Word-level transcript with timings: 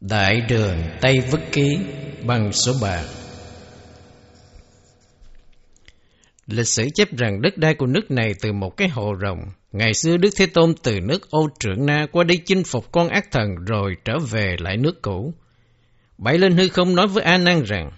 Đại 0.00 0.40
đường 0.48 0.76
Tây 1.00 1.20
Vất 1.30 1.40
Ký 1.52 1.78
bằng 2.26 2.52
số 2.52 2.72
3 2.82 3.02
Lịch 6.46 6.66
sử 6.68 6.88
chép 6.94 7.16
rằng 7.16 7.42
đất 7.42 7.58
đai 7.58 7.74
của 7.74 7.86
nước 7.86 8.10
này 8.10 8.34
từ 8.42 8.52
một 8.52 8.76
cái 8.76 8.88
hồ 8.88 9.14
rồng. 9.22 9.38
Ngày 9.72 9.94
xưa 9.94 10.16
Đức 10.16 10.30
Thế 10.36 10.46
Tôn 10.46 10.74
từ 10.82 11.00
nước 11.00 11.30
Âu 11.30 11.48
Trưởng 11.60 11.86
Na 11.86 12.06
qua 12.12 12.24
đây 12.24 12.38
chinh 12.44 12.64
phục 12.64 12.92
con 12.92 13.08
ác 13.08 13.30
thần 13.30 13.48
rồi 13.66 13.96
trở 14.04 14.18
về 14.30 14.56
lại 14.58 14.76
nước 14.76 15.02
cũ. 15.02 15.34
Bảy 16.18 16.38
lên 16.38 16.56
hư 16.56 16.68
không 16.68 16.94
nói 16.94 17.06
với 17.06 17.24
A 17.24 17.38
Nan 17.38 17.62
rằng, 17.62 17.90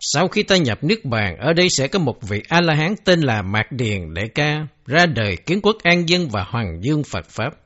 sau 0.00 0.28
khi 0.28 0.42
ta 0.42 0.56
nhập 0.56 0.84
nước 0.84 1.04
bàn, 1.04 1.36
ở 1.38 1.52
đây 1.52 1.68
sẽ 1.68 1.88
có 1.88 1.98
một 1.98 2.28
vị 2.28 2.42
A-la-hán 2.48 2.94
tên 3.04 3.20
là 3.20 3.42
Mạc 3.42 3.72
Điền 3.72 4.14
Đệ 4.14 4.28
Ca, 4.28 4.66
ra 4.86 5.06
đời 5.06 5.36
kiến 5.36 5.60
quốc 5.62 5.76
an 5.82 6.08
dân 6.08 6.28
và 6.28 6.44
hoàng 6.48 6.78
dương 6.82 7.04
Phật 7.04 7.26
Pháp. 7.28 7.65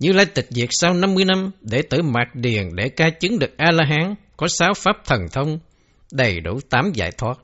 Như 0.00 0.12
Lai 0.12 0.26
tịch 0.26 0.46
diệt 0.50 0.68
sau 0.70 0.94
50 0.94 1.24
năm, 1.24 1.50
để 1.60 1.82
tử 1.82 2.02
Mạc 2.02 2.34
Điền 2.34 2.76
để 2.76 2.88
ca 2.88 3.10
chứng 3.10 3.38
được 3.38 3.56
A-la-hán, 3.56 4.14
có 4.36 4.48
sáu 4.48 4.74
pháp 4.74 4.96
thần 5.04 5.20
thông, 5.32 5.58
đầy 6.12 6.40
đủ 6.40 6.60
tám 6.70 6.92
giải 6.94 7.10
thoát. 7.18 7.38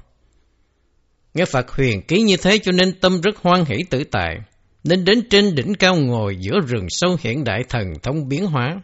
Nghe 1.35 1.45
Phật 1.45 1.71
huyền 1.71 2.03
ký 2.03 2.23
như 2.23 2.37
thế 2.37 2.59
cho 2.59 2.73
nên 2.73 3.01
tâm 3.01 3.21
rất 3.21 3.37
hoan 3.37 3.65
hỷ 3.65 3.77
tự 3.91 4.05
tại, 4.05 4.39
nên 4.85 5.05
đến 5.05 5.29
trên 5.31 5.55
đỉnh 5.55 5.75
cao 5.75 5.97
ngồi 5.97 6.37
giữa 6.41 6.61
rừng 6.67 6.87
sâu 6.89 7.17
hiện 7.21 7.45
đại 7.45 7.63
thần 7.69 7.93
thông 8.03 8.29
biến 8.29 8.47
hóa. 8.47 8.81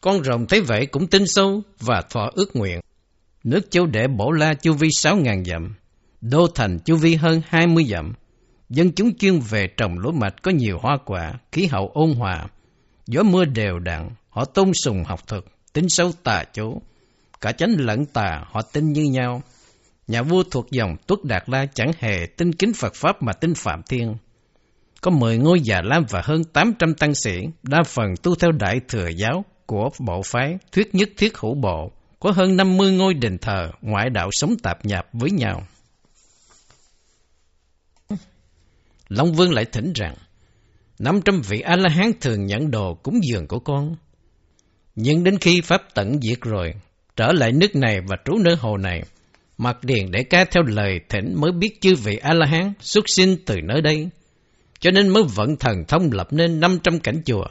Con 0.00 0.24
rồng 0.24 0.46
thấy 0.46 0.60
vậy 0.60 0.86
cũng 0.86 1.06
tin 1.06 1.26
sâu 1.26 1.62
và 1.80 2.02
thọ 2.10 2.30
ước 2.34 2.56
nguyện. 2.56 2.80
Nước 3.44 3.70
châu 3.70 3.86
đệ 3.86 4.06
bổ 4.08 4.30
la 4.30 4.54
chu 4.54 4.72
vi 4.72 4.88
sáu 4.92 5.16
ngàn 5.16 5.44
dặm, 5.44 5.74
đô 6.20 6.46
thành 6.54 6.78
chu 6.84 6.96
vi 6.96 7.14
hơn 7.14 7.40
hai 7.48 7.66
mươi 7.66 7.84
dặm. 7.84 8.12
Dân 8.68 8.92
chúng 8.92 9.16
chuyên 9.18 9.40
về 9.40 9.66
trồng 9.76 9.98
lúa 9.98 10.12
mạch 10.12 10.42
có 10.42 10.50
nhiều 10.50 10.78
hoa 10.80 10.98
quả, 11.04 11.32
khí 11.52 11.66
hậu 11.66 11.90
ôn 11.94 12.12
hòa, 12.12 12.46
gió 13.06 13.22
mưa 13.22 13.44
đều 13.44 13.78
đặn, 13.78 14.10
họ 14.28 14.44
tôn 14.44 14.72
sùng 14.84 15.04
học 15.04 15.26
thuật, 15.26 15.44
tính 15.72 15.88
sâu 15.88 16.12
tà 16.22 16.44
chỗ 16.52 16.80
Cả 17.44 17.52
chánh 17.52 17.74
lẫn 17.78 18.06
tà, 18.06 18.44
họ 18.46 18.62
tin 18.62 18.92
như 18.92 19.02
nhau. 19.02 19.42
Nhà 20.06 20.22
vua 20.22 20.42
thuộc 20.50 20.70
dòng 20.70 20.96
Tuất 21.06 21.24
Đạt 21.24 21.42
La 21.46 21.66
chẳng 21.74 21.90
hề 21.98 22.26
tin 22.36 22.52
kính 22.52 22.72
Phật 22.74 22.94
Pháp 22.94 23.22
mà 23.22 23.32
tin 23.32 23.54
Phạm 23.54 23.82
Thiên. 23.82 24.16
Có 25.00 25.10
mười 25.10 25.38
ngôi 25.38 25.60
già 25.60 25.80
lam 25.84 26.04
và 26.10 26.22
hơn 26.24 26.44
tám 26.44 26.74
trăm 26.78 26.94
tăng 26.94 27.14
sĩ, 27.14 27.40
đa 27.62 27.82
phần 27.86 28.14
tu 28.22 28.34
theo 28.34 28.52
đại 28.52 28.80
thừa 28.88 29.08
giáo 29.08 29.44
của 29.66 29.90
bộ 29.98 30.22
phái 30.22 30.58
thuyết 30.72 30.94
nhất 30.94 31.08
thiết 31.16 31.38
hữu 31.38 31.54
bộ, 31.54 31.90
có 32.20 32.30
hơn 32.30 32.56
năm 32.56 32.76
mươi 32.76 32.92
ngôi 32.92 33.14
đền 33.14 33.38
thờ, 33.38 33.70
ngoại 33.80 34.10
đạo 34.10 34.28
sống 34.32 34.54
tạp 34.62 34.84
nhạp 34.84 35.06
với 35.12 35.30
nhau. 35.30 35.62
Long 39.08 39.32
Vương 39.32 39.52
lại 39.52 39.64
thỉnh 39.64 39.92
rằng, 39.94 40.14
năm 40.98 41.20
trăm 41.24 41.40
vị 41.40 41.60
A-la-hán 41.60 42.12
thường 42.20 42.46
nhận 42.46 42.70
đồ 42.70 42.94
cúng 42.94 43.20
dường 43.22 43.46
của 43.46 43.58
con. 43.58 43.96
Nhưng 44.94 45.24
đến 45.24 45.38
khi 45.38 45.60
Pháp 45.60 45.82
tận 45.94 46.20
diệt 46.22 46.40
rồi, 46.40 46.74
trở 47.16 47.32
lại 47.32 47.52
nước 47.52 47.76
này 47.76 48.00
và 48.08 48.16
trú 48.24 48.38
nơi 48.38 48.56
hồ 48.56 48.76
này, 48.76 49.02
mặc 49.58 49.76
Điền 49.82 50.10
để 50.10 50.24
ca 50.24 50.44
theo 50.44 50.62
lời 50.62 51.00
thỉnh 51.08 51.34
mới 51.36 51.52
biết 51.52 51.80
chư 51.80 51.94
vị 51.94 52.16
A-la-hán 52.16 52.72
xuất 52.80 53.04
sinh 53.08 53.36
từ 53.46 53.56
nơi 53.64 53.80
đây, 53.82 54.08
cho 54.80 54.90
nên 54.90 55.08
mới 55.08 55.22
vận 55.34 55.56
thần 55.56 55.84
thông 55.88 56.12
lập 56.12 56.28
nên 56.32 56.60
năm 56.60 56.78
trăm 56.82 57.00
cảnh 57.00 57.22
chùa, 57.24 57.44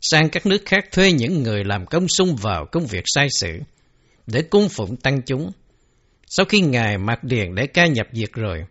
sang 0.00 0.28
các 0.30 0.46
nước 0.46 0.62
khác 0.66 0.84
thuê 0.92 1.12
những 1.12 1.42
người 1.42 1.64
làm 1.64 1.86
công 1.86 2.08
sung 2.08 2.36
vào 2.36 2.66
công 2.72 2.86
việc 2.86 3.04
sai 3.14 3.28
sự, 3.30 3.58
để 4.26 4.42
cung 4.42 4.68
phụng 4.68 4.96
tăng 4.96 5.22
chúng. 5.26 5.50
Sau 6.26 6.46
khi 6.46 6.60
Ngài 6.60 6.98
Mạc 6.98 7.24
Điền 7.24 7.54
để 7.54 7.66
ca 7.66 7.86
nhập 7.86 8.06
diệt 8.12 8.32
rồi, 8.32 8.64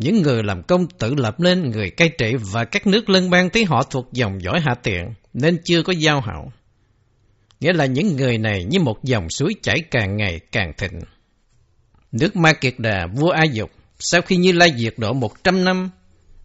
những 0.00 0.22
người 0.22 0.42
làm 0.42 0.62
công 0.62 0.86
tự 0.86 1.14
lập 1.14 1.40
nên 1.40 1.70
người 1.70 1.90
cai 1.90 2.08
trị 2.08 2.34
và 2.52 2.64
các 2.64 2.86
nước 2.86 3.10
lân 3.10 3.30
bang 3.30 3.50
thấy 3.50 3.64
họ 3.64 3.82
thuộc 3.82 4.12
dòng 4.12 4.42
dõi 4.42 4.60
hạ 4.60 4.74
tiện 4.82 5.04
nên 5.32 5.58
chưa 5.64 5.82
có 5.82 5.92
giao 5.92 6.20
hảo. 6.20 6.52
Nghĩa 7.60 7.72
là 7.72 7.86
những 7.86 8.16
người 8.16 8.38
này 8.38 8.64
như 8.64 8.80
một 8.80 9.04
dòng 9.04 9.30
suối 9.30 9.54
chảy 9.62 9.82
càng 9.90 10.16
ngày 10.16 10.40
càng 10.52 10.72
thịnh. 10.78 11.00
Nước 12.12 12.36
Ma 12.36 12.52
Kiệt 12.52 12.74
Đà, 12.78 13.06
vua 13.16 13.30
A 13.30 13.44
Dục, 13.44 13.70
sau 13.98 14.22
khi 14.22 14.36
Như 14.36 14.52
Lai 14.52 14.72
diệt 14.76 14.94
độ 14.96 15.12
một 15.12 15.44
trăm 15.44 15.64
năm, 15.64 15.90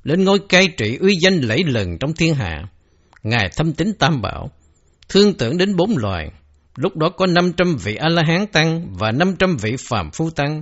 lên 0.04 0.24
ngôi 0.24 0.40
cai 0.50 0.68
trị 0.68 0.98
uy 1.02 1.16
danh 1.22 1.42
lẫy 1.42 1.60
lừng 1.66 1.98
trong 2.00 2.14
thiên 2.14 2.36
hạ, 2.36 2.64
Ngài 3.24 3.50
thâm 3.56 3.74
tính 3.74 3.94
tam 4.00 4.22
bảo, 4.22 4.52
thương 5.10 5.34
tưởng 5.34 5.58
đến 5.58 5.76
bốn 5.76 5.98
loài, 5.98 6.32
lúc 6.76 6.96
đó 6.96 7.10
có 7.10 7.28
năm 7.28 7.52
trăm 7.58 7.78
vị 7.84 7.96
A-la-hán 7.96 8.48
tăng 8.48 8.88
và 8.98 9.12
năm 9.12 9.36
trăm 9.40 9.58
vị 9.58 9.76
phàm 9.90 10.12
phu 10.12 10.30
tăng, 10.30 10.62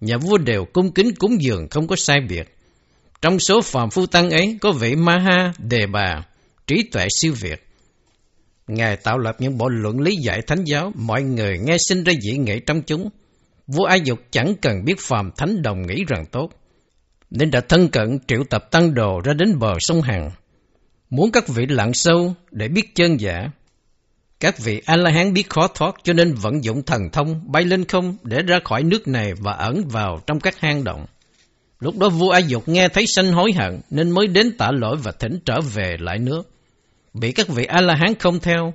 nhà 0.00 0.16
vua 0.18 0.38
đều 0.38 0.64
cung 0.72 0.92
kính 0.92 1.14
cúng 1.18 1.42
dường 1.42 1.68
không 1.68 1.86
có 1.86 1.96
sai 1.96 2.20
biệt. 2.28 2.56
Trong 3.22 3.38
số 3.38 3.60
phàm 3.60 3.90
phu 3.90 4.06
tăng 4.06 4.30
ấy 4.30 4.58
có 4.60 4.72
vị 4.72 4.94
Maha 4.94 5.52
Đề 5.58 5.86
Bà, 5.86 6.22
trí 6.66 6.82
tuệ 6.92 7.06
siêu 7.20 7.34
việt. 7.40 7.66
Ngài 8.68 8.96
tạo 8.96 9.18
lập 9.18 9.36
những 9.38 9.58
bộ 9.58 9.68
luận 9.68 10.00
lý 10.00 10.16
giải 10.24 10.42
thánh 10.46 10.64
giáo, 10.64 10.92
mọi 10.94 11.22
người 11.22 11.58
nghe 11.58 11.76
sinh 11.88 12.04
ra 12.04 12.12
dị 12.20 12.38
nghị 12.38 12.60
trong 12.66 12.82
chúng. 12.82 13.08
Vua 13.66 13.84
Ai 13.84 14.00
Dục 14.00 14.18
chẳng 14.30 14.54
cần 14.62 14.84
biết 14.84 14.98
phàm 14.98 15.30
thánh 15.36 15.62
đồng 15.62 15.86
nghĩ 15.86 16.04
rằng 16.08 16.24
tốt, 16.26 16.50
nên 17.30 17.50
đã 17.50 17.60
thân 17.60 17.88
cận 17.88 18.18
triệu 18.26 18.44
tập 18.50 18.70
tăng 18.70 18.94
đồ 18.94 19.20
ra 19.24 19.32
đến 19.32 19.58
bờ 19.58 19.72
sông 19.80 20.02
Hằng. 20.02 20.30
Muốn 21.10 21.32
các 21.32 21.48
vị 21.48 21.66
lặn 21.68 21.92
sâu 21.92 22.34
để 22.50 22.68
biết 22.68 22.94
chân 22.94 23.20
giả, 23.20 23.50
các 24.40 24.58
vị 24.58 24.82
A-la-hán 24.86 25.32
biết 25.32 25.50
khó 25.50 25.68
thoát 25.74 25.94
cho 26.02 26.12
nên 26.12 26.34
vận 26.34 26.64
dụng 26.64 26.82
thần 26.82 27.10
thông 27.12 27.40
bay 27.52 27.64
lên 27.64 27.84
không 27.84 28.16
để 28.22 28.42
ra 28.42 28.58
khỏi 28.64 28.82
nước 28.82 29.08
này 29.08 29.32
và 29.34 29.52
ẩn 29.52 29.88
vào 29.88 30.20
trong 30.26 30.40
các 30.40 30.60
hang 30.60 30.84
động. 30.84 31.06
Lúc 31.80 31.98
đó 31.98 32.08
vua 32.08 32.30
A 32.30 32.38
Dục 32.38 32.68
nghe 32.68 32.88
thấy 32.88 33.06
sanh 33.06 33.32
hối 33.32 33.52
hận 33.56 33.80
nên 33.90 34.10
mới 34.10 34.26
đến 34.26 34.56
tạ 34.58 34.70
lỗi 34.72 34.96
và 35.02 35.12
thỉnh 35.12 35.38
trở 35.44 35.60
về 35.74 35.96
lại 36.00 36.18
nước. 36.18 36.42
Bị 37.14 37.32
các 37.32 37.48
vị 37.48 37.64
A-la-hán 37.64 38.14
không 38.18 38.40
theo, 38.40 38.74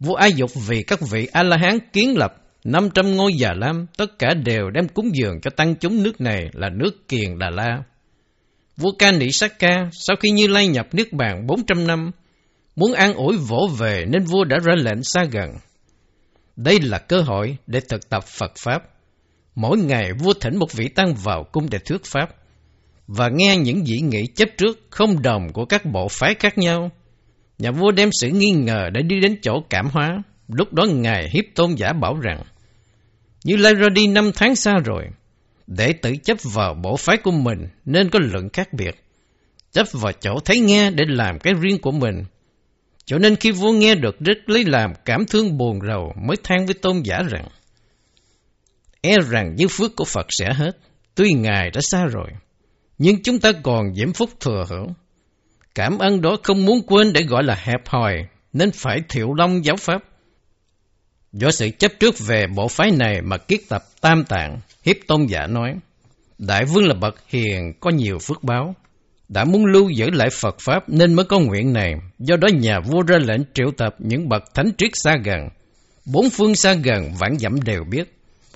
vua 0.00 0.14
A 0.14 0.26
Dục 0.26 0.50
vì 0.66 0.82
các 0.82 1.00
vị 1.10 1.28
A-la-hán 1.32 1.78
kiến 1.92 2.18
lập 2.18 2.34
500 2.64 3.16
ngôi 3.16 3.32
già 3.38 3.52
lam, 3.56 3.86
tất 3.96 4.18
cả 4.18 4.34
đều 4.34 4.70
đem 4.70 4.88
cúng 4.88 5.10
dường 5.14 5.40
cho 5.40 5.50
tăng 5.50 5.74
chúng 5.74 6.02
nước 6.02 6.20
này 6.20 6.50
là 6.52 6.68
nước 6.68 7.08
Kiền 7.08 7.38
Đà 7.38 7.50
La. 7.50 7.82
Vua 8.76 8.90
Ca 8.98 9.12
Nị 9.12 9.32
Sát 9.32 9.58
Ca 9.58 9.76
sau 9.92 10.16
khi 10.16 10.30
Như 10.30 10.46
Lai 10.46 10.66
nhập 10.66 10.86
nước 10.92 11.12
bàn 11.12 11.46
400 11.46 11.86
năm, 11.86 12.10
Muốn 12.76 12.92
an 12.92 13.14
ủi 13.14 13.36
vỗ 13.36 13.68
về 13.78 14.04
nên 14.08 14.24
vua 14.24 14.44
đã 14.44 14.58
ra 14.64 14.74
lệnh 14.76 15.02
xa 15.02 15.24
gần. 15.24 15.50
Đây 16.56 16.80
là 16.80 16.98
cơ 16.98 17.20
hội 17.20 17.56
để 17.66 17.80
thực 17.88 18.08
tập 18.08 18.24
Phật 18.24 18.52
Pháp. 18.58 18.82
Mỗi 19.54 19.78
ngày 19.78 20.12
vua 20.12 20.32
thỉnh 20.32 20.56
một 20.56 20.72
vị 20.72 20.88
tăng 20.88 21.14
vào 21.14 21.44
cung 21.52 21.70
để 21.70 21.78
thuyết 21.78 22.04
Pháp 22.04 22.28
và 23.06 23.28
nghe 23.28 23.56
những 23.56 23.84
dị 23.86 24.00
nghị 24.00 24.26
chấp 24.26 24.48
trước 24.58 24.78
không 24.90 25.22
đồng 25.22 25.52
của 25.52 25.64
các 25.64 25.84
bộ 25.84 26.08
phái 26.08 26.34
khác 26.34 26.58
nhau. 26.58 26.90
Nhà 27.58 27.70
vua 27.70 27.90
đem 27.90 28.10
sự 28.12 28.28
nghi 28.28 28.50
ngờ 28.50 28.90
để 28.92 29.02
đi 29.02 29.20
đến 29.20 29.36
chỗ 29.42 29.52
cảm 29.70 29.88
hóa. 29.92 30.22
Lúc 30.48 30.72
đó 30.72 30.84
Ngài 30.84 31.30
hiếp 31.30 31.44
tôn 31.54 31.74
giả 31.74 31.92
bảo 31.92 32.18
rằng 32.20 32.42
Như 33.44 33.56
Lai 33.56 33.74
ra 33.74 33.88
đi 33.88 34.06
năm 34.06 34.30
tháng 34.34 34.56
xa 34.56 34.74
rồi, 34.84 35.04
để 35.66 35.92
tự 35.92 36.16
chấp 36.16 36.38
vào 36.52 36.74
bộ 36.74 36.96
phái 36.96 37.16
của 37.16 37.30
mình 37.30 37.68
nên 37.84 38.10
có 38.10 38.18
luận 38.22 38.48
khác 38.52 38.72
biệt. 38.72 38.94
Chấp 39.72 39.86
vào 39.92 40.12
chỗ 40.12 40.38
thấy 40.44 40.60
nghe 40.60 40.90
để 40.90 41.04
làm 41.08 41.38
cái 41.38 41.54
riêng 41.60 41.78
của 41.80 41.92
mình 41.92 42.24
cho 43.04 43.18
nên 43.18 43.36
khi 43.36 43.50
vua 43.50 43.72
nghe 43.72 43.94
được 43.94 44.20
rất 44.20 44.38
lấy 44.46 44.64
làm 44.64 44.92
cảm 45.04 45.26
thương 45.26 45.58
buồn 45.58 45.78
rầu 45.88 46.12
mới 46.26 46.36
than 46.44 46.66
với 46.66 46.74
tôn 46.74 47.02
giả 47.02 47.22
rằng 47.30 47.48
E 49.00 49.16
rằng 49.30 49.56
dư 49.56 49.68
phước 49.68 49.96
của 49.96 50.04
Phật 50.04 50.26
sẽ 50.28 50.52
hết, 50.52 50.78
tuy 51.14 51.32
Ngài 51.32 51.70
đã 51.70 51.80
xa 51.80 52.04
rồi, 52.04 52.28
nhưng 52.98 53.22
chúng 53.22 53.38
ta 53.38 53.52
còn 53.62 53.94
diễm 53.94 54.12
phúc 54.12 54.30
thừa 54.40 54.64
hưởng. 54.68 54.86
Cảm 55.74 55.98
ơn 55.98 56.20
đó 56.20 56.36
không 56.42 56.64
muốn 56.64 56.82
quên 56.86 57.12
để 57.12 57.22
gọi 57.22 57.44
là 57.44 57.54
hẹp 57.54 57.88
hòi, 57.88 58.26
nên 58.52 58.70
phải 58.70 59.00
thiệu 59.08 59.34
long 59.34 59.64
giáo 59.64 59.76
pháp. 59.76 60.02
Do 61.32 61.50
sự 61.50 61.70
chấp 61.78 61.92
trước 62.00 62.18
về 62.18 62.46
bộ 62.46 62.68
phái 62.68 62.90
này 62.90 63.22
mà 63.22 63.36
kiết 63.36 63.60
tập 63.68 63.84
tam 64.00 64.24
tạng, 64.24 64.60
hiếp 64.84 64.96
tôn 65.06 65.26
giả 65.26 65.46
nói, 65.46 65.74
Đại 66.38 66.64
vương 66.64 66.86
là 66.86 66.94
bậc 66.94 67.14
hiền 67.28 67.72
có 67.80 67.90
nhiều 67.90 68.18
phước 68.18 68.44
báo, 68.44 68.74
đã 69.28 69.44
muốn 69.44 69.64
lưu 69.64 69.90
giữ 69.90 70.10
lại 70.10 70.28
Phật 70.40 70.56
Pháp 70.60 70.88
nên 70.88 71.14
mới 71.14 71.24
có 71.24 71.38
nguyện 71.38 71.72
này. 71.72 71.94
Do 72.18 72.36
đó 72.36 72.48
nhà 72.48 72.80
vua 72.80 73.02
ra 73.02 73.18
lệnh 73.18 73.40
triệu 73.54 73.70
tập 73.76 73.94
những 73.98 74.28
bậc 74.28 74.42
thánh 74.54 74.70
triết 74.78 74.90
xa 74.94 75.16
gần. 75.24 75.48
Bốn 76.04 76.30
phương 76.30 76.54
xa 76.54 76.74
gần 76.74 77.12
vạn 77.18 77.38
dặm 77.38 77.62
đều 77.62 77.84
biết. 77.90 78.14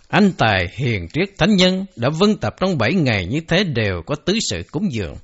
Anh 0.09 0.33
tài 0.39 0.67
hiền 0.73 1.09
triết 1.13 1.29
thánh 1.39 1.57
nhân 1.57 1.87
đã 1.97 2.09
vân 2.09 2.37
tập 2.37 2.55
trong 2.61 2.79
bảy 2.79 2.95
ngày 2.95 3.27
như 3.27 3.41
thế 3.49 3.65
đều 3.65 4.03
có 4.07 4.15
tứ 4.15 4.39
sự 4.51 4.63
cúng 4.71 4.93
dường. 4.93 5.15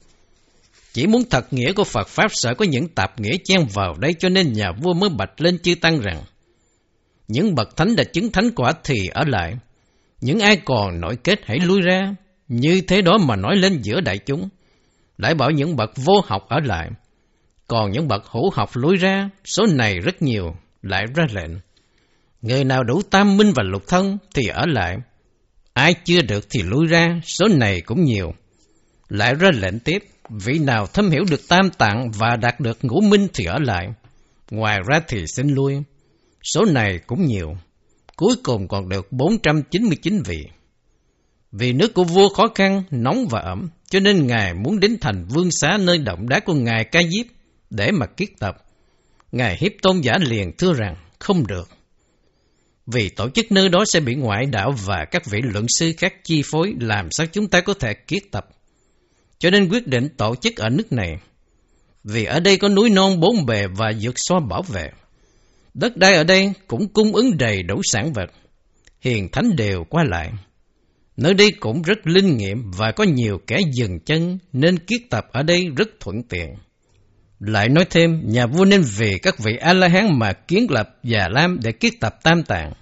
Chỉ 0.92 1.06
muốn 1.06 1.22
thật 1.30 1.52
nghĩa 1.52 1.72
của 1.72 1.84
Phật 1.84 2.08
Pháp 2.08 2.28
sợ 2.30 2.54
có 2.54 2.64
những 2.64 2.88
tạp 2.88 3.20
nghĩa 3.20 3.36
chen 3.44 3.66
vào 3.74 3.94
đây 3.98 4.14
cho 4.18 4.28
nên 4.28 4.52
nhà 4.52 4.72
vua 4.82 4.92
mới 4.92 5.10
bạch 5.10 5.40
lên 5.40 5.58
chư 5.58 5.74
tăng 5.74 6.00
rằng, 6.00 6.22
những 7.28 7.54
bậc 7.54 7.76
thánh 7.76 7.96
đã 7.96 8.04
chứng 8.04 8.32
thánh 8.32 8.50
quả 8.50 8.72
thì 8.84 8.94
ở 9.12 9.22
lại. 9.26 9.54
Những 10.20 10.40
ai 10.40 10.56
còn 10.64 11.00
nội 11.00 11.16
kết 11.24 11.40
hãy 11.44 11.58
lui 11.58 11.80
ra. 11.80 12.00
Như 12.48 12.80
thế 12.88 13.02
đó 13.02 13.18
mà 13.18 13.36
nói 13.36 13.56
lên 13.56 13.82
giữa 13.82 14.00
đại 14.00 14.18
chúng 14.18 14.48
lại 15.18 15.34
bảo 15.34 15.50
những 15.50 15.76
bậc 15.76 15.90
vô 15.96 16.20
học 16.26 16.46
ở 16.48 16.60
lại. 16.64 16.90
Còn 17.68 17.90
những 17.90 18.08
bậc 18.08 18.26
hữu 18.26 18.50
học 18.50 18.70
lối 18.74 18.96
ra, 18.96 19.30
số 19.44 19.66
này 19.66 20.00
rất 20.00 20.22
nhiều, 20.22 20.54
lại 20.82 21.04
ra 21.14 21.26
lệnh. 21.32 21.50
Người 22.42 22.64
nào 22.64 22.84
đủ 22.84 23.02
tam 23.10 23.36
minh 23.36 23.52
và 23.54 23.62
lục 23.62 23.82
thân 23.88 24.18
thì 24.34 24.42
ở 24.48 24.66
lại. 24.66 24.96
Ai 25.72 25.94
chưa 26.04 26.22
được 26.22 26.46
thì 26.50 26.62
lui 26.62 26.86
ra, 26.86 27.20
số 27.24 27.48
này 27.48 27.80
cũng 27.80 28.04
nhiều. 28.04 28.34
Lại 29.08 29.34
ra 29.34 29.50
lệnh 29.54 29.78
tiếp, 29.78 29.98
vị 30.30 30.58
nào 30.58 30.86
thâm 30.86 31.10
hiểu 31.10 31.24
được 31.30 31.48
tam 31.48 31.70
tạng 31.70 32.10
và 32.10 32.36
đạt 32.36 32.60
được 32.60 32.78
ngũ 32.82 33.00
minh 33.00 33.28
thì 33.34 33.44
ở 33.44 33.58
lại. 33.58 33.88
Ngoài 34.50 34.78
ra 34.86 35.00
thì 35.08 35.24
xin 35.26 35.48
lui. 35.48 35.74
Số 36.54 36.64
này 36.64 36.98
cũng 37.06 37.26
nhiều, 37.26 37.56
cuối 38.16 38.34
cùng 38.42 38.68
còn 38.68 38.88
được 38.88 39.12
499 39.12 40.22
vị. 40.22 40.44
Vì 41.52 41.72
nước 41.72 41.94
của 41.94 42.04
vua 42.04 42.28
khó 42.28 42.44
khăn, 42.54 42.82
nóng 42.90 43.26
và 43.30 43.40
ẩm, 43.40 43.68
cho 43.90 44.00
nên 44.00 44.26
Ngài 44.26 44.54
muốn 44.54 44.80
đến 44.80 44.96
thành 45.00 45.26
vương 45.28 45.48
xá 45.50 45.78
nơi 45.80 45.98
động 45.98 46.28
đá 46.28 46.40
của 46.40 46.54
Ngài 46.54 46.84
Ca 46.84 47.02
Diếp 47.02 47.26
để 47.70 47.90
mà 47.90 48.06
kiết 48.06 48.28
tập. 48.38 48.56
Ngài 49.32 49.56
hiếp 49.60 49.72
tôn 49.82 50.00
giả 50.00 50.12
liền 50.20 50.52
thưa 50.58 50.72
rằng, 50.72 50.96
không 51.18 51.46
được. 51.46 51.68
Vì 52.86 53.08
tổ 53.08 53.30
chức 53.30 53.52
nơi 53.52 53.68
đó 53.68 53.84
sẽ 53.86 54.00
bị 54.00 54.14
ngoại 54.14 54.46
đạo 54.46 54.74
và 54.84 55.04
các 55.10 55.26
vị 55.26 55.38
luận 55.42 55.66
sư 55.78 55.92
khác 55.98 56.14
chi 56.24 56.42
phối 56.44 56.74
làm 56.80 57.08
sao 57.10 57.26
chúng 57.26 57.48
ta 57.48 57.60
có 57.60 57.74
thể 57.74 57.94
kiết 57.94 58.22
tập. 58.30 58.48
Cho 59.38 59.50
nên 59.50 59.68
quyết 59.68 59.86
định 59.86 60.08
tổ 60.16 60.34
chức 60.36 60.56
ở 60.56 60.68
nước 60.68 60.92
này. 60.92 61.16
Vì 62.04 62.24
ở 62.24 62.40
đây 62.40 62.56
có 62.56 62.68
núi 62.68 62.90
non 62.90 63.20
bốn 63.20 63.46
bề 63.46 63.66
và 63.66 63.92
dược 63.92 64.14
xoa 64.16 64.40
bảo 64.40 64.62
vệ. 64.62 64.90
Đất 65.74 65.96
đai 65.96 66.14
ở 66.14 66.24
đây 66.24 66.52
cũng 66.66 66.88
cung 66.88 67.12
ứng 67.12 67.38
đầy 67.38 67.62
đủ 67.62 67.80
sản 67.84 68.12
vật. 68.12 68.26
Hiền 69.00 69.28
thánh 69.32 69.56
đều 69.56 69.84
qua 69.90 70.04
lại. 70.04 70.32
Nơi 71.16 71.34
đây 71.34 71.52
cũng 71.60 71.82
rất 71.82 72.06
linh 72.06 72.36
nghiệm 72.36 72.70
và 72.70 72.92
có 72.92 73.04
nhiều 73.04 73.38
kẻ 73.46 73.58
dừng 73.74 74.00
chân 74.00 74.38
nên 74.52 74.78
kiết 74.78 75.00
tập 75.10 75.26
ở 75.32 75.42
đây 75.42 75.66
rất 75.76 75.88
thuận 76.00 76.22
tiện. 76.22 76.54
Lại 77.40 77.68
nói 77.68 77.84
thêm, 77.90 78.20
nhà 78.24 78.46
vua 78.46 78.64
nên 78.64 78.82
về 78.96 79.18
các 79.22 79.38
vị 79.38 79.56
A-la-hán 79.60 80.18
mà 80.18 80.32
kiến 80.32 80.66
lập 80.70 80.96
Già 81.02 81.28
Lam 81.30 81.58
để 81.62 81.72
kiết 81.72 81.92
tập 82.00 82.16
tam 82.22 82.42
tạng. 82.42 82.72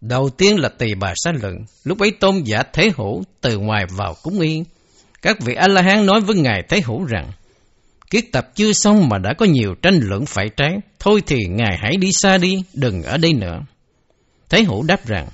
Đầu 0.00 0.30
tiên 0.30 0.58
là 0.58 0.68
tỳ 0.68 0.94
bà 0.94 1.12
sa 1.24 1.32
luận, 1.42 1.54
lúc 1.84 1.98
ấy 1.98 2.10
tôn 2.10 2.42
giả 2.44 2.62
Thế 2.72 2.90
Hữu 2.96 3.22
từ 3.40 3.58
ngoài 3.58 3.84
vào 3.96 4.14
cúng 4.22 4.40
yên. 4.40 4.64
Các 5.22 5.36
vị 5.40 5.54
A-la-hán 5.54 6.06
nói 6.06 6.20
với 6.20 6.36
Ngài 6.36 6.62
Thế 6.68 6.80
Hữu 6.80 7.04
rằng, 7.04 7.32
kiết 8.10 8.24
tập 8.32 8.48
chưa 8.54 8.72
xong 8.72 9.08
mà 9.08 9.18
đã 9.18 9.34
có 9.38 9.46
nhiều 9.46 9.74
tranh 9.82 10.00
luận 10.02 10.26
phải 10.26 10.48
trái, 10.56 10.76
thôi 10.98 11.22
thì 11.26 11.36
Ngài 11.48 11.78
hãy 11.80 11.96
đi 11.96 12.12
xa 12.12 12.38
đi, 12.38 12.62
đừng 12.74 13.02
ở 13.02 13.18
đây 13.18 13.32
nữa. 13.32 13.60
Thế 14.48 14.64
Hữu 14.64 14.82
đáp 14.82 15.06
rằng, 15.06 15.28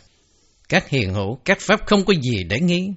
các 0.70 0.88
hiền 0.88 1.14
hữu, 1.14 1.38
các 1.44 1.58
pháp 1.60 1.80
không 1.86 2.04
có 2.04 2.14
gì 2.22 2.44
để 2.44 2.60
nghi. 2.60 2.92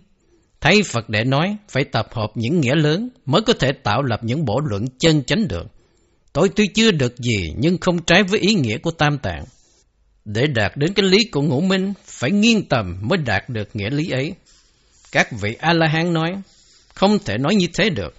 Thấy 0.62 0.84
Phật 0.84 1.10
để 1.10 1.24
nói, 1.24 1.58
phải 1.70 1.84
tập 1.84 2.08
hợp 2.12 2.32
những 2.36 2.62
nghĩa 2.62 2.76
lớn 2.76 3.10
mới 3.26 3.42
có 3.42 3.54
thể 3.54 3.72
tạo 3.84 4.04
lập 4.04 4.20
những 4.24 4.46
bổ 4.46 4.60
luận 4.60 4.86
chân 5.00 5.24
chánh 5.24 5.48
được. 5.48 5.68
Tôi 6.34 6.50
tuy 6.56 6.68
chưa 6.68 6.92
được 6.92 7.18
gì 7.18 7.54
nhưng 7.58 7.78
không 7.78 8.04
trái 8.06 8.24
với 8.24 8.40
ý 8.40 8.54
nghĩa 8.54 8.78
của 8.78 8.92
Tam 8.92 9.18
Tạng. 9.18 9.44
Để 10.26 10.48
đạt 10.48 10.78
đến 10.78 10.94
cái 10.94 11.06
lý 11.06 11.18
của 11.32 11.42
ngũ 11.42 11.62
minh, 11.62 11.94
phải 12.06 12.32
nghiêng 12.32 12.68
tầm 12.68 13.00
mới 13.02 13.18
đạt 13.18 13.50
được 13.50 13.76
nghĩa 13.76 13.90
lý 13.90 14.10
ấy. 14.10 14.34
Các 15.12 15.32
vị 15.42 15.56
A-la-hán 15.60 16.14
nói, 16.14 16.32
không 16.94 17.18
thể 17.26 17.38
nói 17.38 17.56
như 17.56 17.68
thế 17.74 17.90
được. 17.90 18.14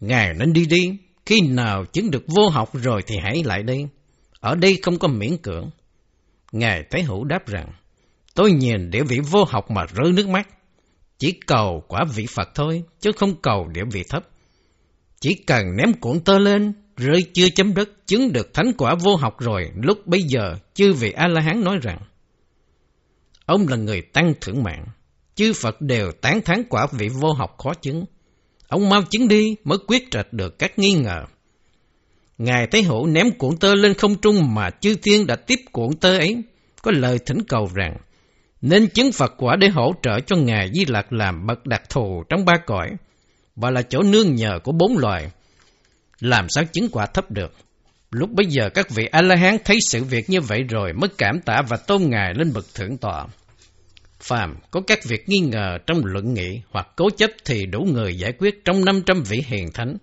Ngài 0.00 0.34
nên 0.34 0.52
đi 0.52 0.66
đi, 0.66 0.90
khi 1.26 1.40
nào 1.40 1.84
chứng 1.92 2.10
được 2.10 2.24
vô 2.26 2.48
học 2.48 2.70
rồi 2.72 3.02
thì 3.06 3.14
hãy 3.22 3.42
lại 3.44 3.62
đây. 3.62 3.86
Ở 4.40 4.54
đây 4.54 4.78
không 4.82 4.98
có 4.98 5.08
miễn 5.08 5.36
cưỡng. 5.36 5.70
Ngài 6.52 6.82
Thái 6.90 7.02
Hữu 7.02 7.24
đáp 7.24 7.46
rằng, 7.46 7.72
tôi 8.34 8.52
nhìn 8.52 8.90
địa 8.90 9.02
vị 9.02 9.18
vô 9.30 9.44
học 9.44 9.70
mà 9.70 9.86
rơi 9.94 10.12
nước 10.12 10.28
mắt. 10.28 10.48
Chỉ 11.18 11.32
cầu 11.46 11.82
quả 11.88 12.00
vị 12.14 12.26
Phật 12.36 12.48
thôi, 12.54 12.82
chứ 13.00 13.10
không 13.16 13.34
cầu 13.42 13.68
địa 13.74 13.84
vị 13.92 14.02
thấp. 14.08 14.28
Chỉ 15.20 15.34
cần 15.46 15.76
ném 15.76 15.92
cuộn 16.00 16.20
tơ 16.20 16.38
lên, 16.38 16.72
rơi 16.96 17.20
chưa 17.34 17.48
chấm 17.54 17.74
đất, 17.74 18.06
chứng 18.06 18.32
được 18.32 18.54
thánh 18.54 18.72
quả 18.78 18.94
vô 18.94 19.16
học 19.16 19.40
rồi, 19.40 19.70
lúc 19.74 20.06
bây 20.06 20.22
giờ, 20.22 20.56
chư 20.74 20.92
vị 20.92 21.12
A-la-hán 21.12 21.64
nói 21.64 21.78
rằng, 21.82 21.98
ông 23.46 23.68
là 23.68 23.76
người 23.76 24.02
tăng 24.02 24.34
thưởng 24.40 24.62
mạng, 24.62 24.86
chư 25.34 25.52
Phật 25.52 25.80
đều 25.80 26.12
tán 26.12 26.40
thán 26.44 26.62
quả 26.70 26.86
vị 26.92 27.08
vô 27.08 27.32
học 27.32 27.54
khó 27.58 27.74
chứng. 27.74 28.04
Ông 28.68 28.88
mau 28.88 29.02
chứng 29.02 29.28
đi 29.28 29.56
mới 29.64 29.78
quyết 29.86 30.10
trạch 30.10 30.32
được 30.32 30.58
các 30.58 30.78
nghi 30.78 30.94
ngờ. 30.94 31.24
Ngài 32.38 32.66
Thế 32.66 32.82
Hữu 32.82 33.06
ném 33.06 33.30
cuộn 33.38 33.56
tơ 33.56 33.74
lên 33.74 33.94
không 33.94 34.14
trung 34.20 34.54
mà 34.54 34.70
chư 34.70 34.96
thiên 35.02 35.26
đã 35.26 35.36
tiếp 35.36 35.60
cuộn 35.72 35.96
tơ 36.00 36.18
ấy, 36.18 36.42
có 36.82 36.90
lời 36.94 37.18
thỉnh 37.26 37.38
cầu 37.48 37.70
rằng, 37.74 37.96
nên 38.62 38.88
chứng 38.88 39.12
Phật 39.12 39.34
quả 39.38 39.56
để 39.56 39.68
hỗ 39.68 39.94
trợ 40.02 40.20
cho 40.20 40.36
Ngài 40.36 40.70
Di 40.74 40.84
Lặc 40.84 41.12
làm 41.12 41.46
bậc 41.46 41.66
đặc 41.66 41.82
thù 41.90 42.24
trong 42.28 42.44
ba 42.44 42.54
cõi, 42.66 42.90
và 43.56 43.70
là 43.70 43.82
chỗ 43.82 44.02
nương 44.02 44.34
nhờ 44.34 44.58
của 44.64 44.72
bốn 44.72 44.98
loài. 44.98 45.30
Làm 46.20 46.46
sao 46.48 46.64
chứng 46.64 46.88
quả 46.92 47.06
thấp 47.06 47.30
được? 47.30 47.52
Lúc 48.10 48.30
bây 48.30 48.46
giờ 48.46 48.70
các 48.74 48.90
vị 48.90 49.04
A-la-hán 49.10 49.56
thấy 49.64 49.78
sự 49.88 50.04
việc 50.04 50.30
như 50.30 50.40
vậy 50.40 50.62
rồi 50.68 50.92
mới 50.92 51.10
cảm 51.18 51.40
tạ 51.40 51.62
và 51.68 51.76
tôn 51.76 52.02
Ngài 52.02 52.34
lên 52.34 52.52
bậc 52.52 52.64
thượng 52.74 52.96
tọa. 52.98 53.26
Phàm 54.20 54.56
có 54.70 54.80
các 54.86 55.04
việc 55.04 55.28
nghi 55.28 55.38
ngờ 55.38 55.78
trong 55.86 56.00
luận 56.04 56.34
nghị 56.34 56.60
hoặc 56.70 56.88
cố 56.96 57.10
chấp 57.10 57.30
thì 57.44 57.66
đủ 57.66 57.80
người 57.80 58.18
giải 58.18 58.32
quyết 58.38 58.64
trong 58.64 58.84
500 58.84 59.22
vị 59.22 59.42
hiền 59.46 59.72
thánh. 59.74 59.96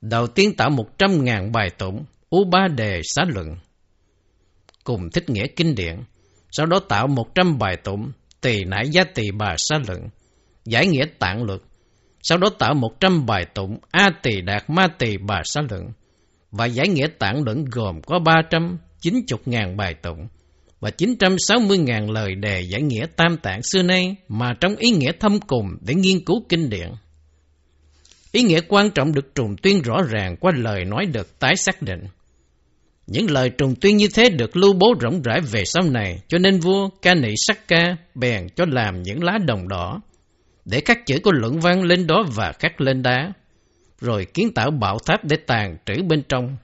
Đầu 0.00 0.26
tiên 0.26 0.56
tạo 0.56 0.70
100 0.70 1.24
ngàn 1.24 1.52
bài 1.52 1.70
tụng, 1.78 2.04
U 2.30 2.44
Ba 2.44 2.68
Đề 2.68 3.00
xá 3.04 3.22
luận. 3.28 3.56
Cùng 4.84 5.10
thích 5.10 5.30
nghĩa 5.30 5.46
kinh 5.56 5.74
điển, 5.74 5.96
sau 6.50 6.66
đó 6.66 6.78
tạo 6.88 7.06
100 7.06 7.58
bài 7.58 7.76
tụng, 7.84 8.12
tỳ 8.40 8.64
nại 8.64 8.88
gia 8.88 9.04
tỳ 9.04 9.30
bà 9.30 9.54
sa 9.56 9.78
lượng, 9.88 10.08
giải 10.64 10.86
nghĩa 10.86 11.04
tạng 11.18 11.42
luật, 11.42 11.60
sau 12.22 12.38
đó 12.38 12.48
tạo 12.58 12.74
100 12.74 13.26
bài 13.26 13.44
tụng 13.54 13.78
A 13.90 14.10
tỳ 14.22 14.40
đạt 14.40 14.70
ma 14.70 14.86
tỳ 14.98 15.16
bà 15.16 15.40
sa 15.44 15.60
lượng 15.70 15.92
và 16.52 16.66
giải 16.66 16.88
nghĩa 16.88 17.06
tạng 17.18 17.44
luận 17.44 17.64
gồm 17.64 18.00
có 18.06 18.18
390.000 18.18 19.76
bài 19.76 19.94
tụng 19.94 20.28
và 20.80 20.90
960.000 20.98 22.12
lời 22.12 22.34
đề 22.34 22.60
giải 22.60 22.82
nghĩa 22.82 23.06
tam 23.16 23.36
tạng 23.36 23.62
xưa 23.62 23.82
nay 23.82 24.16
mà 24.28 24.52
trong 24.60 24.76
ý 24.76 24.90
nghĩa 24.90 25.12
thâm 25.20 25.40
cùng 25.40 25.76
để 25.80 25.94
nghiên 25.94 26.24
cứu 26.24 26.44
kinh 26.48 26.70
điển. 26.70 26.88
Ý 28.32 28.42
nghĩa 28.42 28.60
quan 28.68 28.90
trọng 28.90 29.12
được 29.12 29.34
trùng 29.34 29.56
tuyên 29.62 29.82
rõ 29.82 30.02
ràng 30.08 30.36
qua 30.36 30.52
lời 30.56 30.84
nói 30.84 31.06
được 31.06 31.38
tái 31.38 31.56
xác 31.56 31.82
định. 31.82 32.00
Những 33.10 33.30
lời 33.30 33.50
trùng 33.50 33.74
tuyên 33.80 33.96
như 33.96 34.08
thế 34.14 34.28
được 34.28 34.56
lưu 34.56 34.72
bố 34.72 34.94
rộng 35.00 35.22
rãi 35.22 35.40
về 35.40 35.64
sau 35.64 35.82
này, 35.90 36.20
cho 36.28 36.38
nên 36.38 36.60
vua 36.60 36.88
ca 37.02 37.14
nị 37.14 37.34
sắc 37.36 37.68
ca 37.68 37.96
bèn 38.14 38.48
cho 38.56 38.64
làm 38.68 39.02
những 39.02 39.24
lá 39.24 39.38
đồng 39.46 39.68
đỏ, 39.68 40.00
để 40.64 40.80
các 40.80 41.06
chữ 41.06 41.18
của 41.22 41.32
luận 41.32 41.60
văn 41.60 41.82
lên 41.82 42.06
đó 42.06 42.24
và 42.34 42.52
khắc 42.58 42.80
lên 42.80 43.02
đá, 43.02 43.32
rồi 44.00 44.24
kiến 44.24 44.52
tạo 44.54 44.70
bảo 44.70 44.98
tháp 45.06 45.24
để 45.24 45.36
tàn 45.46 45.76
trữ 45.86 46.02
bên 46.02 46.22
trong. 46.28 46.56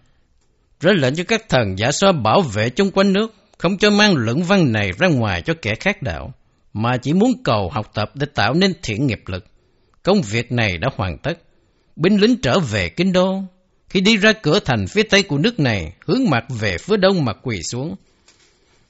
Rồi 0.80 0.94
lệnh 0.96 1.14
cho 1.14 1.24
các 1.24 1.48
thần 1.48 1.78
giả 1.78 1.92
so 1.92 2.12
bảo 2.12 2.40
vệ 2.40 2.70
chung 2.70 2.90
quanh 2.90 3.12
nước, 3.12 3.34
không 3.58 3.78
cho 3.78 3.90
mang 3.90 4.14
luận 4.16 4.42
văn 4.42 4.72
này 4.72 4.92
ra 4.98 5.08
ngoài 5.08 5.42
cho 5.42 5.54
kẻ 5.62 5.74
khác 5.80 6.02
đạo, 6.02 6.32
mà 6.72 6.96
chỉ 6.96 7.12
muốn 7.12 7.32
cầu 7.44 7.70
học 7.72 7.90
tập 7.94 8.10
để 8.14 8.26
tạo 8.34 8.54
nên 8.54 8.72
thiện 8.82 9.06
nghiệp 9.06 9.22
lực. 9.26 9.44
Công 10.02 10.22
việc 10.22 10.52
này 10.52 10.78
đã 10.78 10.88
hoàn 10.96 11.18
tất. 11.18 11.38
Binh 11.96 12.16
lính 12.20 12.36
trở 12.36 12.58
về 12.58 12.88
kinh 12.88 13.12
đô, 13.12 13.42
khi 13.88 14.00
đi 14.00 14.16
ra 14.16 14.32
cửa 14.32 14.60
thành 14.60 14.86
phía 14.86 15.02
tây 15.02 15.22
của 15.22 15.38
nước 15.38 15.60
này, 15.60 15.92
hướng 16.06 16.30
mặt 16.30 16.44
về 16.48 16.78
phía 16.78 16.96
đông 16.96 17.24
mà 17.24 17.32
quỳ 17.32 17.62
xuống. 17.62 17.96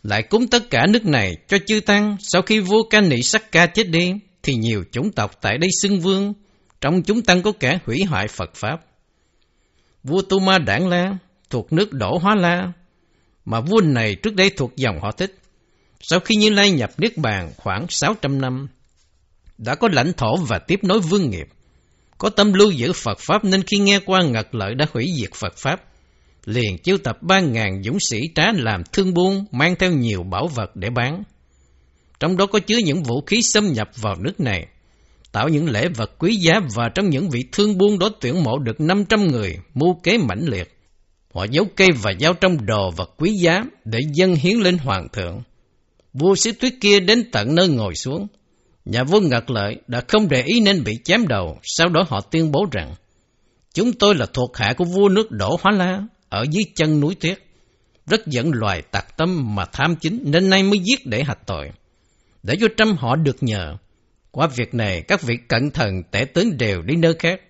Lại 0.02 0.22
cúng 0.22 0.48
tất 0.48 0.70
cả 0.70 0.86
nước 0.86 1.04
này 1.06 1.36
cho 1.48 1.58
chư 1.66 1.80
tăng, 1.80 2.16
sau 2.20 2.42
khi 2.42 2.60
vua 2.60 2.82
ca 2.90 3.00
nị 3.00 3.22
sắc 3.22 3.52
ca 3.52 3.66
chết 3.66 3.88
đi, 3.88 4.12
thì 4.42 4.54
nhiều 4.54 4.84
chủng 4.92 5.12
tộc 5.12 5.38
tại 5.40 5.58
đây 5.58 5.70
xưng 5.82 6.00
vương, 6.00 6.32
trong 6.80 7.02
chúng 7.02 7.22
tăng 7.22 7.42
có 7.42 7.52
kẻ 7.60 7.78
hủy 7.86 8.04
hoại 8.04 8.28
Phật 8.28 8.54
Pháp. 8.54 8.76
Vua 10.04 10.22
Tu 10.22 10.38
Ma 10.38 10.58
Đảng 10.58 10.88
La 10.88 11.16
thuộc 11.50 11.72
nước 11.72 11.92
Đỗ 11.92 12.18
Hóa 12.18 12.34
La, 12.34 12.72
mà 13.44 13.60
vua 13.60 13.80
này 13.80 14.14
trước 14.14 14.34
đây 14.34 14.50
thuộc 14.50 14.76
dòng 14.76 15.00
họ 15.00 15.12
thích. 15.12 15.38
Sau 16.00 16.20
khi 16.20 16.36
Như 16.36 16.50
Lai 16.50 16.70
nhập 16.70 16.90
Niết 16.98 17.18
Bàn 17.18 17.52
khoảng 17.56 17.86
600 17.88 18.40
năm, 18.40 18.68
đã 19.58 19.74
có 19.74 19.88
lãnh 19.92 20.12
thổ 20.12 20.36
và 20.36 20.58
tiếp 20.58 20.80
nối 20.82 21.00
vương 21.00 21.30
nghiệp. 21.30 21.48
Có 22.18 22.30
tâm 22.30 22.52
lưu 22.52 22.70
giữ 22.70 22.92
Phật 22.92 23.18
Pháp 23.28 23.44
nên 23.44 23.62
khi 23.62 23.78
nghe 23.78 24.00
qua 24.06 24.22
ngật 24.22 24.54
lợi 24.54 24.74
đã 24.74 24.86
hủy 24.92 25.12
diệt 25.16 25.30
Phật 25.34 25.56
Pháp, 25.56 25.82
liền 26.44 26.78
chiêu 26.78 26.98
tập 26.98 27.16
ba 27.22 27.40
ngàn 27.40 27.82
dũng 27.82 27.98
sĩ 28.10 28.20
trá 28.34 28.52
làm 28.52 28.82
thương 28.92 29.14
buôn 29.14 29.44
mang 29.52 29.74
theo 29.78 29.92
nhiều 29.92 30.22
bảo 30.22 30.46
vật 30.46 30.76
để 30.76 30.90
bán. 30.90 31.22
Trong 32.20 32.36
đó 32.36 32.46
có 32.46 32.58
chứa 32.58 32.78
những 32.78 33.02
vũ 33.02 33.20
khí 33.26 33.42
xâm 33.42 33.72
nhập 33.72 33.88
vào 33.96 34.14
nước 34.20 34.40
này, 34.40 34.66
tạo 35.32 35.48
những 35.48 35.70
lễ 35.70 35.88
vật 35.88 36.10
quý 36.18 36.36
giá 36.36 36.60
và 36.74 36.88
trong 36.94 37.10
những 37.10 37.30
vị 37.30 37.44
thương 37.52 37.78
buôn 37.78 37.98
đó 37.98 38.10
tuyển 38.20 38.42
mộ 38.44 38.58
được 38.58 38.80
500 38.80 39.26
người, 39.26 39.58
mưu 39.74 39.94
kế 40.02 40.18
mãnh 40.18 40.44
liệt. 40.46 40.72
Họ 41.34 41.44
giấu 41.50 41.66
cây 41.76 41.88
và 42.02 42.10
giao 42.10 42.34
trong 42.34 42.66
đồ 42.66 42.90
vật 42.90 43.14
quý 43.18 43.32
giá 43.40 43.64
để 43.84 43.98
dân 44.14 44.34
hiến 44.34 44.56
lên 44.56 44.78
hoàng 44.78 45.08
thượng. 45.12 45.42
Vua 46.12 46.34
sĩ 46.34 46.52
tuyết 46.52 46.74
kia 46.80 47.00
đến 47.00 47.30
tận 47.32 47.54
nơi 47.54 47.68
ngồi 47.68 47.94
xuống, 47.94 48.26
Nhà 48.86 49.04
vua 49.04 49.20
ngật 49.20 49.50
lợi 49.50 49.76
đã 49.86 50.02
không 50.08 50.28
để 50.28 50.42
ý 50.42 50.60
nên 50.60 50.84
bị 50.84 50.92
chém 51.04 51.28
đầu, 51.28 51.58
sau 51.62 51.88
đó 51.88 52.04
họ 52.08 52.20
tuyên 52.20 52.52
bố 52.52 52.66
rằng 52.72 52.94
Chúng 53.74 53.92
tôi 53.92 54.14
là 54.14 54.26
thuộc 54.26 54.56
hạ 54.56 54.74
của 54.76 54.84
vua 54.84 55.08
nước 55.08 55.30
Đỗ 55.30 55.56
Hóa 55.60 55.72
La 55.72 56.02
ở 56.28 56.44
dưới 56.50 56.64
chân 56.74 57.00
núi 57.00 57.14
Tuyết. 57.14 57.38
Rất 58.06 58.26
dẫn 58.26 58.50
loài 58.54 58.82
tạc 58.82 59.16
tâm 59.16 59.54
mà 59.54 59.64
tham 59.64 59.96
chính 59.96 60.20
nên 60.24 60.50
nay 60.50 60.62
mới 60.62 60.78
giết 60.78 61.06
để 61.06 61.22
hạch 61.22 61.46
tội. 61.46 61.70
Để 62.42 62.54
cho 62.60 62.66
trăm 62.76 62.96
họ 62.96 63.16
được 63.16 63.36
nhờ. 63.42 63.76
Qua 64.30 64.46
việc 64.46 64.74
này 64.74 65.02
các 65.08 65.22
vị 65.22 65.36
cẩn 65.48 65.70
thận 65.70 66.02
tể 66.10 66.24
tướng 66.24 66.56
đều 66.56 66.82
đi 66.82 66.96
nơi 66.96 67.14
khác. 67.18 67.40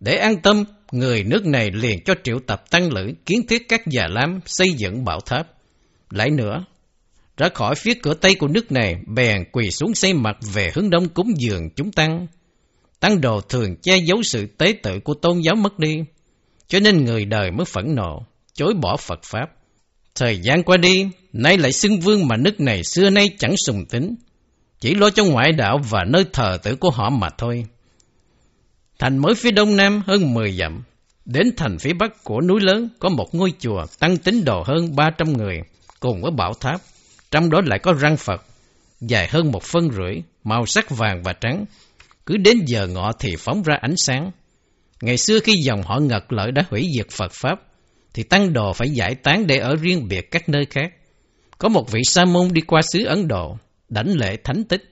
Để 0.00 0.16
an 0.16 0.42
tâm, 0.42 0.64
người 0.92 1.24
nước 1.24 1.46
này 1.46 1.70
liền 1.70 2.04
cho 2.04 2.14
triệu 2.24 2.38
tập 2.46 2.70
tăng 2.70 2.92
lữ 2.92 3.12
kiến 3.26 3.46
thiết 3.48 3.68
các 3.68 3.86
già 3.86 4.06
lam 4.10 4.40
xây 4.46 4.68
dựng 4.76 5.04
bảo 5.04 5.20
tháp. 5.20 5.46
Lại 6.10 6.30
nữa, 6.30 6.64
ra 7.38 7.48
khỏi 7.54 7.74
phía 7.74 7.94
cửa 7.94 8.14
tây 8.14 8.34
của 8.34 8.48
nước 8.48 8.72
này, 8.72 8.96
bèn 9.06 9.44
quỳ 9.52 9.70
xuống 9.70 9.94
xây 9.94 10.14
mặt 10.14 10.36
về 10.54 10.70
hướng 10.74 10.90
đông 10.90 11.08
cúng 11.08 11.32
dường 11.36 11.70
chúng 11.76 11.92
tăng. 11.92 12.26
Tăng 13.00 13.20
đồ 13.20 13.40
thường 13.40 13.76
che 13.82 13.96
giấu 13.96 14.22
sự 14.22 14.46
tế 14.46 14.74
tự 14.82 15.00
của 15.00 15.14
tôn 15.14 15.40
giáo 15.40 15.54
mất 15.54 15.78
đi, 15.78 15.96
cho 16.68 16.80
nên 16.80 17.04
người 17.04 17.24
đời 17.24 17.50
mới 17.50 17.64
phẫn 17.64 17.94
nộ, 17.94 18.22
chối 18.54 18.74
bỏ 18.74 18.96
Phật 18.96 19.20
Pháp. 19.22 19.46
Thời 20.14 20.38
gian 20.38 20.62
qua 20.62 20.76
đi, 20.76 21.06
nay 21.32 21.58
lại 21.58 21.72
xưng 21.72 22.00
vương 22.00 22.28
mà 22.28 22.36
nước 22.36 22.60
này 22.60 22.84
xưa 22.84 23.10
nay 23.10 23.28
chẳng 23.38 23.54
sùng 23.66 23.84
tính, 23.86 24.14
chỉ 24.80 24.94
lo 24.94 25.10
cho 25.10 25.24
ngoại 25.24 25.52
đạo 25.52 25.78
và 25.90 26.04
nơi 26.08 26.24
thờ 26.32 26.58
tử 26.62 26.76
của 26.76 26.90
họ 26.90 27.10
mà 27.10 27.28
thôi. 27.38 27.64
Thành 28.98 29.18
mới 29.18 29.34
phía 29.34 29.50
đông 29.50 29.76
nam 29.76 30.02
hơn 30.06 30.34
10 30.34 30.52
dặm, 30.52 30.82
đến 31.24 31.46
thành 31.56 31.78
phía 31.78 31.92
bắc 31.92 32.24
của 32.24 32.40
núi 32.40 32.60
lớn 32.60 32.88
có 32.98 33.08
một 33.08 33.34
ngôi 33.34 33.52
chùa 33.58 33.84
tăng 33.98 34.16
tín 34.16 34.44
đồ 34.44 34.62
hơn 34.66 34.96
300 34.96 35.32
người, 35.32 35.56
cùng 36.00 36.22
với 36.22 36.30
bảo 36.30 36.52
tháp, 36.60 36.80
trong 37.30 37.50
đó 37.50 37.60
lại 37.66 37.78
có 37.78 37.92
răng 37.92 38.16
Phật, 38.16 38.44
dài 39.00 39.28
hơn 39.30 39.52
một 39.52 39.62
phân 39.62 39.90
rưỡi, 39.90 40.22
màu 40.44 40.66
sắc 40.66 40.90
vàng 40.90 41.22
và 41.22 41.32
trắng, 41.32 41.64
cứ 42.26 42.36
đến 42.36 42.64
giờ 42.66 42.86
ngọ 42.86 43.12
thì 43.18 43.36
phóng 43.38 43.62
ra 43.62 43.76
ánh 43.80 43.94
sáng. 43.96 44.30
Ngày 45.02 45.16
xưa 45.16 45.40
khi 45.40 45.52
dòng 45.52 45.82
họ 45.82 45.98
ngật 45.98 46.32
lợi 46.32 46.52
đã 46.52 46.64
hủy 46.70 46.86
diệt 46.96 47.10
Phật 47.10 47.32
Pháp, 47.32 47.60
thì 48.14 48.22
tăng 48.22 48.52
đồ 48.52 48.72
phải 48.72 48.90
giải 48.90 49.14
tán 49.14 49.46
để 49.46 49.58
ở 49.58 49.76
riêng 49.76 50.08
biệt 50.08 50.30
các 50.30 50.48
nơi 50.48 50.66
khác. 50.70 50.92
Có 51.58 51.68
một 51.68 51.90
vị 51.92 52.00
sa 52.04 52.24
môn 52.24 52.52
đi 52.52 52.60
qua 52.60 52.82
xứ 52.82 53.04
Ấn 53.04 53.28
Độ, 53.28 53.58
đảnh 53.88 54.16
lễ 54.16 54.36
thánh 54.44 54.64
tích. 54.64 54.82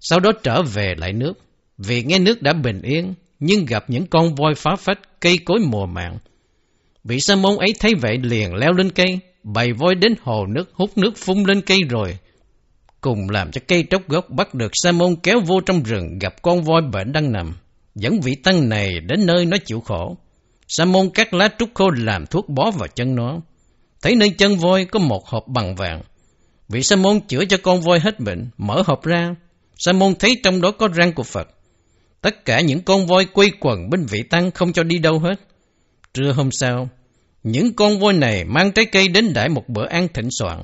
Sau 0.00 0.20
đó 0.20 0.30
trở 0.42 0.62
về 0.62 0.94
lại 0.96 1.12
nước, 1.12 1.32
vì 1.78 2.02
nghe 2.02 2.18
nước 2.18 2.42
đã 2.42 2.52
bình 2.52 2.82
yên, 2.82 3.14
nhưng 3.40 3.64
gặp 3.64 3.84
những 3.88 4.06
con 4.06 4.34
voi 4.34 4.54
phá 4.54 4.70
phách, 4.78 5.20
cây 5.20 5.38
cối 5.44 5.58
mùa 5.66 5.86
mạng. 5.86 6.18
Vị 7.04 7.20
sa 7.20 7.36
môn 7.36 7.56
ấy 7.56 7.74
thấy 7.80 7.94
vậy 8.00 8.18
liền 8.22 8.54
leo 8.54 8.72
lên 8.72 8.90
cây, 8.90 9.18
bày 9.42 9.72
voi 9.72 9.94
đến 9.94 10.14
hồ 10.22 10.46
nước, 10.46 10.70
hút 10.74 10.98
nước 10.98 11.16
phun 11.16 11.42
lên 11.42 11.60
cây 11.60 11.78
rồi. 11.88 12.18
Cùng 13.00 13.30
làm 13.30 13.50
cho 13.50 13.60
cây 13.68 13.84
tróc 13.90 14.08
gốc 14.08 14.30
bắt 14.30 14.54
được 14.54 14.70
sa 14.72 14.92
môn 14.92 15.16
kéo 15.22 15.40
vô 15.46 15.60
trong 15.60 15.82
rừng 15.82 16.18
gặp 16.18 16.42
con 16.42 16.62
voi 16.62 16.82
bệnh 16.92 17.12
đang 17.12 17.32
nằm. 17.32 17.56
Dẫn 17.94 18.20
vị 18.20 18.34
tăng 18.34 18.68
này 18.68 19.00
đến 19.00 19.26
nơi 19.26 19.46
nó 19.46 19.56
chịu 19.64 19.80
khổ. 19.80 20.16
Sa 20.68 20.84
môn 20.84 21.10
cắt 21.10 21.34
lá 21.34 21.48
trúc 21.58 21.70
khô 21.74 21.90
làm 21.90 22.26
thuốc 22.26 22.48
bó 22.48 22.70
vào 22.70 22.88
chân 22.94 23.14
nó. 23.14 23.40
Thấy 24.02 24.14
nơi 24.16 24.30
chân 24.30 24.56
voi 24.56 24.84
có 24.84 24.98
một 24.98 25.26
hộp 25.26 25.48
bằng 25.48 25.74
vàng. 25.74 26.02
Vị 26.68 26.82
sa 26.82 26.96
môn 26.96 27.20
chữa 27.20 27.44
cho 27.44 27.56
con 27.62 27.80
voi 27.80 28.00
hết 28.00 28.20
bệnh, 28.20 28.50
mở 28.58 28.82
hộp 28.86 29.04
ra. 29.04 29.34
Sa 29.76 29.92
môn 29.92 30.14
thấy 30.14 30.36
trong 30.42 30.60
đó 30.60 30.70
có 30.70 30.88
răng 30.88 31.12
của 31.12 31.22
Phật. 31.22 31.48
Tất 32.20 32.44
cả 32.44 32.60
những 32.60 32.82
con 32.82 33.06
voi 33.06 33.24
quây 33.24 33.50
quần 33.60 33.90
bên 33.90 34.06
vị 34.06 34.22
tăng 34.30 34.50
không 34.50 34.72
cho 34.72 34.82
đi 34.82 34.98
đâu 34.98 35.18
hết. 35.18 35.40
Trưa 36.14 36.32
hôm 36.32 36.50
sau, 36.50 36.88
những 37.42 37.74
con 37.74 37.98
voi 37.98 38.12
này 38.12 38.44
mang 38.44 38.72
trái 38.72 38.84
cây 38.84 39.08
đến 39.08 39.32
đãi 39.32 39.48
một 39.48 39.68
bữa 39.68 39.86
ăn 39.86 40.08
thịnh 40.14 40.28
soạn. 40.38 40.62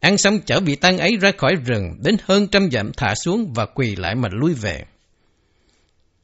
Ăn 0.00 0.18
xong 0.18 0.40
chở 0.46 0.60
vị 0.60 0.76
tăng 0.76 0.98
ấy 0.98 1.16
ra 1.20 1.30
khỏi 1.38 1.54
rừng 1.66 1.94
đến 2.04 2.16
hơn 2.24 2.46
trăm 2.46 2.70
dặm 2.70 2.92
thả 2.96 3.14
xuống 3.14 3.52
và 3.54 3.66
quỳ 3.66 3.96
lại 3.96 4.14
mà 4.14 4.28
lui 4.32 4.54
về. 4.54 4.84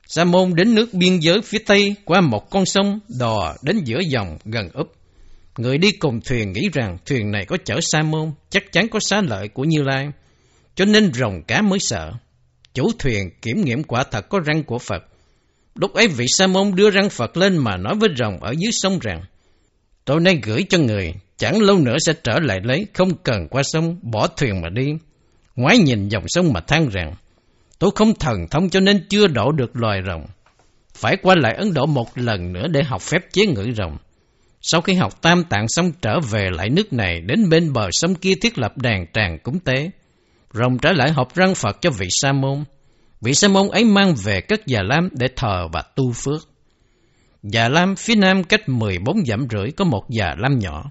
Sa 0.07 0.25
môn 0.25 0.54
đến 0.54 0.75
nước 0.75 0.95
biên 0.95 1.18
giới 1.18 1.42
phía 1.42 1.59
tây 1.59 1.95
qua 2.04 2.21
một 2.21 2.50
con 2.50 2.66
sông 2.66 2.99
đò 3.21 3.57
đến 3.62 3.80
giữa 3.85 4.00
dòng 4.11 4.38
gần 4.45 4.68
úp. 4.75 4.92
Người 5.59 5.78
đi 5.78 5.92
cùng 5.92 6.21
thuyền 6.21 6.52
nghĩ 6.52 6.68
rằng 6.73 6.99
thuyền 7.07 7.30
này 7.30 7.45
có 7.45 7.57
chở 7.64 7.80
sa 7.83 8.02
môn, 8.02 8.33
chắc 8.50 8.73
chắn 8.73 8.88
có 8.88 8.99
xá 9.02 9.21
lợi 9.21 9.49
của 9.49 9.64
Như 9.64 9.83
Lai, 9.83 10.09
cho 10.75 10.85
nên 10.85 11.12
rồng 11.12 11.42
cá 11.42 11.62
mới 11.62 11.78
sợ. 11.78 12.12
Chủ 12.75 12.90
thuyền 12.99 13.30
kiểm 13.42 13.64
nghiệm 13.64 13.85
quả 13.85 14.04
thật 14.04 14.28
có 14.28 14.40
răng 14.45 14.62
của 14.62 14.78
Phật. 14.78 15.02
Lúc 15.75 15.95
ấy 15.95 16.09
vị 16.09 16.26
sa 16.28 16.47
môn 16.47 16.75
đưa 16.75 16.90
răng 16.90 17.11
Phật 17.11 17.37
lên 17.37 17.57
mà 17.57 17.76
nói 17.76 17.95
với 18.00 18.09
rồng 18.18 18.40
ở 18.40 18.54
dưới 18.59 18.73
sông 18.73 18.99
rằng, 18.99 19.25
Tôi 20.09 20.21
nay 20.21 20.41
gửi 20.43 20.65
cho 20.69 20.79
người, 20.79 21.15
chẳng 21.37 21.62
lâu 21.62 21.79
nữa 21.79 21.97
sẽ 22.07 22.12
trở 22.25 22.41
lại 22.43 22.61
lấy, 22.62 22.87
không 22.95 23.17
cần 23.17 23.49
qua 23.49 23.62
sông, 23.62 23.97
bỏ 24.03 24.27
thuyền 24.27 24.61
mà 24.61 24.69
đi. 24.69 24.87
Ngoái 25.57 25.79
nhìn 25.79 26.09
dòng 26.09 26.25
sông 26.27 26.53
mà 26.53 26.61
than 26.61 26.88
rằng, 26.88 27.15
Tôi 27.79 27.91
không 27.95 28.15
thần 28.15 28.49
thông 28.50 28.71
cho 28.71 28.81
nên 28.81 29.07
chưa 29.09 29.27
đổ 29.27 29.53
được 29.53 29.77
loài 29.77 30.00
rồng. 30.07 30.27
Phải 30.95 31.17
qua 31.23 31.35
lại 31.38 31.55
Ấn 31.55 31.75
Độ 31.75 31.87
một 31.87 32.19
lần 32.19 32.53
nữa 32.53 32.69
để 32.69 32.83
học 32.83 33.03
phép 33.03 33.33
chế 33.33 33.47
ngữ 33.47 33.73
rồng. 33.77 33.97
Sau 34.61 34.81
khi 34.81 34.95
học 34.95 35.23
tam 35.23 35.45
tạng 35.45 35.69
xong 35.69 35.93
trở 36.03 36.21
về 36.21 36.49
lại 36.53 36.69
nước 36.69 36.93
này 36.93 37.21
đến 37.21 37.49
bên 37.50 37.73
bờ 37.73 37.88
sông 37.93 38.15
kia 38.15 38.35
thiết 38.43 38.59
lập 38.59 38.79
đàn 38.79 39.07
tràng 39.15 39.38
cúng 39.38 39.59
tế. 39.61 39.91
Rồng 40.53 40.79
trở 40.79 40.93
lại 40.93 41.11
học 41.11 41.35
răng 41.35 41.55
Phật 41.55 41.77
cho 41.81 41.91
vị 41.91 42.07
sa 42.11 42.33
môn. 42.33 42.65
Vị 43.21 43.35
sa 43.35 43.49
môn 43.49 43.69
ấy 43.69 43.85
mang 43.85 44.15
về 44.25 44.41
cất 44.41 44.67
già 44.67 44.81
lam 44.83 45.09
để 45.12 45.27
thờ 45.37 45.69
và 45.73 45.83
tu 45.83 46.12
phước. 46.12 46.49
Già 47.52 47.69
lam 47.69 47.97
phía 47.97 48.14
nam 48.14 48.45
cách 48.45 48.69
14 48.69 49.25
dặm 49.26 49.47
rưỡi 49.50 49.71
có 49.71 49.85
một 49.85 50.05
già 50.09 50.35
lam 50.38 50.59
nhỏ. 50.59 50.90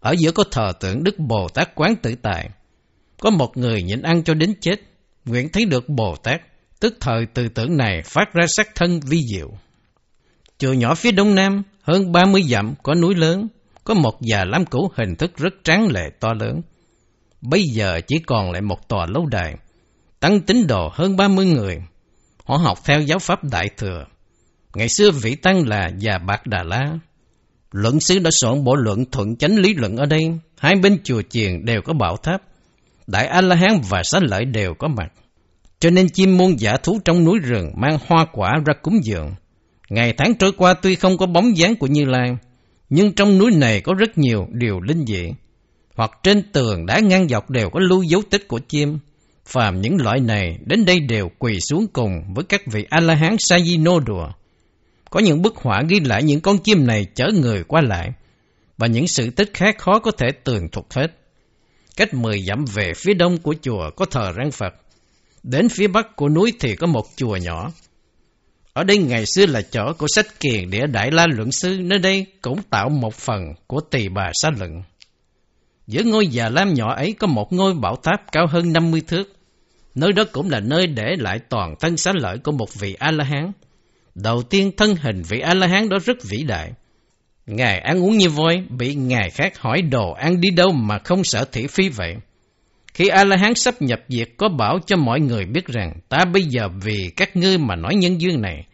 Ở 0.00 0.14
giữa 0.18 0.32
có 0.32 0.44
thờ 0.50 0.72
tượng 0.80 1.04
Đức 1.04 1.18
Bồ 1.18 1.48
Tát 1.48 1.74
Quán 1.74 1.96
Tử 1.96 2.14
Tài. 2.22 2.50
Có 3.20 3.30
một 3.30 3.56
người 3.56 3.82
nhịn 3.82 4.02
ăn 4.02 4.24
cho 4.24 4.34
đến 4.34 4.54
chết 4.60 4.80
nguyện 5.24 5.48
thấy 5.52 5.64
được 5.64 5.88
Bồ 5.88 6.16
Tát, 6.16 6.42
tức 6.80 6.94
thời 7.00 7.26
từ 7.34 7.48
tưởng 7.48 7.76
này 7.76 8.02
phát 8.04 8.34
ra 8.34 8.44
sắc 8.48 8.68
thân 8.74 9.00
vi 9.00 9.20
diệu. 9.32 9.50
Chùa 10.58 10.72
nhỏ 10.72 10.94
phía 10.94 11.12
đông 11.12 11.34
nam, 11.34 11.62
hơn 11.82 12.12
30 12.12 12.42
dặm 12.42 12.74
có 12.82 12.94
núi 12.94 13.14
lớn, 13.14 13.48
có 13.84 13.94
một 13.94 14.20
già 14.20 14.44
lam 14.44 14.64
cũ 14.64 14.92
hình 14.96 15.16
thức 15.16 15.36
rất 15.36 15.54
tráng 15.64 15.88
lệ 15.92 16.10
to 16.20 16.32
lớn. 16.40 16.60
Bây 17.40 17.62
giờ 17.62 18.00
chỉ 18.06 18.18
còn 18.26 18.50
lại 18.50 18.62
một 18.62 18.88
tòa 18.88 19.06
lâu 19.06 19.26
đài, 19.26 19.54
tăng 20.20 20.40
tín 20.40 20.66
đồ 20.66 20.90
hơn 20.92 21.16
30 21.16 21.46
người. 21.46 21.82
Họ 22.44 22.56
học 22.56 22.78
theo 22.84 23.00
giáo 23.00 23.18
pháp 23.18 23.44
Đại 23.44 23.68
Thừa. 23.76 24.04
Ngày 24.74 24.88
xưa 24.88 25.10
vị 25.10 25.34
tăng 25.34 25.68
là 25.68 25.90
già 25.98 26.18
Bạc 26.18 26.46
Đà 26.46 26.62
La. 26.62 26.98
Luận 27.72 28.00
sư 28.00 28.18
đã 28.18 28.30
soạn 28.32 28.64
bộ 28.64 28.74
luận 28.74 29.04
thuận 29.04 29.36
chánh 29.36 29.58
lý 29.58 29.74
luận 29.74 29.96
ở 29.96 30.06
đây. 30.06 30.20
Hai 30.58 30.74
bên 30.82 30.98
chùa 31.04 31.22
chiền 31.22 31.64
đều 31.64 31.82
có 31.84 31.92
bảo 31.92 32.16
tháp. 32.16 32.42
Đại 33.06 33.26
A-la-hán 33.26 33.80
và 33.88 34.02
xá 34.04 34.18
lợi 34.22 34.44
đều 34.44 34.74
có 34.74 34.88
mặt. 34.88 35.12
Cho 35.80 35.90
nên 35.90 36.08
chim 36.08 36.36
muôn 36.36 36.60
giả 36.60 36.76
thú 36.76 37.00
trong 37.04 37.24
núi 37.24 37.38
rừng 37.38 37.70
mang 37.76 37.98
hoa 38.06 38.26
quả 38.32 38.50
ra 38.66 38.74
cúng 38.82 39.04
dường. 39.04 39.34
Ngày 39.90 40.14
tháng 40.16 40.34
trôi 40.34 40.52
qua 40.52 40.74
tuy 40.74 40.94
không 40.94 41.16
có 41.16 41.26
bóng 41.26 41.56
dáng 41.56 41.76
của 41.76 41.86
Như 41.86 42.04
Lai, 42.04 42.36
nhưng 42.90 43.12
trong 43.12 43.38
núi 43.38 43.50
này 43.50 43.80
có 43.80 43.94
rất 43.94 44.18
nhiều 44.18 44.46
điều 44.52 44.80
linh 44.80 45.06
dị. 45.06 45.30
Hoặc 45.94 46.10
trên 46.22 46.52
tường 46.52 46.86
đá 46.86 46.98
ngang 46.98 47.28
dọc 47.28 47.50
đều 47.50 47.70
có 47.70 47.80
lưu 47.80 48.02
dấu 48.02 48.22
tích 48.30 48.48
của 48.48 48.60
chim. 48.68 48.98
Phàm 49.46 49.80
những 49.80 49.96
loại 50.02 50.20
này 50.20 50.58
đến 50.66 50.84
đây 50.84 51.00
đều 51.00 51.28
quỳ 51.38 51.60
xuống 51.60 51.86
cùng 51.92 52.34
với 52.34 52.44
các 52.44 52.60
vị 52.66 52.86
A-la-hán 52.90 53.36
sa 53.38 53.58
di 53.58 53.76
nô 53.76 54.00
đùa. 54.00 54.28
Có 55.12 55.20
những 55.20 55.42
bức 55.42 55.56
họa 55.56 55.82
ghi 55.88 56.00
lại 56.00 56.22
những 56.22 56.40
con 56.40 56.58
chim 56.58 56.86
này 56.86 57.06
chở 57.14 57.26
người 57.34 57.64
qua 57.64 57.80
lại, 57.80 58.12
và 58.78 58.86
những 58.86 59.08
sự 59.08 59.30
tích 59.30 59.50
khác 59.54 59.78
khó 59.78 59.98
có 59.98 60.10
thể 60.10 60.26
tường 60.44 60.68
thuật 60.68 60.86
hết. 60.90 61.06
Cách 61.96 62.14
10 62.14 62.42
dặm 62.42 62.64
về 62.64 62.92
phía 62.96 63.14
đông 63.14 63.38
của 63.38 63.54
chùa 63.62 63.90
có 63.96 64.04
thờ 64.04 64.32
răng 64.32 64.50
Phật. 64.50 64.74
Đến 65.42 65.68
phía 65.68 65.86
bắc 65.86 66.16
của 66.16 66.28
núi 66.28 66.52
thì 66.60 66.76
có 66.76 66.86
một 66.86 67.06
chùa 67.16 67.36
nhỏ. 67.36 67.70
Ở 68.72 68.84
đây 68.84 68.98
ngày 68.98 69.24
xưa 69.26 69.46
là 69.46 69.62
chỗ 69.62 69.92
của 69.98 70.06
sách 70.14 70.40
kiền 70.40 70.70
địa 70.70 70.86
Đại 70.86 71.10
La 71.10 71.26
Luận 71.26 71.52
Sư, 71.52 71.78
nơi 71.80 71.98
đây 71.98 72.26
cũng 72.42 72.62
tạo 72.70 72.88
một 72.88 73.14
phần 73.14 73.42
của 73.66 73.80
tỳ 73.80 74.08
bà 74.08 74.30
xá 74.34 74.50
luận. 74.58 74.82
Giữa 75.86 76.02
ngôi 76.02 76.26
già 76.26 76.48
lam 76.48 76.74
nhỏ 76.74 76.94
ấy 76.94 77.12
có 77.12 77.26
một 77.26 77.52
ngôi 77.52 77.74
bảo 77.74 77.96
tháp 77.96 78.32
cao 78.32 78.46
hơn 78.46 78.72
50 78.72 79.02
thước. 79.06 79.32
Nơi 79.94 80.12
đó 80.12 80.24
cũng 80.32 80.50
là 80.50 80.60
nơi 80.60 80.86
để 80.86 81.16
lại 81.18 81.38
toàn 81.48 81.74
thân 81.80 81.96
xá 81.96 82.12
lợi 82.14 82.38
của 82.38 82.52
một 82.52 82.74
vị 82.74 82.94
A-la-hán. 82.98 83.52
Đầu 84.14 84.42
tiên 84.42 84.70
thân 84.76 84.96
hình 84.96 85.22
vị 85.28 85.40
A-la-hán 85.40 85.88
đó 85.88 85.98
rất 86.04 86.16
vĩ 86.30 86.42
đại. 86.42 86.72
Ngài 87.46 87.78
ăn 87.78 88.04
uống 88.04 88.16
như 88.16 88.28
voi, 88.28 88.62
bị 88.78 88.94
ngài 88.94 89.30
khác 89.30 89.58
hỏi 89.58 89.82
đồ 89.82 90.12
ăn 90.12 90.40
đi 90.40 90.50
đâu 90.50 90.72
mà 90.72 90.98
không 90.98 91.24
sợ 91.24 91.44
thị 91.52 91.66
phi 91.66 91.88
vậy. 91.88 92.16
Khi 92.94 93.08
A-la-hán 93.08 93.54
sắp 93.54 93.82
nhập 93.82 94.00
diệt 94.08 94.28
có 94.36 94.48
bảo 94.48 94.78
cho 94.86 94.96
mọi 94.96 95.20
người 95.20 95.44
biết 95.44 95.66
rằng 95.66 95.92
ta 96.08 96.24
bây 96.32 96.42
giờ 96.42 96.68
vì 96.82 97.10
các 97.16 97.36
ngươi 97.36 97.58
mà 97.58 97.76
nói 97.76 97.94
nhân 97.94 98.20
duyên 98.20 98.40
này. 98.40 98.66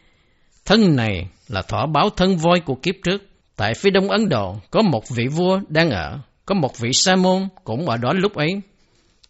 Thân 0.65 0.97
này 0.97 1.29
là 1.49 1.63
thỏa 1.63 1.87
báo 1.87 2.11
thân 2.11 2.37
voi 2.37 2.61
của 2.61 2.75
kiếp 2.75 2.95
trước. 3.05 3.23
Tại 3.57 3.75
phía 3.75 3.91
đông 3.91 4.11
Ấn 4.11 4.29
Độ 4.29 4.57
có 4.71 4.83
một 4.83 5.09
vị 5.09 5.27
vua 5.27 5.61
đang 5.69 5.91
ở, 5.91 6.19
có 6.47 6.55
một 6.55 6.79
vị 6.79 6.93
sa 6.93 7.17
môn 7.17 7.49
cũng 7.65 7.89
ở 7.89 7.97
đó 7.97 8.13
lúc 8.13 8.35
ấy. 8.35 8.61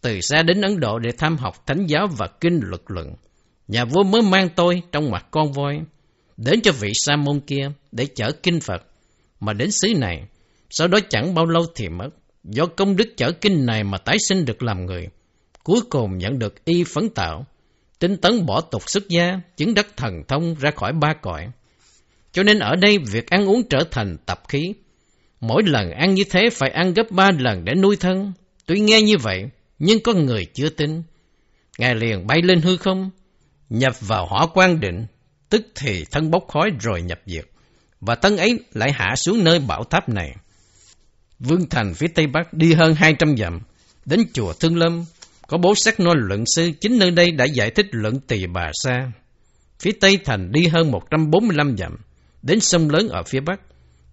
Từ 0.01 0.21
xa 0.21 0.43
đến 0.43 0.61
Ấn 0.61 0.79
Độ 0.79 0.99
để 0.99 1.09
tham 1.17 1.37
học 1.37 1.65
thánh 1.65 1.85
giáo 1.85 2.07
và 2.17 2.27
kinh 2.41 2.59
luật 2.63 2.81
luận. 2.87 3.13
Nhà 3.67 3.85
vua 3.85 4.03
mới 4.03 4.21
mang 4.21 4.49
tôi 4.55 4.81
trong 4.91 5.11
mặt 5.11 5.27
con 5.31 5.51
voi, 5.51 5.79
đến 6.43 6.61
cho 6.61 6.71
vị 6.71 6.91
sa 6.93 7.15
môn 7.15 7.39
kia 7.39 7.71
để 7.91 8.05
chở 8.15 8.31
kinh 8.31 8.59
Phật 8.59 8.85
mà 9.39 9.53
đến 9.53 9.71
xứ 9.71 9.93
này, 9.97 10.23
sau 10.69 10.87
đó 10.87 10.99
chẳng 11.09 11.33
bao 11.33 11.45
lâu 11.45 11.65
thì 11.75 11.89
mất. 11.89 12.09
Do 12.43 12.65
công 12.65 12.95
đức 12.95 13.17
chở 13.17 13.31
kinh 13.31 13.65
này 13.65 13.83
mà 13.83 13.97
tái 13.97 14.17
sinh 14.29 14.45
được 14.45 14.63
làm 14.63 14.85
người, 14.85 15.07
cuối 15.63 15.81
cùng 15.89 16.17
nhận 16.17 16.39
được 16.39 16.65
y 16.65 16.83
phấn 16.83 17.09
tạo, 17.09 17.45
tinh 17.99 18.17
tấn 18.17 18.45
bỏ 18.45 18.61
tục 18.61 18.89
xuất 18.89 19.09
gia, 19.09 19.39
chứng 19.57 19.73
đắc 19.73 19.87
thần 19.97 20.23
thông 20.27 20.55
ra 20.55 20.71
khỏi 20.71 20.93
ba 20.93 21.13
cõi. 21.13 21.47
Cho 22.31 22.43
nên 22.43 22.59
ở 22.59 22.75
đây 22.75 22.97
việc 22.97 23.29
ăn 23.29 23.45
uống 23.45 23.61
trở 23.69 23.79
thành 23.91 24.17
tập 24.25 24.41
khí. 24.47 24.73
Mỗi 25.41 25.63
lần 25.65 25.91
ăn 25.91 26.13
như 26.13 26.23
thế 26.29 26.49
phải 26.53 26.69
ăn 26.69 26.93
gấp 26.93 27.11
ba 27.11 27.31
lần 27.39 27.65
để 27.65 27.73
nuôi 27.75 27.95
thân. 27.95 28.33
Tuy 28.65 28.79
nghe 28.79 29.01
như 29.01 29.17
vậy, 29.17 29.49
nhưng 29.79 29.99
có 30.03 30.13
người 30.13 30.45
chưa 30.45 30.69
tin. 30.69 31.03
Ngài 31.77 31.95
liền 31.95 32.27
bay 32.27 32.41
lên 32.41 32.61
hư 32.61 32.77
không, 32.77 33.09
nhập 33.69 33.93
vào 33.99 34.25
hỏa 34.25 34.47
quan 34.53 34.79
định, 34.79 35.05
tức 35.49 35.67
thì 35.75 36.05
thân 36.11 36.31
bốc 36.31 36.45
khói 36.47 36.69
rồi 36.79 37.01
nhập 37.01 37.19
diệt 37.25 37.45
và 38.01 38.15
thân 38.15 38.37
ấy 38.37 38.59
lại 38.73 38.91
hạ 38.91 39.15
xuống 39.15 39.43
nơi 39.43 39.59
bảo 39.59 39.83
tháp 39.83 40.09
này. 40.09 40.35
Vương 41.39 41.69
Thành 41.69 41.93
phía 41.93 42.07
Tây 42.07 42.27
Bắc 42.27 42.53
đi 42.53 42.73
hơn 42.73 42.95
200 42.95 43.37
dặm, 43.37 43.59
đến 44.05 44.19
chùa 44.33 44.53
Thương 44.53 44.77
Lâm, 44.77 45.05
có 45.47 45.57
bố 45.57 45.75
sắc 45.75 45.99
nôi 45.99 46.15
luận 46.17 46.43
sư 46.55 46.71
chính 46.81 46.99
nơi 46.99 47.11
đây 47.11 47.31
đã 47.31 47.45
giải 47.45 47.71
thích 47.71 47.85
luận 47.91 48.19
tỳ 48.19 48.47
bà 48.47 48.71
sa. 48.73 49.11
Phía 49.79 49.91
Tây 50.01 50.19
Thành 50.25 50.51
đi 50.51 50.67
hơn 50.67 50.91
145 50.91 51.77
dặm, 51.77 51.95
đến 52.41 52.59
sông 52.59 52.89
lớn 52.89 53.09
ở 53.09 53.23
phía 53.23 53.39
Bắc. 53.39 53.61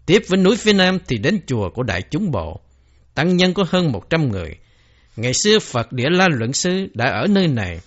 Tiếp 0.06 0.22
với 0.28 0.38
núi 0.38 0.56
phía 0.56 0.72
Nam 0.72 0.98
thì 1.06 1.18
đến 1.18 1.40
chùa 1.46 1.70
của 1.70 1.82
Đại 1.82 2.02
Chúng 2.10 2.30
Bộ. 2.30 2.60
tăng 3.14 3.36
nhân 3.36 3.54
có 3.54 3.64
hơn 3.68 3.92
một 3.92 4.10
trăm 4.10 4.28
người. 4.28 4.56
Ngày 5.16 5.34
xưa 5.34 5.58
Phật 5.58 5.92
Địa 5.92 6.08
La 6.10 6.28
Luận 6.28 6.52
Sư 6.52 6.86
đã 6.94 7.04
ở 7.04 7.26
nơi 7.26 7.48
này 7.48 7.80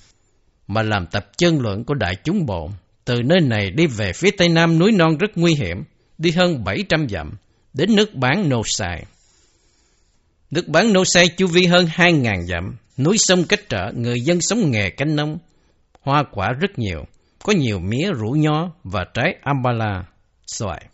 mà 0.68 0.84
làm 0.84 1.06
tập 1.06 1.30
chân 1.38 1.62
luận 1.62 1.84
của 1.84 1.94
đại 1.94 2.16
chúng 2.24 2.46
bộ. 2.46 2.70
Từ 3.10 3.22
nơi 3.26 3.40
này 3.42 3.72
đi 3.72 3.88
về 3.88 4.14
phía 4.14 4.32
tây 4.32 4.50
nam 4.50 4.80
núi 4.80 4.92
non 4.92 5.18
rất 5.18 5.32
nguy 5.36 5.54
hiểm, 5.54 5.84
đi 6.18 6.32
hơn 6.32 6.64
700 6.64 7.10
dặm, 7.10 7.32
đến 7.74 7.96
nước 7.96 8.16
bán 8.16 8.50
Nô 8.50 8.62
Sai. 8.66 9.04
Nước 10.52 10.68
bán 10.68 10.94
Nô 10.94 11.04
Sai 11.06 11.28
chu 11.28 11.48
vi 11.48 11.66
hơn 11.66 11.86
2.000 11.86 12.46
dặm, 12.46 12.76
núi 12.98 13.16
sông 13.20 13.44
cách 13.50 13.60
trở, 13.70 13.92
người 13.96 14.22
dân 14.22 14.42
sống 14.42 14.72
nghề 14.72 14.90
canh 14.90 15.16
nông, 15.16 15.38
hoa 16.02 16.24
quả 16.32 16.48
rất 16.60 16.80
nhiều, 16.80 17.06
có 17.44 17.54
nhiều 17.54 17.80
mía 17.80 18.12
rủ 18.12 18.30
nho 18.30 18.72
và 18.84 19.06
trái 19.14 19.36
ambala, 19.42 20.04
xoài, 20.48 20.86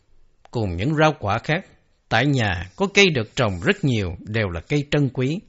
cùng 0.52 0.76
những 0.76 0.96
rau 0.96 1.14
quả 1.20 1.38
khác. 1.44 1.66
Tại 2.10 2.26
nhà 2.26 2.70
có 2.76 2.88
cây 2.94 3.10
được 3.10 3.36
trồng 3.36 3.60
rất 3.64 3.84
nhiều, 3.84 4.16
đều 4.20 4.50
là 4.50 4.60
cây 4.60 4.86
trân 4.92 5.10
quý, 5.14 5.40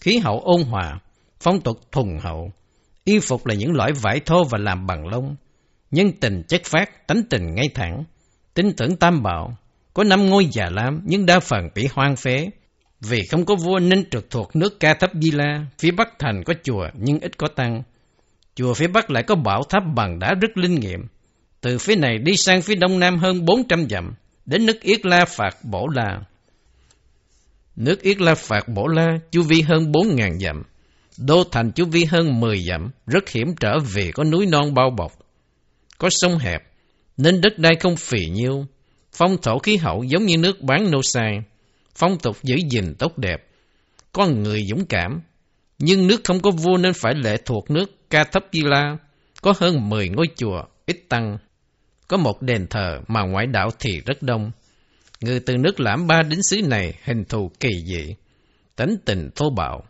khí 0.00 0.18
hậu 0.18 0.40
ôn 0.40 0.62
hòa, 0.62 1.00
phong 1.40 1.60
tục 1.60 1.80
thuần 1.92 2.18
hậu. 2.22 2.50
Y 3.04 3.18
phục 3.18 3.46
là 3.46 3.54
những 3.54 3.72
loại 3.72 3.92
vải 3.92 4.20
thô 4.20 4.44
và 4.44 4.58
làm 4.58 4.86
bằng 4.86 5.08
lông, 5.08 5.36
nhân 5.90 6.12
tình 6.20 6.42
chất 6.48 6.62
phát, 6.64 7.06
tánh 7.06 7.22
tình 7.30 7.54
ngay 7.54 7.66
thẳng, 7.74 8.04
tin 8.54 8.72
tưởng 8.76 8.96
tam 8.96 9.22
bảo, 9.22 9.56
có 9.94 10.04
năm 10.04 10.26
ngôi 10.26 10.46
già 10.52 10.70
lam 10.70 11.00
nhưng 11.04 11.26
đa 11.26 11.40
phần 11.40 11.68
bị 11.74 11.88
hoang 11.92 12.16
phế. 12.16 12.50
Vì 13.00 13.22
không 13.30 13.44
có 13.44 13.54
vua 13.54 13.78
nên 13.78 14.10
trực 14.10 14.30
thuộc 14.30 14.56
nước 14.56 14.80
Ca 14.80 14.94
Thấp 14.94 15.10
Di 15.22 15.30
La, 15.30 15.66
phía 15.78 15.90
Bắc 15.90 16.08
thành 16.18 16.42
có 16.46 16.54
chùa 16.62 16.88
nhưng 16.94 17.20
ít 17.20 17.38
có 17.38 17.48
tăng. 17.48 17.82
Chùa 18.54 18.74
phía 18.74 18.86
Bắc 18.86 19.10
lại 19.10 19.22
có 19.22 19.34
bảo 19.34 19.62
tháp 19.68 19.82
bằng 19.94 20.18
đá 20.18 20.34
rất 20.40 20.56
linh 20.56 20.74
nghiệm. 20.74 21.00
Từ 21.60 21.78
phía 21.78 21.96
này 21.96 22.18
đi 22.18 22.36
sang 22.36 22.62
phía 22.62 22.74
đông 22.74 22.98
nam 22.98 23.18
hơn 23.18 23.44
400 23.44 23.88
dặm, 23.88 24.14
đến 24.46 24.66
nước 24.66 24.80
Yết 24.82 25.06
La 25.06 25.24
Phạt 25.24 25.56
Bổ 25.62 25.88
La. 25.88 26.20
Nước 27.76 28.02
Yết 28.02 28.20
La 28.20 28.34
Phạt 28.34 28.68
Bổ 28.68 28.86
La 28.86 29.06
chu 29.30 29.42
vi 29.42 29.62
hơn 29.62 29.92
4.000 29.92 30.38
dặm. 30.38 30.62
Đô 31.18 31.44
thành 31.44 31.72
chu 31.72 31.84
vi 31.84 32.04
hơn 32.04 32.40
10 32.40 32.58
dặm, 32.58 32.90
rất 33.06 33.28
hiểm 33.28 33.54
trở 33.60 33.78
vì 33.94 34.12
có 34.12 34.24
núi 34.24 34.46
non 34.46 34.74
bao 34.74 34.90
bọc. 34.90 35.12
Có 35.98 36.08
sông 36.10 36.38
hẹp, 36.38 36.62
nên 37.16 37.40
đất 37.40 37.58
đai 37.58 37.72
không 37.80 37.96
phì 37.96 38.26
nhiêu. 38.32 38.66
Phong 39.12 39.36
thổ 39.42 39.58
khí 39.58 39.76
hậu 39.76 40.02
giống 40.02 40.26
như 40.26 40.38
nước 40.38 40.60
bán 40.60 40.90
nô 40.90 41.00
sai. 41.02 41.38
Phong 41.94 42.18
tục 42.18 42.36
giữ 42.42 42.56
gìn 42.70 42.94
tốt 42.98 43.18
đẹp. 43.18 43.46
Có 44.12 44.26
người 44.26 44.62
dũng 44.70 44.86
cảm, 44.86 45.20
nhưng 45.78 46.06
nước 46.06 46.20
không 46.24 46.40
có 46.40 46.50
vua 46.50 46.76
nên 46.76 46.92
phải 46.92 47.14
lệ 47.14 47.36
thuộc 47.44 47.70
nước 47.70 48.10
Ca 48.10 48.24
Thấp 48.24 48.44
Di 48.52 48.60
La. 48.64 48.96
Có 49.42 49.54
hơn 49.58 49.88
10 49.88 50.08
ngôi 50.08 50.26
chùa, 50.36 50.62
ít 50.86 50.98
tăng. 51.08 51.38
Có 52.08 52.16
một 52.16 52.42
đền 52.42 52.66
thờ 52.66 53.00
mà 53.08 53.22
ngoại 53.22 53.46
đạo 53.46 53.70
thì 53.78 54.00
rất 54.06 54.22
đông. 54.22 54.50
Người 55.20 55.40
từ 55.40 55.56
nước 55.56 55.80
lãm 55.80 56.06
ba 56.06 56.22
đến 56.22 56.40
xứ 56.50 56.62
này 56.62 56.94
hình 57.04 57.24
thù 57.24 57.50
kỳ 57.60 57.70
dị, 57.86 58.14
tính 58.76 58.96
tình 59.04 59.30
thô 59.34 59.50
bạo. 59.50 59.84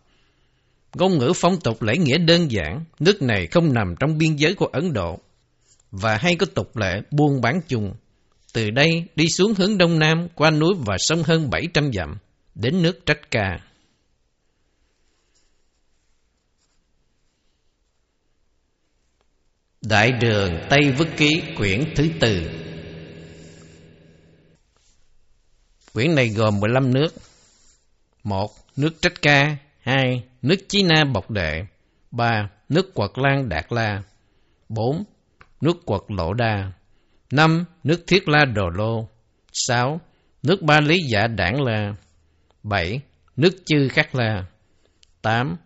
Ngôn 0.95 1.19
ngữ 1.19 1.33
phong 1.37 1.61
tục 1.61 1.83
lễ 1.83 1.97
nghĩa 1.97 2.19
đơn 2.19 2.51
giản, 2.51 2.85
nước 3.01 3.23
này 3.23 3.47
không 3.47 3.73
nằm 3.73 3.95
trong 4.01 4.19
biên 4.19 4.37
giới 4.37 4.55
của 4.55 4.67
Ấn 4.67 4.93
Độ, 4.93 5.19
và 5.91 6.17
hay 6.17 6.37
có 6.37 6.47
tục 6.55 6.77
lệ 6.77 7.01
buôn 7.11 7.41
bán 7.41 7.61
chung. 7.69 7.95
Từ 8.53 8.71
đây 8.71 8.89
đi 9.17 9.29
xuống 9.29 9.55
hướng 9.55 9.79
đông 9.79 9.99
nam 9.99 10.29
qua 10.35 10.51
núi 10.51 10.75
và 10.87 10.97
sông 10.99 11.23
hơn 11.23 11.51
700 11.51 11.93
dặm, 11.93 12.19
đến 12.55 12.83
nước 12.83 13.07
Trách 13.07 13.31
Ca. 13.31 13.59
Đại 19.83 20.13
đường 20.13 20.53
Tây 20.71 20.81
Vức 20.99 21.09
Ký 21.17 21.43
quyển 21.57 21.95
thứ 21.97 22.09
tư 22.21 22.51
Quyển 25.97 26.15
này 26.15 26.29
gồm 26.29 26.61
15 26.61 26.95
nước 26.95 27.15
1. 28.25 28.51
Nước 28.77 28.91
Trách 29.03 29.23
Ca 29.23 29.57
2. 29.81 30.23
Nước 30.43 30.57
Chí 30.69 30.83
Na 30.83 31.05
Bọc 31.05 31.31
Đệ 31.31 31.63
3. 32.11 32.51
Nước 32.69 32.95
Quật 32.95 33.11
Lan 33.15 33.49
Đạt 33.49 33.65
La 33.71 34.03
4. 34.69 35.05
Nước 35.61 35.87
Quật 35.87 36.03
Lộ 36.09 36.35
Đa 36.35 36.73
5. 37.33 37.65
Nước 37.85 38.05
Thiết 38.07 38.29
La 38.29 38.45
Đồ 38.45 38.69
Lô 38.69 39.09
6. 39.53 40.01
Nước 40.43 40.63
Ba 40.63 40.81
Lý 40.81 40.99
Giả 41.13 41.27
Đảng 41.27 41.63
La 41.63 41.95
7. 42.63 43.01
Nước 43.37 43.51
Chư 43.67 43.89
Khắc 43.89 44.15
La 44.15 44.45
8. 45.23 45.57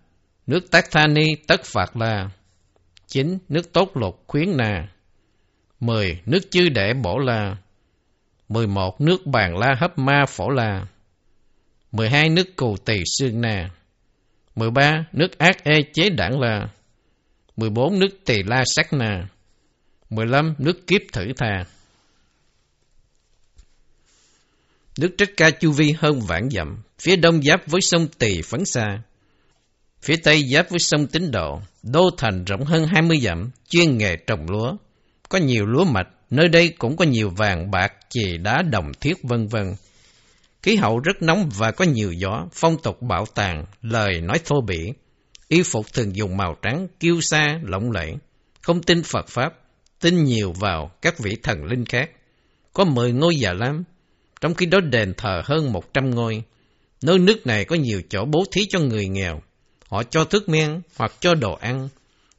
Nước 0.46 0.70
Tác 0.70 0.90
Tha 0.90 1.06
Ni 1.06 1.24
Tất 1.48 1.60
Phạt 1.64 1.96
La 1.96 2.30
9. 3.06 3.38
Nước 3.48 3.72
Tốt 3.72 3.96
Lục 3.96 4.24
Khuyến 4.26 4.56
Na 4.56 4.88
10. 5.80 6.20
Nước 6.26 6.50
Chư 6.50 6.68
Đệ 6.68 6.94
Bổ 6.94 7.18
La 7.18 7.56
11. 8.48 9.00
Nước 9.00 9.26
Bàn 9.26 9.56
La 9.56 9.74
Hấp 9.80 9.98
Ma 9.98 10.24
Phổ 10.28 10.50
La 10.50 10.86
12. 11.92 12.28
Nước 12.28 12.56
Cù 12.56 12.76
Tỳ 12.76 12.96
xương 13.18 13.40
Na 13.40 13.70
13. 14.56 15.04
Nước 15.12 15.38
Ác 15.38 15.64
ê 15.64 15.82
Chế 15.92 16.10
Đảng 16.10 16.40
La 16.40 16.68
14. 17.56 17.98
Nước 17.98 18.24
Tỳ 18.24 18.42
La 18.46 18.62
Sắc 18.66 18.92
Na 18.92 19.28
15. 20.10 20.54
Nước 20.58 20.86
Kiếp 20.86 21.00
Thử 21.12 21.24
Tha 21.36 21.64
Nước 24.98 25.10
Trách 25.18 25.30
Ca 25.36 25.50
Chu 25.50 25.72
Vi 25.72 25.94
hơn 25.98 26.20
vạn 26.20 26.50
dặm, 26.50 26.82
phía 26.98 27.16
đông 27.16 27.42
giáp 27.42 27.66
với 27.66 27.80
sông 27.80 28.06
Tỳ 28.18 28.42
Phấn 28.42 28.64
Sa, 28.64 29.02
phía 30.02 30.16
tây 30.16 30.44
giáp 30.52 30.70
với 30.70 30.78
sông 30.78 31.06
Tín 31.06 31.30
Độ, 31.30 31.60
đô 31.82 32.10
thành 32.18 32.44
rộng 32.44 32.64
hơn 32.64 32.86
20 32.86 33.20
dặm, 33.20 33.50
chuyên 33.68 33.98
nghề 33.98 34.16
trồng 34.16 34.46
lúa. 34.50 34.76
Có 35.28 35.38
nhiều 35.38 35.66
lúa 35.66 35.84
mạch, 35.84 36.08
nơi 36.30 36.48
đây 36.48 36.68
cũng 36.68 36.96
có 36.96 37.04
nhiều 37.04 37.30
vàng, 37.30 37.70
bạc, 37.70 37.92
chì, 38.08 38.36
đá, 38.38 38.62
đồng, 38.62 38.92
thiết, 39.00 39.22
vân 39.22 39.48
vân. 39.48 39.74
Khí 40.62 40.76
hậu 40.76 40.98
rất 40.98 41.22
nóng 41.22 41.48
và 41.56 41.70
có 41.70 41.84
nhiều 41.84 42.12
gió, 42.12 42.46
phong 42.52 42.82
tục 42.82 43.02
bạo 43.02 43.26
tàn, 43.34 43.64
lời 43.82 44.20
nói 44.20 44.38
thô 44.44 44.60
bỉ. 44.60 44.92
Y 45.48 45.62
phục 45.62 45.92
thường 45.92 46.16
dùng 46.16 46.36
màu 46.36 46.56
trắng, 46.62 46.86
kiêu 47.00 47.20
sa, 47.20 47.60
lộng 47.62 47.90
lẫy. 47.90 48.14
Không 48.62 48.82
tin 48.82 49.02
Phật 49.02 49.28
Pháp, 49.28 49.52
tin 50.00 50.24
nhiều 50.24 50.52
vào 50.52 50.90
các 51.02 51.18
vị 51.18 51.36
thần 51.42 51.64
linh 51.64 51.84
khác. 51.84 52.10
Có 52.72 52.84
mười 52.84 53.12
ngôi 53.12 53.36
già 53.36 53.52
lam, 53.52 53.84
trong 54.40 54.54
khi 54.54 54.66
đó 54.66 54.80
đền 54.80 55.14
thờ 55.16 55.42
hơn 55.44 55.72
một 55.72 55.94
trăm 55.94 56.10
ngôi. 56.10 56.42
Nơi 57.02 57.18
nước 57.18 57.46
này 57.46 57.64
có 57.64 57.76
nhiều 57.76 58.02
chỗ 58.08 58.24
bố 58.24 58.44
thí 58.52 58.62
cho 58.68 58.78
người 58.78 59.08
nghèo. 59.08 59.42
Họ 59.88 60.02
cho 60.02 60.24
thức 60.24 60.48
men 60.48 60.80
hoặc 60.96 61.12
cho 61.20 61.34
đồ 61.34 61.54
ăn. 61.54 61.88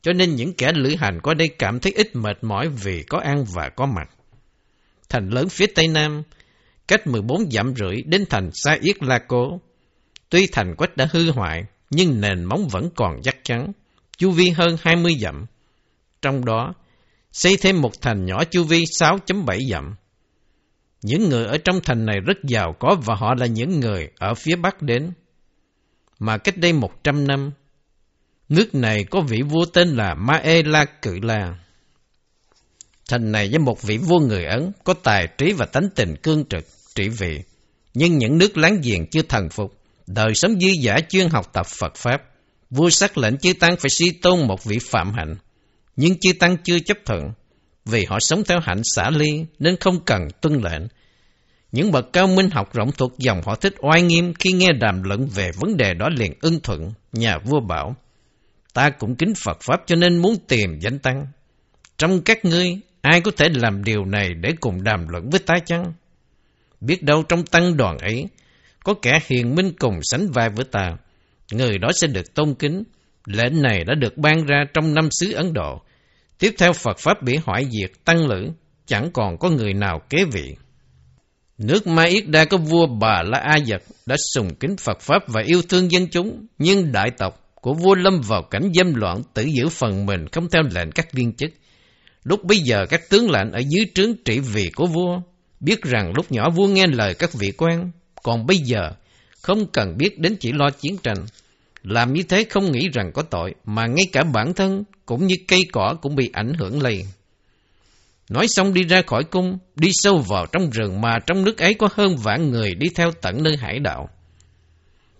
Cho 0.02 0.14
nên 0.14 0.36
những 0.36 0.54
kẻ 0.54 0.72
lữ 0.76 0.96
hành 0.96 1.20
qua 1.22 1.34
đây 1.34 1.48
cảm 1.48 1.80
thấy 1.80 1.94
ít 1.96 2.16
mệt 2.16 2.38
mỏi 2.44 2.70
vì 2.70 3.04
có 3.04 3.18
ăn 3.18 3.46
và 3.54 3.70
có 3.70 3.86
mặc. 3.86 4.10
Thành 5.10 5.30
lớn 5.30 5.50
phía 5.50 5.66
tây 5.68 5.88
nam, 5.88 6.24
cách 6.88 7.08
14 7.08 7.52
dặm 7.52 7.74
rưỡi 7.76 8.02
đến 8.06 8.26
thành 8.30 8.50
Sa 8.54 8.78
Yết 8.82 9.04
La 9.04 9.20
Cố. 9.28 9.62
Tuy 10.30 10.48
thành 10.52 10.76
quách 10.76 10.98
đã 10.98 11.08
hư 11.12 11.32
hoại, 11.32 11.64
nhưng 11.90 12.22
nền 12.22 12.44
móng 12.44 12.68
vẫn 12.68 12.90
còn 12.96 13.22
chắc 13.24 13.38
chắn, 13.44 13.72
chu 14.18 14.32
vi 14.32 14.50
hơn 14.50 14.78
20 14.82 15.16
dặm. 15.22 15.46
Trong 16.22 16.46
đó, 16.46 16.74
xây 17.32 17.58
thêm 17.58 17.82
một 17.82 18.02
thành 18.02 18.26
nhỏ 18.26 18.44
chu 18.44 18.64
vi 18.64 18.84
6.7 18.84 19.70
dặm. 19.72 19.96
Những 21.02 21.30
người 21.30 21.46
ở 21.46 21.58
trong 21.58 21.80
thành 21.84 22.06
này 22.06 22.20
rất 22.26 22.38
giàu 22.44 22.76
có 22.80 22.96
và 23.06 23.16
họ 23.16 23.36
là 23.38 23.46
những 23.46 23.80
người 23.80 24.10
ở 24.18 24.34
phía 24.34 24.56
Bắc 24.56 24.82
đến. 24.82 25.12
Mà 26.20 26.38
cách 26.38 26.58
đây 26.58 26.74
100 26.74 27.28
năm, 27.28 27.52
nước 28.50 28.76
này 28.76 29.04
có 29.04 29.22
vị 29.22 29.42
vua 29.42 29.66
tên 29.66 29.90
là 29.90 30.16
Mae 30.16 30.64
La 30.64 30.86
Cự 30.86 31.20
La. 31.22 31.56
Thành 33.10 33.32
này 33.32 33.50
với 33.50 33.60
một 33.60 33.82
vị 33.82 33.98
vua 33.98 34.20
người 34.20 34.46
Ấn 34.46 34.72
có 34.84 34.94
tài 34.94 35.28
trí 35.38 35.54
và 35.54 35.66
tánh 35.66 35.90
tình 35.96 36.16
cương 36.24 36.46
trực, 36.50 36.66
trị 36.96 37.10
vị. 37.10 37.40
Nhưng 37.94 38.18
những 38.18 38.38
nước 38.38 38.58
láng 38.58 38.82
giềng 38.84 39.08
chưa 39.08 39.22
thần 39.22 39.50
phục, 39.50 39.82
đời 40.08 40.36
sống 40.36 40.60
dư 40.60 40.68
giả 40.82 41.00
chuyên 41.10 41.30
học 41.30 41.54
tập 41.54 41.68
Phật 41.68 41.96
Pháp. 41.96 42.24
Vua 42.70 42.90
sắc 42.90 43.18
lệnh 43.18 43.38
chư 43.38 43.54
tăng 43.54 43.76
phải 43.80 43.90
suy 43.90 44.12
tôn 44.12 44.48
một 44.48 44.64
vị 44.64 44.78
phạm 44.80 45.14
hạnh. 45.14 45.36
Nhưng 45.96 46.20
chư 46.20 46.34
tăng 46.34 46.58
chưa 46.64 46.80
chấp 46.80 46.98
thuận, 47.06 47.32
vì 47.86 48.06
họ 48.06 48.20
sống 48.20 48.44
theo 48.44 48.60
hạnh 48.64 48.82
xả 48.84 49.10
ly 49.10 49.46
nên 49.60 49.76
không 49.80 50.00
cần 50.06 50.28
tuân 50.42 50.54
lệnh. 50.54 50.82
Những 51.72 51.92
bậc 51.92 52.14
cao 52.14 52.28
minh 52.28 52.50
học 52.52 52.74
rộng 52.74 52.92
thuộc 52.92 53.18
dòng 53.18 53.42
họ 53.46 53.56
thích 53.56 53.76
oai 53.80 54.02
nghiêm 54.02 54.34
khi 54.34 54.52
nghe 54.52 54.68
đàm 54.80 55.04
luận 55.04 55.28
về 55.28 55.52
vấn 55.60 55.78
đề 55.78 55.94
đó 55.94 56.10
liền 56.18 56.34
ưng 56.42 56.60
thuận, 56.60 56.94
nhà 57.14 57.38
vua 57.38 57.60
bảo. 57.60 57.96
Ta 58.74 58.90
cũng 58.90 59.16
kính 59.16 59.34
Phật 59.44 59.58
Pháp 59.62 59.82
cho 59.86 59.96
nên 59.96 60.18
muốn 60.18 60.36
tìm 60.48 60.80
danh 60.80 61.00
tăng. 61.00 61.26
Trong 61.98 62.22
các 62.22 62.46
ngươi, 62.46 62.80
ai 63.02 63.22
có 63.22 63.32
thể 63.38 63.46
làm 63.54 63.84
điều 63.84 64.06
này 64.06 64.34
để 64.34 64.54
cùng 64.60 64.84
đàm 64.84 65.08
luận 65.08 65.30
với 65.30 65.40
ta 65.40 65.56
chăng? 65.66 65.94
Biết 66.82 67.04
đâu 67.04 67.24
trong 67.24 67.46
tăng 67.46 67.78
đoàn 67.78 67.98
ấy, 67.98 68.26
có 68.84 68.94
kẻ 69.02 69.20
hiền 69.28 69.56
minh 69.56 69.72
cùng 69.80 70.00
sánh 70.04 70.28
vai 70.32 70.50
với 70.50 70.66
ta. 70.66 70.98
Người 71.52 71.78
đó 71.78 71.88
sẽ 71.96 72.08
được 72.08 72.34
tôn 72.34 72.54
kính. 72.54 72.84
Lệnh 73.26 73.62
này 73.62 73.84
đã 73.84 73.96
được 73.96 74.18
ban 74.18 74.46
ra 74.46 74.64
trong 74.74 74.94
năm 74.94 75.10
xứ 75.12 75.34
Ấn 75.34 75.54
Độ. 75.54 75.82
Tiếp 76.40 76.56
theo 76.58 76.74
Phật 76.74 77.00
Pháp 77.00 77.24
bị 77.24 77.38
hoại 77.46 77.66
diệt, 77.72 77.92
tăng 78.06 78.28
lữ, 78.28 78.50
chẳng 78.86 79.12
còn 79.14 79.38
có 79.38 79.50
người 79.50 79.74
nào 79.74 80.02
kế 80.10 80.26
vị. 80.26 80.56
Nước 81.58 81.88
Ma 81.88 82.04
Yết 82.04 82.28
Đa 82.28 82.46
có 82.46 82.58
vua 82.58 82.88
Bà 82.88 83.24
La 83.24 83.40
A 83.40 83.60
Dật 83.60 83.82
đã 84.06 84.16
sùng 84.34 84.56
kính 84.56 84.78
Phật 84.78 85.00
Pháp 85.02 85.28
và 85.28 85.42
yêu 85.46 85.62
thương 85.70 85.92
dân 85.92 86.08
chúng, 86.08 86.48
nhưng 86.58 86.92
đại 86.92 87.12
tộc 87.18 87.54
của 87.62 87.74
vua 87.74 87.96
lâm 87.96 88.22
vào 88.22 88.44
cảnh 88.44 88.72
dâm 88.74 88.96
loạn 88.96 89.22
tự 89.34 89.44
giữ 89.44 89.70
phần 89.70 90.06
mình 90.06 90.28
không 90.32 90.50
theo 90.50 90.62
lệnh 90.76 90.92
các 90.92 91.14
viên 91.14 91.34
chức. 91.34 91.50
Lúc 92.24 92.44
bây 92.44 92.58
giờ 92.58 92.86
các 92.90 93.10
tướng 93.10 93.32
lệnh 93.32 93.52
ở 93.52 93.62
dưới 93.70 93.86
trướng 93.94 94.14
trị 94.26 94.40
vì 94.40 94.70
của 94.76 94.86
vua 94.86 95.22
biết 95.60 95.82
rằng 95.82 96.14
lúc 96.16 96.32
nhỏ 96.32 96.50
vua 96.50 96.68
nghe 96.68 96.88
lời 96.88 97.14
các 97.14 97.34
vị 97.34 97.52
quan, 97.58 97.92
còn 98.24 98.46
bây 98.46 98.58
giờ 98.58 98.92
không 99.42 99.72
cần 99.72 99.98
biết 99.98 100.20
đến 100.20 100.36
chỉ 100.40 100.52
lo 100.52 100.70
chiến 100.70 100.98
tranh. 101.04 101.26
Làm 101.84 102.14
như 102.14 102.24
thế 102.24 102.46
không 102.50 102.72
nghĩ 102.72 102.90
rằng 102.94 103.12
có 103.14 103.22
tội, 103.22 103.56
mà 103.66 103.88
ngay 103.88 104.06
cả 104.12 104.24
bản 104.24 104.54
thân 104.54 104.84
cũng 105.06 105.28
như 105.28 105.36
cây 105.48 105.62
cỏ 105.72 105.96
cũng 106.02 106.16
bị 106.16 106.30
ảnh 106.34 106.54
hưởng 106.60 106.82
lây. 106.82 107.06
Nói 108.30 108.48
xong 108.48 108.74
đi 108.74 108.84
ra 108.84 109.02
khỏi 109.08 109.24
cung, 109.24 109.58
đi 109.76 109.90
sâu 109.94 110.18
vào 110.18 110.46
trong 110.52 110.70
rừng 110.70 111.02
mà 111.02 111.20
trong 111.28 111.44
nước 111.44 111.58
ấy 111.58 111.74
có 111.74 111.90
hơn 111.94 112.18
vạn 112.18 112.52
người 112.52 112.76
đi 112.76 112.88
theo 112.96 113.12
tận 113.22 113.44
nơi 113.44 113.58
hải 113.58 113.80
đạo. 113.80 114.10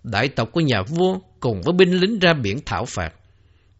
Đại 0.02 0.28
tộc 0.28 0.48
của 0.52 0.60
nhà 0.60 0.82
vua 0.82 1.18
cùng 1.40 1.60
với 1.62 1.72
binh 1.72 1.92
lính 1.92 2.18
ra 2.18 2.32
biển 2.32 2.58
thảo 2.66 2.84
phạt. 2.84 3.10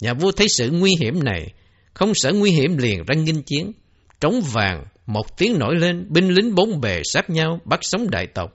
Nhà 0.01 0.15
vua 0.15 0.33
thấy 0.33 0.49
sự 0.49 0.71
nguy 0.71 0.95
hiểm 1.01 1.25
này, 1.25 1.53
không 1.95 2.15
sợ 2.15 2.33
nguy 2.33 2.51
hiểm 2.51 2.77
liền 2.77 3.05
ra 3.05 3.15
nghinh 3.15 3.43
chiến. 3.43 3.73
Trống 4.21 4.41
vàng, 4.53 4.85
một 5.07 5.37
tiếng 5.37 5.59
nổi 5.59 5.77
lên, 5.77 6.07
binh 6.09 6.29
lính 6.29 6.55
bốn 6.55 6.81
bề 6.81 7.01
sát 7.05 7.31
nhau 7.31 7.61
bắt 7.65 7.81
sống 7.83 8.11
đại 8.11 8.27
tộc, 8.27 8.51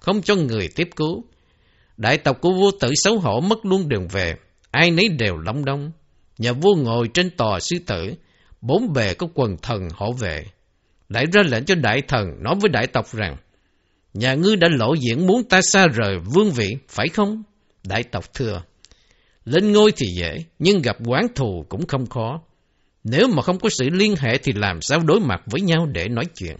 không 0.00 0.22
cho 0.22 0.34
người 0.34 0.68
tiếp 0.76 0.88
cứu. 0.96 1.24
Đại 2.00 2.18
tộc 2.18 2.40
của 2.40 2.52
vua 2.52 2.70
tử 2.80 2.92
xấu 2.94 3.18
hổ 3.18 3.40
mất 3.40 3.58
luôn 3.66 3.88
đường 3.88 4.08
về, 4.08 4.34
ai 4.70 4.90
nấy 4.90 5.08
đều 5.08 5.36
lóng 5.36 5.64
đông. 5.64 5.92
Nhà 6.38 6.52
vua 6.52 6.74
ngồi 6.74 7.08
trên 7.14 7.30
tòa 7.30 7.60
sư 7.60 7.76
tử, 7.86 8.14
bốn 8.60 8.92
bề 8.92 9.14
có 9.14 9.26
quần 9.34 9.56
thần 9.62 9.88
hộ 9.94 10.12
vệ. 10.12 10.44
Lại 11.08 11.26
ra 11.32 11.42
lệnh 11.42 11.64
cho 11.64 11.74
đại 11.74 12.02
thần 12.08 12.26
nói 12.42 12.54
với 12.60 12.68
đại 12.68 12.86
tộc 12.86 13.06
rằng, 13.12 13.36
nhà 14.14 14.34
ngươi 14.34 14.56
đã 14.56 14.68
lộ 14.70 14.94
diện 14.94 15.26
muốn 15.26 15.44
ta 15.48 15.62
xa 15.62 15.86
rời 15.86 16.18
vương 16.18 16.50
vị, 16.50 16.76
phải 16.88 17.08
không? 17.08 17.42
Đại 17.84 18.02
tộc 18.02 18.34
thưa, 18.34 18.62
lên 19.44 19.72
ngôi 19.72 19.92
thì 19.96 20.06
dễ, 20.18 20.38
nhưng 20.58 20.82
gặp 20.82 20.96
quán 21.06 21.26
thù 21.34 21.64
cũng 21.68 21.86
không 21.86 22.06
khó. 22.06 22.40
Nếu 23.04 23.28
mà 23.28 23.42
không 23.42 23.58
có 23.58 23.68
sự 23.68 23.88
liên 23.92 24.14
hệ 24.18 24.38
thì 24.38 24.52
làm 24.52 24.80
sao 24.80 25.00
đối 25.00 25.20
mặt 25.20 25.42
với 25.46 25.60
nhau 25.60 25.86
để 25.86 26.08
nói 26.08 26.24
chuyện. 26.34 26.56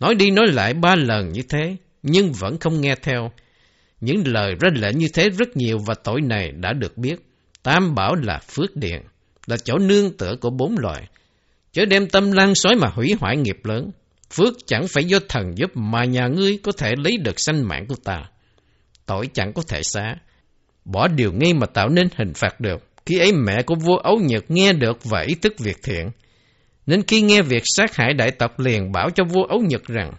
Nói 0.00 0.14
đi 0.14 0.30
nói 0.30 0.46
lại 0.48 0.74
ba 0.74 0.96
lần 0.96 1.32
như 1.32 1.42
thế, 1.48 1.76
nhưng 2.02 2.32
vẫn 2.32 2.58
không 2.58 2.80
nghe 2.80 2.94
theo. 3.02 3.30
Những 4.02 4.22
lời 4.26 4.54
ra 4.60 4.68
lệnh 4.74 4.98
như 4.98 5.06
thế 5.14 5.28
rất 5.30 5.56
nhiều 5.56 5.78
và 5.86 5.94
tội 6.04 6.20
này 6.20 6.52
đã 6.52 6.72
được 6.72 6.98
biết. 6.98 7.16
Tam 7.62 7.94
bảo 7.94 8.14
là 8.14 8.38
phước 8.38 8.76
điện, 8.76 9.02
là 9.46 9.56
chỗ 9.56 9.78
nương 9.78 10.16
tựa 10.16 10.36
của 10.40 10.50
bốn 10.50 10.78
loại 10.78 11.08
Chớ 11.72 11.84
đem 11.84 12.08
tâm 12.08 12.32
lan 12.32 12.54
sói 12.54 12.74
mà 12.76 12.88
hủy 12.88 13.14
hoại 13.20 13.36
nghiệp 13.36 13.58
lớn. 13.64 13.90
Phước 14.30 14.54
chẳng 14.66 14.88
phải 14.88 15.04
do 15.04 15.18
thần 15.28 15.58
giúp 15.58 15.70
mà 15.74 16.04
nhà 16.04 16.26
ngươi 16.26 16.58
có 16.62 16.72
thể 16.72 16.92
lấy 17.04 17.16
được 17.16 17.40
sanh 17.40 17.68
mạng 17.68 17.86
của 17.88 17.94
ta. 18.04 18.22
Tội 19.06 19.28
chẳng 19.34 19.52
có 19.52 19.62
thể 19.68 19.82
xá. 19.82 20.16
Bỏ 20.84 21.08
điều 21.08 21.32
nghi 21.32 21.52
mà 21.52 21.66
tạo 21.66 21.88
nên 21.88 22.08
hình 22.16 22.32
phạt 22.34 22.60
được. 22.60 22.86
Khi 23.06 23.18
ấy 23.18 23.32
mẹ 23.32 23.62
của 23.62 23.74
vua 23.74 23.96
Ấu 23.96 24.18
Nhật 24.18 24.44
nghe 24.48 24.72
được 24.72 25.04
và 25.04 25.20
ý 25.20 25.34
thức 25.34 25.58
việc 25.58 25.76
thiện. 25.82 26.10
Nên 26.86 27.02
khi 27.02 27.20
nghe 27.20 27.42
việc 27.42 27.62
sát 27.76 27.96
hại 27.96 28.14
đại 28.14 28.30
tộc 28.30 28.60
liền 28.60 28.92
bảo 28.92 29.10
cho 29.10 29.24
vua 29.24 29.44
Ấu 29.44 29.60
Nhật 29.60 29.84
rằng 29.84 30.12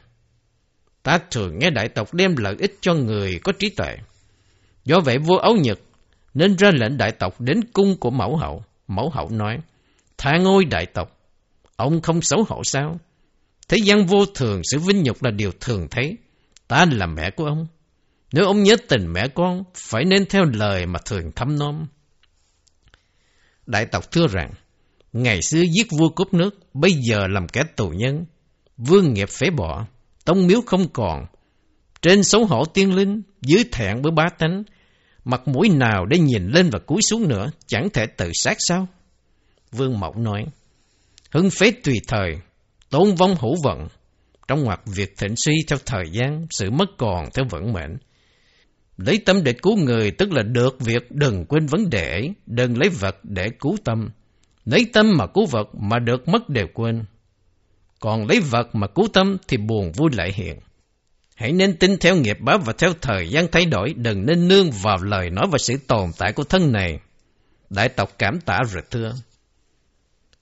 Ta 1.04 1.20
thường 1.32 1.60
nghe 1.60 1.70
đại 1.70 1.90
tộc 1.90 2.14
đem 2.14 2.36
lợi 2.38 2.56
ích 2.60 2.78
cho 2.82 2.94
người 2.94 3.40
có 3.44 3.52
trí 3.60 3.70
tuệ. 3.70 3.98
Do 4.86 5.00
vậy 5.00 5.18
vua 5.18 5.38
Ấu 5.38 5.56
Nhật 5.56 5.80
nên 6.34 6.56
ra 6.56 6.72
lệnh 6.74 6.98
đại 6.98 7.12
tộc 7.12 7.42
đến 7.42 7.64
cung 7.74 7.98
của 8.00 8.10
mẫu 8.10 8.38
hậu. 8.38 8.64
Mẫu 8.88 9.10
hậu 9.10 9.30
nói, 9.30 9.58
tha 10.18 10.38
ngôi 10.38 10.66
đại 10.66 10.86
tộc, 10.86 11.20
ông 11.76 12.02
không 12.02 12.22
xấu 12.22 12.44
hổ 12.48 12.62
sao? 12.64 13.00
Thế 13.68 13.78
gian 13.84 14.06
vô 14.06 14.26
thường, 14.26 14.62
sự 14.64 14.80
vinh 14.80 15.04
nhục 15.04 15.24
là 15.24 15.32
điều 15.32 15.52
thường 15.62 15.88
thấy. 15.92 16.18
Ta 16.68 16.86
là 16.92 17.06
mẹ 17.06 17.32
của 17.32 17.46
ông. 17.46 17.68
Nếu 18.32 18.46
ông 18.46 18.64
nhớ 18.64 18.76
tình 18.88 19.14
mẹ 19.14 19.28
con, 19.28 19.64
phải 19.76 20.06
nên 20.06 20.26
theo 20.26 20.44
lời 20.54 20.86
mà 20.86 21.00
thường 21.06 21.32
thăm 21.36 21.60
nom. 21.60 21.86
Đại 23.66 23.86
tộc 23.86 24.12
thưa 24.12 24.28
rằng, 24.28 24.52
ngày 25.14 25.42
xưa 25.42 25.62
giết 25.76 25.88
vua 25.92 26.10
cướp 26.10 26.34
nước, 26.34 26.60
bây 26.74 26.92
giờ 26.94 27.28
làm 27.28 27.48
kẻ 27.48 27.64
tù 27.76 27.90
nhân. 27.90 28.26
Vương 28.78 29.14
nghiệp 29.14 29.30
phế 29.30 29.50
bỏ, 29.50 29.86
tông 30.26 30.48
miếu 30.48 30.62
không 30.62 30.88
còn. 30.94 31.26
Trên 32.02 32.24
xấu 32.24 32.46
hổ 32.46 32.66
tiên 32.66 32.96
linh, 32.96 33.22
dưới 33.42 33.64
thẹn 33.72 34.02
bữa 34.02 34.12
bá 34.12 34.26
tánh, 34.38 34.64
mặt 35.26 35.48
mũi 35.48 35.70
nào 35.70 36.06
để 36.06 36.20
nhìn 36.20 36.48
lên 36.48 36.70
và 36.70 36.80
cúi 36.80 37.02
xuống 37.10 37.28
nữa, 37.28 37.52
chẳng 37.68 37.90
thể 37.94 38.06
tự 38.06 38.32
sát 38.34 38.58
sao? 38.60 38.88
Vương 39.72 40.00
Mẫu 40.00 40.14
nói, 40.18 40.46
hưng 41.32 41.50
phế 41.50 41.72
tùy 41.72 41.96
thời, 42.08 42.38
tôn 42.90 43.16
vong 43.16 43.36
hữu 43.40 43.56
vận, 43.64 43.88
trong 44.48 44.64
ngoặc 44.64 44.82
việc 44.86 45.18
thịnh 45.18 45.34
suy 45.36 45.54
theo 45.68 45.80
thời 45.86 46.04
gian, 46.12 46.48
sự 46.50 46.72
mất 46.72 46.90
còn 46.98 47.26
theo 47.34 47.46
vận 47.50 47.74
mệnh. 47.74 47.98
Lấy 48.98 49.18
tâm 49.26 49.44
để 49.44 49.54
cứu 49.54 49.78
người 49.78 50.12
tức 50.12 50.32
là 50.32 50.44
được 50.44 50.80
việc 50.80 51.12
đừng 51.12 51.46
quên 51.46 51.66
vấn 51.66 51.90
đề 51.90 52.30
đừng 52.46 52.78
lấy 52.78 52.90
vật 52.90 53.18
để 53.24 53.50
cứu 53.60 53.78
tâm. 53.84 54.10
Lấy 54.66 54.86
tâm 54.94 55.12
mà 55.18 55.28
cứu 55.28 55.46
vật 55.46 55.70
mà 55.76 56.00
được 56.00 56.28
mất 56.28 56.50
đều 56.50 56.68
quên. 56.74 57.04
Còn 58.04 58.28
lấy 58.28 58.40
vật 58.40 58.76
mà 58.76 58.88
cứu 58.88 59.08
tâm 59.14 59.38
thì 59.48 59.58
buồn 59.58 59.92
vui 59.92 60.10
lại 60.14 60.32
hiện. 60.36 60.60
Hãy 61.36 61.52
nên 61.52 61.78
tin 61.78 61.98
theo 61.98 62.16
nghiệp 62.16 62.38
báo 62.42 62.58
và 62.58 62.74
theo 62.78 62.94
thời 63.02 63.30
gian 63.30 63.48
thay 63.52 63.66
đổi, 63.66 63.94
đừng 63.94 64.26
nên 64.26 64.48
nương 64.48 64.72
vào 64.72 64.98
lời 64.98 65.30
nói 65.30 65.46
và 65.52 65.58
sự 65.58 65.78
tồn 65.88 66.12
tại 66.18 66.34
của 66.34 66.44
thân 66.44 66.72
này. 66.72 67.00
Đại 67.70 67.90
tộc 67.90 68.12
cảm 68.20 68.42
tả 68.42 68.60
rồi 68.72 68.84
thưa. 68.92 69.14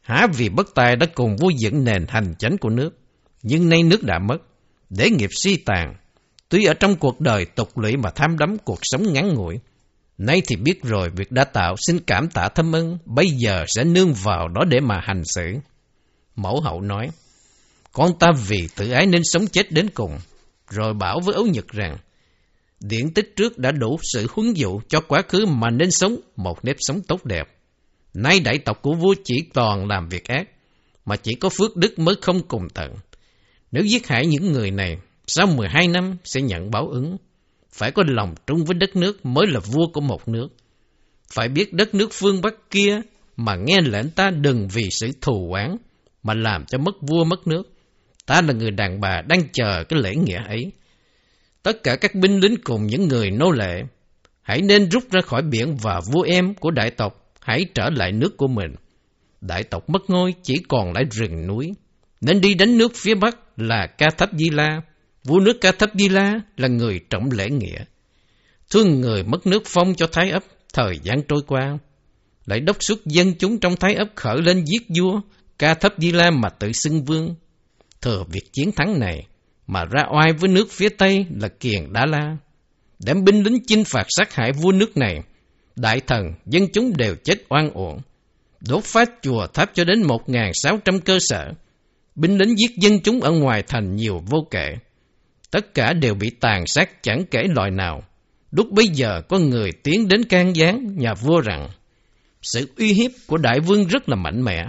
Há 0.02 0.28
vì 0.34 0.50
bất 0.50 0.76
tài 0.76 0.95
đã 0.95 1.06
cùng 1.15 1.36
vui 1.36 1.54
dựng 1.58 1.84
nền 1.84 2.06
hành 2.08 2.36
chánh 2.39 2.58
của 2.58 2.69
nước, 2.69 2.89
nhưng 3.43 3.69
nay 3.69 3.84
nước 3.84 4.04
đã 4.04 4.19
mất, 4.19 4.38
để 4.89 5.10
nghiệp 5.10 5.30
suy 5.43 5.58
tàn, 5.58 5.95
Tuy 6.50 6.65
ở 6.65 6.74
trong 6.74 6.95
cuộc 6.95 7.21
đời 7.21 7.45
tục 7.45 7.78
lũy 7.78 7.97
mà 7.97 8.10
tham 8.10 8.38
đắm 8.38 8.58
cuộc 8.58 8.80
sống 8.82 9.13
ngắn 9.13 9.34
ngủi, 9.34 9.60
nay 10.17 10.41
thì 10.47 10.56
biết 10.56 10.84
rồi 10.84 11.10
việc 11.10 11.32
đã 11.32 11.43
tạo 11.43 11.76
xin 11.88 12.00
cảm 12.00 12.30
tạ 12.30 12.50
thâm 12.50 12.71
ân, 12.71 12.97
bây 13.06 13.30
giờ 13.30 13.65
sẽ 13.67 13.84
nương 13.84 14.13
vào 14.13 14.47
đó 14.47 14.62
để 14.67 14.80
mà 14.80 15.00
hành 15.04 15.24
xử. 15.26 15.56
Mẫu 16.36 16.62
hậu 16.62 16.82
nói, 16.82 17.10
con 17.91 18.19
ta 18.19 18.27
vì 18.47 18.67
tự 18.75 18.91
ái 18.91 19.06
nên 19.06 19.21
sống 19.23 19.47
chết 19.47 19.71
đến 19.71 19.89
cùng, 19.93 20.17
rồi 20.69 20.93
bảo 20.93 21.19
với 21.19 21.36
ấu 21.36 21.45
nhật 21.45 21.67
rằng, 21.67 21.97
điển 22.80 23.13
tích 23.13 23.34
trước 23.36 23.58
đã 23.58 23.71
đủ 23.71 23.99
sự 24.13 24.27
huấn 24.30 24.54
dụ 24.54 24.82
cho 24.88 24.99
quá 25.01 25.21
khứ 25.27 25.45
mà 25.45 25.69
nên 25.69 25.91
sống 25.91 26.15
một 26.36 26.65
nếp 26.65 26.75
sống 26.80 27.01
tốt 27.08 27.25
đẹp. 27.25 27.47
Nay 28.13 28.39
đại 28.39 28.58
tộc 28.58 28.82
của 28.82 28.93
vua 28.93 29.15
chỉ 29.23 29.36
toàn 29.54 29.88
làm 29.88 30.10
việc 30.10 30.27
ác, 30.27 30.49
mà 31.06 31.15
chỉ 31.15 31.34
có 31.34 31.49
phước 31.49 31.75
đức 31.75 31.99
mới 31.99 32.15
không 32.21 32.47
cùng 32.47 32.67
tận. 32.73 32.91
Nếu 33.71 33.84
giết 33.84 34.08
hại 34.08 34.25
những 34.25 34.51
người 34.51 34.71
này, 34.71 34.97
sau 35.27 35.47
12 35.47 35.88
năm 35.88 36.17
sẽ 36.23 36.41
nhận 36.41 36.71
báo 36.71 36.88
ứng. 36.88 37.17
Phải 37.73 37.91
có 37.91 38.04
lòng 38.08 38.36
trung 38.47 38.65
với 38.65 38.73
đất 38.73 38.95
nước 38.95 39.25
mới 39.25 39.47
là 39.47 39.60
vua 39.60 39.88
của 39.93 40.01
một 40.01 40.27
nước. 40.27 40.47
Phải 41.34 41.49
biết 41.49 41.73
đất 41.73 41.95
nước 41.95 42.10
phương 42.12 42.41
Bắc 42.41 42.54
kia 42.69 43.01
mà 43.38 43.56
nghe 43.56 43.82
lệnh 43.82 44.10
ta 44.10 44.30
đừng 44.30 44.67
vì 44.67 44.84
sự 44.91 45.12
thù 45.21 45.51
oán 45.54 45.77
mà 46.23 46.34
làm 46.34 46.65
cho 46.65 46.77
mất 46.77 46.95
vua 47.01 47.23
mất 47.23 47.47
nước. 47.47 47.70
Ta 48.32 48.41
là 48.41 48.54
người 48.54 48.72
đàn 48.72 49.02
bà 49.02 49.22
đang 49.22 49.41
chờ 49.54 49.84
cái 49.84 50.00
lễ 50.00 50.15
nghĩa 50.15 50.44
ấy. 50.48 50.72
Tất 51.63 51.84
cả 51.84 51.96
các 51.96 52.15
binh 52.15 52.39
lính 52.39 52.56
cùng 52.63 52.88
những 52.88 53.08
người 53.08 53.32
nô 53.32 53.52
lệ 53.52 53.84
hãy 54.41 54.62
nên 54.62 54.89
rút 54.89 55.04
ra 55.12 55.22
khỏi 55.22 55.41
biển 55.41 55.78
và 55.82 56.02
vua 56.12 56.22
em 56.22 56.54
của 56.54 56.72
đại 56.72 56.91
tộc 56.91 57.34
hãy 57.41 57.65
trở 57.76 57.89
lại 57.89 58.12
nước 58.12 58.38
của 58.38 58.48
mình. 58.48 58.76
Đại 59.41 59.63
tộc 59.63 59.89
mất 59.89 60.10
ngôi 60.10 60.34
chỉ 60.44 60.54
còn 60.67 60.94
lại 60.94 61.04
rừng 61.12 61.48
núi. 61.48 61.74
Nên 62.22 62.41
đi 62.41 62.54
đánh 62.54 62.78
nước 62.78 62.91
phía 62.96 63.15
Bắc 63.15 63.38
là 63.58 63.88
Ca 63.88 64.10
Thấp 64.17 64.30
Di 64.38 64.50
La 64.50 64.82
Vua 65.24 65.39
nước 65.39 65.58
Ca 65.62 65.72
Thấp 65.72 65.89
Di 65.94 66.10
La 66.10 66.34
là 66.58 66.67
người 66.67 67.00
trọng 67.10 67.30
lễ 67.32 67.50
nghĩa. 67.50 67.84
Thương 68.70 69.02
người 69.02 69.24
mất 69.24 69.48
nước 69.48 69.63
phong 69.65 69.96
cho 69.96 70.08
Thái 70.08 70.32
ấp, 70.32 70.44
thời 70.74 71.00
gian 71.04 71.22
trôi 71.28 71.41
qua. 71.48 71.78
Lại 72.46 72.60
đốc 72.60 72.84
xuất 72.84 73.06
dân 73.06 73.34
chúng 73.39 73.60
trong 73.60 73.76
Thái 73.76 73.96
ấp 73.96 74.08
khởi 74.15 74.41
lên 74.41 74.65
giết 74.65 74.84
vua, 75.00 75.22
Ca 75.60 75.74
Thấp 75.74 75.94
Di 75.98 76.12
La 76.12 76.32
mà 76.32 76.50
tự 76.50 76.72
xưng 76.72 77.06
vương. 77.06 77.36
Thừa 78.02 78.24
việc 78.30 78.54
chiến 78.54 78.72
thắng 78.72 79.00
này, 79.00 79.28
mà 79.68 79.86
ra 79.86 80.04
oai 80.16 80.34
với 80.34 80.50
nước 80.50 80.68
phía 80.72 80.90
Tây 80.90 81.26
là 81.40 81.48
Kiền 81.48 81.94
Đá 81.94 82.06
La. 82.06 82.38
Đem 83.06 83.24
binh 83.24 83.44
lính 83.44 83.58
chinh 83.68 83.84
phạt 83.84 84.06
sát 84.10 84.34
hại 84.34 84.52
vua 84.52 84.72
nước 84.72 84.98
này, 84.98 85.24
đại 85.76 86.00
thần, 86.08 86.34
dân 86.46 86.68
chúng 86.74 86.98
đều 86.98 87.16
chết 87.24 87.36
oan 87.50 87.70
uổng. 87.70 88.00
Đốt 88.68 88.84
phá 88.84 89.06
chùa 89.22 89.48
tháp 89.48 89.72
cho 89.74 89.84
đến 89.84 90.04
1.600 90.04 91.00
cơ 91.00 91.18
sở. 91.20 91.52
Binh 92.16 92.38
lính 92.38 92.58
giết 92.58 92.72
dân 92.78 93.00
chúng 93.00 93.22
ở 93.22 93.32
ngoài 93.32 93.64
thành 93.68 93.96
nhiều 93.96 94.22
vô 94.26 94.48
kể. 94.52 94.76
Tất 95.52 95.74
cả 95.74 95.94
đều 95.94 96.14
bị 96.14 96.30
tàn 96.30 96.68
sát 96.68 97.04
chẳng 97.04 97.24
kể 97.32 97.44
loại 97.56 97.72
nào. 97.72 98.04
Lúc 98.52 98.72
bấy 98.72 98.88
giờ 98.88 99.22
có 99.30 99.40
người 99.40 99.72
tiến 99.84 100.08
đến 100.08 100.24
can 100.24 100.56
gián 100.56 100.96
nhà 100.98 101.14
vua 101.14 101.42
rằng 101.42 101.70
sự 102.42 102.74
uy 102.78 102.94
hiếp 102.94 103.12
của 103.28 103.38
đại 103.38 103.60
vương 103.60 103.88
rất 103.88 104.10
là 104.10 104.16
mạnh 104.16 104.44
mẽ. 104.44 104.66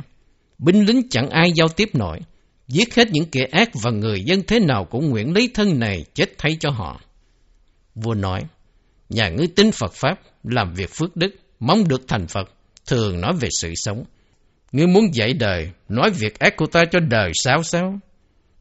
Binh 0.59 0.85
lính 0.85 1.09
chẳng 1.11 1.31
ai 1.31 1.53
giao 1.53 1.69
tiếp 1.69 1.89
nổi. 1.95 2.19
Giết 2.73 2.95
hết 2.95 3.11
những 3.11 3.31
kẻ 3.31 3.47
ác 3.53 3.71
và 3.83 3.91
người 3.91 4.23
dân 4.25 4.43
thế 4.47 4.61
nào 4.61 4.85
cũng 4.85 5.11
nguyện 5.11 5.35
lấy 5.35 5.51
thân 5.55 5.79
này 5.79 6.05
chết 6.15 6.39
thay 6.39 6.57
cho 6.61 6.71
họ. 6.71 7.01
Vua 7.95 8.15
nói, 8.15 8.41
nhà 9.09 9.29
ngươi 9.29 9.47
tin 9.47 9.73
Phật 9.73 9.93
Pháp, 9.95 10.21
làm 10.43 10.75
việc 10.75 10.91
phước 10.91 11.17
đức, 11.17 11.35
mong 11.61 11.89
được 11.89 12.03
thành 12.09 12.27
Phật, 12.27 12.51
thường 12.87 13.21
nói 13.21 13.33
về 13.41 13.49
sự 13.61 13.73
sống. 13.75 14.05
Ngươi 14.73 14.87
muốn 14.87 15.15
dạy 15.15 15.33
đời, 15.33 15.71
nói 15.89 16.11
việc 16.11 16.39
ác 16.39 16.57
của 16.57 16.67
ta 16.67 16.85
cho 16.91 17.01
đời 17.01 17.31
sao 17.35 17.63
sao? 17.63 17.99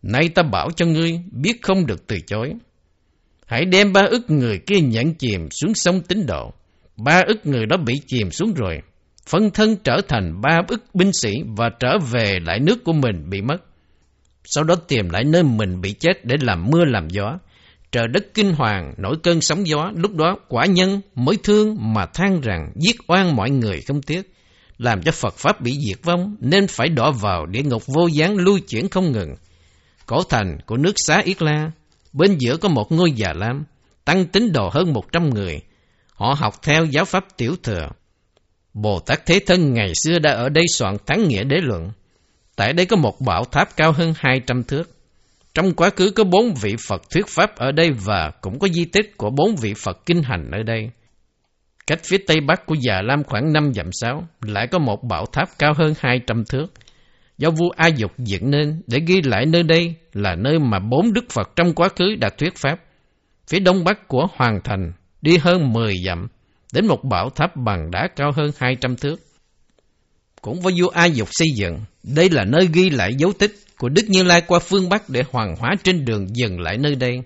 Nay 0.01 0.29
ta 0.29 0.43
bảo 0.43 0.69
cho 0.75 0.85
ngươi 0.85 1.19
biết 1.31 1.61
không 1.61 1.85
được 1.85 2.07
từ 2.07 2.17
chối. 2.27 2.53
Hãy 3.45 3.65
đem 3.65 3.93
ba 3.93 4.01
ức 4.01 4.29
người 4.31 4.59
kia 4.67 4.79
nhẫn 4.79 5.13
chìm 5.13 5.47
xuống 5.51 5.73
sông 5.73 6.01
tín 6.01 6.25
độ. 6.25 6.53
Ba 6.97 7.23
ức 7.27 7.45
người 7.45 7.65
đó 7.65 7.77
bị 7.77 7.93
chìm 8.07 8.31
xuống 8.31 8.53
rồi. 8.53 8.81
Phân 9.27 9.51
thân 9.51 9.75
trở 9.83 9.97
thành 10.07 10.41
ba 10.41 10.61
ức 10.67 10.83
binh 10.93 11.11
sĩ 11.13 11.31
và 11.57 11.69
trở 11.79 11.97
về 12.11 12.39
lại 12.45 12.59
nước 12.59 12.83
của 12.83 12.93
mình 12.93 13.29
bị 13.29 13.41
mất. 13.41 13.70
Sau 14.43 14.63
đó 14.63 14.75
tìm 14.75 15.09
lại 15.09 15.23
nơi 15.23 15.43
mình 15.43 15.81
bị 15.81 15.93
chết 15.93 16.25
để 16.25 16.35
làm 16.41 16.69
mưa 16.71 16.85
làm 16.85 17.09
gió. 17.09 17.37
Trời 17.91 18.07
đất 18.07 18.33
kinh 18.33 18.53
hoàng, 18.53 18.93
nổi 18.97 19.15
cơn 19.23 19.41
sóng 19.41 19.67
gió, 19.67 19.91
lúc 19.95 20.15
đó 20.15 20.37
quả 20.47 20.65
nhân 20.65 21.01
mới 21.15 21.37
thương 21.43 21.77
mà 21.79 22.05
than 22.05 22.41
rằng 22.41 22.71
giết 22.75 22.95
oan 23.07 23.35
mọi 23.35 23.49
người 23.49 23.81
không 23.81 24.01
tiếc, 24.01 24.31
làm 24.77 25.01
cho 25.03 25.11
Phật 25.11 25.33
Pháp 25.37 25.61
bị 25.61 25.77
diệt 25.87 25.97
vong, 26.03 26.35
nên 26.39 26.67
phải 26.67 26.89
đỏ 26.89 27.11
vào 27.11 27.45
địa 27.45 27.61
ngục 27.63 27.83
vô 27.87 28.07
gián 28.07 28.37
lưu 28.37 28.59
chuyển 28.59 28.89
không 28.89 29.11
ngừng. 29.11 29.35
Cổ 30.05 30.23
thành 30.23 30.57
của 30.65 30.77
nước 30.77 30.93
xá 30.95 31.21
Yết 31.25 31.41
La, 31.41 31.71
bên 32.13 32.37
giữa 32.37 32.57
có 32.57 32.69
một 32.69 32.91
ngôi 32.91 33.11
già 33.11 33.33
lam, 33.33 33.63
tăng 34.05 34.25
tín 34.25 34.51
đồ 34.51 34.69
hơn 34.73 34.93
một 34.93 35.11
trăm 35.11 35.29
người. 35.29 35.59
Họ 36.13 36.35
học 36.39 36.55
theo 36.63 36.85
giáo 36.85 37.05
pháp 37.05 37.25
tiểu 37.37 37.55
thừa. 37.63 37.87
Bồ 38.73 38.99
Tát 38.99 39.25
Thế 39.25 39.39
Thân 39.47 39.73
ngày 39.73 39.93
xưa 40.03 40.19
đã 40.19 40.31
ở 40.31 40.49
đây 40.49 40.65
soạn 40.67 40.97
thắng 41.05 41.27
nghĩa 41.27 41.43
đế 41.43 41.57
luận. 41.61 41.91
Tại 42.61 42.73
đây 42.73 42.85
có 42.85 42.95
một 42.95 43.21
bảo 43.21 43.43
tháp 43.45 43.77
cao 43.77 43.91
hơn 43.91 44.13
hai 44.17 44.41
trăm 44.47 44.63
thước. 44.63 44.89
Trong 45.53 45.73
quá 45.73 45.89
khứ 45.95 46.11
có 46.15 46.23
bốn 46.23 46.53
vị 46.61 46.75
Phật 46.87 47.01
thuyết 47.13 47.27
Pháp 47.27 47.55
ở 47.55 47.71
đây 47.71 47.91
và 47.91 48.31
cũng 48.41 48.59
có 48.59 48.67
di 48.67 48.85
tích 48.85 49.17
của 49.17 49.29
bốn 49.29 49.55
vị 49.55 49.73
Phật 49.83 50.05
kinh 50.05 50.23
hành 50.23 50.51
ở 50.51 50.63
đây. 50.63 50.89
Cách 51.87 51.99
phía 52.03 52.17
tây 52.27 52.41
bắc 52.47 52.65
của 52.65 52.75
Già 52.81 53.01
Lam 53.01 53.23
khoảng 53.23 53.53
năm 53.53 53.73
dặm 53.73 53.89
sáu, 53.91 54.27
lại 54.41 54.67
có 54.67 54.79
một 54.79 55.03
bảo 55.03 55.25
tháp 55.25 55.49
cao 55.59 55.73
hơn 55.77 55.93
hai 55.99 56.19
trăm 56.27 56.43
thước. 56.45 56.67
Do 57.37 57.49
vua 57.49 57.69
A 57.75 57.87
Dục 57.87 58.11
dựng 58.17 58.51
nên 58.51 58.81
để 58.87 58.99
ghi 59.07 59.21
lại 59.21 59.45
nơi 59.45 59.63
đây 59.63 59.95
là 60.13 60.35
nơi 60.35 60.59
mà 60.59 60.79
bốn 60.79 61.13
Đức 61.13 61.25
Phật 61.29 61.49
trong 61.55 61.73
quá 61.73 61.89
khứ 61.95 62.15
đã 62.15 62.29
thuyết 62.29 62.55
Pháp. 62.55 62.79
Phía 63.47 63.59
đông 63.59 63.83
bắc 63.83 64.07
của 64.07 64.27
Hoàng 64.35 64.59
Thành 64.63 64.91
đi 65.21 65.37
hơn 65.37 65.73
mười 65.73 65.93
dặm, 66.05 66.27
đến 66.73 66.87
một 66.87 67.03
bảo 67.03 67.29
tháp 67.29 67.55
bằng 67.55 67.91
đá 67.91 68.07
cao 68.15 68.31
hơn 68.35 68.51
hai 68.57 68.75
trăm 68.75 68.95
thước. 68.95 69.15
Cũng 70.41 70.61
do 70.61 70.71
vua 70.79 70.89
A 70.89 71.05
Dục 71.05 71.27
xây 71.31 71.47
dựng, 71.55 71.79
đây 72.03 72.29
là 72.29 72.45
nơi 72.45 72.69
ghi 72.73 72.89
lại 72.89 73.15
dấu 73.15 73.33
tích 73.33 73.55
của 73.77 73.89
Đức 73.89 74.09
Như 74.09 74.23
Lai 74.23 74.41
qua 74.41 74.59
phương 74.59 74.89
Bắc 74.89 75.09
để 75.09 75.23
hoàng 75.31 75.55
hóa 75.59 75.75
trên 75.83 76.05
đường 76.05 76.35
dừng 76.35 76.59
lại 76.59 76.77
nơi 76.77 76.95
đây. 76.95 77.21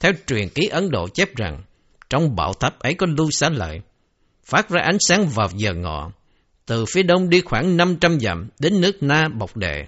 Theo 0.00 0.12
truyền 0.26 0.48
ký 0.48 0.66
Ấn 0.66 0.90
Độ 0.90 1.08
chép 1.08 1.36
rằng, 1.36 1.62
trong 2.10 2.36
bảo 2.36 2.52
tháp 2.52 2.78
ấy 2.78 2.94
có 2.94 3.06
lưu 3.06 3.30
xá 3.30 3.48
lợi, 3.48 3.80
phát 4.44 4.68
ra 4.68 4.82
ánh 4.82 4.96
sáng 5.00 5.28
vào 5.28 5.48
giờ 5.56 5.74
ngọ, 5.74 6.10
từ 6.66 6.84
phía 6.84 7.02
đông 7.02 7.30
đi 7.30 7.40
khoảng 7.40 7.76
500 7.76 8.20
dặm 8.20 8.48
đến 8.58 8.80
nước 8.80 9.02
Na 9.02 9.28
Bọc 9.38 9.56
Đệ. 9.56 9.86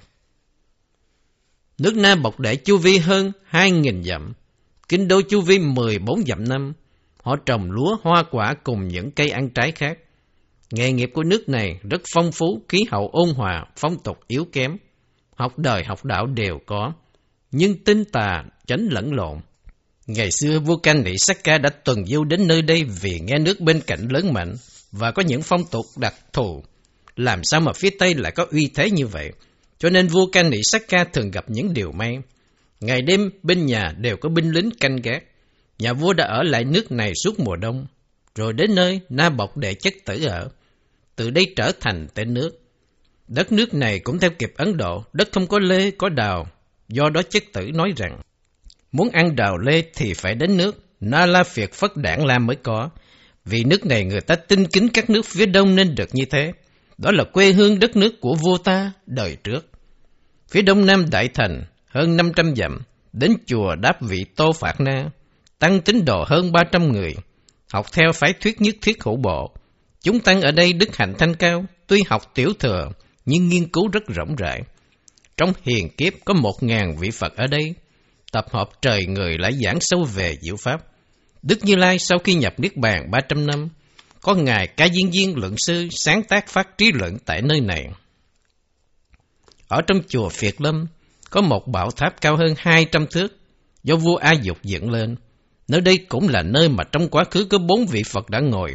Nước 1.79 1.97
Na 1.97 2.14
Bọc 2.14 2.41
Đệ 2.41 2.57
chu 2.57 2.79
vi 2.79 2.99
hơn 2.99 3.33
2.000 3.51 4.03
dặm, 4.03 4.33
kinh 4.88 5.09
đô 5.09 5.21
chu 5.23 5.41
vi 5.41 5.59
14 5.59 6.25
dặm 6.27 6.49
năm. 6.49 6.73
Họ 7.23 7.37
trồng 7.47 7.71
lúa, 7.71 7.97
hoa 8.03 8.25
quả 8.31 8.55
cùng 8.64 8.88
những 8.88 9.11
cây 9.11 9.31
ăn 9.31 9.51
trái 9.51 9.73
khác. 9.73 9.99
Nghề 10.70 10.92
nghiệp 10.92 11.11
của 11.14 11.22
nước 11.22 11.48
này 11.48 11.78
rất 11.90 12.02
phong 12.14 12.33
phú, 12.33 12.62
khí 12.68 12.85
hậu 12.90 13.09
ôn 13.12 13.28
hòa, 13.28 13.64
phong 13.76 14.02
tục 14.02 14.18
yếu 14.26 14.44
kém 14.52 14.76
học 15.38 15.59
đời 15.59 15.85
học 15.85 16.04
đạo 16.04 16.26
đều 16.26 16.59
có, 16.66 16.92
nhưng 17.50 17.85
tinh 17.85 18.04
tà 18.04 18.44
tránh 18.66 18.88
lẫn 18.90 19.14
lộn. 19.14 19.38
Ngày 20.07 20.31
xưa 20.31 20.59
vua 20.59 20.76
Canh 20.76 21.04
Nị 21.04 21.12
Sắc 21.18 21.44
Ca 21.44 21.59
đã 21.59 21.70
tuần 21.85 22.07
du 22.07 22.24
đến 22.24 22.46
nơi 22.46 22.62
đây 22.62 22.85
vì 23.02 23.20
nghe 23.20 23.38
nước 23.38 23.61
bên 23.61 23.81
cạnh 23.87 24.09
lớn 24.11 24.33
mạnh 24.33 24.54
và 24.92 25.11
có 25.11 25.22
những 25.22 25.42
phong 25.42 25.64
tục 25.70 25.85
đặc 25.96 26.14
thù. 26.33 26.62
Làm 27.16 27.40
sao 27.44 27.61
mà 27.61 27.72
phía 27.72 27.90
Tây 27.98 28.14
lại 28.14 28.33
có 28.33 28.46
uy 28.50 28.70
thế 28.74 28.90
như 28.90 29.07
vậy? 29.07 29.33
Cho 29.78 29.90
nên 29.90 30.07
vua 30.07 30.26
Canh 30.26 30.50
Nị 30.50 30.59
Sắc 30.62 30.83
Ca 30.88 31.04
thường 31.04 31.31
gặp 31.31 31.44
những 31.48 31.74
điều 31.74 31.92
may. 31.92 32.18
Ngày 32.81 33.02
đêm 33.02 33.31
bên 33.42 33.66
nhà 33.66 33.92
đều 33.98 34.16
có 34.16 34.28
binh 34.28 34.50
lính 34.50 34.70
canh 34.81 34.96
gác. 34.96 35.22
Nhà 35.78 35.92
vua 35.92 36.12
đã 36.12 36.24
ở 36.24 36.42
lại 36.42 36.64
nước 36.64 36.92
này 36.92 37.12
suốt 37.24 37.40
mùa 37.40 37.57
đông, 37.57 37.87
rồi 38.35 38.52
đến 38.52 38.74
nơi 38.74 39.00
Na 39.09 39.31
Bọc 39.31 39.57
để 39.57 39.74
chất 39.74 39.94
tử 40.04 40.24
ở. 40.24 40.48
Từ 41.18 41.31
đây 41.31 41.52
trở 41.57 41.72
thành 41.81 42.07
tên 42.14 42.35
nước. 42.35 42.50
Đất 43.28 43.52
nước 43.52 43.74
này 43.74 43.98
cũng 43.98 44.18
theo 44.18 44.31
kịp 44.38 44.52
Ấn 44.57 44.76
Độ, 44.76 45.04
đất 45.12 45.28
không 45.33 45.46
có 45.46 45.59
lê, 45.59 45.90
có 45.90 46.09
đào. 46.09 46.46
Do 46.88 47.09
đó 47.09 47.22
chất 47.22 47.42
tử 47.52 47.70
nói 47.74 47.92
rằng, 47.96 48.20
muốn 48.92 49.09
ăn 49.12 49.37
đào 49.37 49.59
lê 49.59 49.83
thì 49.94 50.14
phải 50.14 50.35
đến 50.35 50.57
nước, 50.57 50.78
Na 51.00 51.26
La 51.26 51.44
Phiệt 51.44 51.72
Phất 51.72 51.96
Đảng 51.96 52.26
Lam 52.26 52.46
mới 52.46 52.57
có. 52.57 52.90
Vì 53.44 53.64
nước 53.64 53.87
này 53.87 54.04
người 54.04 54.20
ta 54.20 54.35
tin 54.35 54.66
kính 54.66 54.88
các 54.88 55.11
nước 55.11 55.26
phía 55.26 55.46
đông 55.46 55.76
nên 55.76 55.94
được 55.94 56.09
như 56.12 56.24
thế. 56.31 56.52
Đó 56.98 57.11
là 57.11 57.24
quê 57.24 57.52
hương 57.52 57.78
đất 57.78 57.96
nước 57.96 58.20
của 58.20 58.35
vua 58.35 58.59
ta 58.59 58.92
đời 59.07 59.37
trước. 59.44 59.66
Phía 60.50 60.62
đông 60.62 60.87
nam 60.87 61.11
Đại 61.11 61.28
Thành, 61.35 61.64
hơn 61.87 62.16
500 62.16 62.57
dặm, 62.57 62.78
đến 63.12 63.33
chùa 63.46 63.74
đáp 63.74 64.02
vị 64.02 64.24
Tô 64.37 64.52
Phạt 64.61 64.81
Na, 64.81 65.11
tăng 65.59 65.81
tín 65.81 66.04
đồ 66.04 66.24
hơn 66.28 66.52
300 66.52 66.92
người, 66.92 67.14
học 67.72 67.87
theo 67.92 68.12
phái 68.12 68.33
thuyết 68.33 68.61
nhất 68.61 68.76
thiết 68.83 69.02
hữu 69.02 69.16
bộ. 69.16 69.52
Chúng 70.09 70.21
tăng 70.21 70.40
ở 70.40 70.53
đây 70.53 70.73
đức 70.73 70.97
hạnh 70.97 71.14
thanh 71.18 71.35
cao, 71.37 71.64
tuy 71.87 72.03
học 72.09 72.23
tiểu 72.35 72.53
thừa, 72.59 72.88
nhưng 73.25 73.49
nghiên 73.49 73.68
cứu 73.68 73.88
rất 73.88 74.07
rộng 74.07 74.37
rãi. 74.37 74.62
Trong 75.37 75.53
hiền 75.62 75.88
kiếp 75.97 76.12
có 76.25 76.35
một 76.35 76.62
ngàn 76.62 76.97
vị 77.01 77.11
Phật 77.11 77.37
ở 77.37 77.47
đây, 77.47 77.75
tập 78.33 78.47
hợp 78.51 78.68
trời 78.83 79.07
người 79.07 79.38
lại 79.38 79.53
giảng 79.64 79.79
sâu 79.81 80.05
về 80.05 80.35
diệu 80.40 80.57
Pháp. 80.57 80.81
Đức 81.42 81.64
Như 81.64 81.77
Lai 81.77 81.99
sau 81.99 82.18
khi 82.18 82.35
nhập 82.35 82.61
Niết 82.61 82.77
Bàn 82.77 83.11
300 83.11 83.47
năm, 83.47 83.68
có 84.21 84.35
Ngài 84.35 84.66
Ca 84.66 84.88
Diên 84.88 85.12
Diên 85.12 85.33
Luận 85.37 85.55
Sư 85.57 85.88
sáng 85.90 86.23
tác 86.23 86.49
phát 86.49 86.79
trí 86.79 86.92
luận 86.92 87.18
tại 87.25 87.42
nơi 87.42 87.61
này. 87.61 87.87
Ở 89.68 89.83
trong 89.87 90.01
chùa 90.09 90.29
Phiệt 90.29 90.55
Lâm, 90.61 90.87
có 91.31 91.40
một 91.40 91.66
bảo 91.66 91.90
tháp 91.90 92.21
cao 92.21 92.37
hơn 92.37 92.55
200 92.59 93.07
thước, 93.07 93.37
do 93.85 93.97
vua 93.97 94.16
A 94.16 94.33
Dục 94.33 94.59
dựng 94.62 94.90
lên. 94.90 95.16
Nơi 95.68 95.81
đây 95.81 95.99
cũng 95.99 96.29
là 96.29 96.42
nơi 96.42 96.68
mà 96.68 96.85
trong 96.92 97.09
quá 97.09 97.25
khứ 97.31 97.44
có 97.44 97.59
bốn 97.59 97.87
vị 97.87 98.03
Phật 98.03 98.31
đã 98.31 98.40
ngồi, 98.40 98.75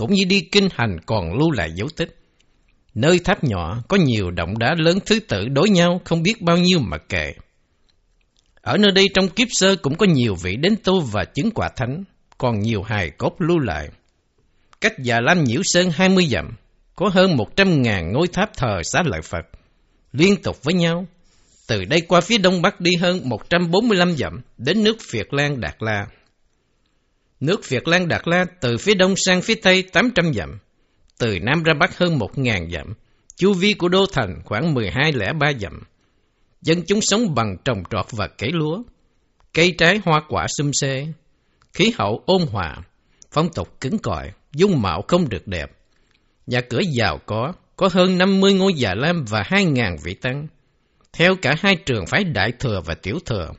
cũng 0.00 0.14
như 0.14 0.24
đi 0.24 0.40
kinh 0.40 0.68
hành 0.72 0.96
còn 1.06 1.38
lưu 1.38 1.50
lại 1.50 1.72
dấu 1.74 1.88
tích. 1.96 2.16
Nơi 2.94 3.18
tháp 3.18 3.44
nhỏ 3.44 3.82
có 3.88 3.96
nhiều 3.96 4.30
động 4.30 4.58
đá 4.58 4.74
lớn 4.78 4.98
thứ 5.06 5.20
tự 5.20 5.48
đối 5.48 5.70
nhau 5.70 6.00
không 6.04 6.22
biết 6.22 6.42
bao 6.42 6.56
nhiêu 6.56 6.78
mà 6.78 6.98
kệ. 6.98 7.32
Ở 8.60 8.76
nơi 8.76 8.92
đây 8.92 9.06
trong 9.14 9.28
kiếp 9.28 9.48
sơ 9.50 9.76
cũng 9.76 9.96
có 9.96 10.06
nhiều 10.06 10.34
vị 10.42 10.56
đến 10.56 10.74
tu 10.84 11.00
và 11.00 11.24
chứng 11.34 11.50
quả 11.50 11.68
thánh, 11.76 12.04
còn 12.38 12.60
nhiều 12.60 12.82
hài 12.82 13.10
cốt 13.10 13.36
lưu 13.38 13.58
lại. 13.58 13.88
Cách 14.80 14.98
Già 14.98 15.20
Lam 15.20 15.44
Nhiễu 15.44 15.60
Sơn 15.64 15.90
20 15.90 16.26
dặm, 16.26 16.50
có 16.96 17.08
hơn 17.08 17.36
100 17.36 17.82
ngàn 17.82 18.12
ngôi 18.12 18.26
tháp 18.28 18.56
thờ 18.56 18.80
xá 18.82 19.02
lợi 19.06 19.20
Phật, 19.22 19.46
liên 20.12 20.42
tục 20.42 20.64
với 20.64 20.74
nhau. 20.74 21.06
Từ 21.68 21.84
đây 21.84 22.00
qua 22.00 22.20
phía 22.20 22.38
đông 22.38 22.62
bắc 22.62 22.80
đi 22.80 22.96
hơn 22.96 23.20
145 23.24 24.16
dặm 24.16 24.40
đến 24.58 24.84
nước 24.84 24.96
Việt 25.12 25.32
Lan 25.32 25.60
Đạt 25.60 25.76
La. 25.80 26.06
Nước 27.40 27.68
Việt 27.68 27.88
Lan 27.88 28.08
Đạt 28.08 28.28
La 28.28 28.44
từ 28.60 28.76
phía 28.78 28.94
đông 28.94 29.14
sang 29.16 29.42
phía 29.42 29.54
tây 29.54 29.82
800 29.82 30.34
dặm, 30.34 30.58
từ 31.18 31.38
Nam 31.42 31.62
ra 31.62 31.74
Bắc 31.80 31.98
hơn 31.98 32.18
một 32.18 32.38
ngàn 32.38 32.70
dặm, 32.70 32.94
chu 33.36 33.52
vi 33.52 33.72
của 33.72 33.88
đô 33.88 34.06
thành 34.12 34.40
khoảng 34.44 34.74
12,3 34.74 35.58
dặm. 35.58 35.82
Dân 36.62 36.82
chúng 36.86 37.00
sống 37.00 37.34
bằng 37.34 37.56
trồng 37.64 37.82
trọt 37.90 38.06
và 38.10 38.26
cấy 38.26 38.50
lúa, 38.52 38.82
cây 39.54 39.74
trái 39.78 40.00
hoa 40.04 40.22
quả 40.28 40.46
xum 40.58 40.70
xê, 40.72 41.06
khí 41.72 41.92
hậu 41.98 42.22
ôn 42.26 42.42
hòa, 42.42 42.76
phong 43.32 43.52
tục 43.52 43.80
cứng 43.80 43.98
cỏi, 43.98 44.30
dung 44.52 44.82
mạo 44.82 45.02
không 45.08 45.28
được 45.28 45.46
đẹp. 45.46 45.70
Nhà 46.46 46.60
cửa 46.60 46.80
giàu 46.92 47.18
có, 47.26 47.52
có 47.76 47.88
hơn 47.92 48.18
50 48.18 48.54
ngôi 48.54 48.74
già 48.74 48.94
lam 48.94 49.24
và 49.28 49.42
2.000 49.42 49.96
vị 50.04 50.14
tăng, 50.14 50.46
theo 51.12 51.34
cả 51.42 51.54
hai 51.60 51.76
trường 51.76 52.06
phái 52.06 52.24
đại 52.24 52.52
thừa 52.58 52.80
và 52.84 52.94
tiểu 52.94 53.18
thừa. 53.26 53.50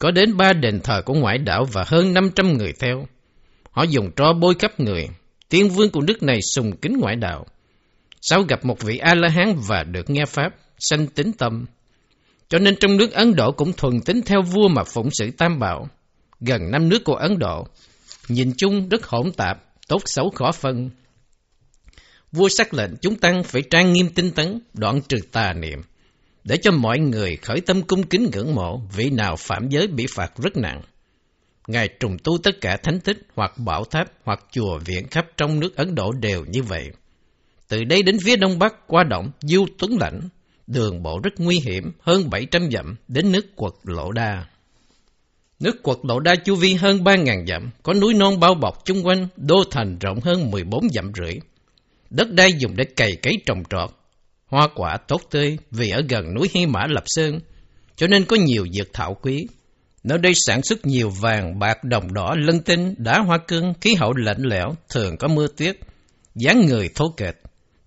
Có 0.00 0.10
đến 0.10 0.36
ba 0.36 0.52
đền 0.52 0.80
thờ 0.80 1.02
của 1.06 1.14
ngoại 1.14 1.38
đảo 1.38 1.64
và 1.72 1.84
hơn 1.86 2.14
500 2.14 2.52
người 2.52 2.72
theo. 2.80 3.06
Họ 3.70 3.82
dùng 3.82 4.10
tro 4.16 4.32
bôi 4.32 4.54
khắp 4.58 4.80
người, 4.80 5.08
tiên 5.48 5.68
vương 5.68 5.90
của 5.90 6.00
nước 6.00 6.22
này 6.22 6.40
sùng 6.54 6.76
kính 6.76 6.96
ngoại 7.00 7.16
đạo. 7.16 7.46
Sau 8.20 8.42
gặp 8.42 8.64
một 8.64 8.80
vị 8.80 8.98
A-la-hán 8.98 9.56
và 9.68 9.84
được 9.84 10.10
nghe 10.10 10.24
Pháp, 10.24 10.54
sanh 10.78 11.06
tính 11.06 11.32
tâm. 11.32 11.66
Cho 12.48 12.58
nên 12.58 12.76
trong 12.76 12.96
nước 12.96 13.12
Ấn 13.12 13.34
Độ 13.36 13.52
cũng 13.52 13.72
thuần 13.72 14.00
tính 14.00 14.22
theo 14.26 14.42
vua 14.42 14.68
mà 14.68 14.84
phụng 14.84 15.08
sự 15.10 15.30
tam 15.30 15.58
bảo. 15.58 15.88
Gần 16.40 16.70
năm 16.70 16.88
nước 16.88 17.04
của 17.04 17.14
Ấn 17.14 17.38
Độ, 17.38 17.66
nhìn 18.28 18.52
chung 18.56 18.88
rất 18.88 19.06
hỗn 19.06 19.32
tạp, 19.32 19.64
tốt 19.88 20.02
xấu 20.06 20.30
khó 20.30 20.52
phân. 20.52 20.90
Vua 22.32 22.48
sắc 22.48 22.74
lệnh 22.74 22.96
chúng 22.96 23.14
tăng 23.14 23.42
phải 23.44 23.62
trang 23.70 23.92
nghiêm 23.92 24.08
tinh 24.14 24.30
tấn, 24.30 24.60
đoạn 24.74 25.00
trừ 25.08 25.16
tà 25.32 25.52
niệm, 25.52 25.82
để 26.44 26.56
cho 26.56 26.70
mọi 26.70 26.98
người 26.98 27.36
khởi 27.36 27.60
tâm 27.60 27.82
cung 27.82 28.02
kính 28.02 28.30
ngưỡng 28.32 28.54
mộ, 28.54 28.80
vị 28.96 29.10
nào 29.10 29.36
phạm 29.36 29.68
giới 29.68 29.86
bị 29.86 30.06
phạt 30.14 30.32
rất 30.36 30.56
nặng. 30.56 30.82
Ngài 31.66 31.88
trùng 32.00 32.16
tu 32.24 32.38
tất 32.38 32.60
cả 32.60 32.76
thánh 32.76 33.00
tích 33.00 33.18
hoặc 33.34 33.52
bảo 33.58 33.84
tháp 33.84 34.12
hoặc 34.24 34.44
chùa 34.50 34.78
viện 34.78 35.06
khắp 35.10 35.26
trong 35.36 35.60
nước 35.60 35.76
Ấn 35.76 35.94
Độ 35.94 36.12
đều 36.12 36.44
như 36.44 36.62
vậy. 36.62 36.90
Từ 37.68 37.84
đây 37.84 38.02
đến 38.02 38.18
phía 38.24 38.36
đông 38.36 38.58
bắc 38.58 38.86
qua 38.86 39.04
động 39.04 39.30
Du 39.40 39.66
Tuấn 39.78 39.98
Lãnh, 40.00 40.20
đường 40.66 41.02
bộ 41.02 41.20
rất 41.22 41.30
nguy 41.38 41.60
hiểm, 41.64 41.92
hơn 42.00 42.30
700 42.30 42.70
dặm 42.70 42.96
đến 43.08 43.32
nước 43.32 43.56
quật 43.56 43.72
Lộ 43.84 44.12
Đa. 44.12 44.44
Nước 45.60 45.82
quật 45.82 45.98
Lộ 46.02 46.20
Đa 46.20 46.34
chu 46.34 46.54
vi 46.54 46.74
hơn 46.74 46.98
3.000 46.98 47.46
dặm, 47.46 47.70
có 47.82 47.94
núi 47.94 48.14
non 48.14 48.40
bao 48.40 48.54
bọc 48.54 48.84
chung 48.84 49.06
quanh, 49.06 49.28
đô 49.36 49.64
thành 49.70 49.98
rộng 49.98 50.20
hơn 50.20 50.50
14 50.50 50.88
dặm 50.88 51.12
rưỡi. 51.14 51.34
Đất 52.10 52.32
đai 52.32 52.52
dùng 52.52 52.76
để 52.76 52.84
cày 52.84 53.16
cấy 53.22 53.38
trồng 53.46 53.62
trọt, 53.70 53.90
hoa 54.50 54.68
quả 54.74 54.96
tốt 55.08 55.20
tươi 55.30 55.58
vì 55.70 55.90
ở 55.90 56.02
gần 56.08 56.34
núi 56.34 56.48
Hy 56.54 56.66
Mã 56.66 56.86
Lập 56.88 57.04
Sơn, 57.06 57.40
cho 57.96 58.06
nên 58.06 58.24
có 58.24 58.36
nhiều 58.36 58.66
dược 58.72 58.92
thảo 58.92 59.16
quý. 59.22 59.46
Nơi 60.04 60.18
đây 60.18 60.32
sản 60.34 60.62
xuất 60.62 60.86
nhiều 60.86 61.10
vàng, 61.10 61.58
bạc, 61.58 61.84
đồng 61.84 62.12
đỏ, 62.12 62.34
lân 62.38 62.60
tinh, 62.60 62.94
đá 62.98 63.18
hoa 63.18 63.38
cương, 63.38 63.74
khí 63.80 63.94
hậu 63.94 64.12
lạnh 64.12 64.42
lẽo, 64.42 64.74
thường 64.88 65.16
có 65.16 65.28
mưa 65.28 65.46
tuyết, 65.56 65.76
dáng 66.34 66.66
người 66.66 66.90
thô 66.94 67.14
kệch, 67.16 67.36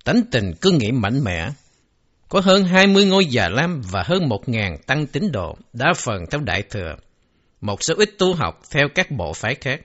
tánh 0.05 0.21
tình 0.31 0.53
cứ 0.61 0.71
nghĩ 0.71 0.91
mạnh 0.91 1.23
mẽ. 1.23 1.49
Có 2.29 2.39
hơn 2.39 2.63
20 2.63 3.05
ngôi 3.05 3.25
già 3.25 3.49
lam 3.49 3.81
và 3.91 4.03
hơn 4.05 4.29
1.000 4.29 4.77
tăng 4.87 5.07
tín 5.07 5.31
độ, 5.31 5.57
đa 5.73 5.93
phần 5.97 6.25
theo 6.31 6.41
đại 6.41 6.63
thừa. 6.69 6.95
một 7.61 7.83
số 7.83 7.93
ít 7.97 8.09
tu 8.17 8.33
học 8.33 8.61
theo 8.71 8.87
các 8.95 9.11
bộ 9.11 9.33
phái 9.33 9.55
khác. 9.55 9.81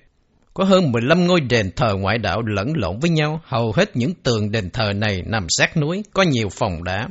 Có 0.59 0.64
hơn 0.64 0.92
15 0.92 1.27
ngôi 1.27 1.40
đền 1.40 1.71
thờ 1.77 1.94
ngoại 1.94 2.18
đạo 2.18 2.42
lẫn 2.42 2.73
lộn 2.77 2.99
với 2.99 3.11
nhau, 3.11 3.40
hầu 3.44 3.73
hết 3.73 3.97
những 3.97 4.14
tường 4.14 4.51
đền 4.51 4.71
thờ 4.71 4.92
này 4.92 5.23
nằm 5.27 5.47
sát 5.49 5.77
núi, 5.77 6.03
có 6.12 6.23
nhiều 6.23 6.49
phòng 6.49 6.85
đá. 6.85 7.09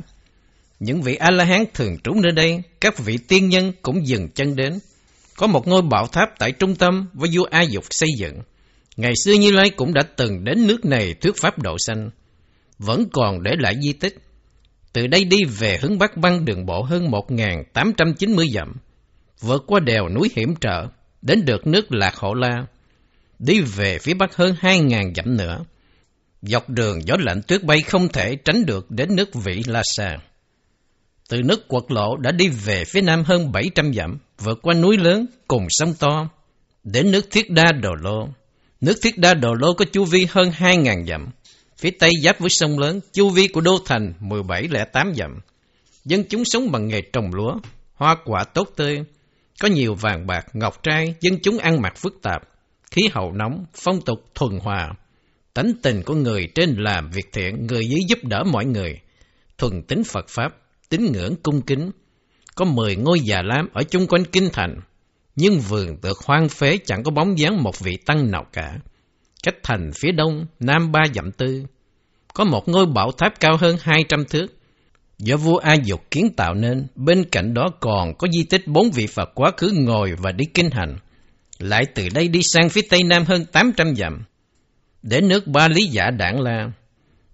Những 0.80 1.02
vị 1.02 1.14
A-la-hán 1.14 1.64
thường 1.74 1.96
trú 2.04 2.14
nơi 2.14 2.32
đây, 2.32 2.62
các 2.80 2.98
vị 2.98 3.18
tiên 3.28 3.48
nhân 3.48 3.72
cũng 3.82 4.06
dừng 4.06 4.28
chân 4.28 4.56
đến. 4.56 4.78
Có 5.36 5.46
một 5.46 5.68
ngôi 5.68 5.82
bảo 5.82 6.06
tháp 6.06 6.28
tại 6.38 6.52
trung 6.52 6.74
tâm 6.74 7.08
với 7.12 7.30
vua 7.32 7.44
A 7.50 7.62
Dục 7.62 7.84
xây 7.90 8.08
dựng. 8.18 8.38
Ngày 8.96 9.12
xưa 9.24 9.32
Như 9.32 9.52
Lai 9.52 9.70
cũng 9.70 9.94
đã 9.94 10.02
từng 10.16 10.44
đến 10.44 10.66
nước 10.66 10.84
này 10.84 11.14
thuyết 11.14 11.36
pháp 11.36 11.58
độ 11.58 11.76
sanh. 11.78 12.10
Vẫn 12.78 13.08
còn 13.12 13.42
để 13.42 13.50
lại 13.58 13.74
di 13.82 13.92
tích. 13.92 14.18
Từ 14.92 15.06
đây 15.06 15.24
đi 15.24 15.44
về 15.44 15.78
hướng 15.82 15.98
Bắc 15.98 16.16
băng 16.16 16.44
đường 16.44 16.66
bộ 16.66 16.82
hơn 16.82 17.10
1.890 17.10 18.50
dặm. 18.50 18.72
Vượt 19.40 19.64
qua 19.66 19.80
đèo 19.80 20.08
núi 20.08 20.30
hiểm 20.36 20.54
trở, 20.60 20.86
đến 21.22 21.44
được 21.44 21.66
nước 21.66 21.86
Lạc 21.92 22.16
Hộ 22.16 22.34
La. 22.34 22.66
Đi 23.38 23.60
về 23.60 23.98
phía 23.98 24.14
Bắc 24.14 24.36
hơn 24.36 24.54
2.000 24.60 25.14
dặm 25.14 25.36
nữa. 25.36 25.64
Dọc 26.42 26.68
đường 26.68 27.06
gió 27.06 27.14
lạnh 27.18 27.42
tuyết 27.42 27.64
bay 27.64 27.78
không 27.80 28.08
thể 28.08 28.36
tránh 28.36 28.66
được 28.66 28.90
đến 28.90 29.16
nước 29.16 29.34
Vĩ 29.34 29.62
La 29.66 29.82
Sa. 29.84 30.18
Từ 31.28 31.42
nước 31.42 31.68
quật 31.68 31.84
lộ 31.88 32.16
đã 32.16 32.30
đi 32.30 32.48
về 32.48 32.84
phía 32.84 33.00
nam 33.00 33.24
hơn 33.24 33.52
700 33.52 33.94
dặm, 33.94 34.18
vượt 34.38 34.58
qua 34.62 34.74
núi 34.74 34.96
lớn 34.96 35.26
cùng 35.48 35.66
sông 35.70 35.94
to, 35.98 36.28
đến 36.84 37.10
nước 37.10 37.30
Thiết 37.30 37.50
Đa 37.50 37.72
Đồ 37.72 37.94
Lô. 37.94 38.28
Nước 38.80 38.98
Thiết 39.02 39.18
Đa 39.18 39.34
Đồ 39.34 39.54
Lô 39.54 39.74
có 39.74 39.84
chu 39.92 40.04
vi 40.04 40.26
hơn 40.30 40.50
2.000 40.58 41.06
dặm, 41.06 41.28
phía 41.78 41.90
tây 41.90 42.10
giáp 42.22 42.40
với 42.40 42.50
sông 42.50 42.78
lớn, 42.78 43.00
chu 43.12 43.30
vi 43.30 43.48
của 43.48 43.60
đô 43.60 43.78
thành 43.86 44.12
1708 44.20 45.12
dặm. 45.14 45.40
Dân 46.04 46.24
chúng 46.28 46.44
sống 46.44 46.72
bằng 46.72 46.88
nghề 46.88 47.00
trồng 47.00 47.34
lúa, 47.34 47.54
hoa 47.94 48.16
quả 48.24 48.44
tốt 48.44 48.68
tươi, 48.76 49.02
có 49.60 49.68
nhiều 49.68 49.94
vàng 49.94 50.26
bạc, 50.26 50.46
ngọc 50.52 50.82
trai, 50.82 51.14
dân 51.20 51.38
chúng 51.42 51.58
ăn 51.58 51.82
mặc 51.82 51.96
phức 51.96 52.22
tạp, 52.22 52.42
khí 52.90 53.02
hậu 53.12 53.32
nóng, 53.32 53.64
phong 53.74 54.00
tục 54.00 54.24
thuần 54.34 54.58
hòa. 54.58 54.90
Tánh 55.54 55.72
tình 55.82 56.02
của 56.02 56.14
người 56.14 56.48
trên 56.54 56.74
làm 56.78 57.10
việc 57.10 57.32
thiện, 57.32 57.66
người 57.66 57.88
dưới 57.88 58.00
giúp 58.08 58.18
đỡ 58.22 58.44
mọi 58.44 58.64
người, 58.64 59.00
thuần 59.58 59.82
tính 59.82 60.04
Phật 60.04 60.28
Pháp, 60.28 60.56
tín 60.88 61.12
ngưỡng 61.12 61.34
cung 61.42 61.62
kính. 61.62 61.90
Có 62.54 62.64
mười 62.64 62.96
ngôi 62.96 63.20
già 63.20 63.42
lam 63.42 63.68
ở 63.72 63.82
chung 63.82 64.06
quanh 64.06 64.24
kinh 64.24 64.48
thành, 64.52 64.80
nhưng 65.36 65.60
vườn 65.60 65.96
được 66.02 66.18
hoang 66.26 66.48
phế 66.48 66.78
chẳng 66.86 67.02
có 67.02 67.10
bóng 67.10 67.38
dáng 67.38 67.62
một 67.62 67.80
vị 67.80 67.96
tăng 68.06 68.30
nào 68.30 68.46
cả. 68.52 68.78
Cách 69.42 69.56
thành 69.62 69.90
phía 69.94 70.12
đông, 70.12 70.46
nam 70.60 70.92
ba 70.92 71.00
dặm 71.14 71.32
tư, 71.32 71.64
có 72.34 72.44
một 72.44 72.68
ngôi 72.68 72.86
bảo 72.86 73.10
tháp 73.12 73.40
cao 73.40 73.56
hơn 73.56 73.76
200 73.80 74.24
thước. 74.24 74.46
Do 75.18 75.36
vua 75.36 75.56
A 75.56 75.74
Dục 75.74 76.10
kiến 76.10 76.28
tạo 76.36 76.54
nên, 76.54 76.86
bên 76.94 77.24
cạnh 77.24 77.54
đó 77.54 77.68
còn 77.80 78.14
có 78.18 78.28
di 78.28 78.44
tích 78.44 78.68
bốn 78.68 78.90
vị 78.90 79.06
Phật 79.06 79.30
quá 79.34 79.50
khứ 79.56 79.72
ngồi 79.74 80.12
và 80.18 80.32
đi 80.32 80.44
kinh 80.54 80.70
hành. 80.70 80.96
Lại 81.58 81.82
từ 81.94 82.08
đây 82.14 82.28
đi 82.28 82.40
sang 82.42 82.68
phía 82.68 82.82
tây 82.90 83.02
nam 83.02 83.24
hơn 83.24 83.44
800 83.44 83.96
dặm, 83.96 84.24
đến 85.02 85.28
nước 85.28 85.46
Ba 85.46 85.68
Lý 85.68 85.86
Giả 85.86 86.10
Đảng 86.10 86.40
La. 86.40 86.70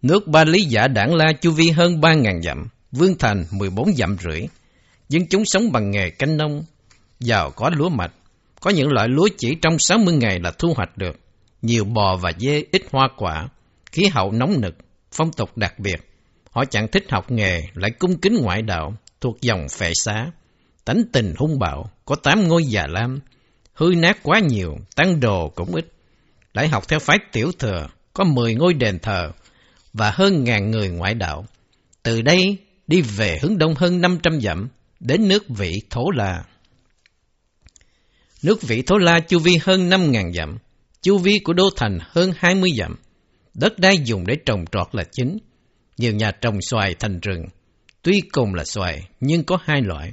Nước 0.03 0.29
Ba 0.29 0.45
Lý 0.45 0.65
Giả 0.65 0.89
Đảng 0.89 1.15
La 1.15 1.33
chu 1.41 1.51
vi 1.51 1.71
hơn 1.71 2.01
3.000 2.01 2.43
dặm, 2.43 2.69
Vương 2.93 3.19
Thành 3.19 3.45
14 3.51 3.95
dặm 3.97 4.17
rưỡi. 4.21 4.41
Dân 5.09 5.27
chúng 5.31 5.45
sống 5.45 5.73
bằng 5.73 5.91
nghề 5.91 6.11
canh 6.11 6.37
nông, 6.37 6.65
giàu 7.21 7.51
có 7.51 7.71
lúa 7.77 7.89
mạch. 7.89 8.13
Có 8.61 8.71
những 8.71 8.93
loại 8.93 9.09
lúa 9.09 9.29
chỉ 9.39 9.55
trong 9.63 9.79
60 9.79 10.15
ngày 10.15 10.41
là 10.41 10.51
thu 10.59 10.75
hoạch 10.77 10.99
được. 10.99 11.17
Nhiều 11.63 11.85
bò 11.85 12.17
và 12.17 12.33
dê 12.39 12.65
ít 12.73 12.83
hoa 12.93 13.09
quả, 13.17 13.49
khí 13.93 14.07
hậu 14.13 14.33
nóng 14.33 14.61
nực, 14.61 14.75
phong 15.13 15.33
tục 15.33 15.57
đặc 15.57 15.79
biệt. 15.79 15.97
Họ 16.51 16.65
chẳng 16.65 16.89
thích 16.89 17.05
học 17.11 17.31
nghề, 17.31 17.61
lại 17.75 17.91
cung 17.99 18.19
kính 18.21 18.37
ngoại 18.43 18.63
đạo, 18.63 18.95
thuộc 19.21 19.41
dòng 19.41 19.67
phệ 19.79 19.91
xá. 19.95 20.27
Tánh 20.85 21.03
tình 21.13 21.35
hung 21.37 21.59
bạo, 21.59 21.91
có 22.05 22.17
tám 22.17 22.49
ngôi 22.49 22.65
già 22.65 22.87
lam, 22.87 23.21
hư 23.75 23.95
nát 23.97 24.19
quá 24.23 24.39
nhiều, 24.39 24.79
tăng 24.97 25.21
đồ 25.21 25.49
cũng 25.49 25.75
ít. 25.75 25.93
Lại 26.55 26.69
học 26.69 26.89
theo 26.89 26.99
phái 26.99 27.19
tiểu 27.33 27.53
thừa, 27.59 27.89
có 28.13 28.25
10 28.25 28.55
ngôi 28.55 28.75
đền 28.75 28.99
thờ 28.99 29.31
và 29.93 30.11
hơn 30.11 30.45
ngàn 30.45 30.71
người 30.71 30.89
ngoại 30.89 31.15
đạo. 31.15 31.47
Từ 32.03 32.23
đây 32.23 32.57
đi 32.87 33.03
về 33.03 33.39
hướng 33.43 33.59
đông 33.59 33.75
hơn 33.75 34.01
500 34.01 34.41
dặm, 34.41 34.69
đến 35.01 35.29
nước 35.29 35.49
Vị 35.49 35.83
Thổ 35.91 36.11
La. 36.11 36.45
Nước 38.43 38.63
Vị 38.63 38.83
Thổ 38.83 38.99
La 38.99 39.21
chu 39.21 39.39
vi 39.39 39.59
hơn 39.63 39.91
5.000 39.91 40.33
dặm, 40.33 40.59
chu 41.03 41.19
vi 41.19 41.39
của 41.39 41.53
đô 41.53 41.69
thành 41.77 41.99
hơn 42.03 42.33
20 42.37 42.71
dặm. 42.79 42.97
Đất 43.55 43.79
đai 43.79 43.99
dùng 44.05 44.27
để 44.27 44.37
trồng 44.47 44.65
trọt 44.73 44.87
là 44.93 45.05
chính. 45.13 45.39
Nhiều 45.99 46.13
nhà 46.13 46.31
trồng 46.31 46.59
xoài 46.63 46.95
thành 46.95 47.21
rừng. 47.21 47.45
Tuy 48.03 48.21
cùng 48.33 48.55
là 48.55 48.65
xoài, 48.65 49.09
nhưng 49.21 49.45
có 49.45 49.59
hai 49.65 49.83
loại. 49.83 50.13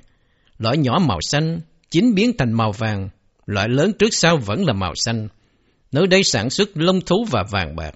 Loại 0.57 0.77
nhỏ 0.77 0.99
màu 1.07 1.19
xanh, 1.21 1.59
chín 1.91 2.15
biến 2.15 2.31
thành 2.37 2.53
màu 2.53 2.71
vàng. 2.71 3.09
Loại 3.51 3.69
lớn 3.69 3.93
trước 3.99 4.09
sau 4.11 4.37
vẫn 4.37 4.65
là 4.65 4.73
màu 4.73 4.93
xanh. 4.95 5.27
Nơi 5.91 6.07
đây 6.07 6.23
sản 6.23 6.49
xuất 6.49 6.69
lông 6.73 7.01
thú 7.01 7.25
và 7.31 7.43
vàng 7.51 7.75
bạc. 7.75 7.91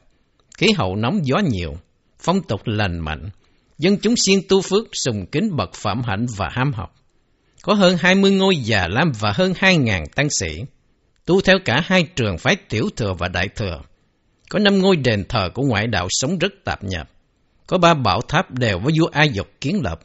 Khí 0.58 0.68
hậu 0.78 0.96
nóng 0.96 1.26
gió 1.26 1.36
nhiều, 1.50 1.74
phong 2.20 2.42
tục 2.42 2.62
lành 2.66 3.00
mạnh. 3.00 3.30
Dân 3.78 3.98
chúng 3.98 4.16
siêng 4.16 4.42
tu 4.50 4.62
phước, 4.62 4.88
sùng 4.94 5.26
kính 5.32 5.56
bậc 5.56 5.74
phạm 5.74 6.02
hạnh 6.04 6.26
và 6.38 6.50
ham 6.52 6.74
học. 6.74 6.96
Có 7.62 7.74
hơn 7.74 7.98
20 8.00 8.32
ngôi 8.32 8.58
già 8.58 8.88
lam 8.88 9.12
và 9.20 9.32
hơn 9.36 9.54
2.000 9.54 10.06
tăng 10.16 10.30
sĩ. 10.30 10.64
Tu 11.26 11.42
theo 11.42 11.58
cả 11.66 11.82
hai 11.86 12.04
trường 12.16 12.38
phái 12.38 12.56
tiểu 12.56 12.90
thừa 12.96 13.14
và 13.20 13.28
đại 13.28 13.48
thừa. 13.48 13.82
Có 14.50 14.60
năm 14.60 14.80
ngôi 14.80 14.96
đền 14.96 15.24
thờ 15.30 15.50
của 15.54 15.64
ngoại 15.64 15.88
đạo 15.88 16.08
sống 16.10 16.38
rất 16.38 16.54
tạp 16.64 16.84
nhập. 16.84 17.10
Có 17.68 17.78
ba 17.78 17.94
bảo 17.94 18.22
tháp 18.28 18.52
đều 18.52 18.80
với 18.80 18.94
vua 19.00 19.08
Ai 19.12 19.30
Dục 19.30 19.48
kiến 19.62 19.82
lập. 19.84 20.00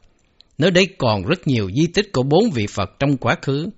Nơi 0.59 0.71
đây 0.71 0.89
còn 0.99 1.23
rất 1.23 1.47
nhiều 1.47 1.71
di 1.77 1.87
tích 1.87 2.13
của 2.13 2.23
bốn 2.23 2.51
vị 2.51 2.67
Phật 2.67 2.91
trong 2.99 3.17
quá 3.17 3.37
khứ. 3.43 3.71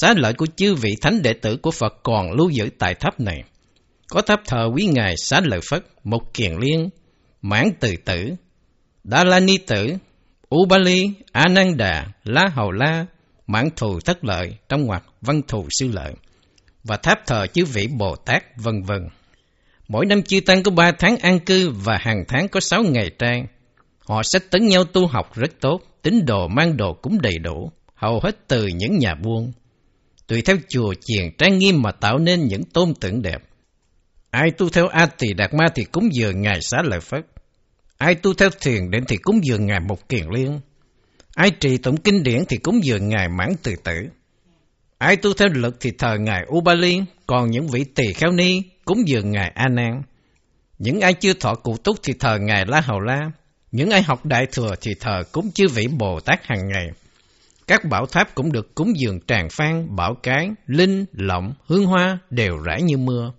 Xá 0.00 0.14
lợi 0.16 0.32
của 0.32 0.46
chư 0.56 0.74
vị 0.74 0.90
thánh 1.00 1.22
đệ 1.22 1.32
tử 1.32 1.56
của 1.56 1.70
Phật 1.70 1.94
còn 2.02 2.32
lưu 2.32 2.50
giữ 2.50 2.70
tại 2.78 2.94
tháp 2.94 3.20
này. 3.20 3.42
Có 4.08 4.22
tháp 4.22 4.40
thờ 4.46 4.70
quý 4.74 4.86
ngài 4.86 5.14
Xá 5.16 5.40
lợi 5.44 5.60
Phất, 5.70 5.84
Một 6.04 6.34
Kiền 6.34 6.52
Liên, 6.60 6.88
Mãn 7.42 7.64
Từ 7.80 7.94
Tử, 8.04 8.34
Đa 9.04 9.24
La 9.24 9.40
Ni 9.40 9.58
Tử, 9.58 9.96
Ubali, 10.54 11.10
Ananda, 11.32 12.06
La 12.24 12.46
Hầu 12.54 12.70
La, 12.70 13.06
Mãn 13.46 13.68
Thù 13.76 14.00
Thất 14.00 14.24
Lợi 14.24 14.54
trong 14.68 14.84
ngoặc 14.84 15.04
Văn 15.20 15.42
Thù 15.48 15.66
Sư 15.70 15.88
Lợi 15.92 16.12
và 16.84 16.96
tháp 16.96 17.18
thờ 17.26 17.46
chư 17.46 17.64
vị 17.64 17.88
Bồ 17.98 18.16
Tát 18.16 18.42
vân 18.56 18.82
vân. 18.82 19.08
Mỗi 19.88 20.06
năm 20.06 20.22
chư 20.22 20.40
tăng 20.40 20.62
có 20.62 20.70
ba 20.70 20.92
tháng 20.92 21.16
an 21.16 21.40
cư 21.40 21.70
và 21.70 21.98
hàng 22.00 22.24
tháng 22.28 22.48
có 22.48 22.60
sáu 22.60 22.82
ngày 22.82 23.10
trang. 23.18 23.46
Họ 23.98 24.22
sẽ 24.32 24.38
tấn 24.50 24.68
nhau 24.68 24.84
tu 24.84 25.06
học 25.06 25.34
rất 25.34 25.50
tốt, 25.60 25.80
tín 26.02 26.26
đồ 26.26 26.48
mang 26.48 26.76
đồ 26.76 26.94
cũng 27.02 27.20
đầy 27.20 27.38
đủ, 27.38 27.72
hầu 27.94 28.20
hết 28.20 28.48
từ 28.48 28.66
những 28.66 28.98
nhà 28.98 29.14
buôn. 29.14 29.52
Tùy 30.28 30.42
theo 30.42 30.56
chùa 30.68 30.94
chiền 31.00 31.30
trang 31.38 31.58
nghiêm 31.58 31.82
mà 31.82 31.92
tạo 31.92 32.18
nên 32.18 32.46
những 32.46 32.64
tôn 32.64 32.94
tượng 32.94 33.22
đẹp. 33.22 33.42
Ai 34.30 34.50
tu 34.50 34.68
theo 34.68 34.88
A 34.88 35.06
Tỳ 35.06 35.32
Đạt 35.32 35.54
Ma 35.54 35.66
thì 35.74 35.84
cúng 35.84 36.08
dường 36.12 36.42
Ngài 36.42 36.60
Xá 36.60 36.82
Lợi 36.84 37.00
Phất. 37.00 37.26
Ai 37.98 38.14
tu 38.14 38.34
theo 38.34 38.50
thiền 38.60 38.90
định 38.90 39.04
thì 39.08 39.16
cúng 39.16 39.40
dường 39.44 39.66
Ngài 39.66 39.80
Một 39.80 40.08
Kiền 40.08 40.26
Liên. 40.34 40.60
Ai 41.34 41.50
trì 41.50 41.78
tụng 41.78 41.96
kinh 41.96 42.22
điển 42.22 42.44
thì 42.48 42.56
cúng 42.56 42.84
dường 42.84 43.08
Ngài 43.08 43.28
Mãn 43.28 43.52
Từ 43.62 43.74
Tử. 43.84 43.92
Ai 44.98 45.16
tu 45.16 45.34
theo 45.34 45.48
lực 45.48 45.76
thì 45.80 45.90
thờ 45.98 46.16
Ngài 46.20 46.42
Ubali, 46.56 47.00
còn 47.26 47.50
những 47.50 47.68
vị 47.68 47.84
tỳ 47.94 48.12
kheo 48.12 48.32
ni 48.32 48.62
cúng 48.84 49.08
dường 49.08 49.30
Ngài 49.30 49.52
A 49.54 49.68
Nan. 49.68 50.02
Những 50.78 51.00
ai 51.00 51.14
chưa 51.14 51.32
thọ 51.32 51.54
cụ 51.54 51.76
túc 51.76 51.96
thì 52.02 52.12
thờ 52.20 52.38
Ngài 52.38 52.64
La 52.66 52.80
Hầu 52.80 53.00
La. 53.00 53.30
Những 53.72 53.90
ai 53.90 54.02
học 54.02 54.26
đại 54.26 54.46
thừa 54.46 54.74
thì 54.80 54.94
thờ 55.00 55.22
cúng 55.32 55.50
chư 55.54 55.68
vị 55.68 55.86
Bồ 55.98 56.20
Tát 56.20 56.46
hàng 56.46 56.68
ngày. 56.68 56.88
Các 57.68 57.84
bảo 57.84 58.06
tháp 58.06 58.34
cũng 58.34 58.52
được 58.52 58.74
cúng 58.74 58.92
dường 58.96 59.20
tràng 59.20 59.48
phan, 59.52 59.96
bảo 59.96 60.14
cái, 60.22 60.50
linh, 60.66 61.04
lộng 61.12 61.52
hương 61.66 61.84
hoa 61.84 62.18
đều 62.30 62.58
rải 62.64 62.82
như 62.82 62.96
mưa. 62.96 63.32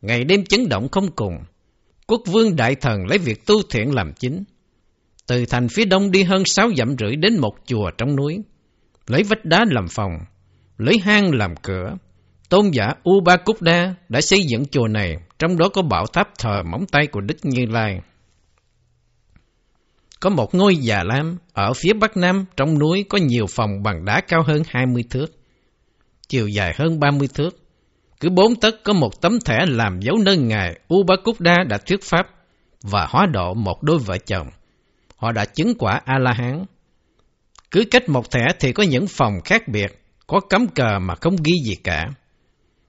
Ngày 0.00 0.24
đêm 0.24 0.44
chấn 0.44 0.68
động 0.68 0.88
không 0.88 1.10
cùng. 1.10 1.34
Quốc 2.06 2.20
vương 2.26 2.56
đại 2.56 2.74
thần 2.74 3.06
lấy 3.06 3.18
việc 3.18 3.46
tu 3.46 3.54
thiện 3.70 3.94
làm 3.94 4.12
chính. 4.18 4.44
Từ 5.26 5.46
thành 5.46 5.68
phía 5.68 5.84
đông 5.84 6.10
đi 6.10 6.22
hơn 6.22 6.42
sáu 6.46 6.70
dặm 6.76 6.96
rưỡi 6.98 7.16
đến 7.16 7.38
một 7.38 7.54
chùa 7.66 7.90
trong 7.98 8.16
núi. 8.16 8.38
Lấy 9.06 9.22
vách 9.22 9.44
đá 9.44 9.64
làm 9.70 9.88
phòng, 9.88 10.12
lấy 10.78 10.98
hang 10.98 11.34
làm 11.34 11.54
cửa. 11.62 11.96
Tôn 12.48 12.70
giả 12.70 12.94
U 13.02 13.20
Ba 13.20 13.36
Cúc 13.36 13.62
Đa 13.62 13.94
đã 14.08 14.20
xây 14.20 14.42
dựng 14.42 14.64
chùa 14.66 14.88
này, 14.88 15.16
trong 15.38 15.58
đó 15.58 15.68
có 15.68 15.82
bảo 15.82 16.06
tháp 16.06 16.28
thờ 16.38 16.62
móng 16.72 16.84
tay 16.92 17.06
của 17.06 17.20
Đức 17.20 17.36
Như 17.42 17.66
Lai. 17.66 18.00
Có 20.22 20.30
một 20.30 20.54
ngôi 20.54 20.76
già 20.76 21.02
lam 21.04 21.36
ở 21.52 21.72
phía 21.72 21.92
bắc 21.92 22.16
nam 22.16 22.44
trong 22.56 22.78
núi 22.78 23.04
có 23.08 23.18
nhiều 23.18 23.46
phòng 23.50 23.82
bằng 23.82 24.04
đá 24.04 24.20
cao 24.28 24.42
hơn 24.46 24.62
20 24.68 25.04
thước, 25.10 25.26
chiều 26.28 26.48
dài 26.48 26.74
hơn 26.78 27.00
30 27.00 27.28
thước. 27.34 27.50
Cứ 28.20 28.30
bốn 28.30 28.54
tấc 28.56 28.74
có 28.84 28.92
một 28.92 29.20
tấm 29.20 29.38
thẻ 29.44 29.66
làm 29.68 30.00
dấu 30.00 30.16
nơi 30.24 30.36
ngài 30.36 30.78
U 30.88 31.02
Ba 31.02 31.14
Cúc 31.24 31.40
Đa 31.40 31.64
đã 31.68 31.78
thuyết 31.78 32.02
pháp 32.02 32.26
và 32.82 33.06
hóa 33.10 33.26
độ 33.26 33.54
một 33.54 33.82
đôi 33.82 33.98
vợ 33.98 34.18
chồng. 34.18 34.46
Họ 35.16 35.32
đã 35.32 35.44
chứng 35.44 35.74
quả 35.78 36.00
A-la-hán. 36.04 36.64
Cứ 37.70 37.84
cách 37.90 38.08
một 38.08 38.30
thẻ 38.30 38.46
thì 38.60 38.72
có 38.72 38.82
những 38.82 39.06
phòng 39.06 39.40
khác 39.44 39.68
biệt, 39.68 40.02
có 40.26 40.40
cấm 40.40 40.66
cờ 40.68 40.98
mà 40.98 41.14
không 41.14 41.36
ghi 41.44 41.54
gì 41.66 41.74
cả. 41.74 42.06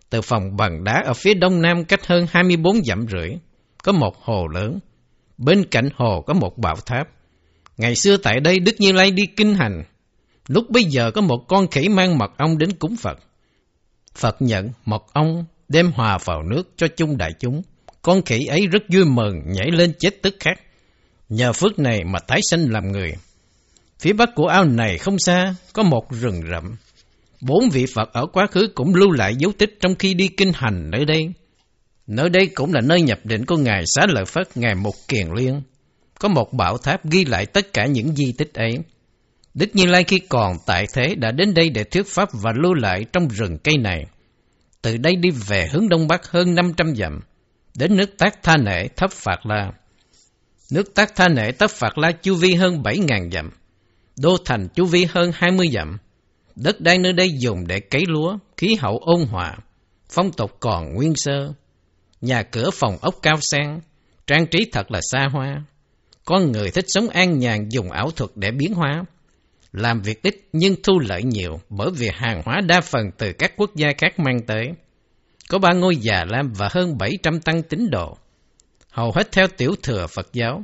Từ 0.09 0.21
phòng 0.21 0.57
bằng 0.57 0.83
đá 0.83 1.01
ở 1.05 1.13
phía 1.13 1.33
đông 1.33 1.61
nam 1.61 1.85
cách 1.85 2.07
hơn 2.07 2.25
24 2.31 2.83
dặm 2.83 3.05
rưỡi, 3.07 3.29
có 3.83 3.91
một 3.91 4.15
hồ 4.21 4.47
lớn. 4.47 4.79
Bên 5.37 5.63
cạnh 5.71 5.89
hồ 5.95 6.21
có 6.21 6.33
một 6.33 6.57
bảo 6.57 6.75
tháp. 6.85 7.07
Ngày 7.77 7.95
xưa 7.95 8.17
tại 8.17 8.39
đây 8.39 8.59
Đức 8.59 8.75
Như 8.79 8.91
Lai 8.91 9.11
đi 9.11 9.23
kinh 9.25 9.55
hành. 9.55 9.83
Lúc 10.47 10.69
bây 10.69 10.83
giờ 10.83 11.11
có 11.11 11.21
một 11.21 11.45
con 11.47 11.67
khỉ 11.67 11.89
mang 11.89 12.17
mật 12.17 12.31
ong 12.37 12.57
đến 12.57 12.71
cúng 12.73 12.95
Phật. 12.95 13.19
Phật 14.15 14.41
nhận 14.41 14.69
mật 14.85 15.03
ong 15.13 15.45
đem 15.69 15.91
hòa 15.91 16.17
vào 16.25 16.43
nước 16.43 16.63
cho 16.77 16.87
chung 16.87 17.17
đại 17.17 17.31
chúng. 17.39 17.61
Con 18.01 18.21
khỉ 18.21 18.45
ấy 18.45 18.67
rất 18.67 18.83
vui 18.93 19.05
mừng 19.05 19.41
nhảy 19.45 19.71
lên 19.71 19.93
chết 19.99 20.21
tức 20.21 20.35
khắc. 20.39 20.59
Nhờ 21.29 21.53
phước 21.53 21.79
này 21.79 22.03
mà 22.03 22.19
tái 22.19 22.39
sinh 22.49 22.71
làm 22.71 22.91
người. 22.91 23.13
Phía 23.99 24.13
bắc 24.13 24.29
của 24.35 24.47
ao 24.47 24.65
này 24.65 24.97
không 24.97 25.19
xa, 25.19 25.55
có 25.73 25.83
một 25.83 26.11
rừng 26.11 26.41
rậm. 26.51 26.75
Bốn 27.41 27.69
vị 27.69 27.85
Phật 27.95 28.13
ở 28.13 28.25
quá 28.25 28.47
khứ 28.51 28.67
cũng 28.75 28.95
lưu 28.95 29.11
lại 29.11 29.35
dấu 29.35 29.51
tích 29.57 29.77
trong 29.79 29.95
khi 29.95 30.13
đi 30.13 30.27
kinh 30.27 30.51
hành 30.55 30.91
nơi 30.91 31.05
đây. 31.05 31.33
Nơi 32.07 32.29
đây 32.29 32.47
cũng 32.47 32.73
là 32.73 32.81
nơi 32.81 33.01
nhập 33.01 33.19
định 33.23 33.45
của 33.45 33.57
Ngài 33.57 33.83
Xá 33.95 34.05
Lợi 34.09 34.25
Phất, 34.25 34.57
Ngài 34.57 34.75
Mục 34.75 34.95
Kiền 35.07 35.27
Liên. 35.37 35.61
Có 36.23 36.29
một 36.29 36.53
bảo 36.53 36.77
tháp 36.77 37.05
ghi 37.05 37.25
lại 37.25 37.45
tất 37.45 37.73
cả 37.73 37.85
những 37.85 38.15
di 38.15 38.33
tích 38.37 38.53
ấy. 38.53 38.71
Đức 39.53 39.69
Như 39.73 39.85
Lai 39.85 40.03
khi 40.03 40.19
còn 40.19 40.57
tại 40.65 40.85
thế 40.93 41.15
đã 41.15 41.31
đến 41.31 41.53
đây 41.53 41.69
để 41.69 41.83
thuyết 41.83 42.07
pháp 42.07 42.29
và 42.33 42.51
lưu 42.55 42.73
lại 42.73 43.05
trong 43.13 43.27
rừng 43.27 43.57
cây 43.63 43.77
này. 43.77 44.05
Từ 44.81 44.97
đây 44.97 45.15
đi 45.15 45.29
về 45.47 45.67
hướng 45.71 45.89
đông 45.89 46.07
bắc 46.07 46.27
hơn 46.27 46.55
500 46.55 46.95
dặm, 46.95 47.19
đến 47.77 47.95
nước 47.95 48.17
Tác 48.17 48.43
Tha 48.43 48.57
Nệ 48.57 48.87
Thấp 48.87 49.11
Phạt 49.11 49.45
La. 49.45 49.71
Nước 50.71 50.95
Tác 50.95 51.15
Tha 51.15 51.27
Nệ 51.27 51.51
Thấp 51.51 51.71
Phạt 51.71 51.97
La 51.97 52.11
chu 52.11 52.35
vi 52.35 52.53
hơn 52.53 52.81
7.000 52.83 53.31
dặm, 53.31 53.49
đô 54.19 54.37
thành 54.45 54.67
chu 54.75 54.85
vi 54.85 55.05
hơn 55.09 55.31
20 55.33 55.67
dặm. 55.73 55.97
Đất 56.55 56.81
đai 56.81 56.97
nơi 56.97 57.13
đây 57.13 57.29
dùng 57.39 57.67
để 57.67 57.79
cấy 57.79 58.03
lúa, 58.07 58.37
khí 58.57 58.75
hậu 58.79 58.97
ôn 58.97 59.21
hòa, 59.25 59.57
phong 60.09 60.31
tục 60.31 60.51
còn 60.59 60.93
nguyên 60.93 61.13
sơ. 61.15 61.53
Nhà 62.21 62.43
cửa 62.43 62.69
phòng 62.73 62.97
ốc 63.01 63.15
cao 63.21 63.35
sang, 63.41 63.79
trang 64.27 64.47
trí 64.47 64.59
thật 64.71 64.91
là 64.91 64.99
xa 65.11 65.27
hoa. 65.31 65.63
Con 66.25 66.51
người 66.51 66.71
thích 66.71 66.85
sống 66.87 67.09
an 67.09 67.39
nhàn 67.39 67.69
dùng 67.69 67.91
ảo 67.91 68.11
thuật 68.11 68.31
để 68.35 68.51
biến 68.51 68.73
hóa. 68.73 69.03
Làm 69.71 70.01
việc 70.01 70.23
ít 70.23 70.35
nhưng 70.53 70.75
thu 70.83 70.99
lợi 70.99 71.23
nhiều 71.23 71.59
bởi 71.69 71.89
vì 71.97 72.07
hàng 72.13 72.41
hóa 72.45 72.61
đa 72.67 72.81
phần 72.81 73.11
từ 73.17 73.33
các 73.33 73.53
quốc 73.57 73.75
gia 73.75 73.87
khác 73.97 74.19
mang 74.19 74.39
tới. 74.47 74.71
Có 75.49 75.59
ba 75.59 75.73
ngôi 75.73 75.95
già 75.95 76.25
lam 76.27 76.53
và 76.53 76.69
hơn 76.71 76.97
700 76.97 77.39
tăng 77.39 77.63
tín 77.63 77.89
đồ. 77.89 78.17
Hầu 78.89 79.11
hết 79.11 79.31
theo 79.31 79.47
tiểu 79.57 79.75
thừa 79.83 80.07
Phật 80.07 80.33
giáo. 80.33 80.63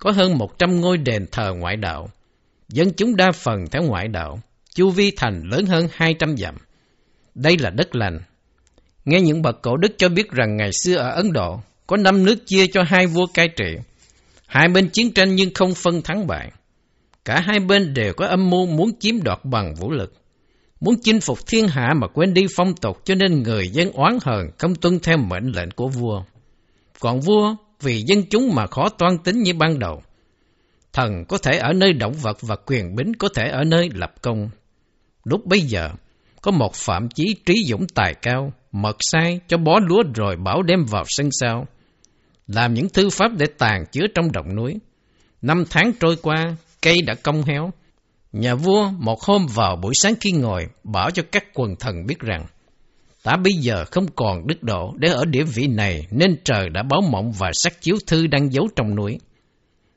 Có 0.00 0.10
hơn 0.10 0.38
100 0.38 0.80
ngôi 0.80 0.98
đền 0.98 1.26
thờ 1.32 1.52
ngoại 1.58 1.76
đạo. 1.76 2.08
Dân 2.68 2.92
chúng 2.96 3.16
đa 3.16 3.32
phần 3.32 3.64
theo 3.70 3.82
ngoại 3.82 4.08
đạo. 4.08 4.40
Chu 4.74 4.90
vi 4.90 5.10
thành 5.16 5.42
lớn 5.50 5.66
hơn 5.66 5.88
200 5.92 6.36
dặm. 6.36 6.54
Đây 7.34 7.58
là 7.58 7.70
đất 7.70 7.96
lành. 7.96 8.18
Nghe 9.04 9.20
những 9.20 9.42
bậc 9.42 9.62
cổ 9.62 9.76
đức 9.76 9.92
cho 9.98 10.08
biết 10.08 10.30
rằng 10.30 10.56
ngày 10.56 10.70
xưa 10.82 10.96
ở 10.96 11.10
Ấn 11.10 11.32
Độ, 11.32 11.60
có 11.86 11.96
năm 11.96 12.24
nước 12.24 12.46
chia 12.46 12.66
cho 12.66 12.82
hai 12.82 13.06
vua 13.06 13.26
cai 13.34 13.48
trị. 13.48 13.76
Hai 14.46 14.68
bên 14.68 14.88
chiến 14.88 15.12
tranh 15.12 15.34
nhưng 15.34 15.54
không 15.54 15.74
phân 15.74 16.02
thắng 16.02 16.26
bại. 16.26 16.52
Cả 17.24 17.40
hai 17.46 17.60
bên 17.60 17.94
đều 17.94 18.12
có 18.12 18.26
âm 18.26 18.50
mưu 18.50 18.66
muốn 18.66 18.90
chiếm 19.00 19.22
đoạt 19.22 19.44
bằng 19.44 19.74
vũ 19.74 19.90
lực. 19.90 20.12
Muốn 20.80 20.94
chinh 21.02 21.20
phục 21.20 21.38
thiên 21.46 21.68
hạ 21.68 21.94
mà 21.96 22.06
quên 22.06 22.34
đi 22.34 22.46
phong 22.56 22.74
tục 22.74 22.98
cho 23.04 23.14
nên 23.14 23.42
người 23.42 23.68
dân 23.68 23.92
oán 23.92 24.18
hờn 24.22 24.50
không 24.58 24.74
tuân 24.74 24.98
theo 25.00 25.16
mệnh 25.16 25.46
lệnh 25.46 25.70
của 25.70 25.88
vua. 25.88 26.22
Còn 27.00 27.20
vua 27.20 27.54
vì 27.80 28.02
dân 28.06 28.22
chúng 28.30 28.54
mà 28.54 28.66
khó 28.66 28.88
toan 28.88 29.18
tính 29.18 29.42
như 29.42 29.54
ban 29.54 29.78
đầu. 29.78 30.02
Thần 30.92 31.24
có 31.28 31.38
thể 31.38 31.58
ở 31.58 31.72
nơi 31.72 31.92
động 31.92 32.12
vật 32.12 32.38
và 32.40 32.56
quyền 32.66 32.96
bính 32.96 33.12
có 33.18 33.28
thể 33.34 33.48
ở 33.48 33.64
nơi 33.64 33.88
lập 33.94 34.14
công. 34.22 34.50
Lúc 35.24 35.46
bấy 35.46 35.60
giờ, 35.60 35.90
có 36.42 36.50
một 36.50 36.74
phạm 36.74 37.08
chí 37.08 37.36
trí 37.46 37.64
dũng 37.64 37.86
tài 37.94 38.14
cao, 38.14 38.52
mật 38.72 38.96
sai 39.00 39.40
cho 39.48 39.56
bó 39.56 39.78
lúa 39.78 40.02
rồi 40.14 40.36
bảo 40.36 40.62
đem 40.62 40.84
vào 40.84 41.04
sân 41.06 41.28
sao. 41.40 41.66
Làm 42.46 42.74
những 42.74 42.88
thư 42.88 43.10
pháp 43.10 43.28
để 43.38 43.46
tàn 43.58 43.84
chứa 43.92 44.06
trong 44.14 44.32
động 44.32 44.56
núi. 44.56 44.74
Năm 45.42 45.64
tháng 45.70 45.92
trôi 46.00 46.16
qua, 46.22 46.56
cây 46.82 46.96
đã 47.06 47.14
cong 47.14 47.42
héo. 47.42 47.70
Nhà 48.32 48.54
vua 48.54 48.90
một 48.98 49.22
hôm 49.22 49.46
vào 49.54 49.76
buổi 49.76 49.94
sáng 49.94 50.14
khi 50.20 50.32
ngồi, 50.32 50.66
bảo 50.84 51.10
cho 51.10 51.22
các 51.32 51.44
quần 51.54 51.76
thần 51.76 52.06
biết 52.06 52.18
rằng, 52.18 52.46
ta 53.22 53.36
bây 53.36 53.52
giờ 53.52 53.84
không 53.84 54.06
còn 54.16 54.46
đức 54.46 54.62
độ 54.62 54.94
để 54.96 55.08
ở 55.08 55.24
địa 55.24 55.44
vị 55.44 55.66
này 55.66 56.06
nên 56.10 56.36
trời 56.44 56.68
đã 56.68 56.82
báo 56.82 57.00
mộng 57.00 57.32
và 57.32 57.50
sắc 57.52 57.80
chiếu 57.80 57.96
thư 58.06 58.26
đang 58.26 58.52
giấu 58.52 58.68
trong 58.76 58.94
núi. 58.94 59.18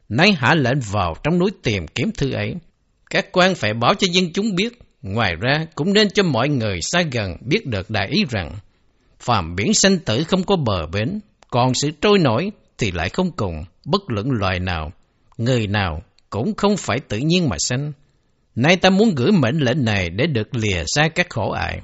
Nay 0.10 0.32
hạ 0.32 0.56
lệnh 0.56 0.80
vào 0.92 1.16
trong 1.24 1.40
núi 1.40 1.52
tìm 1.64 1.88
kiếm 1.88 2.12
thư 2.18 2.32
ấy. 2.32 2.56
Các 3.10 3.32
quan 3.32 3.56
phải 3.56 3.74
báo 3.74 3.94
cho 3.94 4.08
dân 4.12 4.34
chúng 4.34 4.56
biết, 4.56 4.80
ngoài 5.02 5.36
ra 5.42 5.66
cũng 5.76 5.94
nên 5.94 6.10
cho 6.10 6.24
mọi 6.24 6.50
người 6.50 6.80
xa 6.82 7.02
gần 7.12 7.38
biết 7.42 7.68
được 7.68 7.90
đại 7.90 8.08
ý 8.08 8.26
rằng, 8.30 8.56
phàm 9.20 9.56
biển 9.56 9.74
sanh 9.74 10.00
tử 10.00 10.24
không 10.24 10.44
có 10.44 10.56
bờ 10.56 10.88
bến, 10.88 11.20
còn 11.52 11.74
sự 11.74 11.92
trôi 12.02 12.20
nổi 12.20 12.52
thì 12.78 12.92
lại 12.92 13.10
không 13.10 13.32
cùng, 13.32 13.66
bất 13.86 14.02
luận 14.08 14.32
loài 14.32 14.60
nào, 14.60 14.92
người 15.38 15.68
nào 15.68 16.04
cũng 16.30 16.56
không 16.56 16.78
phải 16.78 17.00
tự 17.00 17.18
nhiên 17.18 17.50
mà 17.50 17.56
sanh. 17.60 17.92
Nay 18.56 18.76
ta 18.76 18.90
muốn 18.90 19.16
gửi 19.16 19.32
mệnh 19.32 19.58
lệnh 19.60 19.86
này 19.86 20.10
để 20.10 20.28
được 20.28 20.56
lìa 20.56 20.84
xa 20.88 21.10
các 21.16 21.30
khổ 21.30 21.52
ải. 21.52 21.82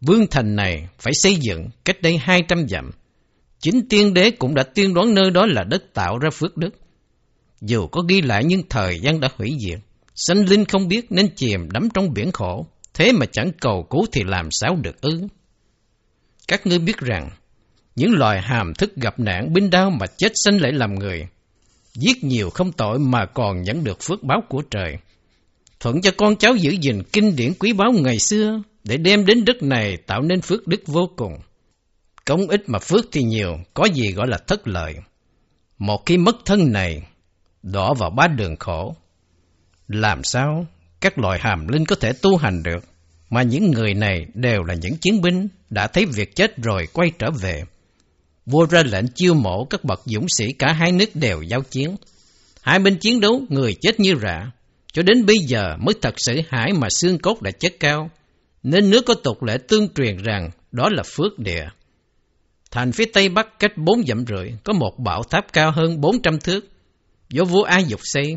Vương 0.00 0.26
thành 0.26 0.56
này 0.56 0.88
phải 0.98 1.12
xây 1.14 1.36
dựng 1.36 1.68
cách 1.84 2.02
đây 2.02 2.16
200 2.16 2.68
dặm. 2.68 2.90
Chính 3.60 3.88
tiên 3.88 4.14
đế 4.14 4.30
cũng 4.30 4.54
đã 4.54 4.62
tiên 4.62 4.94
đoán 4.94 5.14
nơi 5.14 5.30
đó 5.30 5.46
là 5.46 5.64
đất 5.64 5.94
tạo 5.94 6.18
ra 6.18 6.30
phước 6.30 6.56
đức. 6.56 6.70
Dù 7.60 7.86
có 7.86 8.02
ghi 8.08 8.20
lại 8.20 8.44
nhưng 8.44 8.62
thời 8.68 8.98
gian 8.98 9.20
đã 9.20 9.28
hủy 9.36 9.56
diệt. 9.66 9.78
Sanh 10.14 10.48
linh 10.48 10.64
không 10.64 10.88
biết 10.88 11.12
nên 11.12 11.34
chìm 11.36 11.70
đắm 11.70 11.88
trong 11.94 12.14
biển 12.14 12.32
khổ. 12.32 12.66
Thế 12.94 13.12
mà 13.12 13.26
chẳng 13.32 13.50
cầu 13.60 13.86
cứu 13.90 14.06
thì 14.12 14.22
làm 14.24 14.48
sao 14.50 14.76
được 14.76 15.00
ư? 15.00 15.26
Các 16.48 16.66
ngươi 16.66 16.78
biết 16.78 16.98
rằng, 16.98 17.30
những 17.96 18.12
loài 18.12 18.42
hàm 18.42 18.74
thức 18.74 18.96
gặp 18.96 19.20
nạn 19.20 19.52
binh 19.52 19.70
đao 19.70 19.90
mà 19.90 20.06
chết 20.06 20.32
sinh 20.34 20.58
lại 20.58 20.72
làm 20.72 20.94
người. 20.94 21.28
Giết 21.94 22.24
nhiều 22.24 22.50
không 22.50 22.72
tội 22.72 22.98
mà 22.98 23.26
còn 23.26 23.62
nhận 23.62 23.84
được 23.84 23.98
phước 24.02 24.22
báo 24.22 24.40
của 24.48 24.62
trời. 24.70 24.98
Thuận 25.80 26.00
cho 26.00 26.10
con 26.16 26.36
cháu 26.36 26.56
giữ 26.56 26.70
gìn 26.70 27.02
kinh 27.12 27.36
điển 27.36 27.52
quý 27.58 27.72
báu 27.72 27.92
ngày 27.92 28.18
xưa 28.18 28.62
để 28.84 28.96
đem 28.96 29.26
đến 29.26 29.44
đất 29.44 29.62
này 29.62 29.96
tạo 29.96 30.22
nên 30.22 30.40
phước 30.40 30.66
đức 30.66 30.80
vô 30.86 31.10
cùng. 31.16 31.38
Công 32.24 32.48
ít 32.48 32.62
mà 32.66 32.78
phước 32.78 33.04
thì 33.12 33.22
nhiều, 33.22 33.58
có 33.74 33.84
gì 33.84 34.12
gọi 34.12 34.26
là 34.28 34.38
thất 34.46 34.68
lợi. 34.68 34.94
Một 35.78 36.06
khi 36.06 36.16
mất 36.16 36.36
thân 36.44 36.72
này, 36.72 37.02
đỏ 37.62 37.94
vào 37.94 38.10
ba 38.10 38.28
đường 38.28 38.56
khổ. 38.56 38.96
Làm 39.88 40.24
sao 40.24 40.66
các 41.00 41.18
loài 41.18 41.38
hàm 41.42 41.68
linh 41.68 41.84
có 41.84 41.96
thể 42.00 42.12
tu 42.22 42.36
hành 42.36 42.62
được, 42.62 42.84
mà 43.30 43.42
những 43.42 43.70
người 43.70 43.94
này 43.94 44.26
đều 44.34 44.62
là 44.62 44.74
những 44.74 44.96
chiến 45.00 45.20
binh 45.20 45.48
đã 45.70 45.86
thấy 45.86 46.04
việc 46.04 46.36
chết 46.36 46.56
rồi 46.56 46.86
quay 46.92 47.10
trở 47.18 47.30
về. 47.30 47.62
Vua 48.46 48.66
ra 48.66 48.82
lệnh 48.82 49.06
chiêu 49.14 49.34
mộ 49.34 49.64
các 49.64 49.84
bậc 49.84 50.00
dũng 50.04 50.26
sĩ 50.28 50.52
cả 50.58 50.72
hai 50.72 50.92
nước 50.92 51.10
đều 51.14 51.42
giao 51.42 51.62
chiến. 51.62 51.96
Hai 52.62 52.78
bên 52.78 52.98
chiến 52.98 53.20
đấu 53.20 53.42
người 53.48 53.74
chết 53.80 54.00
như 54.00 54.14
rạ, 54.22 54.50
cho 54.92 55.02
đến 55.02 55.26
bây 55.26 55.36
giờ 55.48 55.76
mới 55.78 55.94
thật 56.02 56.14
sự 56.16 56.40
hải 56.48 56.72
mà 56.72 56.88
xương 56.90 57.18
cốt 57.18 57.42
đã 57.42 57.50
chất 57.50 57.72
cao, 57.80 58.10
nên 58.62 58.90
nước 58.90 59.06
có 59.06 59.14
tục 59.14 59.42
lệ 59.42 59.58
tương 59.68 59.94
truyền 59.94 60.16
rằng 60.16 60.50
đó 60.72 60.88
là 60.92 61.02
phước 61.02 61.38
địa. 61.38 61.64
Thành 62.70 62.92
phía 62.92 63.04
tây 63.04 63.28
bắc 63.28 63.58
cách 63.58 63.72
bốn 63.76 64.06
dặm 64.06 64.24
rưỡi 64.26 64.50
có 64.64 64.72
một 64.72 64.98
bảo 64.98 65.22
tháp 65.22 65.52
cao 65.52 65.70
hơn 65.70 66.00
400 66.00 66.38
thước, 66.40 66.68
do 67.28 67.44
vua 67.44 67.62
Ai 67.62 67.84
Dục 67.84 68.00
xây. 68.02 68.36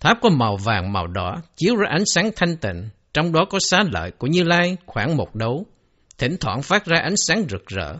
Tháp 0.00 0.18
có 0.22 0.28
màu 0.28 0.56
vàng 0.56 0.92
màu 0.92 1.06
đỏ, 1.06 1.42
chiếu 1.56 1.76
ra 1.76 1.88
ánh 1.90 2.04
sáng 2.06 2.30
thanh 2.36 2.56
tịnh, 2.56 2.88
trong 3.14 3.32
đó 3.32 3.44
có 3.50 3.58
xá 3.60 3.84
lợi 3.92 4.10
của 4.18 4.26
Như 4.26 4.42
Lai 4.42 4.76
khoảng 4.86 5.16
một 5.16 5.34
đấu, 5.34 5.66
thỉnh 6.18 6.36
thoảng 6.40 6.62
phát 6.62 6.86
ra 6.86 7.00
ánh 7.00 7.16
sáng 7.16 7.44
rực 7.50 7.66
rỡ. 7.66 7.94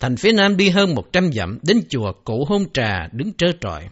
Thành 0.00 0.16
phía 0.16 0.32
nam 0.32 0.56
đi 0.56 0.68
hơn 0.68 0.94
100 0.94 1.32
dặm 1.32 1.58
đến 1.62 1.82
chùa 1.88 2.12
Cụ 2.24 2.44
Hôn 2.48 2.64
Trà 2.72 3.08
đứng 3.12 3.32
trơ 3.32 3.46
trọi. 3.60 3.88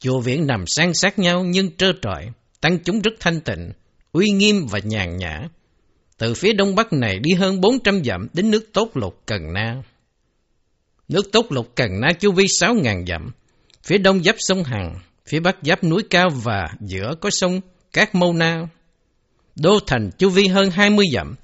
Chùa 0.00 0.20
viện 0.20 0.46
nằm 0.46 0.64
san 0.66 0.94
sát 0.94 1.18
nhau 1.18 1.44
nhưng 1.44 1.76
trơ 1.76 1.92
trọi, 2.02 2.26
tăng 2.60 2.78
chúng 2.78 3.00
rất 3.00 3.12
thanh 3.20 3.40
tịnh, 3.40 3.72
uy 4.12 4.30
nghiêm 4.30 4.66
và 4.70 4.78
nhàn 4.78 5.16
nhã. 5.16 5.40
Từ 6.18 6.34
phía 6.34 6.52
đông 6.52 6.74
bắc 6.74 6.92
này 6.92 7.18
đi 7.18 7.34
hơn 7.34 7.60
400 7.60 8.04
dặm 8.04 8.26
đến 8.32 8.50
nước 8.50 8.72
Tốt 8.72 8.90
Lục 8.94 9.22
Cần 9.26 9.52
Na. 9.52 9.82
Nước 11.08 11.32
Tốt 11.32 11.46
Lục 11.52 11.72
Cần 11.74 12.00
Na 12.00 12.12
chu 12.12 12.32
vi 12.32 12.44
6.000 12.44 13.06
dặm, 13.06 13.30
phía 13.84 13.98
đông 13.98 14.22
giáp 14.22 14.36
sông 14.38 14.64
Hằng, 14.64 14.94
phía 15.26 15.40
bắc 15.40 15.56
giáp 15.62 15.84
núi 15.84 16.02
cao 16.10 16.28
và 16.42 16.68
giữa 16.80 17.14
có 17.20 17.30
sông 17.30 17.60
Cát 17.92 18.14
Mâu 18.14 18.32
Na. 18.32 18.68
Đô 19.56 19.78
thành 19.86 20.10
chu 20.18 20.30
vi 20.30 20.46
hơn 20.46 20.70
20 20.70 21.06
dặm, 21.12 21.34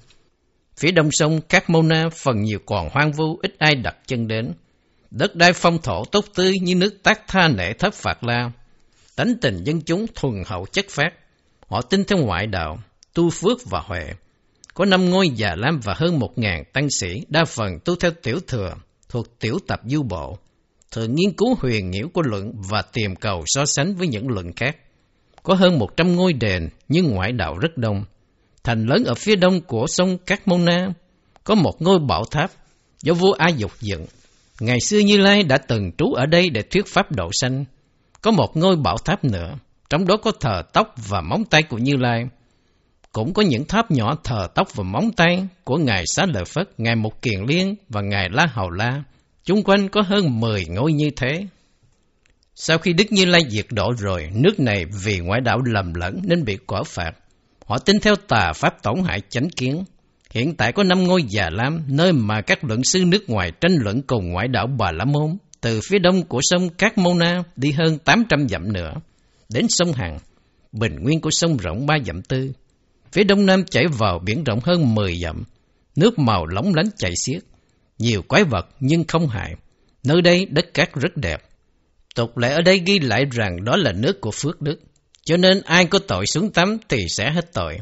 Phía 0.77 0.91
đông 0.91 1.09
sông 1.11 1.41
Cát 1.41 1.69
Mâu 1.69 1.81
Na 1.81 2.09
phần 2.15 2.43
nhiều 2.43 2.59
còn 2.65 2.89
hoang 2.89 3.11
vu, 3.11 3.39
ít 3.41 3.55
ai 3.59 3.75
đặt 3.75 3.95
chân 4.07 4.27
đến. 4.27 4.53
Đất 5.11 5.35
đai 5.35 5.53
phong 5.53 5.81
thổ 5.81 6.05
tốt 6.05 6.25
tươi 6.35 6.53
như 6.61 6.75
nước 6.75 7.03
tác 7.03 7.27
tha 7.27 7.47
nệ 7.47 7.73
thấp 7.73 7.93
phạt 7.93 8.23
la. 8.23 8.51
Tánh 9.15 9.33
tình 9.41 9.63
dân 9.63 9.81
chúng 9.81 10.05
thuần 10.15 10.33
hậu 10.45 10.65
chất 10.65 10.85
phát. 10.89 11.09
Họ 11.67 11.81
tin 11.81 12.03
theo 12.03 12.19
ngoại 12.19 12.47
đạo, 12.47 12.79
tu 13.13 13.29
phước 13.29 13.65
và 13.65 13.79
huệ. 13.79 14.13
Có 14.73 14.85
năm 14.85 15.09
ngôi 15.09 15.29
già 15.29 15.55
lam 15.55 15.79
và 15.79 15.93
hơn 15.97 16.19
một 16.19 16.37
ngàn 16.37 16.63
tăng 16.73 16.89
sĩ, 16.89 17.21
đa 17.27 17.45
phần 17.45 17.79
tu 17.85 17.95
theo 17.95 18.11
tiểu 18.23 18.39
thừa, 18.47 18.75
thuộc 19.09 19.39
tiểu 19.39 19.59
tập 19.67 19.81
du 19.85 20.03
bộ. 20.03 20.37
Thường 20.91 21.15
nghiên 21.15 21.33
cứu 21.33 21.55
huyền 21.59 21.91
nghĩa 21.91 22.07
của 22.13 22.21
luận 22.21 22.51
và 22.69 22.81
tìm 22.81 23.15
cầu 23.15 23.43
so 23.45 23.65
sánh 23.65 23.95
với 23.95 24.07
những 24.07 24.27
luận 24.29 24.53
khác. 24.55 24.77
Có 25.43 25.53
hơn 25.53 25.79
một 25.79 25.97
trăm 25.97 26.15
ngôi 26.15 26.33
đền, 26.33 26.69
nhưng 26.87 27.11
ngoại 27.11 27.31
đạo 27.31 27.57
rất 27.57 27.77
đông 27.77 28.05
thành 28.67 28.85
lớn 28.85 29.03
ở 29.05 29.13
phía 29.13 29.35
đông 29.35 29.61
của 29.61 29.85
sông 29.87 30.17
Cát 30.17 30.47
Môn 30.47 30.65
Na, 30.65 30.89
có 31.43 31.55
một 31.55 31.81
ngôi 31.81 31.99
bảo 31.99 32.23
tháp 32.31 32.51
do 33.01 33.13
vua 33.13 33.31
A 33.31 33.47
Dục 33.47 33.71
dựng. 33.81 34.05
Ngày 34.59 34.77
xưa 34.79 34.99
Như 34.99 35.17
Lai 35.17 35.43
đã 35.43 35.57
từng 35.57 35.91
trú 35.97 36.13
ở 36.13 36.25
đây 36.25 36.49
để 36.49 36.61
thuyết 36.61 36.87
pháp 36.87 37.11
độ 37.11 37.29
sanh. 37.31 37.65
Có 38.21 38.31
một 38.31 38.57
ngôi 38.57 38.75
bảo 38.75 38.97
tháp 38.97 39.23
nữa, 39.23 39.53
trong 39.89 40.07
đó 40.07 40.17
có 40.23 40.31
thờ 40.39 40.63
tóc 40.73 40.95
và 41.07 41.21
móng 41.21 41.43
tay 41.45 41.63
của 41.63 41.77
Như 41.77 41.95
Lai. 41.95 42.23
cũng 43.11 43.33
có 43.33 43.41
những 43.41 43.65
tháp 43.65 43.91
nhỏ 43.91 44.15
thờ 44.23 44.47
tóc 44.55 44.75
và 44.75 44.83
móng 44.83 45.11
tay 45.11 45.47
của 45.63 45.77
Ngài 45.77 46.03
Xá 46.05 46.25
Lợi 46.25 46.45
Phất, 46.45 46.69
Ngài 46.77 46.95
Mục 46.95 47.21
Kiền 47.21 47.45
Liên 47.47 47.75
và 47.89 48.01
Ngài 48.01 48.29
La 48.31 48.45
Hầu 48.51 48.69
La. 48.69 49.03
Chung 49.43 49.63
quanh 49.63 49.89
có 49.89 50.01
hơn 50.01 50.39
10 50.39 50.65
ngôi 50.65 50.93
như 50.93 51.09
thế. 51.15 51.45
Sau 52.55 52.77
khi 52.77 52.93
Đức 52.93 53.11
Như 53.11 53.25
Lai 53.25 53.41
diệt 53.49 53.65
độ 53.69 53.93
rồi, 53.97 54.29
nước 54.33 54.59
này 54.59 54.85
vì 55.03 55.19
ngoại 55.19 55.41
đạo 55.41 55.59
lầm 55.65 55.93
lẫn 55.93 56.19
nên 56.23 56.45
bị 56.45 56.57
quả 56.67 56.83
phạt. 56.83 57.11
Họ 57.67 57.77
tin 57.79 57.99
theo 57.99 58.15
tà 58.15 58.53
pháp 58.55 58.83
tổng 58.83 59.03
hại 59.03 59.21
chánh 59.29 59.49
kiến. 59.49 59.83
Hiện 60.31 60.55
tại 60.55 60.71
có 60.71 60.83
năm 60.83 61.03
ngôi 61.03 61.23
già 61.29 61.49
lam, 61.49 61.83
nơi 61.87 62.13
mà 62.13 62.41
các 62.41 62.63
luận 62.63 62.83
sư 62.83 63.03
nước 63.05 63.29
ngoài 63.29 63.51
tranh 63.61 63.75
luận 63.79 64.01
cùng 64.01 64.31
ngoại 64.31 64.47
đạo 64.47 64.67
Bà 64.67 64.91
La 64.91 65.05
Môn, 65.05 65.37
từ 65.61 65.79
phía 65.89 65.99
đông 65.99 66.23
của 66.23 66.39
sông 66.41 66.69
Cát 66.69 66.97
Mâu 66.97 67.13
Na 67.13 67.43
đi 67.55 67.71
hơn 67.71 67.97
800 67.97 68.49
dặm 68.49 68.73
nữa, 68.73 68.93
đến 69.49 69.65
sông 69.69 69.93
Hằng, 69.93 70.17
bình 70.71 70.95
nguyên 71.01 71.21
của 71.21 71.29
sông 71.31 71.57
rộng 71.57 71.85
3 71.85 71.97
dặm 72.05 72.21
tư. 72.21 72.51
Phía 73.11 73.23
đông 73.23 73.45
nam 73.45 73.65
chảy 73.65 73.85
vào 73.87 74.19
biển 74.19 74.43
rộng 74.43 74.59
hơn 74.63 74.95
10 74.95 75.17
dặm, 75.17 75.43
nước 75.95 76.19
màu 76.19 76.45
lóng 76.45 76.73
lánh 76.75 76.89
chảy 76.97 77.13
xiết, 77.15 77.43
nhiều 77.99 78.21
quái 78.21 78.43
vật 78.43 78.67
nhưng 78.79 79.03
không 79.07 79.27
hại. 79.27 79.55
Nơi 80.03 80.21
đây 80.21 80.45
đất 80.45 80.73
cát 80.73 80.95
rất 80.95 81.17
đẹp. 81.17 81.41
Tục 82.15 82.37
lệ 82.37 82.53
ở 82.53 82.61
đây 82.61 82.81
ghi 82.85 82.99
lại 82.99 83.25
rằng 83.31 83.63
đó 83.63 83.75
là 83.75 83.91
nước 83.91 84.21
của 84.21 84.31
phước 84.31 84.61
đức, 84.61 84.79
cho 85.27 85.37
nên 85.37 85.61
ai 85.65 85.85
có 85.85 85.99
tội 85.99 86.25
xuống 86.25 86.51
tắm 86.51 86.77
thì 86.89 86.97
sẽ 87.09 87.31
hết 87.31 87.53
tội. 87.53 87.77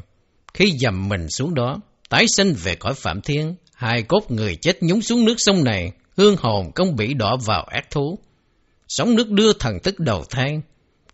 Khi 0.54 0.72
dầm 0.80 1.10
mình 1.10 1.30
xuống 1.30 1.54
đó, 1.54 1.82
tái 2.10 2.26
sinh 2.38 2.54
về 2.64 2.76
cõi 2.76 2.94
phạm 2.94 3.22
thiên, 3.22 3.56
hai 3.74 4.04
cốt 4.04 4.32
người 4.32 4.56
chết 4.56 4.84
nhúng 4.84 5.02
xuống 5.02 5.26
nước 5.26 5.36
sông 5.38 5.64
này, 5.64 5.92
hương 6.18 6.36
hồn 6.40 6.72
không 6.76 6.96
bị 6.96 7.14
đỏ 7.14 7.38
vào 7.46 7.64
ác 7.64 7.92
thú. 7.92 8.20
Sóng 8.88 9.16
nước 9.16 9.30
đưa 9.30 9.54
thần 9.54 9.80
tức 9.84 10.00
đầu 10.00 10.24
thang. 10.30 10.62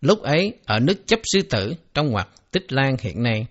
Lúc 0.01 0.21
ấy, 0.21 0.53
ở 0.65 0.79
nước 0.79 1.07
chấp 1.07 1.19
sư 1.23 1.41
tử, 1.49 1.73
trong 1.93 2.09
ngoặc 2.09 2.27
tích 2.51 2.73
lan 2.73 2.95
hiện 2.99 3.23
nay, 3.23 3.45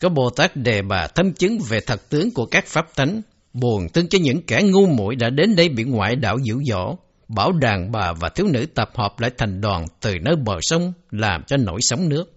có 0.00 0.08
Bồ 0.08 0.30
Tát 0.30 0.56
đề 0.56 0.82
bà 0.82 1.06
thâm 1.06 1.32
chứng 1.32 1.58
về 1.68 1.80
thật 1.80 2.08
tướng 2.08 2.30
của 2.30 2.46
các 2.46 2.66
pháp 2.66 2.94
tánh, 2.96 3.22
buồn 3.52 3.88
tương 3.88 4.08
cho 4.08 4.18
những 4.22 4.42
kẻ 4.42 4.62
ngu 4.62 4.86
muội 4.86 5.16
đã 5.16 5.30
đến 5.30 5.56
đây 5.56 5.68
bị 5.68 5.84
ngoại 5.84 6.16
đạo 6.16 6.38
dữ 6.42 6.54
dỗ, 6.64 6.96
bảo 7.34 7.52
đàn 7.52 7.92
bà 7.92 8.12
và 8.12 8.28
thiếu 8.28 8.46
nữ 8.46 8.66
tập 8.74 8.90
hợp 8.94 9.20
lại 9.20 9.30
thành 9.38 9.60
đoàn 9.60 9.86
từ 10.00 10.14
nơi 10.22 10.36
bờ 10.36 10.58
sông 10.60 10.92
làm 11.10 11.42
cho 11.46 11.56
nổi 11.56 11.80
sóng 11.82 12.08
nước. 12.08 12.32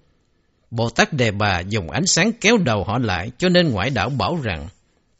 Bồ 0.71 0.89
Tát 0.89 1.13
Đề 1.13 1.31
Bà 1.31 1.59
dùng 1.59 1.89
ánh 1.89 2.05
sáng 2.07 2.31
kéo 2.41 2.57
đầu 2.57 2.83
họ 2.83 2.97
lại 2.97 3.31
cho 3.37 3.49
nên 3.49 3.71
ngoại 3.71 3.89
đạo 3.89 4.09
bảo 4.09 4.39
rằng, 4.43 4.67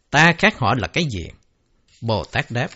ta 0.10 0.34
khác 0.38 0.58
họ 0.58 0.76
là 0.78 0.88
cái 0.88 1.04
gì? 1.12 1.28
Bồ 2.02 2.24
Tát 2.24 2.52
đáp, 2.52 2.68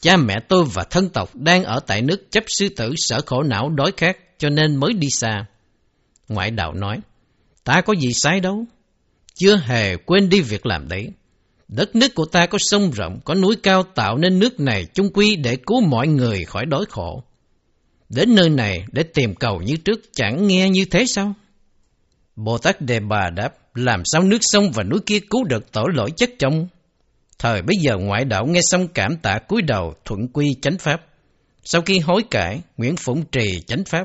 Cha 0.00 0.16
mẹ 0.16 0.40
tôi 0.48 0.64
và 0.74 0.84
thân 0.84 1.08
tộc 1.08 1.30
đang 1.34 1.64
ở 1.64 1.80
tại 1.86 2.02
nước 2.02 2.30
chấp 2.30 2.44
sư 2.46 2.68
tử 2.68 2.94
sở 2.96 3.20
khổ 3.26 3.42
não 3.42 3.68
đói 3.68 3.92
khát 3.96 4.16
cho 4.38 4.48
nên 4.48 4.76
mới 4.76 4.92
đi 4.92 5.08
xa. 5.10 5.46
Ngoại 6.28 6.50
đạo 6.50 6.72
nói, 6.72 7.00
Ta 7.64 7.80
có 7.80 7.92
gì 7.92 8.12
sai 8.12 8.40
đâu. 8.40 8.64
Chưa 9.34 9.56
hề 9.56 9.96
quên 9.96 10.28
đi 10.28 10.40
việc 10.40 10.66
làm 10.66 10.88
đấy. 10.88 11.08
Đất 11.76 11.96
nước 11.96 12.14
của 12.14 12.24
ta 12.24 12.46
có 12.46 12.58
sông 12.60 12.90
rộng, 12.90 13.20
có 13.24 13.34
núi 13.34 13.56
cao 13.62 13.82
tạo 13.82 14.18
nên 14.18 14.38
nước 14.38 14.60
này 14.60 14.86
chung 14.94 15.10
quy 15.12 15.36
để 15.36 15.56
cứu 15.56 15.80
mọi 15.80 16.08
người 16.08 16.44
khỏi 16.44 16.66
đói 16.66 16.84
khổ. 16.88 17.22
Đến 18.08 18.34
nơi 18.34 18.48
này 18.50 18.84
để 18.92 19.02
tìm 19.02 19.34
cầu 19.34 19.62
như 19.62 19.76
trước 19.76 20.00
chẳng 20.12 20.46
nghe 20.46 20.70
như 20.70 20.84
thế 20.84 21.04
sao? 21.06 21.34
Bồ 22.36 22.58
Tát 22.58 22.80
Đề 22.80 23.00
Bà 23.00 23.30
đáp, 23.30 23.54
làm 23.74 24.02
sao 24.04 24.22
nước 24.22 24.38
sông 24.40 24.72
và 24.72 24.82
núi 24.82 25.00
kia 25.06 25.18
cứu 25.30 25.44
được 25.44 25.72
tội 25.72 25.86
lỗi 25.94 26.10
chất 26.16 26.30
trong? 26.38 26.68
Thời 27.38 27.62
bây 27.62 27.76
giờ 27.80 27.96
ngoại 27.96 28.24
đạo 28.24 28.46
nghe 28.46 28.60
xong 28.62 28.88
cảm 28.88 29.16
tạ 29.16 29.38
cúi 29.38 29.62
đầu 29.62 29.94
thuận 30.04 30.28
quy 30.28 30.46
chánh 30.62 30.78
pháp. 30.78 31.06
Sau 31.64 31.82
khi 31.82 31.98
hối 31.98 32.22
cải, 32.30 32.60
Nguyễn 32.76 32.96
Phụng 32.96 33.24
trì 33.32 33.60
chánh 33.66 33.84
pháp. 33.84 34.04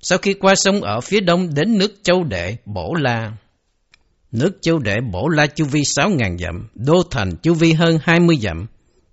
Sau 0.00 0.18
khi 0.18 0.34
qua 0.34 0.54
sông 0.54 0.80
ở 0.80 1.00
phía 1.00 1.20
đông 1.20 1.54
đến 1.54 1.78
nước 1.78 1.94
Châu 2.02 2.24
Đệ, 2.24 2.56
Bổ 2.64 2.94
La. 2.94 3.32
Nước 4.32 4.58
Châu 4.62 4.78
Đệ 4.78 4.96
Bổ 5.12 5.28
La 5.28 5.46
chu 5.46 5.64
vi 5.64 5.80
6.000 5.80 6.38
dặm, 6.38 6.68
đô 6.74 7.02
thành 7.10 7.36
chu 7.36 7.54
vi 7.54 7.72
hơn 7.72 7.98
20 8.02 8.36
dặm. 8.36 8.66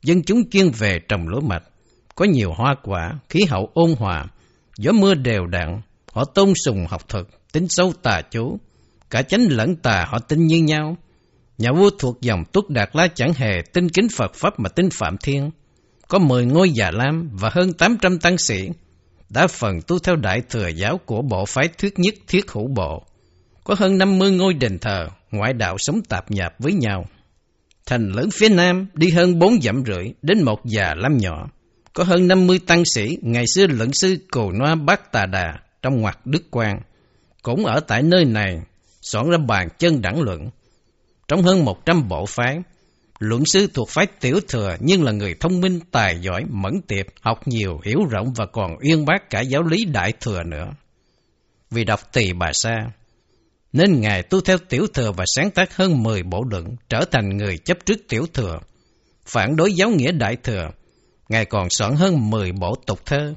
Dân 0.04 0.24
chúng 0.24 0.50
chuyên 0.50 0.72
về 0.72 1.00
trồng 1.10 1.28
lúa 1.28 1.42
mạch. 1.42 1.64
Có 2.16 2.26
nhiều 2.26 2.52
hoa 2.54 2.76
quả, 2.84 3.20
khí 3.30 3.40
hậu 3.50 3.70
ôn 3.74 3.94
hòa, 3.98 4.26
gió 4.78 4.92
mưa 4.92 5.14
đều 5.14 5.46
đặn. 5.46 5.82
Họ 6.12 6.26
tôn 6.26 6.54
sùng 6.66 6.86
học 6.90 7.10
thuật, 7.10 7.26
tính 7.52 7.68
sâu 7.70 7.94
tà 8.02 8.22
chú. 8.32 8.58
Cả 9.10 9.22
chánh 9.22 9.48
lẫn 9.50 9.76
tà 9.76 10.06
họ 10.10 10.20
tin 10.20 10.48
như 10.48 10.58
nhau. 10.58 10.98
Nhà 11.58 11.72
vua 11.72 11.90
thuộc 12.00 12.22
dòng 12.22 12.44
Túc 12.46 12.70
Đạt 12.70 12.90
La 12.94 13.08
chẳng 13.08 13.34
hề 13.34 13.62
tin 13.74 13.90
kính 13.90 14.08
Phật 14.16 14.34
Pháp 14.36 14.60
mà 14.60 14.70
tin 14.70 14.90
Phạm 14.90 15.18
Thiên. 15.18 15.52
Có 16.08 16.20
10 16.20 16.46
ngôi 16.46 16.70
già 16.70 16.92
lam 16.92 17.30
và 17.34 17.50
hơn 17.54 17.74
800 17.74 18.20
tăng 18.20 18.38
sĩ. 18.38 18.70
Đa 19.30 19.48
phần 19.48 19.82
tu 19.88 20.00
theo 20.00 20.16
đại 20.16 20.42
thừa 20.50 20.68
giáo 20.68 20.98
của 21.06 21.22
bộ 21.22 21.46
phái 21.46 21.68
thuyết 21.68 22.00
nhất 22.00 22.14
thiết 22.28 22.52
hữu 22.52 22.68
bộ. 22.68 23.04
Có 23.66 23.76
hơn 23.78 23.98
50 23.98 24.32
ngôi 24.32 24.54
đền 24.54 24.80
thờ, 24.80 25.08
ngoại 25.32 25.54
đạo 25.54 25.78
sống 25.78 26.02
tạp 26.02 26.32
nhạp 26.32 26.54
với 26.60 26.74
nhau. 26.74 27.06
Thành 27.86 28.12
lớn 28.12 28.30
phía 28.34 28.50
nam 28.50 28.88
đi 28.94 29.10
hơn 29.10 29.40
4 29.40 29.62
dặm 29.62 29.84
rưỡi 29.86 30.06
đến 30.22 30.44
một 30.44 30.66
già 30.66 30.94
lắm 30.98 31.18
nhỏ. 31.18 31.50
Có 31.94 32.04
hơn 32.04 32.28
50 32.28 32.60
tăng 32.68 32.84
sĩ, 32.86 33.18
ngày 33.22 33.48
xưa 33.48 33.68
lẫn 33.68 33.94
sư 33.94 34.18
Cồ 34.32 34.52
Noa 34.52 34.76
Bát 34.76 35.12
Tà 35.12 35.26
Đà 35.26 35.54
trong 35.82 36.02
ngoặt 36.02 36.18
Đức 36.26 36.52
Quang. 36.52 36.82
Cũng 37.42 37.66
ở 37.66 37.80
tại 37.80 38.04
nơi 38.04 38.26
này, 38.26 38.62
soạn 39.02 39.30
ra 39.30 39.38
bàn 39.38 39.68
chân 39.80 40.02
đẳng 40.02 40.22
luận 40.22 40.50
trong 41.28 41.44
hơn 41.44 41.66
100 41.66 42.08
bộ 42.08 42.26
phái. 42.26 42.60
Luận 43.20 43.46
sư 43.46 43.68
thuộc 43.74 43.90
phái 43.90 44.06
tiểu 44.06 44.40
thừa 44.48 44.76
nhưng 44.80 45.04
là 45.04 45.12
người 45.12 45.36
thông 45.40 45.62
minh, 45.62 45.80
tài 45.92 46.20
giỏi, 46.20 46.44
mẫn 46.50 46.82
tiệp, 46.88 47.06
học 47.22 47.48
nhiều, 47.48 47.80
hiểu 47.86 48.00
rộng 48.10 48.34
và 48.34 48.46
còn 48.46 48.78
uyên 48.84 49.06
bác 49.06 49.30
cả 49.30 49.42
giáo 49.42 49.64
lý 49.64 49.86
đại 49.86 50.14
thừa 50.22 50.44
nữa. 50.44 50.68
Vì 51.72 51.84
đọc 51.84 52.00
tỳ 52.14 52.34
bà 52.34 52.52
sa, 52.54 52.86
nên 53.76 54.02
Ngài 54.02 54.24
tu 54.24 54.42
theo 54.42 54.58
tiểu 54.70 54.88
thừa 54.94 55.12
và 55.12 55.26
sáng 55.36 55.52
tác 55.52 55.76
hơn 55.76 56.04
10 56.04 56.24
bộ 56.24 56.44
luận, 56.52 56.76
trở 56.90 57.06
thành 57.12 57.38
người 57.38 57.58
chấp 57.58 57.78
trước 57.86 58.00
tiểu 58.10 58.26
thừa. 58.34 58.60
Phản 59.26 59.56
đối 59.56 59.74
giáo 59.74 59.90
nghĩa 59.90 60.12
đại 60.12 60.36
thừa, 60.44 60.70
Ngài 61.30 61.46
còn 61.46 61.68
soạn 61.70 61.96
hơn 61.96 62.30
10 62.30 62.52
bộ 62.52 62.76
tục 62.86 63.06
thơ. 63.06 63.34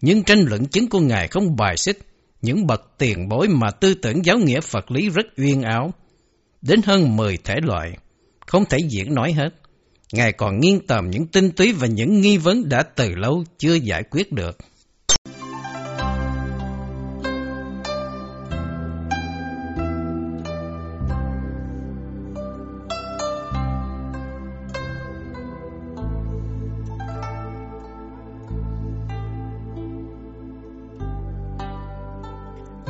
Nhưng 0.00 0.22
tranh 0.22 0.44
luận 0.48 0.66
chứng 0.66 0.88
của 0.88 1.00
Ngài 1.00 1.28
không 1.28 1.56
bài 1.56 1.76
xích 1.76 1.98
những 2.42 2.66
bậc 2.66 2.82
tiền 2.98 3.28
bối 3.28 3.48
mà 3.48 3.70
tư 3.70 3.94
tưởng 3.94 4.24
giáo 4.24 4.38
nghĩa 4.38 4.60
Phật 4.60 4.90
lý 4.90 5.10
rất 5.10 5.26
uyên 5.36 5.62
áo, 5.62 5.92
đến 6.62 6.80
hơn 6.82 7.16
10 7.16 7.36
thể 7.44 7.54
loại, 7.62 7.92
không 8.46 8.64
thể 8.64 8.78
diễn 8.90 9.14
nói 9.14 9.32
hết. 9.32 9.50
Ngài 10.12 10.32
còn 10.32 10.60
nghiêng 10.60 10.86
tầm 10.86 11.10
những 11.10 11.26
tinh 11.26 11.50
túy 11.50 11.72
và 11.72 11.86
những 11.86 12.20
nghi 12.20 12.36
vấn 12.36 12.68
đã 12.68 12.82
từ 12.82 13.14
lâu 13.14 13.44
chưa 13.58 13.74
giải 13.74 14.02
quyết 14.10 14.32
được. 14.32 14.58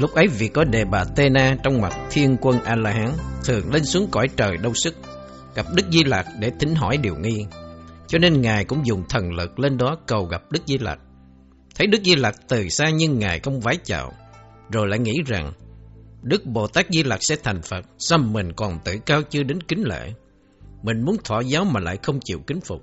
Lúc 0.02 0.14
ấy 0.14 0.26
vì 0.26 0.48
có 0.48 0.64
đề 0.64 0.84
bà 0.84 1.04
Tê 1.16 1.28
Na 1.28 1.56
trong 1.62 1.80
mặt 1.80 1.92
thiên 2.10 2.36
quân 2.40 2.58
A-la-hán 2.64 3.12
thường 3.44 3.72
lên 3.72 3.84
xuống 3.84 4.08
cõi 4.10 4.28
trời 4.36 4.56
đâu 4.56 4.72
sức, 4.74 4.94
gặp 5.54 5.66
Đức 5.74 5.82
Di 5.90 6.04
Lặc 6.04 6.26
để 6.40 6.50
tính 6.58 6.74
hỏi 6.74 6.96
điều 6.96 7.16
nghi. 7.16 7.46
Cho 8.06 8.18
nên 8.18 8.40
Ngài 8.40 8.64
cũng 8.64 8.86
dùng 8.86 9.04
thần 9.08 9.32
lực 9.32 9.58
lên 9.58 9.76
đó 9.76 9.96
cầu 10.06 10.24
gặp 10.24 10.42
Đức 10.50 10.60
Di 10.66 10.78
Lặc. 10.78 10.98
Thấy 11.74 11.86
Đức 11.86 11.98
Di 12.04 12.16
Lặc 12.16 12.34
từ 12.48 12.68
xa 12.68 12.90
nhưng 12.90 13.18
Ngài 13.18 13.40
không 13.40 13.60
vái 13.60 13.76
chào, 13.84 14.12
rồi 14.70 14.88
lại 14.88 14.98
nghĩ 14.98 15.14
rằng 15.26 15.52
Đức 16.22 16.46
Bồ 16.46 16.66
Tát 16.66 16.86
Di 16.90 17.02
Lặc 17.02 17.18
sẽ 17.22 17.36
thành 17.42 17.62
Phật, 17.62 17.84
sao 17.98 18.18
mình 18.18 18.52
còn 18.52 18.78
tự 18.84 18.98
cao 19.06 19.22
chưa 19.30 19.42
đến 19.42 19.60
kính 19.60 19.82
lễ. 19.86 20.12
Mình 20.82 21.04
muốn 21.04 21.16
thọ 21.24 21.40
giáo 21.40 21.64
mà 21.64 21.80
lại 21.80 21.98
không 22.02 22.20
chịu 22.24 22.38
kính 22.46 22.60
phục. 22.60 22.82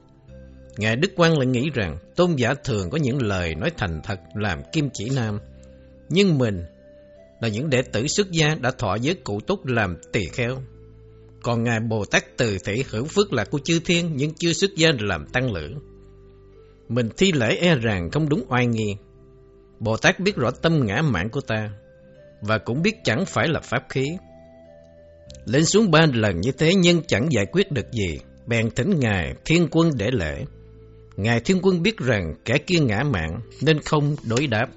Ngài 0.78 0.96
Đức 0.96 1.12
Quang 1.16 1.38
lại 1.38 1.48
nghĩ 1.48 1.70
rằng 1.74 1.98
tôn 2.16 2.36
giả 2.36 2.54
thường 2.64 2.90
có 2.90 2.98
những 2.98 3.22
lời 3.22 3.56
nói 3.56 3.72
thành 3.78 4.02
thật 4.04 4.20
làm 4.34 4.62
kim 4.72 4.90
chỉ 4.94 5.10
nam. 5.16 5.40
Nhưng 6.10 6.38
mình 6.38 6.66
là 7.40 7.48
những 7.48 7.70
đệ 7.70 7.82
tử 7.82 8.08
xuất 8.08 8.32
gia 8.32 8.56
đã 8.56 8.72
thọ 8.72 8.96
giới 8.96 9.16
cụ 9.16 9.40
túc 9.40 9.66
làm 9.66 9.98
tỳ 10.12 10.26
kheo. 10.26 10.58
Còn 11.42 11.64
Ngài 11.64 11.80
Bồ 11.80 12.06
Tát 12.06 12.38
Từ 12.38 12.58
Thị 12.66 12.84
hưởng 12.90 13.06
phước 13.06 13.34
lạc 13.34 13.52
của 13.52 13.60
chư 13.60 13.80
thiên 13.86 14.12
nhưng 14.16 14.34
chưa 14.40 14.54
xuất 14.54 14.76
gia 14.76 14.90
làm 15.00 15.26
tăng 15.26 15.52
lữ. 15.52 15.76
Mình 16.90 17.10
thi 17.18 17.32
lễ 17.32 17.56
e 17.56 17.76
rằng 17.76 18.12
không 18.12 18.30
đúng 18.30 18.46
oai 18.50 18.68
nghi. 18.68 18.96
Bồ 19.80 19.98
Tát 19.98 20.20
biết 20.20 20.36
rõ 20.36 20.52
tâm 20.52 20.86
ngã 20.86 21.02
mạng 21.02 21.30
của 21.30 21.42
ta 21.42 21.70
và 22.42 22.58
cũng 22.58 22.82
biết 22.82 22.96
chẳng 23.04 23.26
phải 23.26 23.48
là 23.48 23.60
pháp 23.60 23.84
khí. 23.90 24.06
Lên 25.46 25.66
xuống 25.66 25.92
ba 25.92 26.06
lần 26.14 26.42
như 26.42 26.52
thế 26.52 26.76
nhưng 26.76 27.04
chẳng 27.08 27.32
giải 27.32 27.46
quyết 27.46 27.72
được 27.72 27.92
gì, 27.92 28.20
bèn 28.48 28.72
thỉnh 28.72 29.00
Ngài 29.00 29.34
Thiên 29.46 29.68
Quân 29.72 29.92
để 29.98 30.12
lễ. 30.12 30.46
Ngài 31.16 31.40
Thiên 31.40 31.60
Quân 31.62 31.82
biết 31.82 31.98
rằng 31.98 32.34
kẻ 32.46 32.58
kia 32.58 32.80
ngã 32.80 33.04
mạng 33.04 33.42
nên 33.62 33.82
không 33.82 34.16
đối 34.30 34.48
đáp 34.48 34.68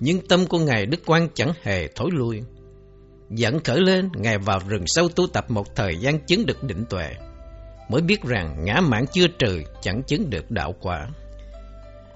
nhưng 0.00 0.20
tâm 0.28 0.46
của 0.46 0.58
Ngài 0.58 0.86
Đức 0.86 1.06
Quang 1.06 1.28
chẳng 1.34 1.52
hề 1.62 1.88
thối 1.94 2.10
lui. 2.12 2.42
Dẫn 3.30 3.60
khởi 3.64 3.80
lên, 3.80 4.08
Ngài 4.14 4.38
vào 4.38 4.60
rừng 4.68 4.84
sâu 4.86 5.08
tu 5.08 5.26
tập 5.26 5.50
một 5.50 5.76
thời 5.76 5.96
gian 5.96 6.18
chứng 6.26 6.46
được 6.46 6.62
định 6.62 6.84
tuệ, 6.90 7.10
mới 7.88 8.02
biết 8.02 8.22
rằng 8.22 8.64
ngã 8.64 8.80
mãn 8.80 9.04
chưa 9.12 9.26
trừ, 9.38 9.62
chẳng 9.82 10.02
chứng 10.02 10.30
được 10.30 10.50
đạo 10.50 10.74
quả. 10.80 11.08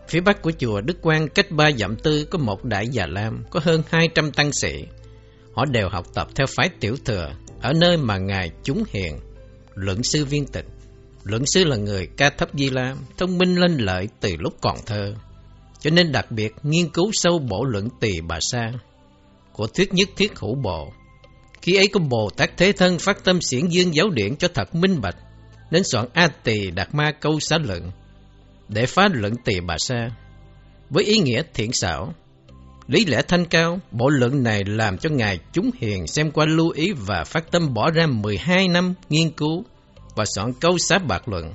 Phía 0.09 0.21
bắc 0.21 0.43
của 0.43 0.53
chùa 0.59 0.81
Đức 0.81 1.03
Quang 1.03 1.29
cách 1.29 1.51
ba 1.51 1.71
dặm 1.79 1.97
tư 1.97 2.25
có 2.25 2.39
một 2.39 2.65
đại 2.65 2.89
già 2.89 3.07
lam, 3.07 3.45
có 3.51 3.61
hơn 3.63 3.83
200 3.89 4.33
tăng 4.33 4.53
sĩ. 4.53 4.87
họ 5.53 5.65
đều 5.65 5.89
học 5.89 6.07
tập 6.15 6.29
theo 6.35 6.47
phái 6.57 6.69
tiểu 6.81 6.97
thừa 7.05 7.33
ở 7.61 7.73
nơi 7.73 7.97
mà 7.97 8.19
Ngài 8.19 8.51
chúng 8.63 8.85
hiền, 8.89 9.19
luận 9.75 10.03
sư 10.03 10.25
viên 10.25 10.47
tịch. 10.47 10.67
Luận 11.25 11.43
sư 11.47 11.65
là 11.65 11.77
người 11.77 12.07
ca 12.17 12.31
thấp 12.31 12.49
Di 12.55 12.71
La, 12.71 12.97
thông 13.19 13.39
minh 13.39 13.55
lên 13.55 13.77
lợi 13.77 14.09
từ 14.21 14.37
lúc 14.39 14.55
còn 14.61 14.77
thơ, 14.87 15.15
cho 15.81 15.91
nên 15.91 16.13
đặc 16.13 16.31
biệt 16.31 16.55
nghiên 16.63 16.89
cứu 16.89 17.11
sâu 17.13 17.39
bộ 17.39 17.65
luận 17.65 17.89
tỳ 18.01 18.21
bà 18.21 18.39
sa 18.41 18.73
của 19.53 19.67
thuyết 19.67 19.95
nhất 19.95 20.09
thiết 20.17 20.39
hữu 20.39 20.55
bộ. 20.55 20.93
Khi 21.63 21.75
ấy 21.77 21.89
có 21.89 22.01
Bồ 22.01 22.31
Tát 22.37 22.57
Thế 22.57 22.73
Thân 22.73 22.99
phát 22.99 23.25
tâm 23.25 23.41
xiển 23.41 23.69
dương 23.69 23.95
giáo 23.95 24.11
điển 24.11 24.37
cho 24.37 24.49
thật 24.55 24.75
minh 24.75 25.01
bạch, 25.01 25.17
nên 25.71 25.83
soạn 25.85 26.07
A 26.13 26.29
Tỳ 26.29 26.71
Đạt 26.71 26.95
Ma 26.95 27.13
Câu 27.21 27.41
Xá 27.41 27.59
Luận, 27.59 27.91
để 28.69 28.87
phá 28.87 29.09
luận 29.13 29.35
tỳ 29.45 29.61
bà 29.61 29.75
sa, 29.79 30.11
với 30.91 31.05
ý 31.05 31.19
nghĩa 31.19 31.43
thiện 31.55 31.73
xảo. 31.73 32.15
Lý 32.87 33.05
lẽ 33.05 33.23
thanh 33.29 33.45
cao, 33.45 33.79
bộ 33.91 34.09
luận 34.09 34.43
này 34.43 34.65
làm 34.65 34.99
cho 34.99 35.11
Ngài 35.11 35.39
chúng 35.53 35.71
hiền 35.79 36.07
xem 36.07 36.31
qua 36.31 36.47
lưu 36.47 36.71
ý 36.71 36.93
và 36.93 37.25
phát 37.25 37.51
tâm 37.51 37.75
bỏ 37.75 37.91
ra 37.91 38.07
12 38.07 38.69
năm 38.69 38.95
nghiên 39.09 39.31
cứu 39.31 39.65
và 40.17 40.25
soạn 40.35 40.53
câu 40.61 40.79
xá 40.79 40.99
bạc 40.99 41.29
luận. 41.29 41.55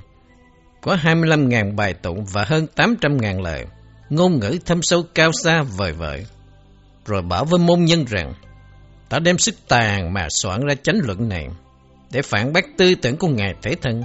Có 0.82 0.96
25.000 1.02 1.76
bài 1.76 1.94
tụng 1.94 2.24
và 2.32 2.44
hơn 2.44 2.66
800.000 2.76 3.42
lời, 3.42 3.64
ngôn 4.10 4.38
ngữ 4.38 4.58
thâm 4.66 4.82
sâu 4.82 5.02
cao 5.14 5.30
xa 5.32 5.62
vời 5.62 5.92
vợi. 5.92 6.26
Rồi 7.06 7.22
bảo 7.22 7.44
với 7.44 7.58
môn 7.58 7.84
nhân 7.84 8.04
rằng, 8.04 8.32
ta 9.08 9.18
đem 9.18 9.38
sức 9.38 9.54
tàn 9.68 10.12
mà 10.12 10.26
soạn 10.30 10.60
ra 10.66 10.74
chánh 10.82 10.98
luận 11.04 11.28
này, 11.28 11.48
để 12.12 12.22
phản 12.22 12.52
bác 12.52 12.64
tư 12.76 12.94
tưởng 12.94 13.16
của 13.16 13.28
Ngài 13.28 13.54
Thế 13.62 13.74
Thân, 13.82 14.02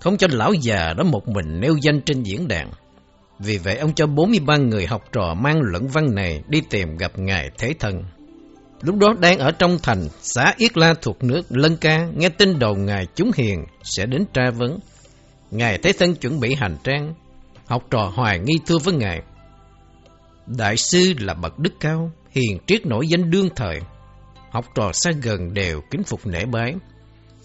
không 0.00 0.16
cho 0.16 0.26
lão 0.30 0.52
già 0.52 0.92
đó 0.96 1.04
một 1.04 1.28
mình 1.28 1.60
nêu 1.60 1.76
danh 1.82 2.00
trên 2.00 2.22
diễn 2.22 2.48
đàn. 2.48 2.70
Vì 3.38 3.58
vậy 3.58 3.76
ông 3.76 3.94
cho 3.94 4.06
43 4.06 4.56
người 4.56 4.86
học 4.86 5.02
trò 5.12 5.34
mang 5.34 5.60
luận 5.62 5.88
văn 5.88 6.14
này 6.14 6.42
đi 6.48 6.60
tìm 6.70 6.96
gặp 6.96 7.18
Ngài 7.18 7.50
Thế 7.58 7.74
Thân. 7.80 8.02
Lúc 8.82 8.96
đó 8.96 9.14
đang 9.20 9.38
ở 9.38 9.50
trong 9.50 9.78
thành 9.82 10.08
xã 10.20 10.54
Yết 10.56 10.78
La 10.78 10.94
thuộc 11.02 11.24
nước 11.24 11.42
Lân 11.48 11.76
Ca 11.76 12.06
nghe 12.16 12.28
tin 12.28 12.58
đầu 12.58 12.74
Ngài 12.74 13.06
Chúng 13.14 13.30
Hiền 13.36 13.64
sẽ 13.82 14.06
đến 14.06 14.24
tra 14.32 14.50
vấn. 14.50 14.78
Ngài 15.50 15.78
Thế 15.78 15.92
Thân 15.98 16.14
chuẩn 16.14 16.40
bị 16.40 16.54
hành 16.54 16.76
trang, 16.84 17.14
học 17.66 17.82
trò 17.90 18.12
hoài 18.14 18.38
nghi 18.38 18.54
thưa 18.66 18.78
với 18.84 18.94
Ngài. 18.94 19.22
Đại 20.46 20.76
sư 20.76 21.14
là 21.18 21.34
bậc 21.34 21.58
đức 21.58 21.72
cao, 21.80 22.12
hiền 22.30 22.58
triết 22.66 22.86
nổi 22.86 23.08
danh 23.08 23.30
đương 23.30 23.48
thời. 23.56 23.80
Học 24.50 24.64
trò 24.74 24.90
xa 24.92 25.10
gần 25.22 25.54
đều 25.54 25.80
kính 25.90 26.02
phục 26.02 26.26
nể 26.26 26.44
bái. 26.44 26.74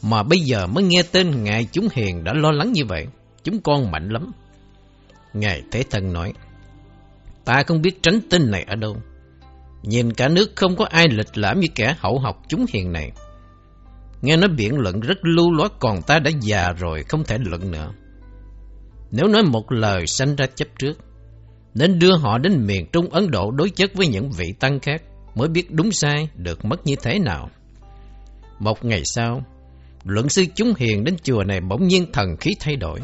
Mà 0.03 0.23
bây 0.23 0.39
giờ 0.39 0.67
mới 0.67 0.83
nghe 0.83 1.03
tên 1.11 1.43
Ngài 1.43 1.67
Chúng 1.71 1.87
Hiền 1.93 2.23
đã 2.23 2.33
lo 2.33 2.51
lắng 2.51 2.71
như 2.71 2.85
vậy. 2.85 3.07
Chúng 3.43 3.61
con 3.61 3.91
mạnh 3.91 4.09
lắm. 4.09 4.31
Ngài 5.33 5.63
Thế 5.71 5.83
Thân 5.89 6.13
nói, 6.13 6.33
ta 7.45 7.63
không 7.67 7.81
biết 7.81 8.03
tránh 8.03 8.19
tên 8.29 8.51
này 8.51 8.65
ở 8.67 8.75
đâu. 8.75 8.97
Nhìn 9.83 10.13
cả 10.13 10.27
nước 10.27 10.51
không 10.55 10.75
có 10.75 10.85
ai 10.85 11.07
lịch 11.09 11.37
lãm 11.37 11.59
như 11.59 11.67
kẻ 11.75 11.95
hậu 11.99 12.19
học 12.19 12.41
chúng 12.47 12.65
hiền 12.73 12.91
này. 12.91 13.11
Nghe 14.21 14.37
nói 14.37 14.49
biện 14.49 14.75
luận 14.79 14.99
rất 14.99 15.17
lưu 15.21 15.51
loát 15.53 15.71
còn 15.79 16.01
ta 16.01 16.19
đã 16.19 16.31
già 16.41 16.71
rồi 16.71 17.03
không 17.03 17.23
thể 17.23 17.37
luận 17.41 17.71
nữa. 17.71 17.91
Nếu 19.11 19.27
nói 19.27 19.43
một 19.43 19.71
lời 19.71 20.07
sanh 20.07 20.35
ra 20.35 20.45
chấp 20.55 20.67
trước, 20.79 20.97
nên 21.73 21.99
đưa 21.99 22.17
họ 22.17 22.37
đến 22.37 22.65
miền 22.65 22.85
Trung 22.91 23.09
Ấn 23.09 23.31
Độ 23.31 23.51
đối 23.51 23.69
chất 23.69 23.91
với 23.93 24.07
những 24.07 24.31
vị 24.31 24.53
tăng 24.59 24.79
khác 24.79 25.01
mới 25.35 25.47
biết 25.47 25.71
đúng 25.71 25.91
sai 25.91 26.29
được 26.35 26.65
mất 26.65 26.85
như 26.85 26.95
thế 27.01 27.19
nào. 27.19 27.49
Một 28.59 28.85
ngày 28.85 29.01
sau, 29.05 29.43
luận 30.03 30.29
sư 30.29 30.45
chúng 30.55 30.73
hiền 30.77 31.03
đến 31.03 31.15
chùa 31.23 31.43
này 31.43 31.61
bỗng 31.61 31.87
nhiên 31.87 32.11
thần 32.13 32.37
khí 32.37 32.51
thay 32.59 32.75
đổi. 32.75 32.99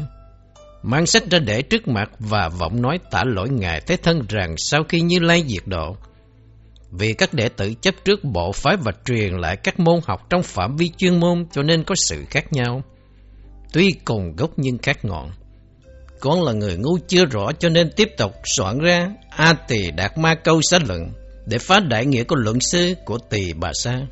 Mang 0.82 1.06
sách 1.06 1.22
ra 1.30 1.38
để 1.38 1.62
trước 1.62 1.88
mặt 1.88 2.10
và 2.18 2.48
vọng 2.48 2.82
nói 2.82 2.98
tả 3.10 3.24
lỗi 3.26 3.48
Ngài 3.48 3.80
Thế 3.80 3.96
Thân 3.96 4.22
rằng 4.28 4.54
sau 4.56 4.84
khi 4.88 5.00
Như 5.00 5.18
Lai 5.18 5.44
diệt 5.46 5.62
độ, 5.66 5.96
vì 6.90 7.14
các 7.14 7.34
đệ 7.34 7.48
tử 7.48 7.74
chấp 7.80 7.94
trước 8.04 8.24
bộ 8.24 8.52
phái 8.52 8.76
và 8.76 8.92
truyền 9.04 9.32
lại 9.32 9.56
các 9.56 9.80
môn 9.80 10.00
học 10.06 10.26
trong 10.30 10.42
phạm 10.42 10.76
vi 10.76 10.90
chuyên 10.96 11.20
môn 11.20 11.46
cho 11.52 11.62
nên 11.62 11.84
có 11.84 11.94
sự 11.98 12.24
khác 12.30 12.52
nhau. 12.52 12.82
Tuy 13.72 13.92
cùng 14.04 14.36
gốc 14.36 14.50
nhưng 14.56 14.78
khác 14.78 15.04
ngọn. 15.04 15.30
Con 16.20 16.42
là 16.42 16.52
người 16.52 16.76
ngu 16.76 16.98
chưa 17.08 17.24
rõ 17.24 17.52
cho 17.58 17.68
nên 17.68 17.90
tiếp 17.96 18.08
tục 18.16 18.32
soạn 18.56 18.78
ra 18.78 19.08
A 19.30 19.52
Tỳ 19.52 19.90
Đạt 19.90 20.18
Ma 20.18 20.34
Câu 20.34 20.60
Xá 20.70 20.78
Luận 20.88 21.12
để 21.46 21.58
phá 21.58 21.80
đại 21.80 22.06
nghĩa 22.06 22.24
của 22.24 22.36
luận 22.36 22.60
sư 22.60 22.94
của 23.04 23.18
Tỳ 23.30 23.52
Bà 23.52 23.72
Sa. 23.72 24.06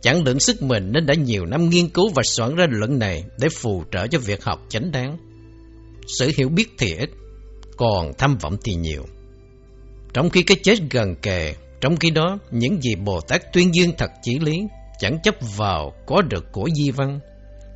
Chẳng 0.00 0.24
lượng 0.24 0.40
sức 0.40 0.62
mình 0.62 0.92
nên 0.92 1.06
đã 1.06 1.14
nhiều 1.14 1.46
năm 1.46 1.68
nghiên 1.68 1.88
cứu 1.88 2.08
và 2.14 2.22
soạn 2.24 2.54
ra 2.54 2.66
luận 2.70 2.98
này 2.98 3.24
để 3.38 3.48
phù 3.48 3.84
trợ 3.92 4.06
cho 4.06 4.18
việc 4.18 4.44
học 4.44 4.60
chánh 4.68 4.92
đáng. 4.92 5.18
Sự 6.18 6.30
hiểu 6.36 6.48
biết 6.48 6.68
thì 6.78 6.94
ít, 6.94 7.10
còn 7.76 8.12
tham 8.18 8.38
vọng 8.38 8.56
thì 8.64 8.74
nhiều. 8.74 9.04
Trong 10.14 10.30
khi 10.30 10.42
cái 10.42 10.56
chết 10.62 10.78
gần 10.90 11.16
kề, 11.22 11.54
trong 11.80 11.96
khi 11.96 12.10
đó, 12.10 12.38
những 12.50 12.82
gì 12.82 12.94
Bồ 12.94 13.20
Tát 13.20 13.52
tuyên 13.52 13.74
dương 13.74 13.92
thật 13.98 14.10
chỉ 14.22 14.38
lý, 14.38 14.58
chẳng 14.98 15.18
chấp 15.22 15.34
vào 15.56 15.92
có 16.06 16.22
được 16.22 16.52
của 16.52 16.68
di 16.76 16.90
văn, 16.90 17.20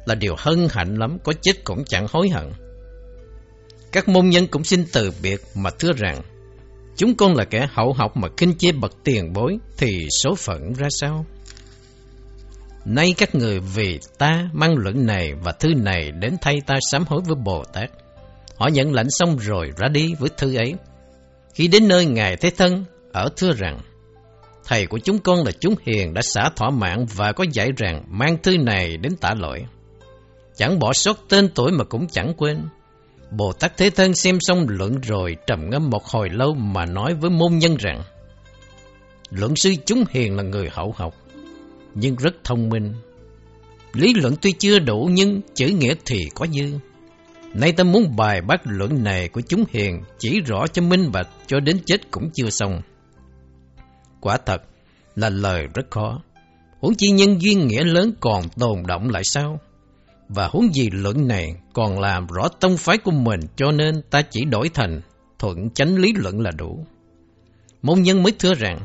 là 0.07 0.15
điều 0.15 0.35
hân 0.39 0.69
hạnh 0.71 0.97
lắm, 0.97 1.19
có 1.25 1.33
chết 1.43 1.65
cũng 1.65 1.85
chẳng 1.85 2.07
hối 2.11 2.29
hận. 2.29 2.53
Các 3.93 4.09
môn 4.09 4.29
nhân 4.29 4.47
cũng 4.47 4.65
xin 4.65 4.85
từ 4.93 5.13
biệt 5.23 5.41
mà 5.55 5.71
thưa 5.79 5.93
rằng, 5.97 6.23
chúng 6.97 7.15
con 7.17 7.35
là 7.35 7.45
kẻ 7.45 7.67
hậu 7.73 7.93
học 7.93 8.17
mà 8.17 8.29
kinh 8.37 8.55
chế 8.59 8.73
bậc 8.73 9.05
tiền 9.05 9.33
bối, 9.33 9.59
thì 9.79 10.07
số 10.23 10.35
phận 10.35 10.73
ra 10.73 10.89
sao? 11.01 11.27
Nay 12.85 13.15
các 13.17 13.35
người 13.35 13.61
vì 13.61 13.99
ta 14.19 14.49
mang 14.53 14.75
luận 14.77 15.07
này 15.07 15.35
và 15.35 15.53
thư 15.53 15.69
này 15.75 16.11
đến 16.11 16.37
thay 16.41 16.55
ta 16.67 16.75
sám 16.91 17.05
hối 17.09 17.21
với 17.27 17.35
Bồ 17.35 17.65
Tát. 17.73 17.91
Họ 18.57 18.69
nhận 18.69 18.93
lãnh 18.93 19.11
xong 19.11 19.39
rồi 19.39 19.71
ra 19.77 19.89
đi 19.89 20.15
với 20.19 20.31
thư 20.37 20.57
ấy. 20.57 20.75
Khi 21.55 21.69
đến 21.69 21.89
nơi 21.89 22.07
Ngài 22.07 22.37
Thế 22.37 22.51
Thân, 22.57 22.85
ở 23.13 23.29
thưa 23.37 23.53
rằng, 23.53 23.81
Thầy 24.65 24.87
của 24.87 24.99
chúng 24.99 25.19
con 25.19 25.45
là 25.45 25.51
chúng 25.61 25.75
hiền 25.87 26.15
đã 26.15 26.23
xả 26.23 26.51
thỏa 26.57 26.71
mãn 26.71 27.07
và 27.15 27.33
có 27.33 27.45
dạy 27.53 27.71
rằng 27.77 28.05
mang 28.09 28.37
thư 28.43 28.57
này 28.59 28.97
đến 28.97 29.17
tả 29.17 29.35
lỗi. 29.35 29.65
Chẳng 30.57 30.79
bỏ 30.79 30.93
sót 30.93 31.19
tên 31.29 31.49
tuổi 31.55 31.73
mà 31.73 31.85
cũng 31.85 32.09
chẳng 32.09 32.35
quên. 32.37 32.63
Bồ 33.37 33.53
Tát 33.53 33.77
Thế 33.77 33.91
Thân 33.91 34.15
xem 34.15 34.39
xong 34.41 34.67
luận 34.69 35.01
rồi 35.01 35.37
trầm 35.47 35.71
ngâm 35.71 35.91
một 35.91 36.05
hồi 36.07 36.29
lâu 36.31 36.55
mà 36.55 36.87
nói 36.87 37.15
với 37.15 37.31
môn 37.31 37.59
nhân 37.59 37.77
rằng 37.77 38.03
Luận 39.31 39.57
sư 39.57 39.73
chúng 39.87 40.05
hiền 40.11 40.37
là 40.37 40.43
người 40.43 40.69
hậu 40.73 40.95
học, 40.97 41.15
nhưng 41.95 42.17
rất 42.17 42.35
thông 42.45 42.69
minh. 42.69 42.95
Lý 43.93 44.15
luận 44.15 44.35
tuy 44.43 44.53
chưa 44.53 44.79
đủ 44.79 45.11
nhưng 45.13 45.41
chữ 45.55 45.67
nghĩa 45.67 45.95
thì 46.05 46.19
có 46.35 46.47
dư. 46.47 46.79
Nay 47.55 47.73
ta 47.73 47.85
muốn 47.85 48.17
bài 48.17 48.41
bác 48.41 48.61
luận 48.65 49.05
này 49.05 49.29
của 49.29 49.41
chúng 49.41 49.65
hiền 49.71 50.03
chỉ 50.19 50.41
rõ 50.41 50.67
cho 50.67 50.83
minh 50.83 51.13
bạch 51.13 51.29
cho 51.47 51.61
đến 51.61 51.79
chết 51.87 52.11
cũng 52.11 52.31
chưa 52.35 52.51
xong. 52.51 52.83
Quả 54.21 54.39
thật 54.47 54.63
là 55.17 55.29
lời 55.31 55.67
rất 55.75 55.91
khó. 55.91 56.23
Huống 56.81 56.95
chi 56.95 57.11
nhân 57.11 57.43
duyên 57.43 57.67
nghĩa 57.67 57.85
lớn 57.85 58.13
còn 58.21 58.49
tồn 58.49 58.83
động 58.87 59.11
lại 59.11 59.23
sao? 59.25 59.61
Và 60.29 60.47
huống 60.47 60.75
gì 60.75 60.91
luận 60.93 61.29
này 61.29 61.55
còn 61.73 62.01
làm 62.01 62.27
rõ 62.27 62.49
tông 62.49 62.77
phái 62.77 62.99
của 62.99 63.11
mình 63.11 63.41
cho 63.57 63.73
nên 63.73 64.03
ta 64.11 64.23
chỉ 64.23 64.45
đổi 64.45 64.69
thành 64.69 65.01
thuận 65.39 65.71
chánh 65.71 65.97
lý 65.97 66.13
luận 66.17 66.41
là 66.41 66.51
đủ. 66.51 66.87
Môn 67.83 68.03
nhân 68.03 68.23
mới 68.23 68.33
thưa 68.39 68.55
rằng, 68.55 68.81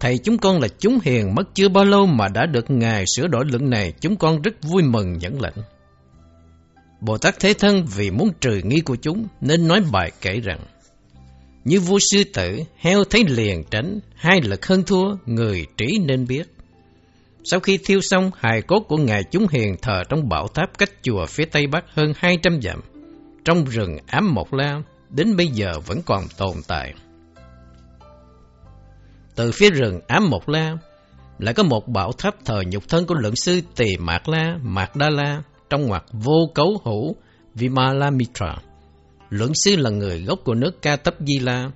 thầy 0.00 0.18
chúng 0.18 0.38
con 0.38 0.60
là 0.60 0.68
chúng 0.78 0.98
hiền 1.04 1.34
mất 1.34 1.54
chưa 1.54 1.68
bao 1.68 1.84
lâu 1.84 2.06
mà 2.06 2.28
đã 2.28 2.46
được 2.46 2.70
Ngài 2.70 3.04
sửa 3.16 3.26
đổi 3.26 3.44
luận 3.44 3.70
này, 3.70 3.92
chúng 4.00 4.16
con 4.16 4.42
rất 4.42 4.54
vui 4.62 4.82
mừng 4.82 5.18
nhận 5.18 5.40
lệnh. 5.40 5.56
Bồ 7.00 7.18
Tát 7.18 7.40
Thế 7.40 7.54
Thân 7.54 7.86
vì 7.96 8.10
muốn 8.10 8.30
trừ 8.40 8.60
nghi 8.64 8.80
của 8.80 8.96
chúng 8.96 9.26
nên 9.40 9.68
nói 9.68 9.82
bài 9.92 10.12
kể 10.20 10.40
rằng, 10.40 10.60
như 11.64 11.80
vua 11.80 11.98
sư 12.10 12.24
tử, 12.34 12.60
heo 12.76 13.04
thấy 13.04 13.24
liền 13.28 13.64
tránh, 13.70 14.00
hai 14.14 14.40
lực 14.40 14.66
hơn 14.66 14.82
thua, 14.82 15.16
người 15.26 15.66
trí 15.76 15.98
nên 16.06 16.26
biết. 16.26 16.54
Sau 17.44 17.60
khi 17.60 17.78
thiêu 17.84 18.00
xong, 18.00 18.30
hài 18.36 18.62
cốt 18.62 18.80
của 18.80 18.96
Ngài 18.96 19.24
Chúng 19.24 19.46
Hiền 19.48 19.76
thờ 19.82 20.02
trong 20.08 20.28
bảo 20.28 20.48
tháp 20.48 20.78
cách 20.78 20.90
chùa 21.02 21.26
phía 21.26 21.44
Tây 21.44 21.66
Bắc 21.66 21.84
hơn 21.94 22.12
200 22.16 22.62
dặm, 22.62 22.80
trong 23.44 23.64
rừng 23.64 23.96
ám 24.06 24.34
Mộc 24.34 24.52
La, 24.52 24.82
đến 25.10 25.36
bây 25.36 25.46
giờ 25.46 25.72
vẫn 25.86 26.00
còn 26.06 26.24
tồn 26.36 26.54
tại. 26.68 26.94
Từ 29.34 29.52
phía 29.52 29.70
rừng 29.70 30.00
ám 30.08 30.30
Mộc 30.30 30.48
La, 30.48 30.76
lại 31.38 31.54
có 31.54 31.62
một 31.62 31.88
bảo 31.88 32.12
tháp 32.12 32.44
thờ 32.44 32.62
nhục 32.66 32.88
thân 32.88 33.06
của 33.06 33.14
lượng 33.14 33.36
sư 33.36 33.60
Tỳ 33.76 33.96
Mạc 33.98 34.28
La, 34.28 34.58
Mạc 34.62 34.96
Đa 34.96 35.10
La, 35.10 35.42
trong 35.70 35.86
ngoặc 35.86 36.04
vô 36.12 36.50
cấu 36.54 36.80
hữu 36.84 37.16
Vimalamitra. 37.54 38.56
lưỡng 39.30 39.52
sư 39.54 39.76
là 39.76 39.90
người 39.90 40.22
gốc 40.22 40.38
của 40.44 40.54
nước 40.54 40.82
Ca 40.82 40.96
Tấp 40.96 41.14
Di 41.20 41.38
La. 41.38 41.70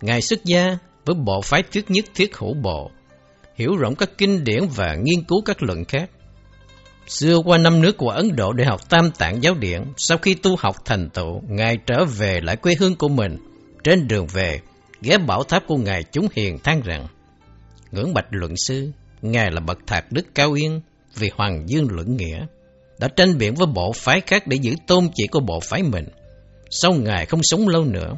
Ngài 0.00 0.22
xuất 0.22 0.44
gia 0.44 0.78
với 1.04 1.14
bộ 1.14 1.40
phái 1.40 1.62
thuyết 1.62 1.90
nhất 1.90 2.04
thiết 2.14 2.36
hữu 2.36 2.54
bộ, 2.54 2.90
hiểu 3.60 3.76
rộng 3.76 3.94
các 3.94 4.10
kinh 4.18 4.44
điển 4.44 4.68
và 4.76 4.94
nghiên 4.94 5.24
cứu 5.24 5.42
các 5.44 5.62
luận 5.62 5.84
khác. 5.84 6.10
Xưa 7.06 7.38
qua 7.44 7.58
năm 7.58 7.80
nước 7.80 7.96
của 7.96 8.10
Ấn 8.10 8.36
Độ 8.36 8.52
để 8.52 8.64
học 8.64 8.88
tam 8.88 9.10
tạng 9.10 9.42
giáo 9.42 9.54
điển, 9.54 9.82
sau 9.96 10.18
khi 10.18 10.34
tu 10.34 10.56
học 10.58 10.76
thành 10.84 11.10
tựu, 11.10 11.42
Ngài 11.48 11.76
trở 11.86 12.04
về 12.04 12.40
lại 12.40 12.56
quê 12.56 12.74
hương 12.78 12.96
của 12.96 13.08
mình. 13.08 13.36
Trên 13.84 14.08
đường 14.08 14.26
về, 14.26 14.60
ghé 15.02 15.18
bảo 15.18 15.44
tháp 15.44 15.62
của 15.66 15.76
Ngài 15.76 16.02
chúng 16.02 16.28
hiền 16.32 16.58
than 16.58 16.82
rằng, 16.82 17.06
ngưỡng 17.90 18.14
bạch 18.14 18.26
luận 18.30 18.54
sư, 18.56 18.90
Ngài 19.22 19.50
là 19.50 19.60
bậc 19.60 19.78
thạc 19.86 20.12
đức 20.12 20.26
cao 20.34 20.52
yên 20.52 20.80
vì 21.16 21.30
hoàng 21.34 21.64
dương 21.66 21.86
luận 21.90 22.16
nghĩa, 22.16 22.46
đã 22.98 23.08
tranh 23.08 23.38
biện 23.38 23.54
với 23.54 23.66
bộ 23.66 23.92
phái 23.92 24.20
khác 24.20 24.46
để 24.46 24.56
giữ 24.56 24.74
tôn 24.86 25.08
chỉ 25.14 25.26
của 25.26 25.40
bộ 25.40 25.60
phái 25.60 25.82
mình. 25.82 26.04
Sau 26.70 26.92
Ngài 26.92 27.26
không 27.26 27.40
sống 27.42 27.68
lâu 27.68 27.84
nữa, 27.84 28.16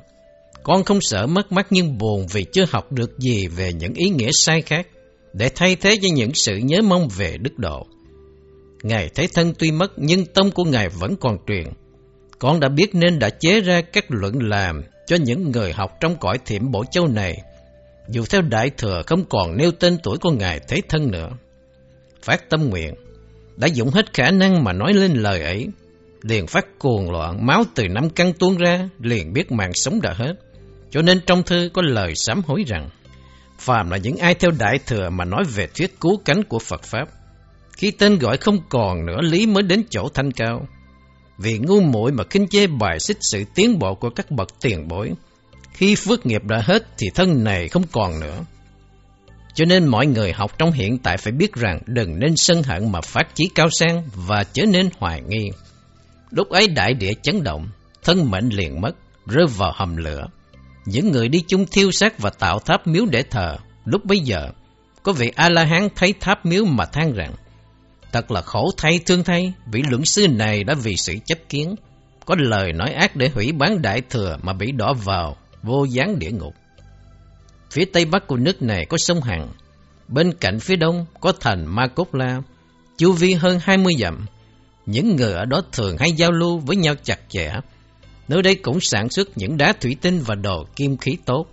con 0.62 0.84
không 0.84 1.00
sợ 1.00 1.26
mất 1.26 1.52
mắt 1.52 1.66
nhưng 1.70 1.98
buồn 1.98 2.26
vì 2.32 2.44
chưa 2.52 2.64
học 2.70 2.92
được 2.92 3.18
gì 3.18 3.46
về 3.46 3.72
những 3.72 3.94
ý 3.94 4.08
nghĩa 4.08 4.30
sai 4.32 4.62
khác 4.62 4.86
để 5.32 5.50
thay 5.54 5.76
thế 5.76 5.96
cho 6.02 6.08
những 6.14 6.30
sự 6.34 6.56
nhớ 6.56 6.82
mong 6.82 7.08
về 7.16 7.36
đức 7.40 7.58
độ. 7.58 7.86
Ngài 8.82 9.08
thấy 9.08 9.28
Thân 9.34 9.52
tuy 9.58 9.70
mất 9.70 9.92
nhưng 9.96 10.26
tâm 10.26 10.50
của 10.50 10.64
Ngài 10.64 10.88
vẫn 10.88 11.16
còn 11.16 11.36
truyền. 11.46 11.66
Con 12.38 12.60
đã 12.60 12.68
biết 12.68 12.94
nên 12.94 13.18
đã 13.18 13.30
chế 13.30 13.60
ra 13.60 13.80
các 13.80 14.04
luận 14.08 14.42
làm 14.42 14.82
cho 15.06 15.16
những 15.16 15.50
người 15.50 15.72
học 15.72 15.90
trong 16.00 16.16
cõi 16.16 16.38
thiểm 16.46 16.70
bổ 16.70 16.84
châu 16.84 17.08
này, 17.08 17.42
dù 18.08 18.24
theo 18.30 18.42
Đại 18.42 18.70
Thừa 18.70 19.02
không 19.06 19.24
còn 19.24 19.56
nêu 19.56 19.70
tên 19.70 19.98
tuổi 20.02 20.18
của 20.18 20.30
Ngài 20.30 20.60
Thế 20.68 20.80
Thân 20.88 21.10
nữa. 21.10 21.28
Phát 22.22 22.50
tâm 22.50 22.70
nguyện, 22.70 22.94
đã 23.56 23.66
dụng 23.66 23.90
hết 23.90 24.14
khả 24.14 24.30
năng 24.30 24.64
mà 24.64 24.72
nói 24.72 24.92
lên 24.94 25.12
lời 25.12 25.42
ấy, 25.42 25.66
liền 26.22 26.46
phát 26.46 26.66
cuồng 26.78 27.10
loạn, 27.10 27.46
máu 27.46 27.64
từ 27.74 27.88
năm 27.88 28.10
căn 28.10 28.32
tuôn 28.32 28.56
ra, 28.56 28.88
liền 29.00 29.32
biết 29.32 29.52
mạng 29.52 29.72
sống 29.74 30.00
đã 30.00 30.14
hết. 30.16 30.32
Cho 30.90 31.02
nên 31.02 31.20
trong 31.26 31.42
thư 31.42 31.70
có 31.72 31.82
lời 31.82 32.12
sám 32.14 32.42
hối 32.46 32.64
rằng, 32.66 32.88
phàm 33.62 33.90
là 33.90 33.96
những 33.96 34.16
ai 34.16 34.34
theo 34.34 34.50
Đại 34.58 34.78
Thừa 34.86 35.10
mà 35.10 35.24
nói 35.24 35.44
về 35.54 35.66
thuyết 35.66 36.00
cứu 36.00 36.22
cánh 36.24 36.44
của 36.44 36.58
Phật 36.58 36.82
Pháp, 36.82 37.04
khi 37.76 37.90
tên 37.90 38.18
gọi 38.18 38.36
không 38.36 38.58
còn 38.68 39.06
nữa 39.06 39.20
lý 39.22 39.46
mới 39.46 39.62
đến 39.62 39.84
chỗ 39.90 40.08
thanh 40.14 40.32
cao. 40.32 40.66
Vì 41.38 41.58
ngu 41.58 41.80
muội 41.80 42.12
mà 42.12 42.24
khinh 42.30 42.48
chê 42.48 42.66
bài 42.66 43.00
xích 43.00 43.16
sự 43.20 43.44
tiến 43.54 43.78
bộ 43.78 43.94
của 43.94 44.10
các 44.10 44.30
bậc 44.30 44.48
tiền 44.60 44.88
bối, 44.88 45.10
khi 45.72 45.94
phước 45.94 46.26
nghiệp 46.26 46.44
đã 46.44 46.62
hết 46.64 46.86
thì 46.98 47.06
thân 47.14 47.44
này 47.44 47.68
không 47.68 47.84
còn 47.92 48.20
nữa. 48.20 48.44
Cho 49.54 49.64
nên 49.64 49.86
mọi 49.86 50.06
người 50.06 50.32
học 50.32 50.58
trong 50.58 50.72
hiện 50.72 50.98
tại 50.98 51.16
phải 51.16 51.32
biết 51.32 51.52
rằng 51.54 51.80
đừng 51.86 52.18
nên 52.18 52.36
sân 52.36 52.62
hận 52.62 52.92
mà 52.92 53.00
phát 53.00 53.34
chí 53.34 53.48
cao 53.54 53.68
sang 53.70 54.02
và 54.14 54.44
trở 54.52 54.62
nên 54.66 54.88
hoài 54.98 55.22
nghi. 55.28 55.50
Lúc 56.30 56.48
ấy 56.48 56.68
đại 56.68 56.94
địa 56.94 57.12
chấn 57.22 57.42
động, 57.42 57.68
thân 58.02 58.30
mệnh 58.30 58.48
liền 58.48 58.80
mất, 58.80 58.92
rơi 59.26 59.46
vào 59.56 59.72
hầm 59.74 59.96
lửa. 59.96 60.26
Những 60.84 61.12
người 61.12 61.28
đi 61.28 61.40
chung 61.48 61.66
thiêu 61.66 61.90
xác 61.90 62.18
và 62.18 62.30
tạo 62.30 62.58
tháp 62.58 62.86
miếu 62.86 63.06
để 63.06 63.22
thờ, 63.22 63.56
lúc 63.84 64.04
bấy 64.04 64.18
giờ, 64.18 64.48
có 65.02 65.12
vị 65.12 65.32
A-la-hán 65.36 65.88
thấy 65.96 66.14
tháp 66.20 66.46
miếu 66.46 66.64
mà 66.64 66.84
than 66.84 67.12
rằng, 67.12 67.34
Thật 68.12 68.30
là 68.30 68.40
khổ 68.42 68.70
thay 68.76 69.00
thương 69.06 69.24
thay, 69.24 69.52
vị 69.72 69.82
luận 69.90 70.04
sư 70.04 70.28
này 70.28 70.64
đã 70.64 70.74
vì 70.74 70.96
sự 70.96 71.14
chấp 71.26 71.38
kiến, 71.48 71.74
có 72.24 72.34
lời 72.38 72.72
nói 72.72 72.92
ác 72.92 73.16
để 73.16 73.28
hủy 73.34 73.52
bán 73.52 73.82
đại 73.82 74.02
thừa 74.10 74.36
mà 74.42 74.52
bị 74.52 74.72
đỏ 74.72 74.94
vào, 75.04 75.36
vô 75.62 75.84
gián 75.84 76.18
địa 76.18 76.30
ngục. 76.30 76.54
Phía 77.70 77.84
tây 77.84 78.04
bắc 78.04 78.26
của 78.26 78.36
nước 78.36 78.62
này 78.62 78.86
có 78.88 78.96
sông 79.00 79.20
Hằng, 79.20 79.48
bên 80.08 80.32
cạnh 80.32 80.60
phía 80.60 80.76
đông 80.76 81.06
có 81.20 81.32
thành 81.40 81.66
Ma 81.66 81.86
Cốt 81.86 82.14
La, 82.14 82.42
chu 82.98 83.12
vi 83.12 83.32
hơn 83.32 83.58
20 83.62 83.92
dặm. 84.00 84.26
Những 84.86 85.16
người 85.16 85.32
ở 85.32 85.44
đó 85.44 85.62
thường 85.72 85.96
hay 85.98 86.12
giao 86.12 86.30
lưu 86.30 86.58
với 86.58 86.76
nhau 86.76 86.94
chặt 87.02 87.20
chẽ. 87.28 87.52
Nơi 88.28 88.42
đây 88.42 88.54
cũng 88.54 88.80
sản 88.80 89.10
xuất 89.10 89.38
những 89.38 89.56
đá 89.56 89.72
thủy 89.72 89.96
tinh 90.00 90.22
và 90.26 90.34
đồ 90.34 90.64
kim 90.76 90.96
khí 90.96 91.16
tốt. 91.24 91.46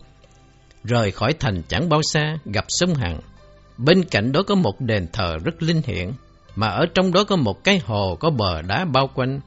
Rời 0.84 1.12
khỏi 1.12 1.34
thành 1.40 1.62
chẳng 1.68 1.90
bao 1.90 2.02
xa, 2.04 2.38
gặp 2.46 2.66
sông 2.68 2.94
Hằng. 2.94 3.20
Bên 3.78 4.04
cạnh 4.04 4.32
đó 4.32 4.44
có 4.48 4.56
một 4.56 4.82
đền 4.82 5.08
thờ 5.14 5.38
rất 5.44 5.64
linh 5.64 5.82
hiện, 5.86 6.14
mà 6.56 6.68
ở 6.68 6.86
trong 6.96 7.14
đó 7.14 7.24
có 7.24 7.36
một 7.36 7.64
cái 7.64 7.82
hồ 7.86 8.18
có 8.20 8.30
bờ 8.30 8.62
đá 8.62 8.86
bao 8.86 9.10
quanh. 9.16 9.40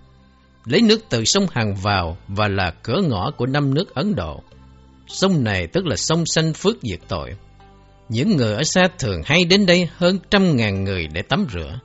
Lấy 0.64 0.82
nước 0.82 1.04
từ 1.10 1.24
sông 1.24 1.46
Hằng 1.50 1.74
vào 1.74 2.16
và 2.28 2.48
là 2.48 2.70
cửa 2.82 3.00
ngõ 3.08 3.30
của 3.30 3.46
năm 3.46 3.74
nước 3.74 3.94
Ấn 3.94 4.14
Độ. 4.14 4.42
Sông 5.06 5.44
này 5.44 5.66
tức 5.66 5.86
là 5.86 5.96
sông 5.96 6.24
xanh 6.26 6.52
phước 6.54 6.76
diệt 6.82 7.00
tội. 7.08 7.30
Những 8.08 8.36
người 8.36 8.54
ở 8.54 8.62
xa 8.62 8.82
thường 8.98 9.22
hay 9.24 9.44
đến 9.44 9.66
đây 9.66 9.88
hơn 9.96 10.18
trăm 10.30 10.56
ngàn 10.56 10.84
người 10.84 11.06
để 11.12 11.22
tắm 11.22 11.46
rửa. 11.52 11.80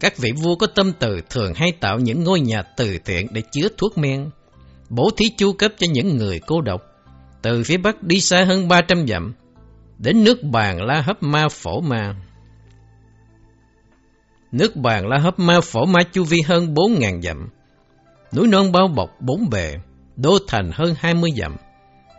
Các 0.00 0.18
vị 0.18 0.32
vua 0.32 0.56
có 0.56 0.66
tâm 0.66 0.92
từ 0.98 1.20
thường 1.30 1.54
hay 1.54 1.72
tạo 1.72 1.98
những 1.98 2.24
ngôi 2.24 2.40
nhà 2.40 2.62
từ 2.76 2.98
thiện 3.04 3.26
để 3.30 3.42
chứa 3.52 3.68
thuốc 3.78 3.98
men, 3.98 4.30
bổ 4.88 5.10
thí 5.16 5.30
chu 5.36 5.52
cấp 5.52 5.72
cho 5.78 5.86
những 5.90 6.16
người 6.16 6.40
cô 6.46 6.60
độc. 6.60 6.82
Từ 7.42 7.62
phía 7.62 7.76
bắc 7.76 8.02
đi 8.02 8.20
xa 8.20 8.44
hơn 8.44 8.68
300 8.68 9.06
dặm, 9.06 9.34
đến 9.98 10.24
nước 10.24 10.42
bàn 10.42 10.82
la 10.82 11.00
hấp 11.00 11.22
ma 11.22 11.48
phổ 11.50 11.80
ma. 11.80 12.14
Nước 14.52 14.76
bàn 14.76 15.06
la 15.08 15.18
hấp 15.18 15.38
ma 15.38 15.60
phổ 15.60 15.84
ma 15.84 16.00
chu 16.12 16.24
vi 16.24 16.40
hơn 16.46 16.74
4.000 16.74 17.22
dặm. 17.22 17.48
Núi 18.34 18.48
non 18.48 18.72
bao 18.72 18.88
bọc 18.88 19.10
bốn 19.20 19.50
bề, 19.50 19.74
đô 20.16 20.38
thành 20.48 20.70
hơn 20.74 20.94
20 20.98 21.30
dặm. 21.36 21.56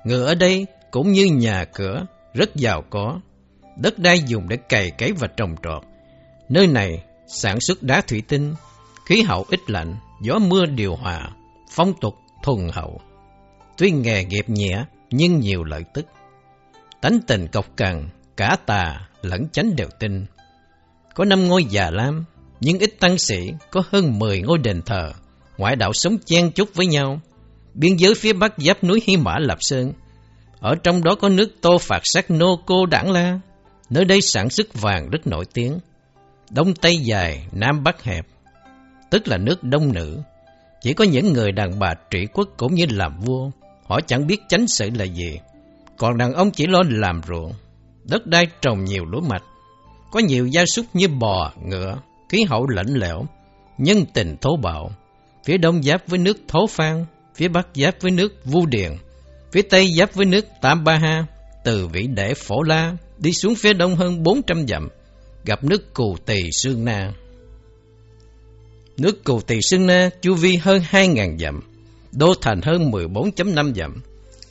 Người 0.04 0.26
ở 0.26 0.36
đây 0.36 0.66
cũng 0.92 1.12
như 1.12 1.26
nhà 1.26 1.66
cửa, 1.66 2.06
rất 2.34 2.56
giàu 2.56 2.84
có. 2.90 3.20
Đất 3.78 4.00
đai 4.00 4.20
dùng 4.28 4.50
để 4.50 4.58
cày 4.58 4.92
cấy 4.92 5.12
và 5.12 5.28
trồng 5.38 5.56
trọt. 5.64 5.84
Nơi 6.50 6.68
này 6.68 7.04
sản 7.28 7.58
xuất 7.62 7.84
đá 7.84 8.02
thủy 8.02 8.24
tinh, 8.28 8.56
khí 9.06 9.22
hậu 9.22 9.46
ít 9.50 9.70
lạnh, 9.70 9.96
gió 10.22 10.40
mưa 10.40 10.66
điều 10.66 10.96
hòa, 10.96 11.30
phong 11.72 11.94
tục 12.02 12.16
thuần 12.48 12.70
hậu. 12.74 13.02
Tuy 13.78 13.92
nghề 13.92 14.24
nghiệp 14.24 14.50
nhẹ 14.50 14.86
nhưng 15.10 15.40
nhiều 15.40 15.64
lợi 15.64 15.84
tức. 15.94 16.06
Tánh 17.02 17.20
tình 17.28 17.48
cộc 17.48 17.78
cằn, 17.78 18.10
cả 18.38 18.58
tà 18.66 19.08
lẫn 19.22 19.50
chánh 19.50 19.76
đều 19.76 19.88
tin. 20.00 20.26
Có 21.16 21.26
năm 21.26 21.48
ngôi 21.48 21.66
già 21.66 21.90
lam, 21.92 22.26
nhưng 22.60 22.80
ít 22.80 22.96
tăng 23.00 23.18
sĩ, 23.18 23.52
có 23.72 23.84
hơn 23.90 24.20
10 24.20 24.42
ngôi 24.42 24.58
đền 24.58 24.82
thờ, 24.82 25.12
ngoại 25.58 25.76
đạo 25.76 25.94
sống 25.94 26.18
chen 26.26 26.52
chúc 26.52 26.70
với 26.74 26.86
nhau. 26.86 27.20
Biên 27.74 27.96
giới 27.96 28.14
phía 28.16 28.34
bắc 28.34 28.54
giáp 28.58 28.84
núi 28.84 29.02
Hy 29.08 29.18
Mã 29.18 29.36
Lạp 29.40 29.58
Sơn. 29.62 29.94
Ở 30.60 30.76
trong 30.84 31.04
đó 31.04 31.16
có 31.16 31.30
nước 31.30 31.56
Tô 31.62 31.78
Phạt 31.78 32.02
Sắc 32.04 32.32
Nô 32.32 32.60
Cô 32.66 32.86
Đảng 32.86 33.12
La. 33.12 33.40
Nơi 33.90 34.06
đây 34.06 34.22
sản 34.22 34.50
xuất 34.50 34.74
vàng 34.74 35.10
rất 35.10 35.28
nổi 35.28 35.46
tiếng. 35.54 35.80
Đông 36.50 36.74
Tây 36.74 36.98
dài, 36.98 37.48
Nam 37.52 37.84
Bắc 37.84 38.04
hẹp. 38.04 38.28
Tức 39.10 39.28
là 39.28 39.38
nước 39.38 39.64
đông 39.64 39.94
nữ. 39.94 40.22
Chỉ 40.82 40.94
có 40.94 41.04
những 41.04 41.34
người 41.34 41.52
đàn 41.52 41.80
bà 41.80 41.94
trị 42.10 42.26
quốc 42.34 42.50
cũng 42.58 42.76
như 42.76 42.86
làm 42.90 43.20
vua. 43.20 43.50
Họ 43.88 44.00
chẳng 44.08 44.28
biết 44.28 44.42
chánh 44.50 44.68
sự 44.68 44.90
là 44.96 45.06
gì. 45.06 45.40
Còn 45.98 46.18
đàn 46.18 46.34
ông 46.34 46.52
chỉ 46.52 46.68
lo 46.68 46.84
làm 46.90 47.22
ruộng. 47.28 47.54
Đất 48.04 48.28
đai 48.28 48.48
trồng 48.62 48.84
nhiều 48.84 49.06
lúa 49.06 49.22
mạch. 49.22 49.44
Có 50.12 50.20
nhiều 50.20 50.48
gia 50.48 50.66
súc 50.66 50.86
như 50.94 51.08
bò, 51.08 51.54
ngựa, 51.64 51.98
khí 52.30 52.44
hậu 52.44 52.68
lạnh 52.68 52.94
lẽo, 52.94 53.26
nhân 53.78 54.06
tình 54.14 54.38
thố 54.42 54.58
bạo. 54.64 54.92
Phía 55.44 55.58
đông 55.58 55.84
giáp 55.84 56.08
với 56.08 56.20
nước 56.20 56.38
Thố 56.48 56.68
Phan, 56.68 57.06
phía 57.36 57.48
bắc 57.48 57.68
giáp 57.76 58.02
với 58.02 58.12
nước 58.12 58.46
Vu 58.46 58.66
Điền, 58.66 58.92
phía 59.52 59.62
tây 59.62 59.94
giáp 59.98 60.14
với 60.14 60.26
nước 60.26 60.46
Tam 60.62 60.84
Ba 60.84 60.96
Ha, 60.98 61.26
từ 61.64 61.88
vĩ 61.88 62.08
đệ 62.08 62.34
Phổ 62.34 62.62
La 62.62 62.94
đi 63.18 63.32
xuống 63.34 63.56
phía 63.56 63.74
đông 63.74 63.96
hơn 63.96 64.24
400 64.24 64.68
dặm, 64.68 64.90
gặp 65.46 65.64
nước 65.64 65.94
Cù 65.94 66.18
Tỳ 66.26 66.40
Sương 66.52 66.86
Na. 66.86 67.12
Nước 68.98 69.24
Cù 69.24 69.42
Tỳ 69.42 69.62
sơn 69.62 69.86
Na 69.86 70.10
chu 70.22 70.34
vi 70.34 70.56
hơn 70.56 70.82
2.000 70.92 71.38
dặm, 71.38 71.62
đô 72.12 72.34
thành 72.42 72.62
hơn 72.62 72.92
14.5 72.92 73.74
dặm. 73.74 74.02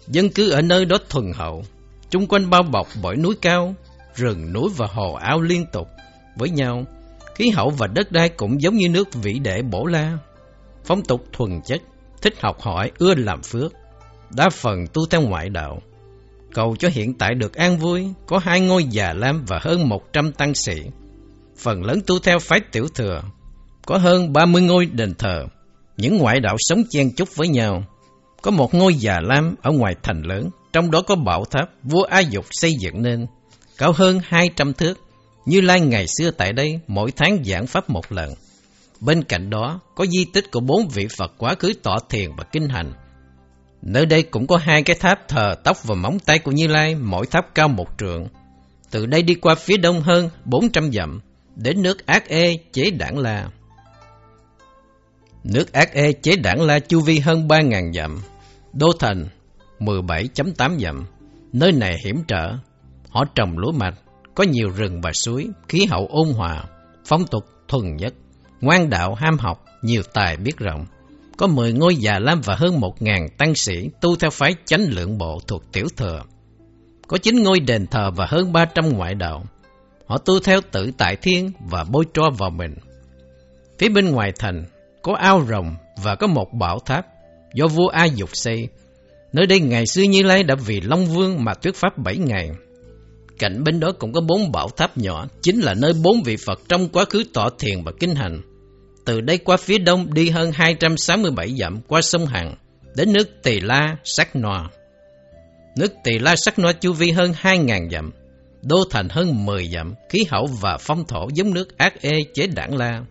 Dân 0.06 0.28
cư 0.28 0.50
ở 0.50 0.62
nơi 0.62 0.84
đó 0.84 0.96
thuần 1.08 1.32
hậu, 1.34 1.64
chung 2.10 2.26
quanh 2.26 2.50
bao 2.50 2.62
bọc 2.62 2.88
bởi 3.02 3.16
núi 3.16 3.34
cao, 3.42 3.74
rừng 4.14 4.52
núi 4.52 4.70
và 4.76 4.86
hồ 4.86 5.12
ao 5.12 5.40
liên 5.40 5.64
tục 5.72 5.88
với 6.36 6.50
nhau. 6.50 6.84
Khí 7.34 7.50
hậu 7.50 7.70
và 7.70 7.86
đất 7.86 8.12
đai 8.12 8.28
cũng 8.28 8.62
giống 8.62 8.76
như 8.76 8.88
nước 8.88 9.14
vĩ 9.14 9.38
đệ 9.38 9.62
Bổ 9.62 9.86
La. 9.86 10.18
Phong 10.84 11.02
tục 11.02 11.24
thuần 11.32 11.60
chất, 11.66 11.82
thích 12.22 12.34
học 12.40 12.60
hỏi, 12.60 12.90
ưa 12.98 13.14
làm 13.14 13.42
phước. 13.42 13.72
Đa 14.30 14.48
phần 14.48 14.86
tu 14.92 15.06
theo 15.06 15.20
ngoại 15.20 15.48
đạo. 15.48 15.82
Cầu 16.54 16.76
cho 16.78 16.88
hiện 16.92 17.14
tại 17.14 17.34
được 17.34 17.54
an 17.54 17.78
vui, 17.78 18.08
có 18.26 18.38
hai 18.38 18.60
ngôi 18.60 18.84
già 18.84 19.12
lam 19.12 19.44
và 19.46 19.58
hơn 19.62 19.88
một 19.88 20.12
trăm 20.12 20.32
tăng 20.32 20.54
sĩ. 20.54 20.82
Phần 21.58 21.84
lớn 21.84 22.00
tu 22.06 22.18
theo 22.18 22.38
phái 22.38 22.60
tiểu 22.72 22.88
thừa, 22.94 23.22
có 23.86 23.98
hơn 23.98 24.32
ba 24.32 24.46
mươi 24.46 24.62
ngôi 24.62 24.86
đền 24.86 25.14
thờ. 25.14 25.46
Những 25.96 26.18
ngoại 26.18 26.40
đạo 26.40 26.56
sống 26.58 26.82
chen 26.90 27.14
chúc 27.16 27.28
với 27.36 27.48
nhau. 27.48 27.84
Có 28.42 28.50
một 28.50 28.74
ngôi 28.74 28.94
già 28.94 29.20
lam 29.20 29.54
ở 29.62 29.70
ngoài 29.72 29.94
thành 30.02 30.22
lớn, 30.22 30.50
trong 30.72 30.90
đó 30.90 31.02
có 31.02 31.14
bảo 31.14 31.44
tháp 31.44 31.68
vua 31.82 32.02
A 32.02 32.20
Dục 32.20 32.44
xây 32.50 32.72
dựng 32.80 33.02
nên, 33.02 33.26
cao 33.78 33.92
hơn 33.92 34.20
hai 34.24 34.50
trăm 34.56 34.72
thước. 34.72 35.00
Như 35.46 35.60
Lai 35.60 35.80
ngày 35.80 36.06
xưa 36.18 36.30
tại 36.30 36.52
đây 36.52 36.80
mỗi 36.86 37.10
tháng 37.16 37.44
giảng 37.44 37.66
pháp 37.66 37.90
một 37.90 38.12
lần. 38.12 38.34
Bên 39.00 39.22
cạnh 39.22 39.50
đó 39.50 39.80
có 39.94 40.06
di 40.06 40.24
tích 40.24 40.50
của 40.52 40.60
bốn 40.60 40.88
vị 40.88 41.06
Phật 41.18 41.32
quá 41.38 41.54
khứ 41.58 41.72
tọa 41.82 41.98
thiền 42.08 42.30
và 42.36 42.44
kinh 42.52 42.68
hành. 42.68 42.92
Nơi 43.82 44.06
đây 44.06 44.22
cũng 44.22 44.46
có 44.46 44.56
hai 44.56 44.82
cái 44.82 44.96
tháp 45.00 45.28
thờ 45.28 45.54
tóc 45.64 45.76
và 45.84 45.94
móng 45.94 46.18
tay 46.18 46.38
của 46.38 46.50
Như 46.50 46.66
Lai, 46.66 46.94
mỗi 46.94 47.26
tháp 47.26 47.54
cao 47.54 47.68
một 47.68 47.88
trượng. 47.98 48.26
Từ 48.90 49.06
đây 49.06 49.22
đi 49.22 49.34
qua 49.34 49.54
phía 49.54 49.76
đông 49.76 50.00
hơn 50.00 50.30
400 50.44 50.92
dặm, 50.92 51.20
đến 51.56 51.82
nước 51.82 52.06
Ác 52.06 52.28
Ê 52.28 52.58
chế 52.72 52.90
đảng 52.90 53.18
La. 53.18 53.48
Nước 55.52 55.72
Ác 55.72 55.92
Ê 55.92 56.12
chế 56.12 56.36
đảng 56.36 56.60
La 56.60 56.78
chu 56.78 57.00
vi 57.00 57.18
hơn 57.18 57.48
3.000 57.48 57.92
dặm, 57.92 58.20
đô 58.72 58.92
thành 59.00 59.28
17.8 59.78 60.78
dặm. 60.78 61.04
Nơi 61.52 61.72
này 61.72 61.96
hiểm 62.04 62.16
trở, 62.28 62.52
họ 63.10 63.24
trồng 63.34 63.58
lúa 63.58 63.72
mạch, 63.72 63.94
có 64.34 64.44
nhiều 64.44 64.68
rừng 64.76 65.00
và 65.00 65.12
suối, 65.12 65.48
khí 65.68 65.86
hậu 65.90 66.06
ôn 66.06 66.28
hòa, 66.28 66.64
phong 67.06 67.26
tục 67.26 67.44
thuần 67.68 67.96
nhất, 67.96 68.14
ngoan 68.60 68.90
đạo 68.90 69.14
ham 69.14 69.38
học, 69.38 69.64
nhiều 69.82 70.02
tài 70.14 70.36
biết 70.36 70.56
rộng. 70.56 70.86
Có 71.36 71.46
mười 71.46 71.72
ngôi 71.72 71.96
già 71.96 72.18
lam 72.18 72.40
và 72.40 72.54
hơn 72.54 72.80
một 72.80 73.02
ngàn 73.02 73.28
tăng 73.38 73.54
sĩ 73.54 73.90
tu 74.00 74.16
theo 74.16 74.30
phái 74.30 74.54
chánh 74.64 74.82
lượng 74.88 75.18
bộ 75.18 75.40
thuộc 75.46 75.62
tiểu 75.72 75.86
thừa. 75.96 76.22
Có 77.08 77.18
chín 77.18 77.42
ngôi 77.42 77.60
đền 77.60 77.86
thờ 77.86 78.10
và 78.16 78.26
hơn 78.28 78.52
ba 78.52 78.64
trăm 78.64 78.88
ngoại 78.88 79.14
đạo. 79.14 79.44
Họ 80.06 80.18
tu 80.18 80.40
theo 80.40 80.60
tự 80.72 80.90
tại 80.98 81.16
thiên 81.16 81.50
và 81.70 81.84
bôi 81.84 82.04
tro 82.14 82.30
vào 82.38 82.50
mình. 82.50 82.74
Phía 83.78 83.88
bên 83.88 84.10
ngoài 84.10 84.32
thành 84.38 84.64
có 85.06 85.14
ao 85.14 85.46
rồng 85.48 85.74
và 86.02 86.14
có 86.14 86.26
một 86.26 86.52
bảo 86.52 86.78
tháp 86.78 87.06
do 87.54 87.66
vua 87.66 87.88
A 87.88 88.04
Dục 88.04 88.30
xây. 88.32 88.68
Nơi 89.32 89.46
đây 89.46 89.60
ngày 89.60 89.86
xưa 89.86 90.02
Như 90.02 90.22
Lai 90.22 90.42
đã 90.42 90.54
vì 90.54 90.80
Long 90.80 91.06
Vương 91.06 91.44
mà 91.44 91.54
thuyết 91.54 91.74
pháp 91.76 91.98
bảy 91.98 92.16
ngày. 92.16 92.50
Cạnh 93.38 93.64
bên 93.64 93.80
đó 93.80 93.92
cũng 93.98 94.12
có 94.12 94.20
bốn 94.20 94.52
bảo 94.52 94.68
tháp 94.68 94.98
nhỏ, 94.98 95.26
chính 95.42 95.60
là 95.60 95.74
nơi 95.74 95.92
bốn 96.02 96.22
vị 96.22 96.36
Phật 96.46 96.60
trong 96.68 96.88
quá 96.88 97.04
khứ 97.04 97.24
tọa 97.34 97.50
thiền 97.58 97.82
và 97.84 97.92
kinh 98.00 98.14
hành. 98.14 98.40
Từ 99.04 99.20
đây 99.20 99.38
qua 99.38 99.56
phía 99.56 99.78
đông 99.78 100.14
đi 100.14 100.30
hơn 100.30 100.52
267 100.52 101.54
dặm 101.58 101.80
qua 101.88 102.02
sông 102.02 102.26
Hằng, 102.26 102.54
đến 102.96 103.12
nước 103.12 103.42
Tỳ 103.42 103.60
La, 103.60 103.96
Sắc 104.04 104.36
Noa. 104.36 104.70
Nước 105.76 105.92
Tỳ 106.04 106.18
La 106.18 106.36
Sắc 106.36 106.58
Noa 106.58 106.72
chu 106.72 106.92
vi 106.92 107.10
hơn 107.10 107.32
2.000 107.42 107.90
dặm, 107.90 108.10
đô 108.62 108.76
thành 108.90 109.08
hơn 109.08 109.46
10 109.46 109.68
dặm, 109.68 109.94
khí 110.08 110.24
hậu 110.30 110.46
và 110.60 110.76
phong 110.80 111.06
thổ 111.06 111.28
giống 111.34 111.54
nước 111.54 111.78
Ác 111.78 112.02
Ê 112.02 112.18
chế 112.34 112.46
đảng 112.46 112.76
La. 112.76 113.02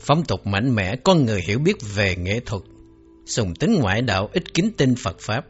Phong 0.00 0.24
tục 0.24 0.46
mạnh 0.46 0.74
mẽ, 0.74 0.96
con 0.96 1.24
người 1.24 1.40
hiểu 1.46 1.58
biết 1.58 1.76
về 1.94 2.16
nghệ 2.16 2.40
thuật, 2.40 2.62
sùng 3.26 3.54
tính 3.54 3.74
ngoại 3.80 4.02
đạo 4.02 4.28
ít 4.32 4.54
kính 4.54 4.70
tin 4.76 4.94
Phật 5.04 5.16
Pháp. 5.20 5.44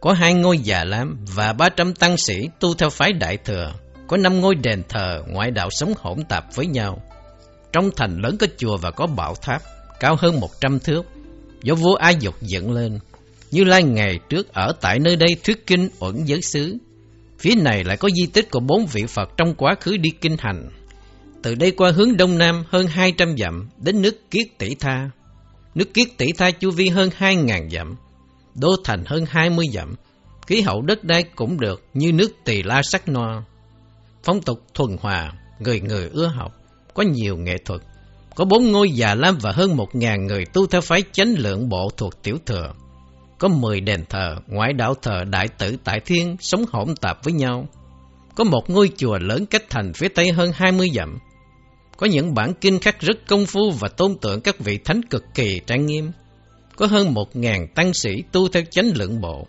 Có 0.00 0.12
hai 0.12 0.34
ngôi 0.34 0.58
già 0.58 0.84
lam 0.84 1.18
và 1.34 1.52
300 1.52 1.94
tăng 1.94 2.16
sĩ 2.16 2.48
tu 2.60 2.74
theo 2.74 2.90
phái 2.90 3.12
Đại 3.12 3.36
Thừa. 3.36 3.74
Có 4.06 4.16
năm 4.16 4.40
ngôi 4.40 4.54
đền 4.54 4.82
thờ 4.88 5.22
ngoại 5.28 5.50
đạo 5.50 5.68
sống 5.70 5.94
hỗn 5.98 6.24
tạp 6.28 6.54
với 6.54 6.66
nhau. 6.66 7.02
Trong 7.72 7.90
thành 7.96 8.16
lớn 8.22 8.36
có 8.40 8.46
chùa 8.56 8.76
và 8.76 8.90
có 8.90 9.06
bảo 9.06 9.34
tháp, 9.34 9.62
cao 10.00 10.16
hơn 10.18 10.40
100 10.40 10.78
thước, 10.78 11.06
do 11.62 11.74
vua 11.74 11.94
Ai 11.94 12.16
Dục 12.20 12.34
dựng 12.40 12.72
lên. 12.72 12.98
Như 13.50 13.64
Lai 13.64 13.82
ngày 13.82 14.18
trước 14.28 14.52
ở 14.52 14.72
tại 14.80 14.98
nơi 14.98 15.16
đây 15.16 15.28
thuyết 15.44 15.66
kinh 15.66 15.88
uẩn 15.98 16.24
giới 16.24 16.42
xứ. 16.42 16.76
Phía 17.38 17.54
này 17.54 17.84
lại 17.84 17.96
có 17.96 18.08
di 18.10 18.26
tích 18.26 18.50
của 18.50 18.60
bốn 18.60 18.86
vị 18.86 19.06
Phật 19.06 19.30
trong 19.36 19.54
quá 19.54 19.74
khứ 19.80 19.96
đi 19.96 20.10
kinh 20.20 20.36
hành. 20.38 20.68
Từ 21.42 21.54
đây 21.54 21.70
qua 21.70 21.90
hướng 21.90 22.16
đông 22.16 22.38
nam 22.38 22.64
hơn 22.68 22.86
200 22.86 23.36
dặm 23.38 23.68
đến 23.76 24.02
nước 24.02 24.30
Kiết 24.30 24.58
Tỷ 24.58 24.74
Tha. 24.74 25.10
Nước 25.74 25.94
Kiết 25.94 26.08
Tỷ 26.16 26.26
Tha 26.38 26.50
chu 26.50 26.70
vi 26.70 26.88
hơn 26.88 27.10
2.000 27.18 27.70
dặm, 27.70 27.96
đô 28.54 28.68
thành 28.84 29.04
hơn 29.06 29.24
20 29.28 29.66
dặm. 29.72 29.94
Khí 30.46 30.60
hậu 30.60 30.82
đất 30.82 31.04
đai 31.04 31.22
cũng 31.22 31.60
được 31.60 31.84
như 31.94 32.12
nước 32.12 32.32
Tỳ 32.44 32.62
La 32.62 32.82
sắc 32.82 33.08
no. 33.08 33.42
Phong 34.24 34.42
tục 34.42 34.60
thuần 34.74 34.96
hòa, 35.00 35.32
người 35.58 35.80
người 35.80 36.08
ưa 36.12 36.26
học, 36.26 36.52
có 36.94 37.02
nhiều 37.02 37.36
nghệ 37.36 37.56
thuật. 37.64 37.80
Có 38.34 38.44
bốn 38.44 38.72
ngôi 38.72 38.90
già 38.90 39.14
lam 39.14 39.38
và 39.40 39.52
hơn 39.52 39.76
một 39.76 39.94
ngàn 39.94 40.26
người 40.26 40.44
tu 40.44 40.66
theo 40.66 40.80
phái 40.80 41.02
chánh 41.12 41.34
lượng 41.38 41.68
bộ 41.68 41.90
thuộc 41.96 42.22
tiểu 42.22 42.36
thừa. 42.46 42.72
Có 43.38 43.48
mười 43.48 43.80
đền 43.80 44.04
thờ, 44.08 44.36
ngoại 44.46 44.72
đạo 44.72 44.94
thờ 45.02 45.24
đại 45.30 45.48
tử 45.48 45.76
tại 45.84 46.00
thiên 46.00 46.36
sống 46.40 46.64
hỗn 46.72 46.94
tạp 47.00 47.24
với 47.24 47.32
nhau. 47.32 47.68
Có 48.34 48.44
một 48.44 48.70
ngôi 48.70 48.90
chùa 48.96 49.18
lớn 49.18 49.46
cách 49.46 49.62
thành 49.70 49.92
phía 49.92 50.08
tây 50.08 50.30
hơn 50.32 50.52
20 50.54 50.88
dặm. 50.94 51.18
Có 52.00 52.06
những 52.06 52.34
bản 52.34 52.52
kinh 52.60 52.78
khắc 52.78 53.00
rất 53.00 53.16
công 53.28 53.46
phu 53.46 53.70
và 53.70 53.88
tôn 53.88 54.16
tượng 54.20 54.40
các 54.40 54.58
vị 54.58 54.78
thánh 54.84 55.02
cực 55.02 55.24
kỳ 55.34 55.60
trang 55.66 55.86
nghiêm. 55.86 56.10
Có 56.76 56.86
hơn 56.86 57.14
một 57.14 57.36
ngàn 57.36 57.66
tăng 57.74 57.94
sĩ 57.94 58.22
tu 58.32 58.48
theo 58.48 58.62
chánh 58.70 58.90
lượng 58.94 59.20
bộ 59.20 59.46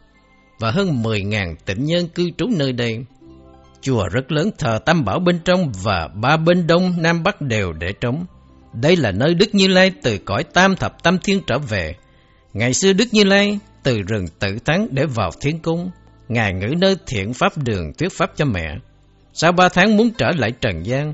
và 0.60 0.72
hơn 0.72 1.04
mười 1.04 1.22
ngàn 1.22 1.56
tịnh 1.66 1.86
nhân 1.86 2.08
cư 2.08 2.32
trú 2.38 2.48
nơi 2.58 2.72
đây. 2.72 3.06
Chùa 3.82 4.08
rất 4.08 4.32
lớn 4.32 4.50
thờ 4.58 4.80
tam 4.86 5.06
bảo 5.06 5.20
bên 5.20 5.40
trong 5.46 5.72
và 5.84 6.08
ba 6.22 6.38
bên 6.38 6.68
đông 6.68 6.94
nam 7.02 7.24
bắc 7.24 7.42
đều 7.42 7.74
để 7.74 7.94
trống. 8.02 8.26
Đây 8.74 8.96
là 8.96 9.12
nơi 9.12 9.34
Đức 9.34 9.56
Như 9.56 9.68
Lai 9.68 9.92
từ 10.04 10.18
cõi 10.18 10.44
tam 10.44 10.76
thập 10.76 11.04
tam 11.04 11.18
thiên 11.18 11.42
trở 11.48 11.58
về. 11.58 11.96
Ngày 12.54 12.74
xưa 12.74 12.94
Đức 12.94 13.08
Như 13.12 13.24
Lai 13.24 13.60
từ 13.84 14.02
rừng 14.02 14.26
tự 14.40 14.58
thắng 14.66 14.88
để 14.92 15.06
vào 15.06 15.32
thiên 15.42 15.60
cung. 15.60 15.90
Ngài 16.28 16.54
ngữ 16.54 16.74
nơi 16.78 16.96
thiện 17.08 17.34
pháp 17.34 17.58
đường 17.58 17.94
thuyết 17.98 18.12
pháp 18.12 18.32
cho 18.36 18.46
mẹ. 18.46 18.76
Sau 19.34 19.52
ba 19.52 19.70
tháng 19.70 19.98
muốn 19.98 20.10
trở 20.18 20.32
lại 20.38 20.52
trần 20.62 20.86
gian, 20.86 21.14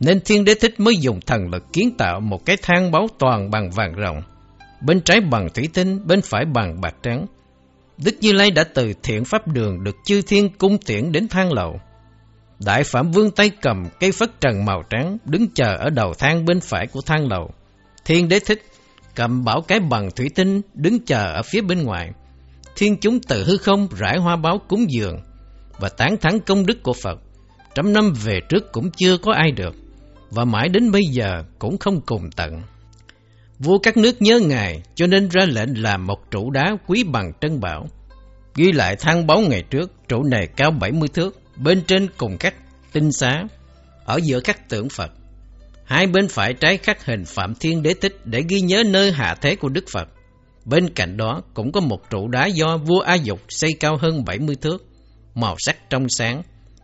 nên 0.00 0.20
thiên 0.20 0.44
đế 0.44 0.54
thích 0.54 0.80
mới 0.80 0.96
dùng 0.96 1.20
thần 1.20 1.50
lực 1.52 1.72
kiến 1.72 1.96
tạo 1.98 2.20
một 2.20 2.46
cái 2.46 2.56
thang 2.62 2.90
báo 2.90 3.08
toàn 3.18 3.50
bằng 3.50 3.70
vàng 3.70 3.92
rồng. 4.04 4.22
Bên 4.80 5.00
trái 5.00 5.20
bằng 5.20 5.48
thủy 5.54 5.68
tinh, 5.74 6.06
bên 6.06 6.20
phải 6.22 6.44
bằng 6.54 6.80
bạc 6.80 6.94
trắng. 7.02 7.26
Đức 8.04 8.14
Như 8.20 8.32
Lai 8.32 8.50
đã 8.50 8.64
từ 8.64 8.92
thiện 9.02 9.24
pháp 9.24 9.48
đường 9.48 9.84
được 9.84 9.96
chư 10.04 10.22
thiên 10.22 10.48
cung 10.58 10.78
tiễn 10.78 11.12
đến 11.12 11.28
thang 11.28 11.52
lầu. 11.52 11.80
Đại 12.58 12.84
Phạm 12.84 13.10
Vương 13.10 13.30
tay 13.30 13.50
cầm 13.62 13.84
cây 14.00 14.12
phất 14.12 14.40
trần 14.40 14.64
màu 14.64 14.82
trắng, 14.90 15.18
đứng 15.24 15.46
chờ 15.54 15.76
ở 15.76 15.90
đầu 15.90 16.14
thang 16.14 16.44
bên 16.44 16.60
phải 16.60 16.86
của 16.86 17.00
thang 17.06 17.28
lầu. 17.28 17.50
Thiên 18.04 18.28
đế 18.28 18.40
thích, 18.40 18.62
cầm 19.14 19.44
bảo 19.44 19.60
cái 19.60 19.80
bằng 19.80 20.10
thủy 20.16 20.30
tinh, 20.34 20.60
đứng 20.74 21.04
chờ 21.04 21.32
ở 21.32 21.42
phía 21.42 21.60
bên 21.60 21.82
ngoài. 21.82 22.10
Thiên 22.76 22.96
chúng 23.00 23.20
từ 23.20 23.44
hư 23.44 23.56
không 23.56 23.88
rải 23.96 24.18
hoa 24.18 24.36
báo 24.36 24.60
cúng 24.68 24.90
dường 24.90 25.20
và 25.78 25.88
tán 25.88 26.16
thắng 26.16 26.40
công 26.40 26.66
đức 26.66 26.82
của 26.82 26.92
Phật. 26.92 27.18
Trăm 27.74 27.92
năm 27.92 28.12
về 28.24 28.40
trước 28.48 28.72
cũng 28.72 28.90
chưa 28.90 29.18
có 29.18 29.32
ai 29.32 29.50
được, 29.50 29.74
và 30.30 30.44
mãi 30.44 30.68
đến 30.68 30.90
bây 30.90 31.02
giờ 31.04 31.42
cũng 31.58 31.78
không 31.78 32.00
cùng 32.00 32.30
tận. 32.36 32.62
Vua 33.58 33.78
các 33.78 33.96
nước 33.96 34.22
nhớ 34.22 34.40
Ngài 34.40 34.82
cho 34.94 35.06
nên 35.06 35.28
ra 35.28 35.44
lệnh 35.48 35.82
làm 35.82 36.06
một 36.06 36.30
trụ 36.30 36.50
đá 36.50 36.76
quý 36.86 37.04
bằng 37.04 37.32
trân 37.40 37.60
bảo. 37.60 37.86
Ghi 38.54 38.72
lại 38.72 38.96
thang 38.96 39.26
báo 39.26 39.40
ngày 39.40 39.62
trước, 39.70 39.92
trụ 40.08 40.22
này 40.22 40.46
cao 40.56 40.70
70 40.70 41.08
thước, 41.08 41.40
bên 41.56 41.82
trên 41.86 42.06
cùng 42.16 42.36
các 42.38 42.54
tinh 42.92 43.12
xá, 43.12 43.44
ở 44.04 44.20
giữa 44.22 44.40
các 44.40 44.68
tượng 44.68 44.88
Phật. 44.88 45.10
Hai 45.84 46.06
bên 46.06 46.28
phải 46.28 46.54
trái 46.54 46.76
khắc 46.76 47.04
hình 47.04 47.24
Phạm 47.24 47.54
Thiên 47.54 47.82
Đế 47.82 47.94
Tích 47.94 48.16
để 48.24 48.42
ghi 48.48 48.60
nhớ 48.60 48.82
nơi 48.86 49.12
hạ 49.12 49.34
thế 49.40 49.56
của 49.56 49.68
Đức 49.68 49.84
Phật. 49.92 50.08
Bên 50.64 50.88
cạnh 50.88 51.16
đó 51.16 51.42
cũng 51.54 51.72
có 51.72 51.80
một 51.80 52.10
trụ 52.10 52.28
đá 52.28 52.46
do 52.46 52.76
vua 52.76 53.00
A 53.00 53.14
Dục 53.14 53.40
xây 53.48 53.70
cao 53.80 53.96
hơn 53.96 54.24
70 54.24 54.56
thước, 54.60 54.86
màu 55.34 55.56
sắc 55.58 55.90
trong 55.90 56.06
sáng, 56.08 56.42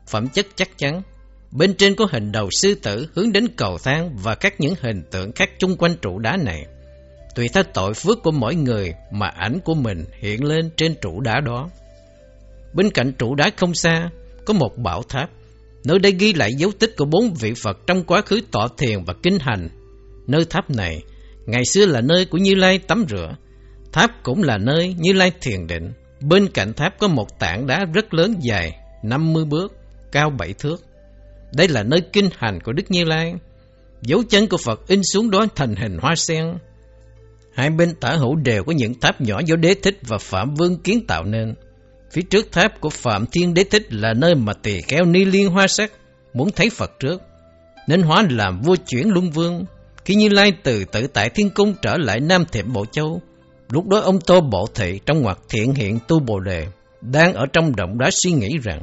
phẩm 0.08 0.28
chất 0.28 0.46
chắc 0.56 0.78
chắn. 0.78 1.02
Bên 1.54 1.74
trên 1.74 1.94
có 1.94 2.06
hình 2.12 2.32
đầu 2.32 2.48
sư 2.50 2.74
tử 2.74 3.06
hướng 3.14 3.32
đến 3.32 3.46
cầu 3.56 3.78
thang 3.84 4.16
và 4.16 4.34
các 4.34 4.60
những 4.60 4.74
hình 4.80 5.02
tượng 5.10 5.32
khác 5.32 5.50
chung 5.58 5.76
quanh 5.76 5.96
trụ 6.02 6.18
đá 6.18 6.36
này. 6.36 6.66
Tùy 7.34 7.48
theo 7.48 7.62
tội 7.74 7.94
phước 7.94 8.22
của 8.22 8.30
mỗi 8.30 8.54
người 8.54 8.94
mà 9.10 9.26
ảnh 9.26 9.58
của 9.64 9.74
mình 9.74 10.04
hiện 10.18 10.44
lên 10.44 10.70
trên 10.76 10.94
trụ 11.00 11.20
đá 11.20 11.40
đó. 11.40 11.70
Bên 12.72 12.90
cạnh 12.90 13.12
trụ 13.12 13.34
đá 13.34 13.50
không 13.56 13.74
xa, 13.74 14.10
có 14.44 14.54
một 14.54 14.78
bảo 14.78 15.02
tháp. 15.02 15.30
Nơi 15.84 15.98
đây 15.98 16.12
ghi 16.12 16.32
lại 16.32 16.50
dấu 16.58 16.70
tích 16.78 16.96
của 16.96 17.04
bốn 17.04 17.34
vị 17.34 17.54
Phật 17.54 17.78
trong 17.86 18.04
quá 18.04 18.22
khứ 18.22 18.40
tọa 18.50 18.68
thiền 18.78 19.04
và 19.04 19.14
kinh 19.22 19.38
hành. 19.40 19.68
Nơi 20.26 20.44
tháp 20.50 20.70
này, 20.70 21.02
ngày 21.46 21.64
xưa 21.64 21.86
là 21.86 22.00
nơi 22.00 22.24
của 22.24 22.38
Như 22.38 22.54
Lai 22.54 22.78
tắm 22.78 23.04
rửa. 23.08 23.36
Tháp 23.92 24.10
cũng 24.22 24.42
là 24.42 24.58
nơi 24.58 24.94
Như 24.98 25.12
Lai 25.12 25.32
thiền 25.40 25.66
định. 25.66 25.92
Bên 26.20 26.48
cạnh 26.48 26.72
tháp 26.72 26.98
có 26.98 27.08
một 27.08 27.38
tảng 27.38 27.66
đá 27.66 27.84
rất 27.94 28.14
lớn 28.14 28.34
dài, 28.40 28.72
50 29.02 29.44
bước, 29.44 29.72
cao 30.12 30.30
7 30.30 30.52
thước. 30.52 30.84
Đây 31.56 31.68
là 31.68 31.82
nơi 31.82 32.00
kinh 32.12 32.28
hành 32.38 32.60
của 32.60 32.72
Đức 32.72 32.90
Như 32.90 33.04
Lai. 33.04 33.34
Dấu 34.02 34.22
chân 34.22 34.48
của 34.48 34.56
Phật 34.56 34.88
in 34.88 35.00
xuống 35.02 35.30
đó 35.30 35.46
thành 35.54 35.76
hình 35.76 35.98
hoa 36.00 36.14
sen. 36.16 36.54
Hai 37.54 37.70
bên 37.70 37.94
tả 38.00 38.12
hữu 38.12 38.36
đều 38.36 38.64
có 38.64 38.72
những 38.72 39.00
tháp 39.00 39.20
nhỏ 39.20 39.40
do 39.46 39.56
đế 39.56 39.74
thích 39.74 39.98
và 40.02 40.18
Phạm 40.18 40.54
Vương 40.54 40.78
kiến 40.82 41.06
tạo 41.06 41.24
nên. 41.24 41.54
Phía 42.10 42.22
trước 42.22 42.52
tháp 42.52 42.80
của 42.80 42.90
Phạm 42.90 43.26
Thiên 43.32 43.54
Đế 43.54 43.64
Thích 43.64 43.92
là 43.92 44.14
nơi 44.14 44.34
mà 44.34 44.52
tỳ 44.52 44.80
kheo 44.80 45.04
ni 45.04 45.24
liên 45.24 45.50
hoa 45.50 45.66
sắc 45.66 45.92
muốn 46.34 46.50
thấy 46.50 46.70
Phật 46.70 47.00
trước, 47.00 47.22
nên 47.88 48.02
hóa 48.02 48.24
làm 48.30 48.60
vua 48.60 48.76
chuyển 48.86 49.10
luân 49.10 49.30
vương. 49.30 49.64
Khi 50.04 50.14
Như 50.14 50.28
Lai 50.28 50.52
từ 50.62 50.84
tự 50.84 51.06
tại 51.06 51.30
thiên 51.30 51.50
cung 51.50 51.74
trở 51.82 51.96
lại 51.96 52.20
Nam 52.20 52.44
Thiểm 52.52 52.72
Bộ 52.72 52.84
Châu, 52.86 53.20
lúc 53.70 53.88
đó 53.88 54.00
ông 54.00 54.20
Tô 54.20 54.40
Bộ 54.40 54.66
Thị 54.74 55.00
trong 55.06 55.22
ngoặc 55.22 55.38
thiện 55.48 55.74
hiện 55.74 55.98
tu 56.08 56.20
Bồ 56.20 56.40
Đề, 56.40 56.66
đang 57.00 57.34
ở 57.34 57.44
trong 57.52 57.76
động 57.76 57.98
đã 57.98 58.10
suy 58.12 58.32
nghĩ 58.32 58.48
rằng, 58.62 58.82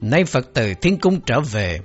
nay 0.00 0.24
Phật 0.24 0.48
từ 0.54 0.74
thiên 0.74 0.98
cung 0.98 1.20
trở 1.20 1.40
về, 1.40 1.80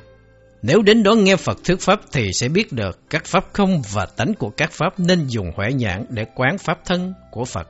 nếu 0.61 0.81
đến 0.81 1.03
đó 1.03 1.13
nghe 1.13 1.35
Phật 1.35 1.63
thuyết 1.63 1.81
pháp 1.81 2.01
thì 2.11 2.33
sẽ 2.33 2.49
biết 2.49 2.73
được 2.73 2.99
các 3.09 3.25
pháp 3.25 3.45
không 3.53 3.81
và 3.91 4.05
tánh 4.05 4.33
của 4.33 4.49
các 4.49 4.71
pháp 4.71 4.99
nên 4.99 5.27
dùng 5.27 5.51
huệ 5.55 5.73
nhãn 5.73 6.05
để 6.09 6.25
quán 6.35 6.57
pháp 6.57 6.85
thân 6.85 7.13
của 7.31 7.45
Phật. 7.45 7.69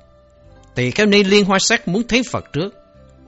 Tỳ 0.75 0.91
kheo 0.91 1.05
ni 1.05 1.23
liên 1.23 1.45
hoa 1.45 1.59
sắc 1.59 1.87
muốn 1.87 2.03
thấy 2.07 2.21
Phật 2.31 2.53
trước, 2.53 2.75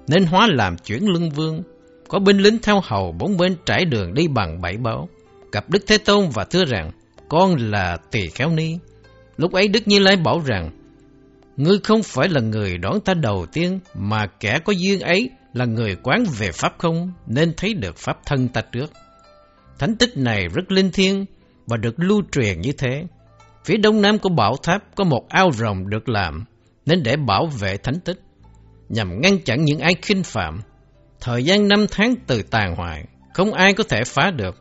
nên 0.08 0.26
hóa 0.26 0.48
làm 0.52 0.78
chuyển 0.78 1.06
lưng 1.06 1.30
vương. 1.30 1.64
Có 2.08 2.20
binh 2.20 2.38
lính 2.38 2.58
theo 2.60 2.82
hầu 2.84 3.12
bốn 3.12 3.38
bên 3.38 3.56
trải 3.66 3.86
đường 3.86 4.14
đi 4.14 4.28
bằng 4.28 4.62
bảy 4.62 4.78
báo. 4.78 5.10
Gặp 5.52 5.70
Đức 5.70 5.84
Thế 5.88 5.98
Tôn 5.98 6.30
và 6.30 6.44
thưa 6.44 6.66
rằng, 6.66 6.92
con 7.30 7.56
là 7.72 7.98
tỳ 8.12 8.28
kheo 8.28 8.50
ni. 8.50 8.78
Lúc 9.38 9.54
ấy 9.54 9.68
Đức 9.68 9.88
Như 9.88 10.00
Lai 10.00 10.16
bảo 10.16 10.42
rằng, 10.46 10.72
Ngươi 11.58 11.80
không 11.84 12.04
phải 12.04 12.30
là 12.30 12.42
người 12.42 12.78
đón 12.78 13.00
ta 13.00 13.14
đầu 13.14 13.46
tiên, 13.54 13.80
mà 13.94 14.28
kẻ 14.40 14.60
có 14.66 14.74
duyên 14.74 15.00
ấy 15.00 15.30
là 15.56 15.66
người 15.66 15.96
quán 16.04 16.24
về 16.38 16.52
Pháp 16.52 16.74
không, 16.78 17.12
nên 17.28 17.54
thấy 17.58 17.74
được 17.74 17.98
Pháp 17.98 18.26
thân 18.26 18.48
ta 18.48 18.62
trước. 18.62 18.92
Thánh 19.80 19.96
tích 19.96 20.18
này 20.18 20.48
rất 20.54 20.72
linh 20.72 20.92
thiêng 20.92 21.26
và 21.68 21.78
được 21.78 21.96
lưu 21.98 22.22
truyền 22.32 22.62
như 22.62 22.72
thế. 22.72 23.04
Phía 23.66 23.78
đông 23.78 24.02
nam 24.02 24.20
của 24.20 24.30
bảo 24.30 24.56
tháp 24.64 24.96
có 24.96 25.04
một 25.04 25.30
ao 25.30 25.52
rồng 25.52 25.90
được 25.90 26.10
làm, 26.10 26.46
nên 26.86 27.04
để 27.04 27.16
bảo 27.16 27.46
vệ 27.46 27.78
thánh 27.78 28.00
tích 28.00 28.20
nhằm 28.90 29.22
ngăn 29.22 29.40
chặn 29.40 29.66
những 29.66 29.80
ai 29.80 29.96
khinh 30.02 30.24
phạm. 30.24 30.62
Thời 31.22 31.44
gian 31.44 31.68
năm 31.68 31.86
tháng 31.92 32.14
từ 32.28 32.42
tàn 32.42 32.76
hoại, 32.76 33.06
không 33.34 33.54
ai 33.54 33.74
có 33.74 33.84
thể 33.90 34.04
phá 34.04 34.32
được. 34.32 34.56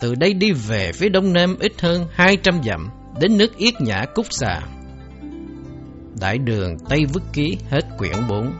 Từ 0.00 0.14
đây 0.14 0.34
đi 0.34 0.52
về 0.52 0.92
phía 0.92 1.08
đông 1.08 1.32
nam 1.32 1.56
ít 1.60 1.80
hơn 1.80 2.06
200 2.12 2.62
dặm, 2.64 2.90
đến 3.20 3.38
nước 3.38 3.56
Yết 3.56 3.80
Nhã 3.80 4.04
Cúc 4.14 4.26
Xà. 4.30 4.60
Đại 6.20 6.38
đường 6.38 6.76
Tây 6.88 7.00
Vức 7.12 7.22
Ký 7.32 7.58
hết 7.70 7.80
quyển 7.98 8.16
4 8.28 8.52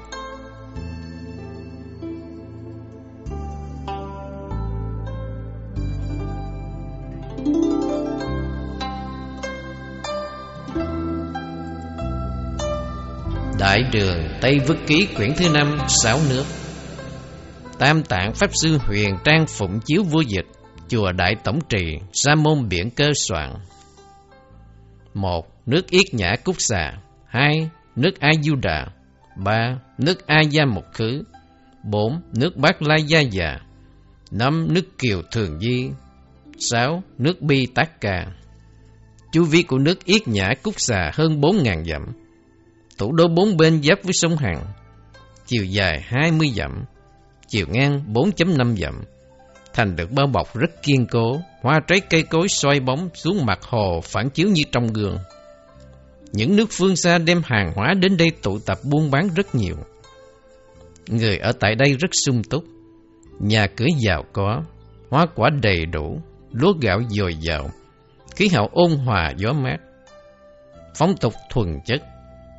Đại 13.59 13.83
đường 13.93 14.29
Tây 14.41 14.59
Vức 14.67 14.77
Ký 14.87 15.09
quyển 15.17 15.31
thứ 15.37 15.49
năm 15.51 15.79
Sáu 15.89 16.19
nước 16.31 16.45
Tam 17.79 18.03
tạng 18.03 18.35
Pháp 18.35 18.51
Sư 18.63 18.79
Huyền 18.79 19.17
Trang 19.25 19.47
Phụng 19.47 19.81
Chiếu 19.85 20.03
Vua 20.03 20.21
Dịch, 20.21 20.47
Chùa 20.89 21.13
Đại 21.13 21.35
Tổng 21.45 21.59
Trì, 21.69 21.99
Sa 22.13 22.35
Môn 22.35 22.69
Biển 22.69 22.91
Cơ 22.91 23.11
Soạn. 23.15 23.55
một 25.15 25.47
Nước 25.67 25.91
Yết 25.91 26.15
Nhã 26.15 26.35
Cúc 26.45 26.57
Xà 26.59 26.93
2. 27.27 27.71
Nước 27.97 28.21
A 28.21 28.31
Du 28.43 28.55
Đà 28.63 28.87
3. 29.37 29.79
Nước 29.99 30.27
A 30.27 30.41
Gia 30.41 30.65
Mục 30.65 30.85
Khứ 30.95 31.23
4. 31.85 32.21
Nước 32.33 32.57
Bát 32.57 32.83
La 32.83 32.97
Gia 32.97 33.21
Già 33.21 33.59
5. 34.31 34.67
Nước 34.71 34.99
Kiều 34.99 35.23
Thường 35.33 35.61
Di 35.61 35.91
6. 36.59 37.03
Nước 37.19 37.41
Bi 37.41 37.67
Tác 37.75 38.01
Ca 38.01 38.27
Chu 39.33 39.45
vi 39.45 39.63
của 39.63 39.79
nước 39.79 40.05
Yết 40.05 40.29
Nhã 40.29 40.51
Cúc 40.63 40.75
Xà 40.77 41.11
hơn 41.15 41.41
4.000 41.41 41.85
dặm 41.85 42.26
Thủ 42.99 43.13
đô 43.13 43.29
bốn 43.29 43.57
bên 43.57 43.83
giáp 43.83 44.03
với 44.03 44.13
sông 44.13 44.37
Hằng 44.37 44.65
Chiều 45.47 45.65
dài 45.65 46.01
20 46.07 46.51
dặm, 46.57 46.85
Chiều 47.49 47.67
ngang 47.71 48.03
4.5 48.13 48.77
dặm. 48.77 49.03
Thành 49.73 49.97
được 49.97 50.11
bao 50.11 50.27
bọc 50.27 50.57
rất 50.57 50.83
kiên 50.83 51.07
cố, 51.07 51.41
Hoa 51.63 51.81
trái 51.87 52.01
cây 52.01 52.23
cối 52.23 52.49
xoay 52.49 52.81
bóng 52.81 53.09
xuống 53.15 53.47
mặt 53.47 53.59
hồ 53.63 54.01
phản 54.05 54.31
chiếu 54.31 54.49
như 54.49 54.63
trong 54.73 54.87
gương. 54.87 55.19
Những 56.33 56.57
nước 56.57 56.67
phương 56.71 56.97
xa 56.97 57.19
đem 57.19 57.43
hàng 57.45 57.73
hóa 57.75 57.95
đến 57.95 58.17
đây 58.17 58.29
tụ 58.43 58.59
tập 58.59 58.79
buôn 58.85 59.11
bán 59.11 59.29
rất 59.37 59.55
nhiều. 59.55 59.77
Người 61.09 61.39
ở 61.39 61.53
tại 61.53 61.75
đây 61.75 61.97
rất 62.01 62.09
sung 62.13 62.43
túc. 62.51 62.65
Nhà 63.39 63.67
cửa 63.67 63.87
giàu 64.07 64.25
có, 64.33 64.63
Hoa 65.11 65.27
quả 65.35 65.51
đầy 65.63 65.87
đủ, 65.87 66.21
Lúa 66.53 66.73
gạo 66.81 67.01
dồi 67.09 67.35
dào, 67.35 67.71
Khí 68.37 68.49
hậu 68.49 68.69
ôn 68.73 68.91
hòa 68.91 69.33
gió 69.37 69.53
mát. 69.53 69.77
Phong 70.99 71.17
tục 71.17 71.35
thuần 71.51 71.79
chất 71.87 72.03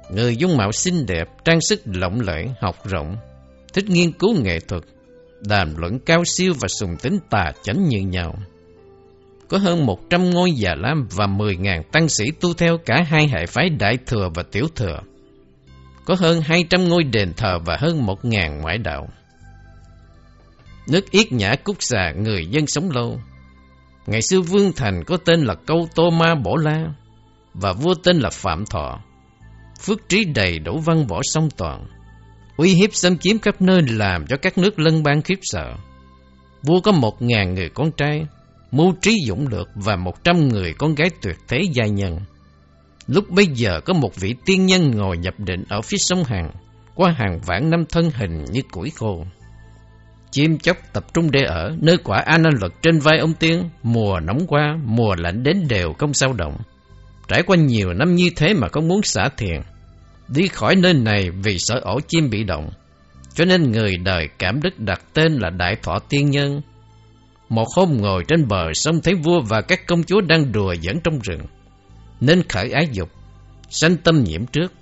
Người 0.09 0.35
dung 0.35 0.57
mạo 0.57 0.71
xinh 0.71 1.05
đẹp, 1.05 1.27
Trang 1.45 1.59
sức 1.69 1.81
lộng 1.85 2.19
lẫy 2.21 2.45
học 2.61 2.75
rộng, 2.85 3.17
Thích 3.73 3.85
nghiên 3.89 4.11
cứu 4.11 4.35
nghệ 4.41 4.59
thuật, 4.59 4.83
Đàm 5.41 5.77
luận 5.77 5.99
cao 5.99 6.23
siêu 6.25 6.53
và 6.61 6.67
sùng 6.67 6.95
tính 7.01 7.19
tà 7.29 7.51
chánh 7.63 7.87
như 7.87 7.99
nhau. 7.99 8.35
Có 9.47 9.57
hơn 9.57 9.85
một 9.85 10.09
trăm 10.09 10.29
ngôi 10.29 10.51
già 10.51 10.75
lam 10.75 11.07
Và 11.11 11.27
mười 11.27 11.57
ngàn 11.57 11.83
tăng 11.91 12.09
sĩ 12.09 12.25
tu 12.41 12.53
theo 12.53 12.77
cả 12.85 13.03
hai 13.07 13.27
hệ 13.27 13.45
phái 13.45 13.69
Đại 13.69 13.97
Thừa 14.05 14.29
và 14.35 14.43
Tiểu 14.51 14.65
Thừa. 14.75 14.99
Có 16.05 16.15
hơn 16.19 16.41
hai 16.41 16.63
trăm 16.69 16.89
ngôi 16.89 17.03
đền 17.03 17.33
thờ 17.33 17.59
Và 17.65 17.77
hơn 17.79 18.05
một 18.05 18.25
ngàn 18.25 18.61
ngoại 18.61 18.77
đạo. 18.77 19.07
Nước 20.89 21.11
Yết 21.11 21.31
Nhã 21.31 21.55
Cúc 21.63 21.75
Xà, 21.79 22.13
người 22.17 22.45
dân 22.45 22.67
sống 22.67 22.91
lâu. 22.91 23.19
Ngày 24.07 24.21
xưa 24.21 24.41
Vương 24.41 24.73
Thành 24.73 25.03
có 25.03 25.17
tên 25.17 25.43
là 25.43 25.55
Câu 25.65 25.87
Tô 25.95 26.09
Ma 26.09 26.35
Bổ 26.35 26.55
La 26.57 26.93
Và 27.53 27.73
vua 27.73 27.93
tên 28.03 28.17
là 28.17 28.29
Phạm 28.29 28.65
Thọ. 28.65 28.99
Phước 29.81 30.09
trí 30.09 30.25
đầy 30.25 30.59
đủ 30.59 30.79
văn 30.79 31.07
võ 31.07 31.19
song 31.23 31.49
toàn. 31.57 31.87
Uy 32.57 32.73
hiếp 32.73 32.95
xâm 32.95 33.17
chiếm 33.17 33.39
khắp 33.39 33.61
nơi 33.61 33.81
làm 33.81 34.27
cho 34.27 34.37
các 34.37 34.57
nước 34.57 34.79
lân 34.79 35.03
bang 35.03 35.21
khiếp 35.21 35.39
sợ. 35.41 35.73
Vua 36.63 36.81
có 36.81 36.91
một 36.91 37.21
ngàn 37.21 37.53
người 37.53 37.69
con 37.69 37.91
trai 37.97 38.25
Mưu 38.71 38.93
trí 39.01 39.15
dũng 39.27 39.47
lược 39.47 39.69
và 39.75 39.95
một 39.95 40.23
trăm 40.23 40.47
người 40.47 40.73
con 40.73 40.95
gái 40.95 41.09
tuyệt 41.21 41.35
thế 41.47 41.57
giai 41.73 41.89
nhân. 41.89 42.19
Lúc 43.07 43.29
bây 43.29 43.45
giờ 43.45 43.81
có 43.85 43.93
một 43.93 44.15
vị 44.15 44.35
tiên 44.45 44.65
nhân 44.65 44.91
ngồi 44.91 45.17
nhập 45.17 45.33
định 45.37 45.63
ở 45.69 45.81
phía 45.81 45.97
sông 45.99 46.23
Hằng 46.23 46.51
Qua 46.95 47.11
hàng 47.17 47.39
vạn 47.45 47.69
năm 47.69 47.85
thân 47.89 48.11
hình 48.11 48.45
như 48.51 48.61
củi 48.71 48.89
khô. 48.89 49.25
Chim 50.31 50.57
chóc 50.57 50.77
tập 50.93 51.03
trung 51.13 51.31
để 51.31 51.43
ở 51.43 51.75
nơi 51.81 51.97
quả 52.03 52.17
an 52.19 52.43
luật 52.59 52.71
trên 52.81 52.99
vai 52.99 53.17
ông 53.19 53.33
tiên, 53.33 53.69
mùa 53.83 54.19
nóng 54.19 54.47
qua, 54.47 54.77
mùa 54.85 55.15
lạnh 55.17 55.43
đến 55.43 55.67
đều 55.67 55.93
không 55.97 56.13
sao 56.13 56.33
động. 56.33 56.57
Trải 57.27 57.43
qua 57.43 57.57
nhiều 57.57 57.93
năm 57.93 58.15
như 58.15 58.29
thế 58.35 58.53
mà 58.53 58.67
không 58.67 58.87
muốn 58.87 59.03
xả 59.03 59.29
thiền, 59.37 59.61
đi 60.27 60.47
khỏi 60.47 60.75
nơi 60.75 60.93
này 60.93 61.29
vì 61.43 61.57
sợ 61.59 61.79
ổ 61.83 61.99
chim 62.07 62.29
bị 62.29 62.43
động. 62.43 62.69
Cho 63.33 63.45
nên 63.45 63.71
người 63.71 63.97
đời 63.97 64.29
cảm 64.39 64.61
đức 64.61 64.79
đặt 64.79 65.01
tên 65.13 65.33
là 65.33 65.49
Đại 65.49 65.75
Thọ 65.83 65.99
Tiên 65.99 66.29
Nhân. 66.29 66.61
Một 67.49 67.67
hôm 67.75 67.97
ngồi 67.97 68.23
trên 68.27 68.47
bờ 68.47 68.73
sông 68.73 69.01
thấy 69.01 69.13
vua 69.13 69.41
và 69.41 69.61
các 69.61 69.87
công 69.87 70.03
chúa 70.03 70.21
đang 70.21 70.51
đùa 70.51 70.73
dẫn 70.73 70.99
trong 71.03 71.19
rừng. 71.19 71.41
Nên 72.19 72.43
khởi 72.49 72.71
ái 72.71 72.87
dục, 72.91 73.09
sanh 73.69 73.97
tâm 73.97 74.23
nhiễm 74.23 74.45
trước. 74.45 74.73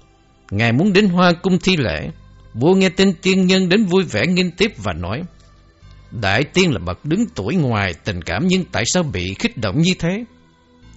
Ngài 0.51 0.71
muốn 0.71 0.93
đến 0.93 1.07
hoa 1.07 1.33
cung 1.33 1.59
thi 1.59 1.77
lễ. 1.77 2.09
Vua 2.53 2.73
nghe 2.73 2.89
tin 2.89 3.13
tiên 3.21 3.47
nhân 3.47 3.69
đến 3.69 3.85
vui 3.85 4.03
vẻ 4.03 4.27
nghiên 4.27 4.51
tiếp 4.51 4.73
và 4.77 4.93
nói 4.93 5.23
Đại 6.21 6.43
tiên 6.43 6.71
là 6.71 6.79
bậc 6.79 7.05
đứng 7.05 7.25
tuổi 7.35 7.55
ngoài 7.55 7.93
tình 8.03 8.21
cảm 8.21 8.47
nhưng 8.47 8.65
tại 8.71 8.83
sao 8.85 9.03
bị 9.03 9.33
khích 9.39 9.57
động 9.57 9.81
như 9.81 9.93
thế? 9.99 10.23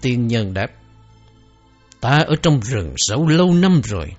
Tiên 0.00 0.26
nhân 0.26 0.54
đáp, 0.54 0.66
ta 2.00 2.18
ở 2.18 2.36
trong 2.42 2.60
rừng 2.60 2.94
sâu 2.96 3.26
lâu 3.26 3.54
năm 3.54 3.80
rồi. 3.84 4.12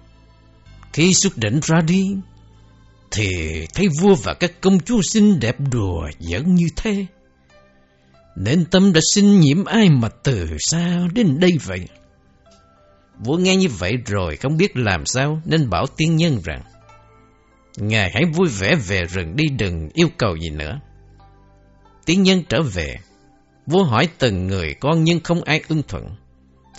Khi 0.93 1.13
xuất 1.13 1.37
đỉnh 1.37 1.59
ra 1.63 1.81
đi, 1.87 2.03
thì 3.11 3.65
thấy 3.73 3.87
vua 4.01 4.15
và 4.15 4.33
các 4.33 4.61
công 4.61 4.79
chúa 4.79 5.01
xinh 5.11 5.39
đẹp 5.39 5.55
đùa 5.71 6.09
giỡn 6.19 6.55
như 6.55 6.67
thế. 6.75 7.05
Nên 8.35 8.65
tâm 8.65 8.93
đã 8.93 9.01
sinh 9.13 9.39
nhiễm 9.39 9.65
ai 9.65 9.89
mà 9.89 10.09
từ 10.23 10.47
xa 10.59 11.07
đến 11.13 11.39
đây 11.39 11.51
vậy? 11.65 11.87
Vua 13.19 13.37
nghe 13.37 13.55
như 13.55 13.67
vậy 13.69 13.93
rồi 14.05 14.35
không 14.35 14.57
biết 14.57 14.77
làm 14.77 15.05
sao 15.05 15.41
nên 15.45 15.69
bảo 15.69 15.85
tiên 15.97 16.15
nhân 16.15 16.41
rằng 16.43 16.63
Ngài 17.77 18.11
hãy 18.13 18.23
vui 18.25 18.47
vẻ 18.47 18.75
về 18.75 19.01
rừng 19.05 19.35
đi 19.35 19.43
đừng 19.57 19.89
yêu 19.93 20.07
cầu 20.17 20.35
gì 20.35 20.49
nữa. 20.49 20.79
Tiên 22.05 22.23
nhân 22.23 22.43
trở 22.49 22.61
về, 22.61 22.95
vua 23.65 23.83
hỏi 23.83 24.07
từng 24.19 24.47
người 24.47 24.73
con 24.79 25.03
nhưng 25.03 25.19
không 25.19 25.43
ai 25.43 25.61
ưng 25.67 25.83
thuận. 25.83 26.05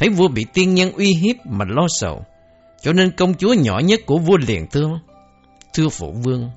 Thấy 0.01 0.09
vua 0.09 0.29
bị 0.29 0.47
tiên 0.53 0.75
nhân 0.75 0.93
uy 0.93 1.15
hiếp 1.15 1.37
mà 1.47 1.65
lo 1.69 1.87
sầu, 1.89 2.25
cho 2.83 2.93
nên 2.93 3.11
công 3.11 3.35
chúa 3.35 3.55
nhỏ 3.55 3.79
nhất 3.79 4.01
của 4.07 4.19
vua 4.19 4.37
liền 4.37 4.67
thưa, 4.71 4.89
Thưa 5.75 5.89
phụ 5.89 6.15
vương, 6.25 6.51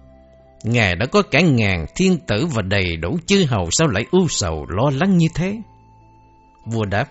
Ngài 0.63 0.95
đã 0.95 1.05
có 1.05 1.21
cả 1.21 1.41
ngàn 1.41 1.85
thiên 1.95 2.17
tử 2.27 2.45
và 2.45 2.61
đầy 2.61 2.97
đủ 2.97 3.17
chư 3.25 3.45
hầu 3.49 3.69
sao 3.71 3.87
lại 3.87 4.05
ưu 4.11 4.27
sầu 4.27 4.65
lo 4.69 4.89
lắng 4.93 5.17
như 5.17 5.27
thế? 5.35 5.57
Vua 6.71 6.85
đáp, 6.85 7.05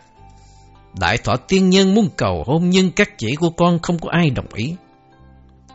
Đại 1.00 1.18
thọ 1.18 1.36
tiên 1.36 1.70
nhân 1.70 1.94
muốn 1.94 2.08
cầu 2.16 2.44
hôn 2.46 2.70
nhưng 2.70 2.90
các 2.90 3.18
chỉ 3.18 3.34
của 3.34 3.50
con 3.50 3.78
không 3.78 3.98
có 3.98 4.08
ai 4.12 4.30
đồng 4.30 4.48
ý. 4.54 4.74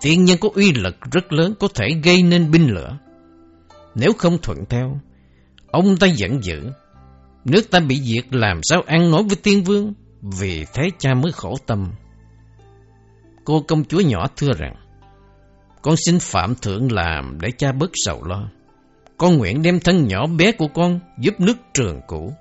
Tiên 0.02 0.26
nhân 0.26 0.38
có 0.42 0.50
uy 0.56 0.74
lực 0.74 0.96
rất 1.12 1.34
lớn 1.34 1.54
có 1.60 1.68
thể 1.76 1.88
gây 2.04 2.24
nên 2.24 2.52
binh 2.52 2.68
lửa. 2.68 2.98
Nếu 3.96 4.14
không 4.18 4.38
thuận 4.42 4.58
theo, 4.70 5.00
Ông 5.72 5.98
ta 5.98 6.08
giận 6.08 6.44
dữ, 6.44 6.72
nước 7.46 7.72
ta 7.72 7.80
bị 7.80 8.02
diệt 8.02 8.26
làm 8.32 8.60
sao 8.64 8.82
ăn 8.86 9.12
nói 9.12 9.24
với 9.24 9.36
tiên 9.36 9.64
vương, 9.64 9.94
vì 10.22 10.66
thế 10.74 10.90
cha 11.00 11.14
mới 11.14 11.32
khổ 11.32 11.56
tâm. 11.66 11.92
Cô 13.44 13.62
công 13.68 13.86
chúa 13.86 14.00
nhỏ 14.00 14.28
thưa 14.38 14.52
rằng, 14.58 14.76
con 15.82 15.96
xin 16.06 16.20
phạm 16.20 16.56
thượng 16.56 16.92
làm 16.92 17.38
để 17.42 17.50
cha 17.58 17.72
bớt 17.72 17.92
sầu 17.94 18.24
lo. 18.24 18.50
Con 19.18 19.38
nguyện 19.38 19.62
đem 19.62 19.80
thân 19.80 20.08
nhỏ 20.08 20.28
bé 20.38 20.52
của 20.52 20.68
con 20.68 21.00
giúp 21.20 21.40
nước 21.40 21.58
trường 21.74 22.02
cũ. 22.08 22.34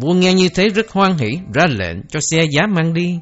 Vua 0.00 0.12
nghe 0.12 0.34
như 0.34 0.48
thế 0.48 0.68
rất 0.68 0.90
hoan 0.90 1.18
hỷ, 1.18 1.38
ra 1.54 1.66
lệnh 1.66 2.06
cho 2.08 2.20
xe 2.22 2.44
giá 2.50 2.66
mang 2.66 2.94
đi. 2.94 3.18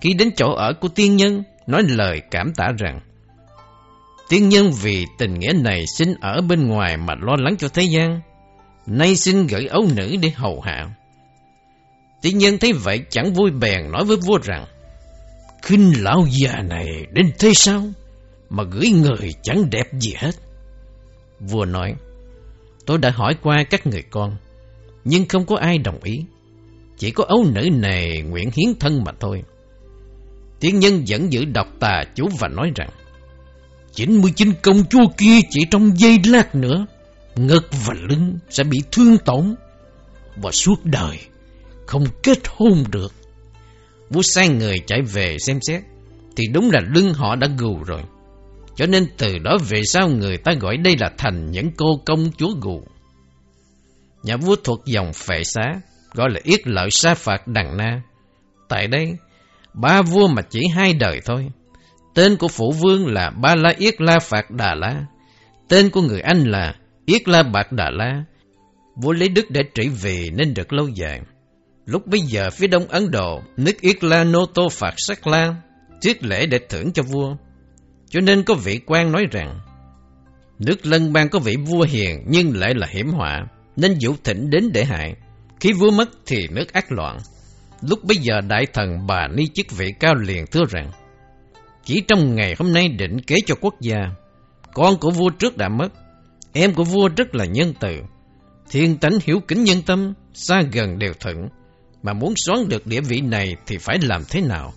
Khi 0.00 0.14
đến 0.14 0.30
chỗ 0.36 0.52
ở 0.52 0.72
của 0.80 0.88
tiên 0.88 1.16
nhân, 1.16 1.42
nói 1.66 1.82
lời 1.88 2.22
cảm 2.30 2.54
tạ 2.54 2.68
rằng, 2.78 3.00
Tiên 4.28 4.48
nhân 4.48 4.70
vì 4.82 5.06
tình 5.18 5.34
nghĩa 5.34 5.52
này 5.52 5.84
xin 5.98 6.14
ở 6.20 6.40
bên 6.40 6.68
ngoài 6.68 6.96
mà 6.96 7.14
lo 7.20 7.36
lắng 7.38 7.56
cho 7.56 7.68
thế 7.68 7.82
gian. 7.82 8.20
Nay 8.86 9.16
xin 9.16 9.46
gửi 9.46 9.66
ấu 9.66 9.82
nữ 9.96 10.16
để 10.22 10.30
hầu 10.30 10.60
hạ 10.60 10.88
Tuy 12.24 12.32
nhân 12.32 12.58
thấy 12.58 12.72
vậy 12.72 13.00
chẳng 13.10 13.34
vui 13.34 13.50
bèn 13.50 13.90
nói 13.90 14.04
với 14.04 14.16
vua 14.16 14.38
rằng, 14.42 14.66
Khinh 15.62 16.04
lão 16.04 16.26
già 16.30 16.62
này 16.62 17.06
đến 17.12 17.30
thế 17.38 17.50
sao? 17.54 17.84
Mà 18.50 18.62
gửi 18.62 18.90
người 18.90 19.34
chẳng 19.42 19.70
đẹp 19.70 19.86
gì 20.00 20.14
hết. 20.16 20.30
Vua 21.40 21.64
nói, 21.64 21.94
Tôi 22.86 22.98
đã 22.98 23.10
hỏi 23.10 23.36
qua 23.42 23.64
các 23.70 23.86
người 23.86 24.02
con, 24.10 24.36
Nhưng 25.04 25.26
không 25.28 25.46
có 25.46 25.56
ai 25.56 25.78
đồng 25.78 25.98
ý. 26.02 26.24
Chỉ 26.98 27.10
có 27.10 27.24
ấu 27.24 27.44
nữ 27.54 27.68
này 27.72 28.22
nguyện 28.22 28.50
hiến 28.56 28.78
thân 28.80 29.04
mà 29.04 29.12
thôi. 29.20 29.42
Tiên 30.60 30.78
nhân 30.78 31.04
vẫn 31.08 31.32
giữ 31.32 31.44
độc 31.44 31.66
tà 31.80 32.04
chú 32.14 32.28
và 32.38 32.48
nói 32.48 32.70
rằng 32.76 32.90
99 33.92 34.52
công 34.62 34.84
chúa 34.90 35.06
kia 35.16 35.38
chỉ 35.50 35.60
trong 35.70 35.98
giây 35.98 36.18
lát 36.26 36.54
nữa, 36.54 36.86
ngực 37.36 37.68
và 37.86 37.94
lưng 38.08 38.38
sẽ 38.50 38.64
bị 38.64 38.78
thương 38.92 39.18
tổn 39.18 39.54
và 40.36 40.50
suốt 40.50 40.84
đời 40.84 41.18
không 41.86 42.04
kết 42.22 42.38
hôn 42.48 42.84
được. 42.90 43.12
Vua 44.10 44.22
sai 44.22 44.48
người 44.48 44.76
chạy 44.86 45.02
về 45.02 45.36
xem 45.38 45.58
xét 45.62 45.82
thì 46.36 46.44
đúng 46.52 46.70
là 46.70 46.80
lưng 46.94 47.14
họ 47.14 47.36
đã 47.36 47.48
gù 47.58 47.82
rồi. 47.86 48.02
Cho 48.76 48.86
nên 48.86 49.06
từ 49.16 49.38
đó 49.38 49.58
về 49.68 49.82
sau 49.84 50.08
người 50.08 50.36
ta 50.36 50.52
gọi 50.52 50.76
đây 50.76 50.96
là 51.00 51.10
thành 51.18 51.50
những 51.50 51.70
cô 51.76 51.86
công 52.06 52.30
chúa 52.38 52.50
gù. 52.60 52.82
Nhà 54.22 54.36
vua 54.36 54.56
thuộc 54.64 54.84
dòng 54.84 55.12
phệ 55.12 55.44
xá 55.44 55.64
gọi 56.14 56.30
là 56.30 56.40
yết 56.44 56.66
lợi 56.66 56.88
sa 56.90 57.14
phạt 57.14 57.46
đằng 57.46 57.76
na. 57.76 58.02
Tại 58.68 58.88
đây, 58.88 59.06
ba 59.74 60.02
vua 60.02 60.28
mà 60.28 60.42
chỉ 60.42 60.60
hai 60.74 60.94
đời 60.94 61.20
thôi. 61.24 61.48
Tên 62.14 62.36
của 62.36 62.48
phủ 62.48 62.72
vương 62.72 63.06
là 63.06 63.30
Ba 63.30 63.54
La 63.56 63.72
Yết 63.78 64.00
La 64.00 64.18
Phạt 64.18 64.50
Đà 64.50 64.74
La. 64.74 65.06
Tên 65.68 65.90
của 65.90 66.02
người 66.02 66.20
Anh 66.20 66.44
là 66.44 66.74
Yết 67.06 67.28
La 67.28 67.42
Bạc 67.42 67.72
Đà 67.72 67.90
La, 67.90 68.24
vua 68.96 69.12
lấy 69.12 69.28
đức 69.28 69.50
để 69.50 69.62
trị 69.74 69.88
vì 69.88 70.30
nên 70.30 70.54
được 70.54 70.72
lâu 70.72 70.88
dài. 70.88 71.20
Lúc 71.86 72.06
bây 72.06 72.20
giờ 72.20 72.50
phía 72.50 72.66
đông 72.66 72.86
Ấn 72.88 73.10
Độ, 73.10 73.42
nước 73.56 73.80
Yết 73.80 74.04
La 74.04 74.24
Nô 74.24 74.46
Tô 74.46 74.68
Phạt 74.68 74.94
Sắc 74.96 75.26
La, 75.26 75.54
thiết 76.02 76.24
lễ 76.24 76.46
để 76.46 76.58
thưởng 76.68 76.92
cho 76.92 77.02
vua. 77.02 77.36
Cho 78.08 78.20
nên 78.20 78.42
có 78.42 78.54
vị 78.54 78.80
quan 78.86 79.12
nói 79.12 79.24
rằng, 79.30 79.60
Nước 80.58 80.86
lân 80.86 81.12
bang 81.12 81.28
có 81.28 81.38
vị 81.38 81.56
vua 81.66 81.86
hiền 81.88 82.24
nhưng 82.26 82.56
lại 82.56 82.74
là 82.74 82.86
hiểm 82.90 83.08
họa, 83.08 83.46
nên 83.76 83.98
dụ 83.98 84.14
thịnh 84.24 84.50
đến 84.50 84.70
để 84.72 84.84
hại. 84.84 85.14
Khi 85.60 85.72
vua 85.72 85.90
mất 85.90 86.08
thì 86.26 86.48
nước 86.50 86.72
ác 86.72 86.92
loạn. 86.92 87.18
Lúc 87.80 88.04
bây 88.04 88.16
giờ 88.16 88.40
đại 88.40 88.66
thần 88.72 89.06
bà 89.06 89.28
ni 89.28 89.44
chức 89.54 89.66
vị 89.70 89.92
cao 90.00 90.14
liền 90.14 90.46
thưa 90.46 90.64
rằng, 90.70 90.90
chỉ 91.84 92.02
trong 92.08 92.34
ngày 92.34 92.54
hôm 92.58 92.72
nay 92.72 92.88
định 92.88 93.20
kế 93.20 93.36
cho 93.46 93.54
quốc 93.60 93.74
gia, 93.80 93.96
con 94.74 94.96
của 94.96 95.10
vua 95.10 95.30
trước 95.30 95.56
đã 95.56 95.68
mất, 95.68 95.88
em 96.52 96.74
của 96.74 96.84
vua 96.84 97.08
rất 97.16 97.34
là 97.34 97.44
nhân 97.44 97.74
từ, 97.80 97.96
thiên 98.70 98.98
tánh 98.98 99.18
hiểu 99.24 99.40
kính 99.48 99.64
nhân 99.64 99.82
tâm, 99.86 100.14
xa 100.34 100.62
gần 100.72 100.98
đều 100.98 101.12
thuận, 101.20 101.36
mà 102.04 102.12
muốn 102.12 102.34
xoán 102.36 102.68
được 102.68 102.86
địa 102.86 103.00
vị 103.00 103.20
này 103.20 103.56
thì 103.66 103.78
phải 103.78 103.98
làm 104.02 104.22
thế 104.30 104.40
nào? 104.40 104.72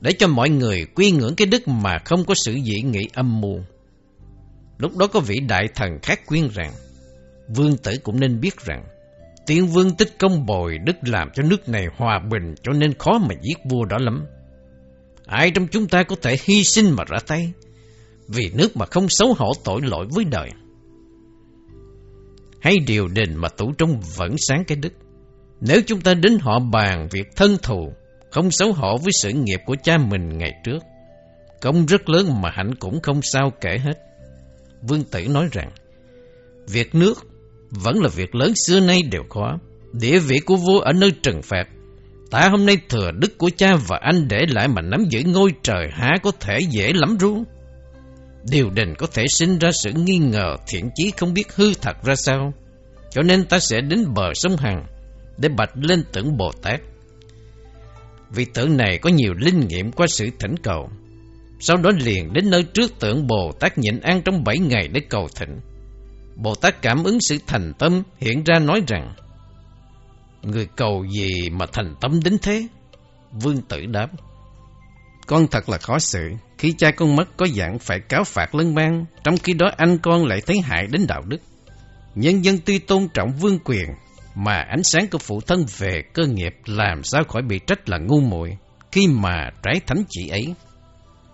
Để 0.00 0.12
cho 0.12 0.28
mọi 0.28 0.50
người 0.50 0.84
quy 0.94 1.10
ngưỡng 1.10 1.34
cái 1.34 1.46
đức 1.46 1.68
mà 1.68 1.98
không 2.04 2.24
có 2.24 2.34
sự 2.44 2.52
dị 2.64 2.82
nghị 2.82 3.08
âm 3.12 3.40
mưu. 3.40 3.60
Lúc 4.78 4.96
đó 4.96 5.06
có 5.06 5.20
vị 5.20 5.36
đại 5.48 5.68
thần 5.74 5.98
khác 6.02 6.20
khuyên 6.26 6.48
rằng, 6.54 6.72
vương 7.48 7.76
tử 7.76 7.92
cũng 8.02 8.20
nên 8.20 8.40
biết 8.40 8.60
rằng, 8.64 8.84
tiên 9.46 9.66
vương 9.66 9.96
tích 9.96 10.18
công 10.18 10.46
bồi 10.46 10.78
đức 10.78 10.96
làm 11.02 11.28
cho 11.34 11.42
nước 11.42 11.68
này 11.68 11.86
hòa 11.96 12.20
bình 12.30 12.54
cho 12.62 12.72
nên 12.72 12.98
khó 12.98 13.18
mà 13.18 13.34
giết 13.42 13.58
vua 13.70 13.84
đó 13.84 13.96
lắm. 14.00 14.24
Ai 15.26 15.50
trong 15.50 15.66
chúng 15.66 15.88
ta 15.88 16.02
có 16.02 16.16
thể 16.22 16.36
hy 16.44 16.64
sinh 16.64 16.90
mà 16.90 17.04
ra 17.08 17.18
tay, 17.26 17.52
vì 18.28 18.50
nước 18.54 18.76
mà 18.76 18.86
không 18.86 19.06
xấu 19.08 19.34
hổ 19.34 19.52
tội 19.64 19.80
lỗi 19.82 20.06
với 20.10 20.24
đời. 20.24 20.50
Hay 22.60 22.74
điều 22.86 23.08
đình 23.08 23.36
mà 23.36 23.48
tủ 23.48 23.72
trong 23.78 24.00
vẫn 24.16 24.34
sáng 24.38 24.64
cái 24.66 24.76
đức. 24.76 24.92
Nếu 25.60 25.80
chúng 25.86 26.00
ta 26.00 26.14
đến 26.14 26.38
họ 26.40 26.58
bàn 26.58 27.08
việc 27.10 27.36
thân 27.36 27.56
thù, 27.62 27.92
không 28.30 28.50
xấu 28.50 28.72
hổ 28.72 28.96
với 28.96 29.12
sự 29.22 29.30
nghiệp 29.30 29.60
của 29.66 29.76
cha 29.82 29.98
mình 29.98 30.38
ngày 30.38 30.52
trước, 30.64 30.78
công 31.60 31.86
rất 31.86 32.08
lớn 32.08 32.42
mà 32.42 32.50
hạnh 32.52 32.74
cũng 32.74 33.00
không 33.00 33.20
sao 33.22 33.52
kể 33.60 33.78
hết. 33.78 33.98
Vương 34.82 35.04
Tử 35.04 35.28
nói 35.28 35.48
rằng, 35.52 35.70
việc 36.68 36.94
nước 36.94 37.14
vẫn 37.70 38.00
là 38.02 38.08
việc 38.08 38.34
lớn 38.34 38.52
xưa 38.66 38.80
nay 38.80 39.02
đều 39.02 39.22
khó 39.30 39.58
Địa 39.92 40.18
vị 40.18 40.38
của 40.38 40.56
vua 40.56 40.78
ở 40.78 40.92
nơi 40.92 41.12
trừng 41.22 41.42
phạt. 41.42 41.64
Ta 42.30 42.48
hôm 42.48 42.66
nay 42.66 42.76
thừa 42.88 43.10
đức 43.18 43.38
của 43.38 43.50
cha 43.56 43.76
và 43.88 43.98
anh 44.02 44.28
để 44.28 44.46
lại 44.48 44.68
mà 44.68 44.82
nắm 44.82 45.04
giữ 45.08 45.22
ngôi 45.26 45.52
trời 45.62 45.88
há 45.92 46.10
có 46.22 46.32
thể 46.40 46.58
dễ 46.70 46.92
lắm 46.92 47.16
ru. 47.20 47.44
Điều 48.50 48.70
đình 48.70 48.94
có 48.98 49.06
thể 49.14 49.24
sinh 49.28 49.58
ra 49.58 49.70
sự 49.84 49.90
nghi 49.92 50.18
ngờ 50.18 50.56
thiện 50.68 50.90
chí 50.94 51.12
không 51.16 51.34
biết 51.34 51.54
hư 51.54 51.74
thật 51.74 51.96
ra 52.04 52.14
sao. 52.14 52.52
Cho 53.10 53.22
nên 53.22 53.44
ta 53.44 53.58
sẽ 53.58 53.80
đến 53.80 54.14
bờ 54.14 54.32
sông 54.34 54.56
Hằng 54.56 54.86
để 55.40 55.48
bạch 55.48 55.70
lên 55.74 56.04
tượng 56.12 56.36
Bồ 56.36 56.52
Tát. 56.62 56.80
Vị 58.30 58.44
tượng 58.44 58.76
này 58.76 58.98
có 58.98 59.10
nhiều 59.10 59.32
linh 59.34 59.60
nghiệm 59.60 59.92
qua 59.92 60.06
sự 60.06 60.30
thỉnh 60.38 60.54
cầu. 60.62 60.90
Sau 61.60 61.76
đó 61.76 61.90
liền 61.96 62.32
đến 62.32 62.50
nơi 62.50 62.62
trước 62.62 63.00
tượng 63.00 63.26
Bồ 63.26 63.52
Tát 63.60 63.78
nhịn 63.78 64.00
ăn 64.00 64.22
trong 64.22 64.44
bảy 64.44 64.58
ngày 64.58 64.88
để 64.88 65.00
cầu 65.00 65.28
thỉnh. 65.36 65.60
Bồ 66.36 66.54
Tát 66.54 66.82
cảm 66.82 67.04
ứng 67.04 67.20
sự 67.20 67.38
thành 67.46 67.72
tâm, 67.78 68.02
hiện 68.18 68.44
ra 68.44 68.58
nói 68.58 68.82
rằng, 68.86 69.14
Người 70.42 70.66
cầu 70.76 71.06
gì 71.10 71.50
mà 71.50 71.66
thành 71.72 71.94
tâm 72.00 72.20
đến 72.24 72.38
thế? 72.42 72.66
Vương 73.32 73.62
tử 73.62 73.86
đáp, 73.86 74.08
Con 75.26 75.46
thật 75.46 75.68
là 75.68 75.78
khó 75.78 75.98
xử 75.98 76.30
Khi 76.58 76.72
cha 76.72 76.90
con 76.90 77.16
mất, 77.16 77.36
có 77.36 77.46
dạng 77.46 77.78
phải 77.78 78.00
cáo 78.00 78.24
phạt 78.24 78.54
lân 78.54 78.74
bang 78.74 79.04
Trong 79.24 79.36
khi 79.36 79.52
đó 79.52 79.70
anh 79.76 79.98
con 79.98 80.24
lại 80.24 80.40
thấy 80.46 80.56
hại 80.64 80.86
đến 80.86 81.06
đạo 81.06 81.22
đức 81.26 81.38
Nhân 82.14 82.44
dân 82.44 82.58
tuy 82.64 82.78
tôn 82.78 83.08
trọng 83.14 83.32
vương 83.40 83.58
quyền 83.64 83.86
mà 84.44 84.64
ánh 84.68 84.82
sáng 84.82 85.06
của 85.10 85.18
phụ 85.18 85.40
thân 85.40 85.66
về 85.78 86.02
cơ 86.12 86.26
nghiệp 86.26 86.54
Làm 86.66 87.04
sao 87.04 87.24
khỏi 87.24 87.42
bị 87.42 87.60
trách 87.66 87.88
là 87.88 87.98
ngu 87.98 88.20
muội 88.20 88.56
Khi 88.92 89.06
mà 89.06 89.50
trái 89.62 89.80
thánh 89.86 90.04
chỉ 90.08 90.28
ấy 90.28 90.54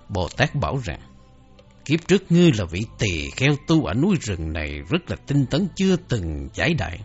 Bồ 0.08 0.28
Tát 0.36 0.54
bảo 0.54 0.80
rằng 0.84 1.00
Kiếp 1.86 2.08
trước 2.08 2.32
ngươi 2.32 2.52
là 2.52 2.64
vị 2.64 2.80
tỳ 2.98 3.30
kheo 3.30 3.52
tu 3.66 3.84
ở 3.84 3.94
núi 3.94 4.16
rừng 4.20 4.52
này 4.52 4.80
rất 4.90 5.10
là 5.10 5.16
tinh 5.26 5.46
tấn 5.46 5.68
chưa 5.76 5.96
từng 6.08 6.48
giải 6.54 6.74
đại. 6.74 7.00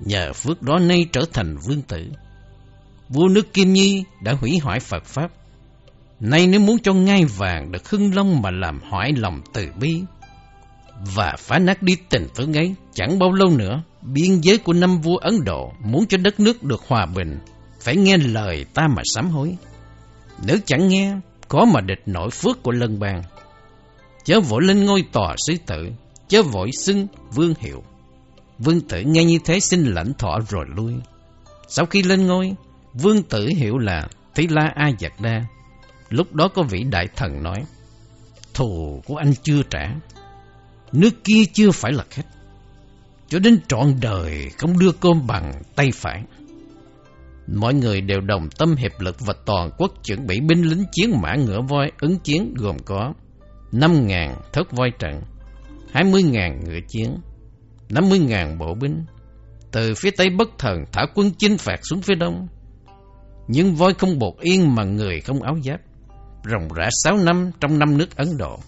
Nhờ 0.00 0.32
phước 0.32 0.62
đó 0.62 0.78
nay 0.78 1.06
trở 1.12 1.20
thành 1.32 1.56
vương 1.56 1.82
tử. 1.82 2.10
Vua 3.08 3.28
nước 3.28 3.52
Kim 3.52 3.72
Nhi 3.72 4.04
đã 4.22 4.32
hủy 4.32 4.58
hoại 4.62 4.80
Phật 4.80 5.04
Pháp. 5.04 5.30
Nay 6.20 6.46
nếu 6.46 6.60
muốn 6.60 6.78
cho 6.78 6.94
ngai 6.94 7.24
vàng 7.24 7.72
được 7.72 7.90
hưng 7.90 8.14
long 8.14 8.42
mà 8.42 8.50
làm 8.50 8.80
hoại 8.90 9.12
lòng 9.12 9.40
từ 9.52 9.68
bi 9.80 10.02
và 11.14 11.34
phá 11.38 11.58
nát 11.58 11.82
đi 11.82 11.96
tình 12.08 12.26
thương 12.34 12.56
ấy, 12.56 12.74
chẳng 12.94 13.18
bao 13.18 13.32
lâu 13.32 13.48
nữa, 13.50 13.82
biên 14.12 14.40
giới 14.40 14.58
của 14.58 14.72
năm 14.72 15.00
vua 15.00 15.16
Ấn 15.16 15.44
Độ 15.44 15.72
muốn 15.84 16.06
cho 16.06 16.18
đất 16.18 16.40
nước 16.40 16.62
được 16.62 16.82
hòa 16.88 17.06
bình, 17.06 17.38
phải 17.80 17.96
nghe 17.96 18.16
lời 18.16 18.64
ta 18.74 18.88
mà 18.88 19.02
sám 19.14 19.30
hối. 19.30 19.56
Nếu 20.46 20.58
chẳng 20.66 20.88
nghe, 20.88 21.16
có 21.48 21.64
mà 21.64 21.80
địch 21.80 22.02
nổi 22.06 22.30
phước 22.30 22.62
của 22.62 22.72
lân 22.72 22.98
bang 22.98 23.22
chớ 24.26 24.40
vội 24.40 24.62
lên 24.62 24.84
ngôi 24.84 25.04
tòa 25.12 25.34
sứ 25.46 25.54
tử, 25.66 25.90
chớ 26.28 26.42
vội 26.42 26.70
xưng 26.72 27.06
vương 27.34 27.54
hiệu. 27.58 27.82
Vương 28.58 28.80
tử 28.80 29.00
nghe 29.00 29.24
như 29.24 29.38
thế 29.44 29.60
xin 29.60 29.84
lãnh 29.84 30.12
thọ 30.14 30.38
rồi 30.48 30.64
lui. 30.76 30.94
Sau 31.68 31.86
khi 31.86 32.02
lên 32.02 32.26
ngôi, 32.26 32.54
vương 32.94 33.22
tử 33.22 33.48
hiểu 33.56 33.78
là 33.78 34.08
Thí 34.34 34.46
La 34.46 34.72
A 34.74 34.88
Giật 34.98 35.12
Đa. 35.20 35.44
Lúc 36.08 36.34
đó 36.34 36.48
có 36.48 36.62
vị 36.62 36.84
đại 36.90 37.08
thần 37.16 37.42
nói, 37.42 37.64
thù 38.54 39.02
của 39.06 39.16
anh 39.16 39.32
chưa 39.42 39.62
trả, 39.70 39.94
nước 40.92 41.24
kia 41.24 41.44
chưa 41.52 41.70
phải 41.70 41.92
là 41.92 42.04
khách. 42.10 42.26
Cho 43.28 43.38
đến 43.38 43.58
trọn 43.68 43.94
đời 44.00 44.50
không 44.58 44.78
đưa 44.78 44.92
cơm 44.92 45.26
bằng 45.26 45.52
tay 45.76 45.90
phải. 45.94 46.22
Mọi 47.46 47.74
người 47.74 48.00
đều 48.00 48.20
đồng 48.20 48.48
tâm 48.58 48.76
hiệp 48.76 49.00
lực 49.00 49.16
và 49.20 49.34
toàn 49.46 49.70
quốc 49.78 49.92
chuẩn 50.04 50.26
bị 50.26 50.40
binh 50.40 50.62
lính 50.62 50.84
chiến 50.92 51.10
mã 51.22 51.34
ngựa 51.34 51.60
voi 51.68 51.92
ứng 52.00 52.18
chiến 52.18 52.54
gồm 52.54 52.76
có 52.78 53.14
5.000 53.72 54.34
thớt 54.52 54.66
voi 54.72 54.90
trận, 54.98 55.22
20.000 55.92 56.64
ngựa 56.64 56.78
chiến, 56.88 57.16
50.000 57.88 58.58
bộ 58.58 58.74
binh. 58.74 59.04
Từ 59.70 59.94
phía 59.94 60.10
Tây 60.10 60.30
bất 60.30 60.48
thần 60.58 60.84
thả 60.92 61.06
quân 61.14 61.30
chinh 61.38 61.58
phạt 61.58 61.80
xuống 61.82 62.02
phía 62.02 62.14
Đông. 62.14 62.48
Nhưng 63.48 63.74
voi 63.74 63.94
không 63.94 64.18
bột 64.18 64.34
yên 64.40 64.74
mà 64.74 64.84
người 64.84 65.20
không 65.20 65.42
áo 65.42 65.56
giáp. 65.64 65.80
Rồng 66.44 66.68
rã 66.74 66.88
6 67.04 67.16
năm 67.16 67.50
trong 67.60 67.78
năm 67.78 67.98
nước 67.98 68.16
Ấn 68.16 68.28
Độ. 68.38 68.58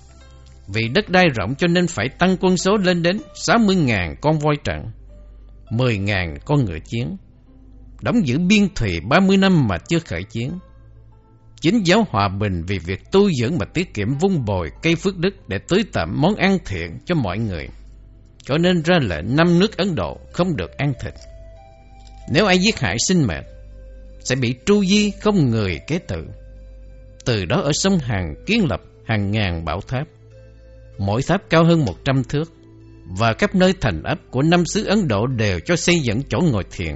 Vì 0.68 0.88
đất 0.88 1.08
đai 1.08 1.28
rộng 1.28 1.54
cho 1.54 1.66
nên 1.66 1.86
phải 1.86 2.08
tăng 2.08 2.36
quân 2.40 2.56
số 2.56 2.76
lên 2.76 3.02
đến 3.02 3.20
60.000 3.34 4.14
con 4.20 4.38
voi 4.38 4.54
trận, 4.64 4.84
10.000 5.70 6.36
con 6.44 6.64
ngựa 6.64 6.78
chiến. 6.84 7.16
Đóng 8.00 8.26
giữ 8.26 8.38
biên 8.38 8.74
thùy 8.74 9.00
30 9.00 9.36
năm 9.36 9.68
mà 9.68 9.78
chưa 9.78 9.98
khởi 9.98 10.22
chiến. 10.22 10.58
Chính 11.60 11.82
giáo 11.86 12.06
hòa 12.10 12.28
bình 12.28 12.62
vì 12.66 12.78
việc 12.78 13.12
tu 13.12 13.30
dưỡng 13.32 13.58
mà 13.58 13.66
tiết 13.66 13.94
kiệm 13.94 14.18
vung 14.18 14.44
bồi 14.44 14.70
cây 14.82 14.94
phước 14.96 15.18
đức 15.18 15.48
để 15.48 15.58
tưới 15.68 15.84
tẩm 15.92 16.20
món 16.20 16.34
ăn 16.34 16.58
thiện 16.66 16.98
cho 17.04 17.14
mọi 17.14 17.38
người. 17.38 17.68
Cho 18.42 18.58
nên 18.58 18.82
ra 18.82 18.98
lệnh 19.02 19.36
năm 19.36 19.58
nước 19.58 19.76
Ấn 19.76 19.94
Độ 19.94 20.18
không 20.32 20.56
được 20.56 20.70
ăn 20.76 20.92
thịt. 21.00 21.14
Nếu 22.32 22.46
ai 22.46 22.58
giết 22.58 22.80
hại 22.80 22.96
sinh 23.08 23.26
mệnh, 23.26 23.44
sẽ 24.20 24.36
bị 24.36 24.54
tru 24.66 24.84
di 24.84 25.10
không 25.10 25.50
người 25.50 25.80
kế 25.86 25.98
tự. 25.98 26.26
Từ 27.24 27.44
đó 27.44 27.60
ở 27.60 27.70
sông 27.74 27.98
Hàn 27.98 28.34
kiến 28.46 28.66
lập 28.70 28.80
hàng 29.06 29.30
ngàn 29.30 29.64
bảo 29.64 29.80
tháp. 29.80 30.06
Mỗi 30.98 31.22
tháp 31.22 31.50
cao 31.50 31.64
hơn 31.64 31.84
một 31.84 32.04
trăm 32.04 32.24
thước. 32.24 32.52
Và 33.18 33.32
các 33.32 33.54
nơi 33.54 33.74
thành 33.80 34.02
ấp 34.02 34.18
của 34.30 34.42
năm 34.42 34.66
xứ 34.66 34.84
Ấn 34.84 35.08
Độ 35.08 35.26
đều 35.26 35.60
cho 35.60 35.76
xây 35.76 35.96
dựng 36.00 36.22
chỗ 36.28 36.40
ngồi 36.52 36.64
thiền 36.70 36.94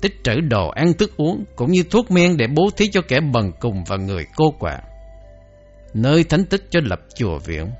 tích 0.00 0.24
trữ 0.24 0.40
đồ 0.40 0.68
ăn 0.68 0.92
thức 0.92 1.16
uống 1.16 1.44
cũng 1.56 1.72
như 1.72 1.82
thuốc 1.82 2.10
men 2.10 2.36
để 2.36 2.46
bố 2.46 2.70
thí 2.76 2.88
cho 2.88 3.00
kẻ 3.08 3.20
bần 3.20 3.52
cùng 3.60 3.84
và 3.86 3.96
người 3.96 4.26
cô 4.36 4.54
quả. 4.58 4.80
Nơi 5.94 6.24
thánh 6.24 6.44
tích 6.44 6.64
cho 6.70 6.80
lập 6.84 7.00
chùa 7.16 7.38
viện 7.38 7.70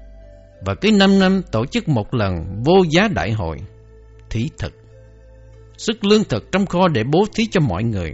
và 0.66 0.74
cứ 0.74 0.92
năm 0.92 1.18
năm 1.18 1.42
tổ 1.52 1.66
chức 1.66 1.88
một 1.88 2.14
lần 2.14 2.62
vô 2.64 2.74
giá 2.90 3.08
đại 3.08 3.32
hội, 3.32 3.56
thí 4.30 4.48
thực. 4.58 4.72
Sức 5.76 6.04
lương 6.04 6.24
thực 6.24 6.52
trong 6.52 6.66
kho 6.66 6.88
để 6.88 7.04
bố 7.04 7.24
thí 7.34 7.46
cho 7.46 7.60
mọi 7.60 7.84
người, 7.84 8.12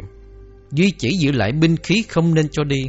duy 0.72 0.90
chỉ 0.98 1.08
giữ 1.20 1.32
lại 1.32 1.52
binh 1.52 1.76
khí 1.76 2.04
không 2.08 2.34
nên 2.34 2.48
cho 2.52 2.64
đi. 2.64 2.82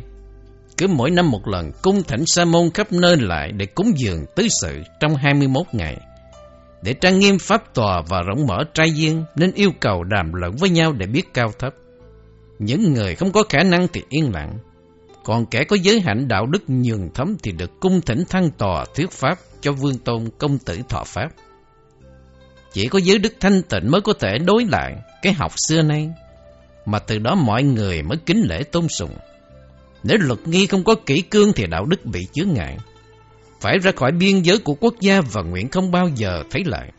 Cứ 0.77 0.87
mỗi 0.87 1.11
năm 1.11 1.31
một 1.31 1.47
lần 1.47 1.71
cung 1.81 2.03
thỉnh 2.03 2.23
sa 2.25 2.45
môn 2.45 2.71
khắp 2.73 2.91
nơi 2.91 3.17
lại 3.17 3.51
để 3.51 3.65
cúng 3.65 3.91
dường 3.97 4.25
tứ 4.35 4.47
sự 4.61 4.81
trong 4.99 5.15
21 5.15 5.65
ngày 5.71 5.97
để 6.85 6.93
trang 6.93 7.19
nghiêm 7.19 7.39
pháp 7.39 7.73
tòa 7.73 8.01
và 8.07 8.21
rộng 8.21 8.47
mở 8.47 8.63
trai 8.73 8.91
duyên 8.91 9.23
nên 9.35 9.51
yêu 9.51 9.71
cầu 9.79 10.03
đàm 10.03 10.33
luận 10.33 10.55
với 10.59 10.69
nhau 10.69 10.93
để 10.93 11.07
biết 11.07 11.33
cao 11.33 11.51
thấp. 11.59 11.73
Những 12.59 12.93
người 12.93 13.15
không 13.15 13.31
có 13.31 13.43
khả 13.49 13.63
năng 13.63 13.87
thì 13.93 14.01
yên 14.09 14.31
lặng, 14.33 14.57
còn 15.23 15.45
kẻ 15.45 15.63
có 15.63 15.75
giới 15.75 15.99
hạnh 15.99 16.27
đạo 16.27 16.45
đức 16.45 16.63
nhường 16.67 17.09
thấm 17.13 17.35
thì 17.43 17.51
được 17.51 17.71
cung 17.79 18.01
thỉnh 18.01 18.23
thăng 18.29 18.51
tòa 18.51 18.85
thuyết 18.95 19.11
pháp 19.11 19.39
cho 19.61 19.71
vương 19.71 19.97
tôn 19.97 20.29
công 20.37 20.57
tử 20.57 20.79
thọ 20.89 21.03
pháp. 21.03 21.27
Chỉ 22.73 22.87
có 22.87 22.99
giới 22.99 23.17
đức 23.17 23.33
thanh 23.39 23.61
tịnh 23.61 23.91
mới 23.91 24.01
có 24.01 24.13
thể 24.19 24.37
đối 24.37 24.65
lại 24.65 24.95
cái 25.21 25.33
học 25.33 25.51
xưa 25.67 25.81
nay, 25.81 26.09
mà 26.85 26.99
từ 26.99 27.19
đó 27.19 27.35
mọi 27.35 27.63
người 27.63 28.01
mới 28.03 28.17
kính 28.25 28.41
lễ 28.49 28.63
tôn 28.63 28.87
sùng. 28.87 29.11
Nếu 30.07 30.17
luật 30.21 30.47
nghi 30.47 30.67
không 30.67 30.83
có 30.83 30.95
kỹ 31.05 31.21
cương 31.21 31.53
thì 31.53 31.65
đạo 31.67 31.85
đức 31.85 32.05
bị 32.05 32.27
chướng 32.33 32.53
ngại 32.53 32.77
phải 33.65 33.79
ra 33.79 33.91
khỏi 33.95 34.11
biên 34.11 34.41
giới 34.41 34.57
của 34.59 34.73
quốc 34.73 34.95
gia 34.99 35.21
và 35.21 35.41
nguyện 35.41 35.69
không 35.69 35.91
bao 35.91 36.09
giờ 36.15 36.43
thấy 36.51 36.63
lại. 36.65 36.91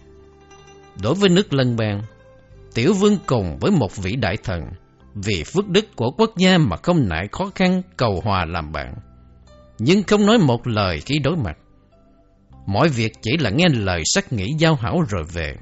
Đối 1.02 1.14
với 1.14 1.28
nước 1.28 1.52
lân 1.54 1.76
bang, 1.76 2.02
tiểu 2.74 2.92
vương 2.92 3.18
cùng 3.26 3.58
với 3.60 3.70
một 3.70 3.96
vị 3.96 4.16
đại 4.16 4.36
thần, 4.36 4.60
vì 5.14 5.44
phước 5.44 5.68
đức 5.68 5.96
của 5.96 6.10
quốc 6.10 6.30
gia 6.36 6.58
mà 6.58 6.76
không 6.76 7.08
nại 7.08 7.28
khó 7.32 7.50
khăn 7.54 7.82
cầu 7.96 8.20
hòa 8.24 8.44
làm 8.44 8.72
bạn, 8.72 8.94
nhưng 9.78 10.02
không 10.02 10.26
nói 10.26 10.38
một 10.38 10.66
lời 10.66 11.00
khi 11.06 11.18
đối 11.18 11.36
mặt. 11.36 11.58
Mọi 12.66 12.88
việc 12.88 13.12
chỉ 13.22 13.30
là 13.38 13.50
nghe 13.50 13.68
lời 13.68 14.02
sắc 14.04 14.32
nghĩ 14.32 14.46
giao 14.58 14.74
hảo 14.74 15.02
rồi 15.08 15.24
về. 15.32 15.56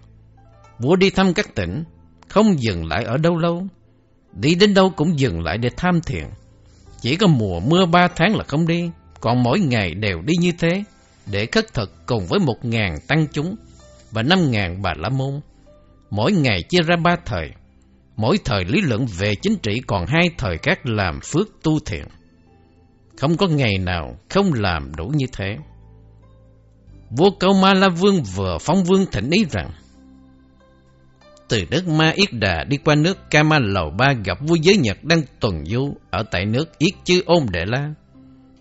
Vua 0.79 0.97
đi 0.97 1.11
thăm 1.11 1.35
các 1.35 1.55
tỉnh, 1.55 1.85
không 2.29 2.63
dừng 2.63 2.87
lại 2.87 3.05
ở 3.05 3.17
đâu 3.17 3.39
lâu. 3.39 3.67
Đi 4.33 4.55
đến 4.55 4.75
đâu 4.75 4.91
cũng 4.91 5.19
dừng 5.19 5.43
lại 5.43 5.59
để 5.59 5.69
tham 5.77 6.01
thiền. 6.01 6.25
Chỉ 7.05 7.17
có 7.17 7.27
mùa 7.27 7.61
mưa 7.61 7.87
ba 7.87 8.09
tháng 8.17 8.37
là 8.37 8.45
không 8.45 8.67
đi, 8.67 8.91
còn 9.21 9.43
mỗi 9.43 9.61
ngày 9.61 9.95
đều 9.95 10.23
đi 10.23 10.33
như 10.41 10.53
thế, 10.59 10.85
để 11.27 11.47
khất 11.47 11.75
thực 11.75 12.07
cùng 12.07 12.27
với 12.27 12.41
một 12.41 12.65
ngàn 12.65 12.97
tăng 13.09 13.27
chúng 13.33 13.57
và 14.11 14.23
năm 14.23 14.51
ngàn 14.51 14.83
bà 14.83 14.95
la 14.97 15.09
môn. 15.09 15.41
Mỗi 16.11 16.33
ngày 16.33 16.63
chia 16.63 16.83
ra 16.83 16.97
ba 16.97 17.17
thời, 17.25 17.51
mỗi 18.17 18.39
thời 18.45 18.65
lý 18.65 18.81
luận 18.81 19.07
về 19.19 19.35
chính 19.43 19.57
trị 19.57 19.81
còn 19.87 20.07
hai 20.07 20.31
thời 20.39 20.59
khác 20.59 20.81
làm 20.85 21.21
phước 21.21 21.49
tu 21.63 21.79
thiện. 21.87 22.05
Không 23.17 23.37
có 23.37 23.47
ngày 23.47 23.79
nào 23.79 24.19
không 24.31 24.53
làm 24.53 24.95
đủ 24.97 25.07
như 25.07 25.27
thế. 25.33 25.57
Vua 27.11 27.31
Câu 27.41 27.53
Ma 27.63 27.75
La 27.75 27.89
Vương 27.89 28.23
vừa 28.23 28.59
phong 28.61 28.85
vương 28.85 29.07
thỉnh 29.13 29.31
ý 29.31 29.45
rằng 29.51 29.71
từ 31.49 31.65
đất 31.71 31.89
Ma 31.89 32.11
Yết 32.11 32.33
Đà 32.33 32.65
đi 32.65 32.77
qua 32.77 32.95
nước 32.95 33.31
Kama 33.31 33.59
Lầu 33.59 33.91
Ba 33.91 34.13
gặp 34.25 34.39
vua 34.41 34.55
giới 34.55 34.77
Nhật 34.77 35.05
đang 35.05 35.23
tuần 35.41 35.65
du 35.67 35.95
ở 36.11 36.23
tại 36.31 36.45
nước 36.47 36.79
Yết 36.79 36.95
Chư 37.05 37.23
Ôn 37.27 37.47
Đệ 37.53 37.65
La. 37.67 37.91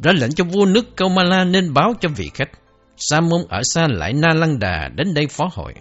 Ra 0.04 0.12
lệnh 0.12 0.32
cho 0.32 0.44
vua 0.44 0.66
nước 0.66 0.96
Câu 0.96 1.10
Ma 1.10 1.24
La 1.24 1.44
nên 1.44 1.74
báo 1.74 1.94
cho 2.02 2.10
vị 2.10 2.32
khách. 2.34 2.50
Sa 2.98 3.22
môn 3.22 3.42
ở 3.50 3.62
xa 3.64 3.88
lại 3.88 4.14
Na 4.14 4.30
Lăng 4.34 4.60
Đà 4.60 4.90
đến 4.96 5.14
đây 5.14 5.28
phó 5.28 5.50
hội. 5.54 5.74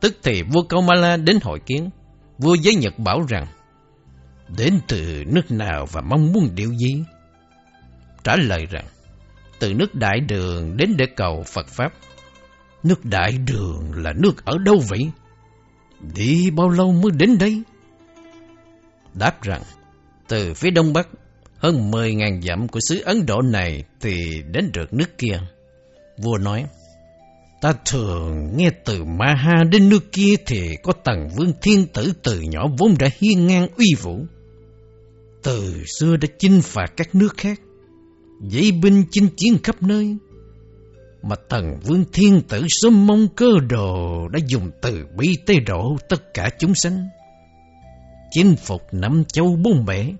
Tức 0.00 0.16
thì 0.22 0.42
vua 0.42 0.62
Câu 0.62 0.82
Ma 0.82 0.94
La 0.94 1.16
đến 1.16 1.38
hội 1.42 1.60
kiến. 1.66 1.90
Vua 2.38 2.54
giới 2.54 2.74
Nhật 2.74 2.98
bảo 2.98 3.22
rằng, 3.28 3.46
Đến 4.56 4.78
từ 4.88 5.24
nước 5.26 5.50
nào 5.50 5.86
và 5.92 6.00
mong 6.00 6.32
muốn 6.32 6.48
điều 6.54 6.74
gì? 6.74 7.02
Trả 8.24 8.36
lời 8.36 8.66
rằng, 8.70 8.84
Từ 9.58 9.74
nước 9.74 9.94
Đại 9.94 10.20
Đường 10.20 10.76
đến 10.76 10.94
để 10.96 11.06
cầu 11.16 11.44
Phật 11.54 11.68
Pháp. 11.68 11.92
Nước 12.82 13.04
Đại 13.04 13.32
Đường 13.46 13.92
là 13.94 14.12
nước 14.12 14.44
ở 14.44 14.58
đâu 14.64 14.76
vậy? 14.88 15.10
Đi 16.14 16.50
bao 16.50 16.68
lâu 16.68 16.92
mới 16.92 17.12
đến 17.16 17.38
đây? 17.38 17.62
Đáp 19.14 19.42
rằng, 19.42 19.62
từ 20.28 20.54
phía 20.54 20.70
đông 20.70 20.92
bắc, 20.92 21.08
hơn 21.58 21.90
10.000 21.90 22.40
dặm 22.40 22.68
của 22.68 22.80
xứ 22.88 23.00
Ấn 23.04 23.26
Độ 23.26 23.42
này 23.42 23.84
thì 24.00 24.42
đến 24.52 24.70
được 24.72 24.92
nước 24.92 25.18
kia. 25.18 25.40
Vua 26.22 26.38
nói, 26.38 26.64
ta 27.60 27.72
thường 27.86 28.56
nghe 28.56 28.70
từ 28.84 29.04
Maha 29.04 29.64
đến 29.72 29.88
nước 29.88 30.12
kia 30.12 30.34
thì 30.46 30.76
có 30.82 30.92
tầng 30.92 31.28
vương 31.36 31.52
thiên 31.62 31.86
tử 31.86 32.12
từ 32.22 32.40
nhỏ 32.40 32.66
vốn 32.78 32.94
đã 32.98 33.08
hiên 33.18 33.46
ngang 33.46 33.68
uy 33.76 33.86
vũ. 34.02 34.26
Từ 35.42 35.84
xưa 35.98 36.16
đã 36.16 36.28
chinh 36.38 36.60
phạt 36.62 36.86
các 36.96 37.14
nước 37.14 37.36
khác, 37.36 37.60
dãy 38.50 38.72
binh 38.72 39.04
chinh 39.10 39.28
chiến 39.36 39.58
khắp 39.62 39.82
nơi, 39.82 40.16
mà 41.28 41.36
thần 41.48 41.80
vương 41.82 42.04
thiên 42.12 42.40
tử 42.48 42.64
sớm 42.68 43.06
mong 43.06 43.28
cơ 43.36 43.46
đồ 43.70 44.28
đã 44.28 44.38
dùng 44.46 44.70
từ 44.80 45.06
bi 45.16 45.36
tế 45.46 45.54
độ 45.66 45.96
tất 46.08 46.34
cả 46.34 46.50
chúng 46.58 46.74
sanh. 46.74 47.08
Chinh 48.30 48.56
phục 48.56 48.82
năm 48.92 49.24
châu 49.24 49.56
bốn 49.62 49.84
bể. 49.84 50.12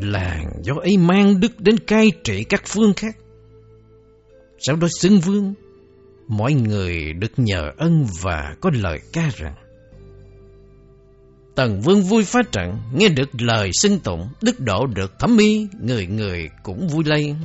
Làng 0.00 0.50
do 0.62 0.74
ấy 0.82 0.96
mang 0.96 1.40
đức 1.40 1.60
đến 1.60 1.78
cai 1.78 2.12
trị 2.24 2.44
các 2.44 2.62
phương 2.66 2.92
khác. 2.96 3.16
Sau 4.58 4.76
đó 4.76 4.88
xưng 5.00 5.20
vương, 5.20 5.54
mọi 6.28 6.52
người 6.52 7.12
được 7.12 7.32
nhờ 7.36 7.70
ân 7.76 8.06
và 8.22 8.54
có 8.60 8.70
lời 8.74 8.98
ca 9.12 9.30
rằng. 9.36 9.54
Tần 11.54 11.80
vương 11.80 12.02
vui 12.02 12.24
phá 12.24 12.40
trận, 12.52 12.78
nghe 12.94 13.08
được 13.08 13.28
lời 13.40 13.70
xưng 13.72 13.98
tụng, 13.98 14.28
đức 14.42 14.60
độ 14.60 14.86
được 14.86 15.18
thẩm 15.18 15.36
mi, 15.36 15.66
người 15.80 16.06
người 16.06 16.48
cũng 16.62 16.88
vui 16.88 17.04
lây. 17.06 17.36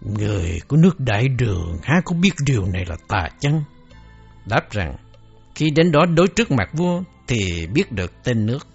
Người 0.00 0.60
của 0.68 0.76
nước 0.76 1.00
đại 1.00 1.28
đường 1.28 1.78
há 1.82 2.00
có 2.04 2.16
biết 2.16 2.32
điều 2.46 2.66
này 2.66 2.84
là 2.86 2.96
tà 3.08 3.28
chăng? 3.40 3.62
Đáp 4.46 4.70
rằng, 4.70 4.96
khi 5.54 5.70
đến 5.70 5.92
đó 5.92 6.06
đối 6.06 6.28
trước 6.28 6.50
mặt 6.50 6.68
vua 6.72 7.02
thì 7.28 7.66
biết 7.66 7.92
được 7.92 8.12
tên 8.24 8.46
nước. 8.46 8.66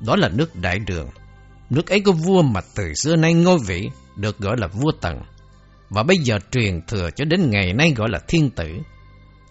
Đó 0.00 0.16
là 0.16 0.28
nước 0.28 0.56
đại 0.56 0.78
đường. 0.78 1.08
Nước 1.70 1.86
ấy 1.90 2.00
có 2.00 2.12
vua 2.12 2.42
mà 2.42 2.60
từ 2.76 2.94
xưa 2.94 3.16
nay 3.16 3.34
ngôi 3.34 3.58
vị 3.66 3.90
được 4.16 4.38
gọi 4.38 4.56
là 4.58 4.66
vua 4.66 4.92
Tần. 5.00 5.20
Và 5.90 6.02
bây 6.02 6.16
giờ 6.16 6.38
truyền 6.50 6.80
thừa 6.88 7.10
cho 7.16 7.24
đến 7.24 7.50
ngày 7.50 7.72
nay 7.72 7.92
gọi 7.96 8.08
là 8.10 8.18
thiên 8.28 8.50
tử. 8.50 8.68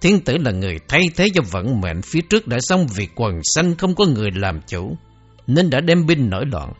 Thiên 0.02 0.20
tử 0.20 0.38
là 0.38 0.52
người 0.52 0.80
thay 0.88 1.10
thế 1.16 1.30
cho 1.34 1.42
vận 1.52 1.82
mệnh 1.82 2.02
phía 2.02 2.22
trước 2.30 2.48
đã 2.48 2.58
xong 2.62 2.88
vì 2.96 3.08
quần 3.16 3.40
sanh 3.56 3.76
không 3.76 3.96
có 3.96 4.06
người 4.06 4.30
làm 4.36 4.62
chủ, 4.68 4.98
nên 5.48 5.70
đã 5.70 5.82
đem 5.82 6.06
binh 6.06 6.30
nổi 6.30 6.46
loạn. 6.46 6.74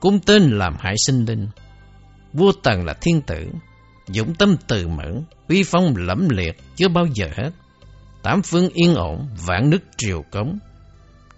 Cung 0.00 0.20
tên 0.20 0.42
làm 0.42 0.76
hại 0.78 0.94
sinh 1.06 1.24
linh. 1.24 1.48
Vua 2.36 2.52
Tần 2.62 2.84
là 2.84 2.94
thiên 3.00 3.20
tử, 3.20 3.46
dũng 4.06 4.34
tâm 4.34 4.56
từ 4.66 4.88
mẫn, 4.88 5.22
uy 5.48 5.62
phong 5.62 5.94
lẫm 5.96 6.28
liệt 6.28 6.56
chưa 6.76 6.88
bao 6.88 7.06
giờ 7.14 7.26
hết. 7.36 7.50
Tám 8.22 8.42
phương 8.42 8.68
yên 8.68 8.94
ổn, 8.94 9.28
vạn 9.46 9.70
nước 9.70 9.82
triều 9.96 10.22
cống, 10.30 10.58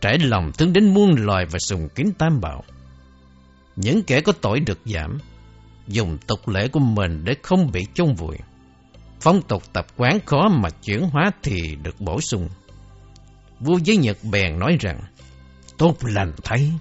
trải 0.01 0.19
lòng 0.19 0.53
thương 0.59 0.73
đến 0.73 0.95
muôn 0.95 1.15
loài 1.15 1.47
và 1.51 1.59
sùng 1.59 1.89
kính 1.95 2.13
tam 2.19 2.41
bảo. 2.41 2.65
Những 3.77 4.03
kẻ 4.03 4.21
có 4.21 4.33
tội 4.33 4.61
được 4.61 4.79
giảm, 4.85 5.19
dùng 5.87 6.19
tục 6.27 6.49
lệ 6.49 6.69
của 6.69 6.81
mình 6.81 7.25
để 7.25 7.35
không 7.43 7.71
bị 7.73 7.87
chôn 7.95 8.15
vùi. 8.15 8.37
Phong 9.21 9.43
tục 9.43 9.63
tập 9.73 9.87
quán 9.97 10.19
khó 10.27 10.49
mà 10.49 10.71
chuyển 10.71 11.03
hóa 11.03 11.31
thì 11.43 11.77
được 11.83 12.01
bổ 12.01 12.21
sung. 12.21 12.49
Vua 13.61 13.79
giới 13.85 13.97
Nhật 13.97 14.17
bèn 14.31 14.59
nói 14.59 14.77
rằng, 14.81 15.01
tốt 15.79 15.97
lành 16.01 16.33
thấy 16.45 16.73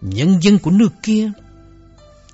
nhân 0.00 0.42
dân 0.42 0.58
của 0.58 0.70
nước 0.70 0.92
kia 1.02 1.30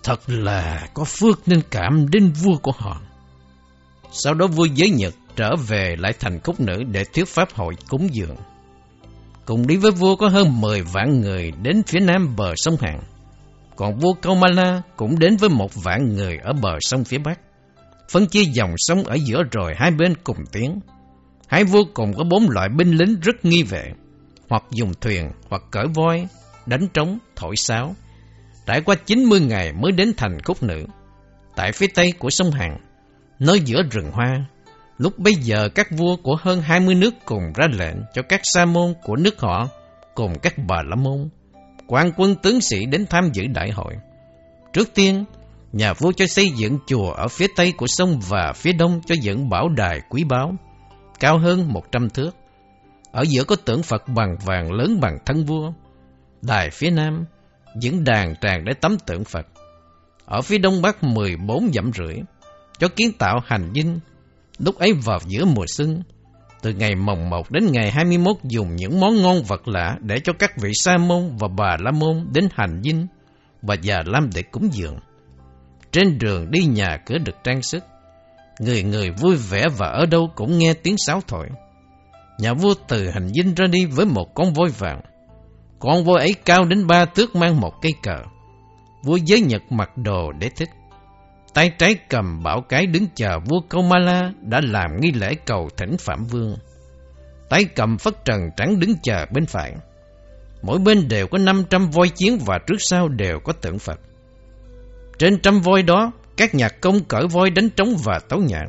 Thật 0.08 0.20
là 0.26 0.88
có 0.94 1.04
phước 1.04 1.48
nên 1.48 1.60
cảm 1.70 2.10
đến 2.10 2.32
vua 2.42 2.56
của 2.62 2.72
họ. 2.76 3.00
Sau 4.10 4.34
đó 4.34 4.46
vua 4.46 4.64
giới 4.64 4.90
Nhật 4.90 5.14
trở 5.36 5.56
về 5.68 5.96
lại 5.98 6.12
thành 6.20 6.40
khúc 6.40 6.60
nữ 6.60 6.82
để 6.90 7.04
thuyết 7.04 7.28
pháp 7.28 7.48
hội 7.54 7.74
cúng 7.88 8.08
dường. 8.14 8.36
Cùng 9.44 9.66
đi 9.66 9.76
với 9.76 9.90
vua 9.90 10.16
có 10.16 10.28
hơn 10.28 10.60
10 10.60 10.82
vạn 10.82 11.20
người 11.20 11.52
đến 11.62 11.82
phía 11.86 12.00
nam 12.00 12.36
bờ 12.36 12.52
sông 12.56 12.76
Hàn. 12.80 13.00
Còn 13.76 13.98
vua 13.98 14.12
Kaumala 14.12 14.82
cũng 14.96 15.18
đến 15.18 15.36
với 15.36 15.50
một 15.50 15.74
vạn 15.74 16.14
người 16.14 16.38
ở 16.42 16.52
bờ 16.52 16.72
sông 16.80 17.04
phía 17.04 17.18
bắc. 17.18 17.40
Phân 18.10 18.26
chia 18.26 18.44
dòng 18.44 18.74
sông 18.76 19.04
ở 19.04 19.14
giữa 19.14 19.42
rồi 19.52 19.74
hai 19.76 19.90
bên 19.90 20.14
cùng 20.24 20.44
tiến. 20.52 20.80
Hai 21.46 21.64
vua 21.64 21.84
cùng 21.94 22.12
có 22.16 22.24
bốn 22.24 22.50
loại 22.50 22.68
binh 22.68 22.96
lính 22.96 23.20
rất 23.20 23.44
nghi 23.44 23.62
vệ, 23.62 23.92
hoặc 24.48 24.62
dùng 24.70 24.92
thuyền, 25.00 25.30
hoặc 25.50 25.62
cởi 25.70 25.86
voi, 25.94 26.26
đánh 26.66 26.88
trống, 26.94 27.18
thổi 27.36 27.56
sáo, 27.56 27.94
trải 28.68 28.80
qua 28.80 28.96
90 29.06 29.40
ngày 29.40 29.72
mới 29.72 29.92
đến 29.92 30.12
thành 30.16 30.40
Cúc 30.40 30.62
Nữ, 30.62 30.86
tại 31.56 31.72
phía 31.72 31.86
tây 31.94 32.12
của 32.18 32.30
sông 32.30 32.50
Hàn, 32.50 32.76
nơi 33.38 33.60
giữa 33.60 33.82
rừng 33.90 34.10
hoa. 34.12 34.44
Lúc 34.98 35.18
bấy 35.18 35.34
giờ 35.34 35.68
các 35.74 35.90
vua 35.90 36.16
của 36.16 36.36
hơn 36.40 36.60
20 36.62 36.94
nước 36.94 37.14
cùng 37.24 37.52
ra 37.54 37.66
lệnh 37.72 37.96
cho 38.14 38.22
các 38.28 38.40
sa 38.42 38.64
môn 38.64 38.94
của 39.02 39.16
nước 39.16 39.40
họ 39.40 39.68
cùng 40.14 40.38
các 40.42 40.54
bà 40.68 40.76
la 40.82 40.96
môn, 40.96 41.28
quan 41.86 42.12
quân 42.16 42.34
tướng 42.34 42.60
sĩ 42.60 42.86
đến 42.86 43.06
tham 43.10 43.30
dự 43.32 43.42
đại 43.46 43.70
hội. 43.70 43.94
Trước 44.72 44.94
tiên, 44.94 45.24
nhà 45.72 45.92
vua 45.92 46.12
cho 46.12 46.26
xây 46.26 46.50
dựng 46.56 46.78
chùa 46.86 47.10
ở 47.10 47.28
phía 47.28 47.46
tây 47.56 47.72
của 47.76 47.86
sông 47.86 48.20
và 48.28 48.52
phía 48.56 48.72
đông 48.72 49.00
cho 49.06 49.14
dựng 49.22 49.48
bảo 49.48 49.68
đài 49.68 50.00
quý 50.10 50.24
báu, 50.24 50.54
cao 51.20 51.38
hơn 51.38 51.72
100 51.72 52.10
thước. 52.10 52.30
Ở 53.12 53.24
giữa 53.28 53.44
có 53.44 53.56
tượng 53.56 53.82
Phật 53.82 54.08
bằng 54.08 54.36
vàng 54.44 54.72
lớn 54.72 55.00
bằng 55.00 55.18
thân 55.26 55.44
vua. 55.44 55.72
Đài 56.42 56.70
phía 56.70 56.90
nam 56.90 57.24
những 57.80 58.04
đàn 58.04 58.34
tràng 58.40 58.64
để 58.64 58.72
tắm 58.80 58.96
tượng 59.06 59.24
Phật. 59.24 59.46
Ở 60.24 60.40
phía 60.40 60.58
đông 60.58 60.82
bắc 60.82 61.04
14 61.04 61.70
dặm 61.72 61.92
rưỡi, 61.92 62.16
cho 62.78 62.88
kiến 62.88 63.12
tạo 63.18 63.40
hành 63.46 63.72
dinh. 63.74 63.98
Lúc 64.58 64.78
ấy 64.78 64.92
vào 64.92 65.18
giữa 65.26 65.44
mùa 65.44 65.64
xuân, 65.68 66.02
từ 66.62 66.72
ngày 66.72 66.94
mồng 66.94 67.30
1 67.30 67.50
đến 67.50 67.72
ngày 67.72 67.90
21 67.90 68.36
dùng 68.44 68.76
những 68.76 69.00
món 69.00 69.22
ngon 69.22 69.42
vật 69.42 69.68
lạ 69.68 69.96
để 70.00 70.20
cho 70.24 70.32
các 70.32 70.52
vị 70.56 70.70
sa 70.74 70.96
môn 70.96 71.36
và 71.38 71.48
bà 71.48 71.76
la 71.80 71.90
môn 71.90 72.26
đến 72.34 72.48
hành 72.52 72.82
dinh 72.84 73.06
và 73.62 73.74
già 73.74 74.02
lam 74.06 74.30
để 74.34 74.42
cúng 74.42 74.68
dường. 74.72 74.98
Trên 75.92 76.18
đường 76.18 76.50
đi 76.50 76.64
nhà 76.64 76.96
cửa 77.06 77.18
được 77.18 77.36
trang 77.44 77.62
sức, 77.62 77.84
người 78.60 78.82
người 78.82 79.10
vui 79.10 79.36
vẻ 79.36 79.66
và 79.76 79.86
ở 79.86 80.06
đâu 80.06 80.30
cũng 80.34 80.58
nghe 80.58 80.74
tiếng 80.74 80.96
sáo 80.98 81.20
thổi. 81.26 81.48
Nhà 82.38 82.54
vua 82.54 82.74
từ 82.88 83.10
hành 83.10 83.28
dinh 83.28 83.54
ra 83.54 83.66
đi 83.66 83.86
với 83.86 84.06
một 84.06 84.34
con 84.34 84.52
voi 84.52 84.68
vàng. 84.78 85.00
Con 85.78 86.04
voi 86.04 86.18
ấy 86.18 86.34
cao 86.44 86.64
đến 86.64 86.86
ba 86.86 87.04
tước 87.04 87.36
mang 87.36 87.60
một 87.60 87.74
cây 87.82 87.92
cờ. 88.02 88.22
Vua 89.02 89.16
giới 89.16 89.40
Nhật 89.40 89.62
mặc 89.70 89.90
đồ 89.96 90.32
để 90.32 90.50
thích. 90.56 90.68
Tay 91.54 91.70
trái 91.78 91.94
cầm 92.08 92.42
bảo 92.42 92.60
cái 92.68 92.86
đứng 92.86 93.06
chờ 93.14 93.38
vua 93.44 93.60
Kaumala 93.70 94.32
đã 94.40 94.60
làm 94.64 95.00
nghi 95.00 95.12
lễ 95.12 95.34
cầu 95.46 95.68
thỉnh 95.76 95.96
Phạm 95.98 96.24
Vương. 96.24 96.56
Tay 97.48 97.64
cầm 97.64 97.98
phất 97.98 98.24
trần 98.24 98.40
trắng 98.56 98.80
đứng 98.80 98.94
chờ 99.02 99.26
bên 99.34 99.46
phải. 99.46 99.74
Mỗi 100.62 100.78
bên 100.78 101.08
đều 101.08 101.26
có 101.26 101.38
500 101.38 101.90
voi 101.90 102.08
chiến 102.08 102.38
và 102.46 102.58
trước 102.66 102.76
sau 102.78 103.08
đều 103.08 103.40
có 103.44 103.52
tượng 103.52 103.78
Phật. 103.78 104.00
Trên 105.18 105.40
trăm 105.40 105.60
voi 105.60 105.82
đó, 105.82 106.12
các 106.36 106.54
nhạc 106.54 106.80
công 106.80 107.04
cởi 107.04 107.26
voi 107.26 107.50
đánh 107.50 107.70
trống 107.70 107.96
và 108.04 108.18
tấu 108.28 108.40
nhạc. 108.40 108.66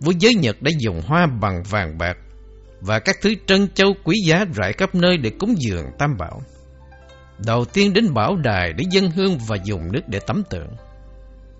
Vua 0.00 0.12
giới 0.18 0.34
Nhật 0.34 0.62
đã 0.62 0.70
dùng 0.78 1.00
hoa 1.06 1.26
bằng 1.40 1.62
vàng 1.62 1.98
bạc 1.98 2.16
và 2.80 2.98
các 2.98 3.16
thứ 3.22 3.34
trân 3.46 3.68
châu 3.74 3.94
quý 4.04 4.16
giá 4.26 4.44
rải 4.54 4.72
khắp 4.72 4.94
nơi 4.94 5.16
để 5.16 5.30
cúng 5.30 5.54
dường 5.58 5.84
tam 5.98 6.16
bảo. 6.18 6.42
Đầu 7.46 7.64
tiên 7.64 7.92
đến 7.92 8.14
bảo 8.14 8.36
đài 8.36 8.72
để 8.72 8.84
dân 8.90 9.10
hương 9.10 9.38
và 9.48 9.56
dùng 9.64 9.92
nước 9.92 10.02
để 10.06 10.20
tắm 10.26 10.42
tượng. 10.50 10.68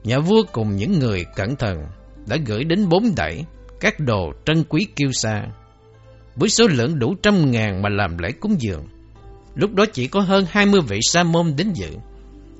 Nhà 0.05 0.19
vua 0.19 0.43
cùng 0.53 0.77
những 0.77 0.99
người 0.99 1.24
cẩn 1.36 1.57
thận 1.57 1.86
đã 2.27 2.36
gửi 2.47 2.65
đến 2.65 2.89
bốn 2.89 3.15
đẩy 3.16 3.45
các 3.81 4.01
đồ 4.01 4.32
trân 4.45 4.65
quý 4.65 4.86
kiêu 4.97 5.12
sa, 5.12 5.43
với 6.36 6.49
số 6.49 6.66
lượng 6.66 6.99
đủ 6.99 7.15
trăm 7.23 7.51
ngàn 7.51 7.82
mà 7.82 7.89
làm 7.89 8.19
lễ 8.19 8.32
cúng 8.40 8.57
dường. 8.59 8.86
Lúc 9.55 9.74
đó 9.74 9.85
chỉ 9.93 10.07
có 10.07 10.20
hơn 10.20 10.45
hai 10.51 10.66
mươi 10.66 10.81
vị 10.89 10.99
sa 11.03 11.23
môn 11.23 11.55
đến 11.57 11.73
dự. 11.73 11.90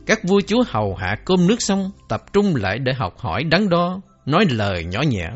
Các 0.07 0.25
vua 0.25 0.41
chúa 0.47 0.63
hầu 0.67 0.95
hạ 0.95 1.17
cơm 1.25 1.47
nước 1.47 1.63
xong, 1.63 1.91
tập 2.09 2.33
trung 2.33 2.57
lại 2.57 2.79
để 2.79 2.93
học 2.93 3.19
hỏi 3.19 3.45
đắn 3.45 3.69
đo, 3.69 4.01
nói 4.27 4.45
lời 4.51 4.85
nhỏ 4.85 5.03
nhẹ, 5.03 5.31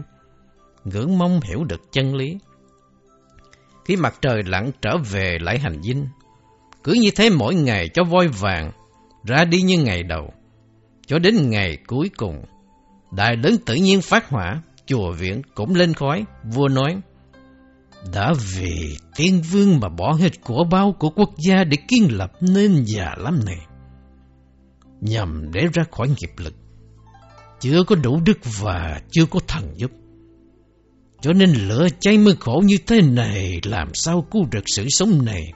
ngưỡng 0.84 1.18
mong 1.18 1.40
hiểu 1.48 1.64
được 1.64 1.80
chân 1.92 2.14
lý. 2.14 2.38
Khi 3.84 3.96
mặt 3.96 4.14
trời 4.22 4.42
lặn 4.46 4.70
trở 4.82 4.96
về 5.10 5.38
lại 5.40 5.58
hành 5.58 5.82
dinh, 5.82 6.06
cứ 6.84 6.92
như 6.92 7.10
thế 7.16 7.30
mỗi 7.30 7.54
ngày 7.54 7.88
cho 7.88 8.04
voi 8.04 8.28
vàng, 8.28 8.70
ra 9.24 9.44
đi 9.44 9.62
như 9.62 9.78
ngày 9.78 10.02
đầu, 10.02 10.32
cho 11.06 11.18
đến 11.18 11.50
ngày 11.50 11.78
cuối 11.86 12.10
cùng. 12.16 12.44
Đại 13.16 13.36
lớn 13.36 13.56
tự 13.66 13.74
nhiên 13.74 14.00
phát 14.00 14.28
hỏa, 14.28 14.62
chùa 14.86 15.12
viện 15.12 15.42
cũng 15.54 15.74
lên 15.74 15.94
khói, 15.94 16.24
vua 16.44 16.68
nói, 16.68 16.96
đã 18.14 18.32
vì 18.54 18.96
tiên 19.16 19.42
vương 19.50 19.80
mà 19.80 19.88
bỏ 19.88 20.12
hết 20.12 20.42
của 20.42 20.64
bao 20.70 20.96
của 20.98 21.10
quốc 21.10 21.30
gia 21.48 21.64
để 21.64 21.76
kiên 21.88 22.16
lập 22.16 22.32
nên 22.40 22.84
già 22.84 23.14
lắm 23.18 23.40
này. 23.46 23.58
Nhằm 25.00 25.52
để 25.52 25.66
ra 25.72 25.84
khỏi 25.90 26.08
nghiệp 26.08 26.32
lực, 26.36 26.54
chưa 27.60 27.84
có 27.84 27.94
đủ 27.94 28.20
đức 28.26 28.38
và 28.60 29.00
chưa 29.10 29.26
có 29.26 29.40
thần 29.48 29.72
giúp. 29.76 29.90
Cho 31.22 31.32
nên 31.32 31.52
lửa 31.52 31.88
cháy 32.00 32.18
mới 32.18 32.34
khổ 32.40 32.62
như 32.64 32.76
thế 32.86 33.02
này, 33.02 33.60
làm 33.64 33.88
sao 33.94 34.26
cứu 34.30 34.46
được 34.50 34.64
sự 34.66 34.86
sống 34.88 35.24
này. 35.24 35.52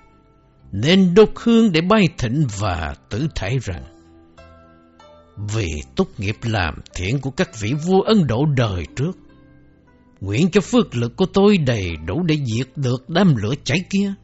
Nên 0.72 1.14
đốt 1.14 1.28
hương 1.36 1.72
để 1.72 1.80
bay 1.80 2.02
thịnh 2.18 2.46
và 2.58 2.94
tử 3.10 3.26
thể 3.34 3.58
rằng, 3.62 3.84
Vì 5.54 5.68
tốt 5.96 6.08
nghiệp 6.18 6.36
làm 6.42 6.74
thiện 6.94 7.20
của 7.20 7.30
các 7.30 7.60
vị 7.60 7.74
vua 7.86 8.00
Ấn 8.00 8.26
Độ 8.26 8.44
đời 8.56 8.84
trước, 8.96 9.12
Nguyện 10.20 10.50
cho 10.50 10.60
phước 10.60 10.96
lực 10.96 11.16
của 11.16 11.26
tôi 11.26 11.56
đầy 11.58 11.90
đủ 12.06 12.22
để 12.22 12.36
diệt 12.46 12.68
được 12.76 13.08
đám 13.08 13.36
lửa 13.36 13.54
cháy 13.64 13.78
kia 13.90 14.14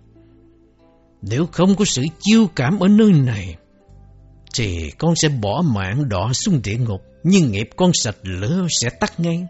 Nếu 1.23 1.47
không 1.53 1.75
có 1.75 1.85
sự 1.85 2.03
chiêu 2.21 2.47
cảm 2.57 2.79
ở 2.79 2.89
nơi 2.89 3.13
này, 3.13 3.57
Thì 4.55 4.91
con 4.99 5.15
sẽ 5.17 5.29
bỏ 5.29 5.63
mạng 5.75 6.09
đỏ 6.09 6.33
xuống 6.33 6.61
địa 6.65 6.77
ngục, 6.77 7.01
Nhưng 7.25 7.53
nghiệp 7.53 7.71
con 7.77 7.91
sạch 7.95 8.17
lửa 8.23 8.67
sẽ 8.81 8.91
tắt 9.01 9.21
ngay 9.21 9.47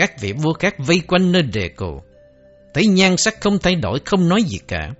các 0.00 0.20
vị 0.20 0.32
vua 0.32 0.52
khác 0.52 0.74
vây 0.78 1.00
quanh 1.06 1.32
nơi 1.32 1.42
đề 1.42 1.68
cổ. 1.68 2.02
Thấy 2.74 2.86
nhan 2.86 3.16
sắc 3.16 3.40
không 3.40 3.58
thay 3.58 3.74
đổi, 3.74 3.98
không 4.04 4.28
nói 4.28 4.42
gì 4.42 4.58
cả. 4.68 4.90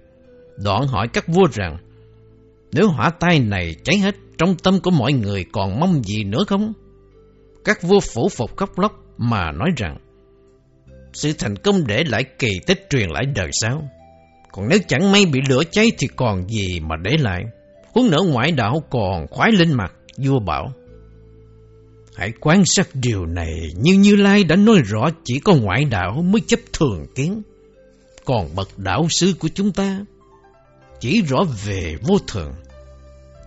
Đoạn 0.57 0.87
hỏi 0.87 1.09
các 1.13 1.29
vua 1.29 1.47
rằng, 1.53 1.77
nếu 2.73 2.89
hỏa 2.89 3.11
tai 3.21 3.39
này 3.41 3.77
cháy 3.85 3.99
hết, 3.99 4.15
trong 4.39 4.57
tâm 4.57 4.81
của 4.81 4.91
mọi 4.91 5.13
người 5.13 5.45
còn 5.53 5.81
mong 5.81 6.03
gì 6.03 6.25
nữa 6.25 6.45
không? 6.47 6.73
Các 7.65 7.83
vua 7.83 8.01
phủ 8.01 8.29
phục 8.29 8.57
khóc 8.57 8.79
lóc 8.79 8.93
mà 9.17 9.53
nói 9.53 9.69
rằng, 9.77 9.97
sự 11.13 11.33
thành 11.39 11.57
công 11.57 11.87
để 11.87 12.05
lại 12.05 12.25
kỳ 12.39 12.49
tích 12.67 12.87
truyền 12.91 13.11
lại 13.11 13.25
đời 13.35 13.51
sau. 13.53 13.89
Còn 14.53 14.69
nếu 14.69 14.79
chẳng 14.89 15.13
may 15.13 15.27
bị 15.27 15.41
lửa 15.49 15.63
cháy 15.71 15.87
thì 15.99 16.07
còn 16.17 16.49
gì 16.49 16.81
mà 16.81 16.97
để 17.03 17.17
lại. 17.21 17.43
Huống 17.95 18.11
nữa 18.11 18.23
ngoại 18.27 18.53
đạo 18.53 18.83
còn 18.91 19.27
khoái 19.31 19.53
lên 19.53 19.73
mặt, 19.73 19.93
vua 20.17 20.41
bảo. 20.41 20.73
Hãy 22.21 22.33
quan 22.41 22.63
sát 22.67 22.89
điều 22.95 23.27
này, 23.27 23.73
như 23.77 23.93
Như 23.93 24.17
Lai 24.17 24.45
đã 24.45 24.57
nói 24.57 24.83
rõ, 24.85 25.11
chỉ 25.25 25.39
có 25.39 25.55
ngoại 25.55 25.85
đạo 25.85 26.23
mới 26.23 26.41
chấp 26.47 26.61
thường 26.73 27.07
kiến. 27.15 27.43
Còn 28.25 28.55
bậc 28.55 28.79
đạo 28.79 29.07
sư 29.09 29.35
của 29.39 29.49
chúng 29.55 29.73
ta 29.73 30.01
chỉ 31.01 31.23
rõ 31.23 31.39
về 31.65 31.97
vô 32.03 32.19
thường. 32.27 32.53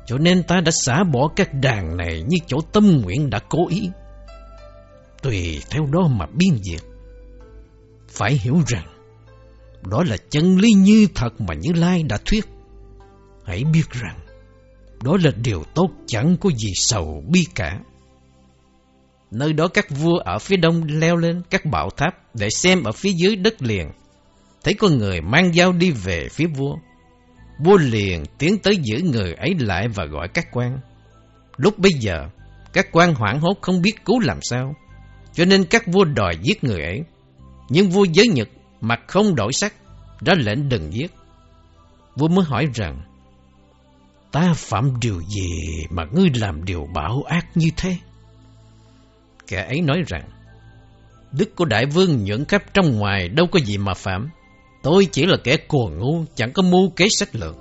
Cho 0.06 0.18
nên 0.18 0.44
ta 0.44 0.62
đã 0.66 0.72
xả 0.86 1.04
bỏ 1.04 1.30
các 1.36 1.54
đàn 1.54 1.98
này 1.98 2.24
như 2.28 2.38
chỗ 2.48 2.58
tâm 2.72 3.02
nguyện 3.02 3.30
đã 3.30 3.40
cố 3.50 3.68
ý. 3.70 3.90
Tùy 5.22 5.62
theo 5.70 5.86
đó 5.92 6.08
mà 6.08 6.26
biên 6.34 6.64
diệt. 6.64 6.82
Phải 8.08 8.40
hiểu 8.44 8.62
rằng, 8.68 8.88
đó 9.90 10.04
là 10.04 10.18
chân 10.30 10.58
lý 10.58 10.72
như 10.74 11.08
thật 11.16 11.42
mà 11.42 11.54
Như 11.54 11.74
Lai 11.74 12.04
đã 12.04 12.18
thuyết. 12.26 12.46
Hãy 13.46 13.64
biết 13.64 13.90
rằng, 13.92 14.20
đó 15.04 15.18
là 15.24 15.32
điều 15.44 15.64
tốt 15.76 15.90
chẳng 16.08 16.38
có 16.42 16.50
gì 16.58 16.72
sầu 16.76 17.24
bi 17.28 17.46
cả. 17.56 17.80
Nơi 19.34 19.54
đó 19.54 19.68
các 19.68 19.90
vua 19.90 20.18
ở 20.18 20.40
phía 20.40 20.58
đông 20.58 20.84
leo 20.88 21.16
lên 21.16 21.42
các 21.50 21.66
bảo 21.66 21.90
tháp 21.90 22.36
để 22.36 22.50
xem 22.50 22.84
ở 22.84 22.92
phía 22.92 23.12
dưới 23.12 23.36
đất 23.36 23.62
liền. 23.62 23.92
Thấy 24.64 24.74
có 24.74 24.90
người 24.90 25.22
mang 25.22 25.54
dao 25.54 25.72
đi 25.72 25.92
về 25.92 26.28
phía 26.32 26.48
vua. 26.48 26.76
Vua 27.66 27.78
liền 27.78 28.24
tiến 28.38 28.58
tới 28.58 28.78
giữ 28.84 29.02
người 29.04 29.34
ấy 29.34 29.56
lại 29.60 29.88
và 29.88 30.06
gọi 30.06 30.28
các 30.34 30.48
quan. 30.52 30.80
Lúc 31.58 31.80
bây 31.80 31.92
giờ, 32.00 32.28
các 32.74 32.88
quan 32.92 33.14
hoảng 33.14 33.40
hốt 33.40 33.58
không 33.62 33.82
biết 33.82 34.06
cứu 34.06 34.20
làm 34.20 34.40
sao. 34.42 34.76
Cho 35.34 35.46
nên 35.46 35.64
các 35.64 35.88
vua 35.88 36.04
đòi 36.04 36.38
giết 36.42 36.64
người 36.64 36.82
ấy. 36.82 37.02
Nhưng 37.70 37.90
vua 37.90 38.04
giới 38.04 38.28
nhật 38.28 38.50
mặt 38.82 39.00
không 39.08 39.36
đổi 39.36 39.54
sắc, 39.54 39.74
ra 40.26 40.34
lệnh 40.38 40.70
đừng 40.70 40.94
giết. 40.94 41.12
Vua 42.16 42.28
mới 42.28 42.46
hỏi 42.46 42.68
rằng, 42.74 43.02
Ta 44.32 44.54
phạm 44.56 45.00
điều 45.00 45.22
gì 45.22 45.50
mà 45.90 46.04
ngươi 46.12 46.30
làm 46.36 46.66
điều 46.66 46.88
bảo 46.94 47.24
ác 47.28 47.48
như 47.56 47.68
thế? 47.78 47.98
Kẻ 49.54 49.66
ấy 49.66 49.82
nói 49.82 50.04
rằng, 50.08 50.30
Đức 51.32 51.56
của 51.56 51.66
đại 51.66 51.86
vương 51.86 52.24
nhẫn 52.24 52.46
khắp 52.46 52.64
trong 52.74 52.98
ngoài 52.98 53.30
đâu 53.30 53.48
có 53.52 53.60
gì 53.60 53.78
mà 53.78 53.94
phạm. 53.94 54.30
Tôi 54.84 55.08
chỉ 55.12 55.26
là 55.26 55.38
kẻ 55.44 55.58
cuồng 55.58 56.00
ngu, 56.00 56.26
chẳng 56.36 56.54
có 56.54 56.64
mưu 56.64 56.90
kế 56.90 57.08
sách 57.10 57.36
lược. 57.36 57.56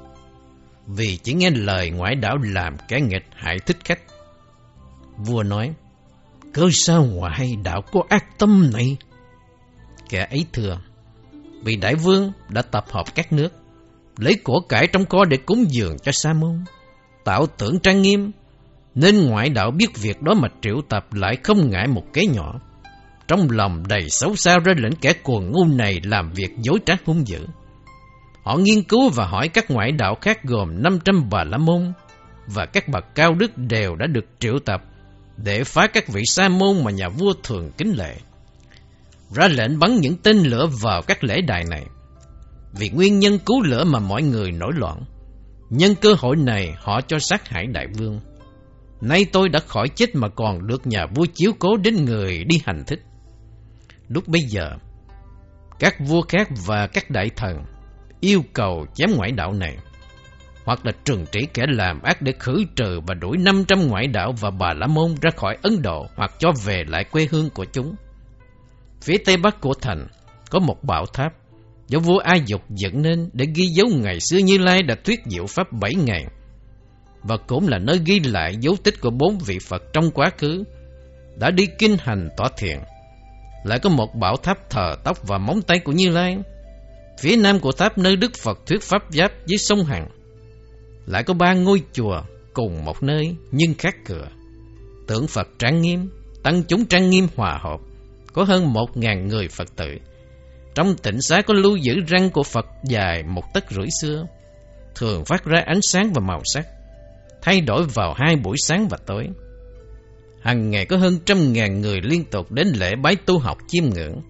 Vì 0.86 1.16
chỉ 1.16 1.32
nghe 1.32 1.50
lời 1.50 1.90
ngoại 1.90 2.14
đạo 2.14 2.36
làm 2.42 2.76
kẻ 2.88 3.00
nghịch 3.00 3.26
hại 3.34 3.58
thích 3.66 3.76
khách. 3.84 4.00
Vua 5.16 5.42
nói, 5.42 5.74
cơ 6.52 6.62
sao 6.72 7.04
ngoại 7.04 7.56
đạo 7.64 7.82
có 7.92 8.02
ác 8.08 8.38
tâm 8.38 8.70
này? 8.72 8.96
Kẻ 10.08 10.26
ấy 10.30 10.46
thừa, 10.52 10.80
vì 11.64 11.76
đại 11.76 11.94
vương 11.94 12.32
đã 12.48 12.62
tập 12.62 12.84
hợp 12.90 13.14
các 13.14 13.32
nước, 13.32 13.52
lấy 14.18 14.34
của 14.44 14.60
cải 14.68 14.86
trong 14.86 15.06
kho 15.06 15.24
để 15.24 15.36
cúng 15.36 15.64
dường 15.68 15.96
cho 15.98 16.12
Sa 16.12 16.32
môn, 16.32 16.64
tạo 17.24 17.46
tưởng 17.46 17.80
trang 17.80 18.02
nghiêm, 18.02 18.30
nên 18.94 19.26
ngoại 19.26 19.48
đạo 19.48 19.70
biết 19.70 19.96
việc 19.96 20.22
đó 20.22 20.34
mà 20.34 20.48
triệu 20.62 20.80
tập 20.88 21.12
lại 21.12 21.36
không 21.42 21.70
ngại 21.70 21.86
một 21.86 22.04
kế 22.12 22.26
nhỏ. 22.26 22.60
Trong 23.28 23.50
lòng 23.50 23.82
đầy 23.88 24.08
xấu 24.08 24.36
xa 24.36 24.58
ra 24.58 24.72
lệnh 24.76 24.96
kẻ 24.96 25.12
cuồng 25.12 25.52
ngu 25.52 25.64
này 25.64 26.00
làm 26.04 26.30
việc 26.32 26.50
dối 26.58 26.78
trá 26.86 26.94
hung 27.04 27.26
dữ. 27.26 27.46
Họ 28.44 28.56
nghiên 28.56 28.82
cứu 28.82 29.08
và 29.08 29.26
hỏi 29.26 29.48
các 29.48 29.70
ngoại 29.70 29.92
đạo 29.92 30.14
khác 30.20 30.44
gồm 30.44 30.82
500 30.82 31.28
bà 31.30 31.44
la 31.44 31.58
môn 31.58 31.92
và 32.46 32.66
các 32.66 32.88
bậc 32.88 33.14
cao 33.14 33.34
đức 33.34 33.58
đều 33.58 33.96
đã 33.96 34.06
được 34.06 34.24
triệu 34.38 34.58
tập 34.64 34.82
để 35.36 35.64
phá 35.64 35.86
các 35.86 36.08
vị 36.08 36.22
sa 36.24 36.48
môn 36.48 36.84
mà 36.84 36.90
nhà 36.90 37.08
vua 37.08 37.32
thường 37.42 37.70
kính 37.78 37.96
lệ. 37.96 38.16
Ra 39.34 39.48
lệnh 39.48 39.78
bắn 39.78 39.96
những 40.00 40.16
tên 40.16 40.36
lửa 40.36 40.66
vào 40.82 41.02
các 41.02 41.24
lễ 41.24 41.40
đài 41.40 41.64
này. 41.70 41.86
Vì 42.72 42.88
nguyên 42.88 43.18
nhân 43.18 43.38
cứu 43.38 43.62
lửa 43.62 43.84
mà 43.84 43.98
mọi 43.98 44.22
người 44.22 44.52
nổi 44.52 44.72
loạn. 44.74 45.02
Nhân 45.70 45.94
cơ 45.94 46.14
hội 46.18 46.36
này 46.36 46.74
họ 46.78 47.00
cho 47.00 47.18
sát 47.18 47.48
hại 47.48 47.66
đại 47.66 47.86
vương. 47.98 48.20
Nay 49.02 49.26
tôi 49.32 49.48
đã 49.48 49.60
khỏi 49.66 49.88
chết 49.88 50.14
mà 50.14 50.28
còn 50.28 50.66
được 50.66 50.86
nhà 50.86 51.06
vua 51.14 51.26
chiếu 51.34 51.52
cố 51.58 51.76
đến 51.76 52.04
người 52.04 52.44
đi 52.44 52.56
hành 52.64 52.84
thích. 52.86 53.00
Lúc 54.08 54.28
bây 54.28 54.40
giờ, 54.48 54.70
các 55.78 55.94
vua 56.00 56.22
khác 56.28 56.48
và 56.66 56.86
các 56.86 57.10
đại 57.10 57.30
thần 57.36 57.64
yêu 58.20 58.42
cầu 58.52 58.86
chém 58.94 59.10
ngoại 59.16 59.32
đạo 59.32 59.52
này, 59.52 59.76
hoặc 60.64 60.86
là 60.86 60.92
trừng 61.04 61.24
trị 61.32 61.40
kẻ 61.54 61.62
làm 61.68 62.02
ác 62.02 62.22
để 62.22 62.32
khử 62.38 62.64
trừ 62.76 63.00
và 63.06 63.14
đuổi 63.14 63.36
500 63.38 63.88
ngoại 63.88 64.06
đạo 64.06 64.32
và 64.40 64.50
bà 64.50 64.74
La 64.74 64.86
Môn 64.86 65.14
ra 65.20 65.30
khỏi 65.36 65.56
Ấn 65.62 65.82
Độ 65.82 66.06
hoặc 66.16 66.32
cho 66.38 66.52
về 66.64 66.84
lại 66.86 67.04
quê 67.04 67.26
hương 67.30 67.50
của 67.50 67.64
chúng. 67.64 67.94
Phía 69.02 69.16
tây 69.24 69.36
bắc 69.36 69.60
của 69.60 69.74
thành 69.80 70.06
có 70.50 70.58
một 70.58 70.84
bảo 70.84 71.06
tháp 71.06 71.32
do 71.88 71.98
vua 71.98 72.18
Ai 72.18 72.42
Dục 72.46 72.62
dựng 72.68 73.02
nên 73.02 73.30
để 73.32 73.46
ghi 73.54 73.64
dấu 73.66 73.86
ngày 73.88 74.18
xưa 74.20 74.38
Như 74.38 74.58
Lai 74.58 74.82
đã 74.82 74.94
thuyết 75.04 75.20
diệu 75.26 75.46
pháp 75.46 75.72
7 75.72 75.94
ngày 75.94 76.24
và 77.22 77.36
cũng 77.36 77.68
là 77.68 77.78
nơi 77.78 78.00
ghi 78.06 78.20
lại 78.20 78.56
dấu 78.60 78.76
tích 78.84 79.00
của 79.00 79.10
bốn 79.10 79.38
vị 79.38 79.58
Phật 79.68 79.82
trong 79.92 80.10
quá 80.10 80.30
khứ 80.38 80.64
đã 81.36 81.50
đi 81.50 81.66
kinh 81.78 81.96
hành 82.00 82.28
tỏa 82.36 82.48
thiện. 82.56 82.80
Lại 83.64 83.78
có 83.78 83.90
một 83.90 84.14
bảo 84.14 84.36
tháp 84.36 84.70
thờ 84.70 84.96
tóc 85.04 85.28
và 85.28 85.38
móng 85.38 85.62
tay 85.62 85.78
của 85.78 85.92
Như 85.92 86.10
Lai. 86.10 86.36
Phía 87.20 87.36
nam 87.36 87.60
của 87.60 87.72
tháp 87.72 87.98
nơi 87.98 88.16
Đức 88.16 88.32
Phật 88.42 88.66
thuyết 88.66 88.82
pháp 88.82 89.02
giáp 89.10 89.32
với 89.48 89.58
sông 89.58 89.84
Hằng. 89.84 90.08
Lại 91.06 91.22
có 91.22 91.34
ba 91.34 91.54
ngôi 91.54 91.82
chùa 91.92 92.22
cùng 92.52 92.84
một 92.84 93.02
nơi 93.02 93.34
nhưng 93.50 93.74
khác 93.74 93.96
cửa. 94.06 94.28
Tượng 95.06 95.26
Phật 95.26 95.48
trang 95.58 95.80
nghiêm, 95.80 96.10
tăng 96.42 96.62
chúng 96.62 96.84
trang 96.84 97.10
nghiêm 97.10 97.26
hòa 97.36 97.60
hợp, 97.62 97.80
có 98.32 98.44
hơn 98.44 98.72
một 98.72 98.96
ngàn 98.96 99.28
người 99.28 99.48
Phật 99.48 99.76
tử. 99.76 99.88
Trong 100.74 100.96
tịnh 100.96 101.22
xá 101.22 101.42
có 101.42 101.54
lưu 101.54 101.76
giữ 101.76 101.94
răng 102.06 102.30
của 102.30 102.42
Phật 102.42 102.66
dài 102.84 103.22
một 103.22 103.42
tấc 103.54 103.70
rưỡi 103.70 103.86
xưa, 104.00 104.26
thường 104.94 105.24
phát 105.24 105.44
ra 105.44 105.60
ánh 105.66 105.80
sáng 105.82 106.12
và 106.12 106.20
màu 106.20 106.40
sắc 106.54 106.66
thay 107.42 107.60
đổi 107.60 107.82
vào 107.94 108.14
hai 108.16 108.36
buổi 108.36 108.56
sáng 108.66 108.88
và 108.88 108.98
tối. 109.06 109.28
Hằng 110.42 110.70
ngày 110.70 110.86
có 110.86 110.96
hơn 110.96 111.18
trăm 111.24 111.52
ngàn 111.52 111.80
người 111.80 112.00
liên 112.02 112.24
tục 112.24 112.52
đến 112.52 112.68
lễ 112.68 112.94
bái 113.02 113.16
tu 113.16 113.38
học 113.38 113.58
chiêm 113.68 113.84
ngưỡng. 113.84 114.20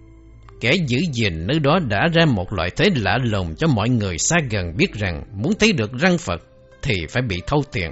Kẻ 0.59 0.71
giữ 0.87 0.97
gìn 1.13 1.47
nơi 1.47 1.59
đó 1.59 1.79
đã 1.89 2.07
ra 2.13 2.25
một 2.25 2.53
loại 2.53 2.69
thế 2.75 2.89
lạ 2.95 3.17
lùng 3.23 3.55
cho 3.55 3.67
mọi 3.67 3.89
người 3.89 4.17
xa 4.17 4.37
gần 4.49 4.77
biết 4.77 4.93
rằng 4.93 5.23
muốn 5.33 5.53
thấy 5.59 5.73
được 5.73 5.91
răng 5.93 6.17
Phật 6.17 6.41
thì 6.81 6.93
phải 7.09 7.21
bị 7.21 7.41
thâu 7.47 7.63
tiền. 7.71 7.91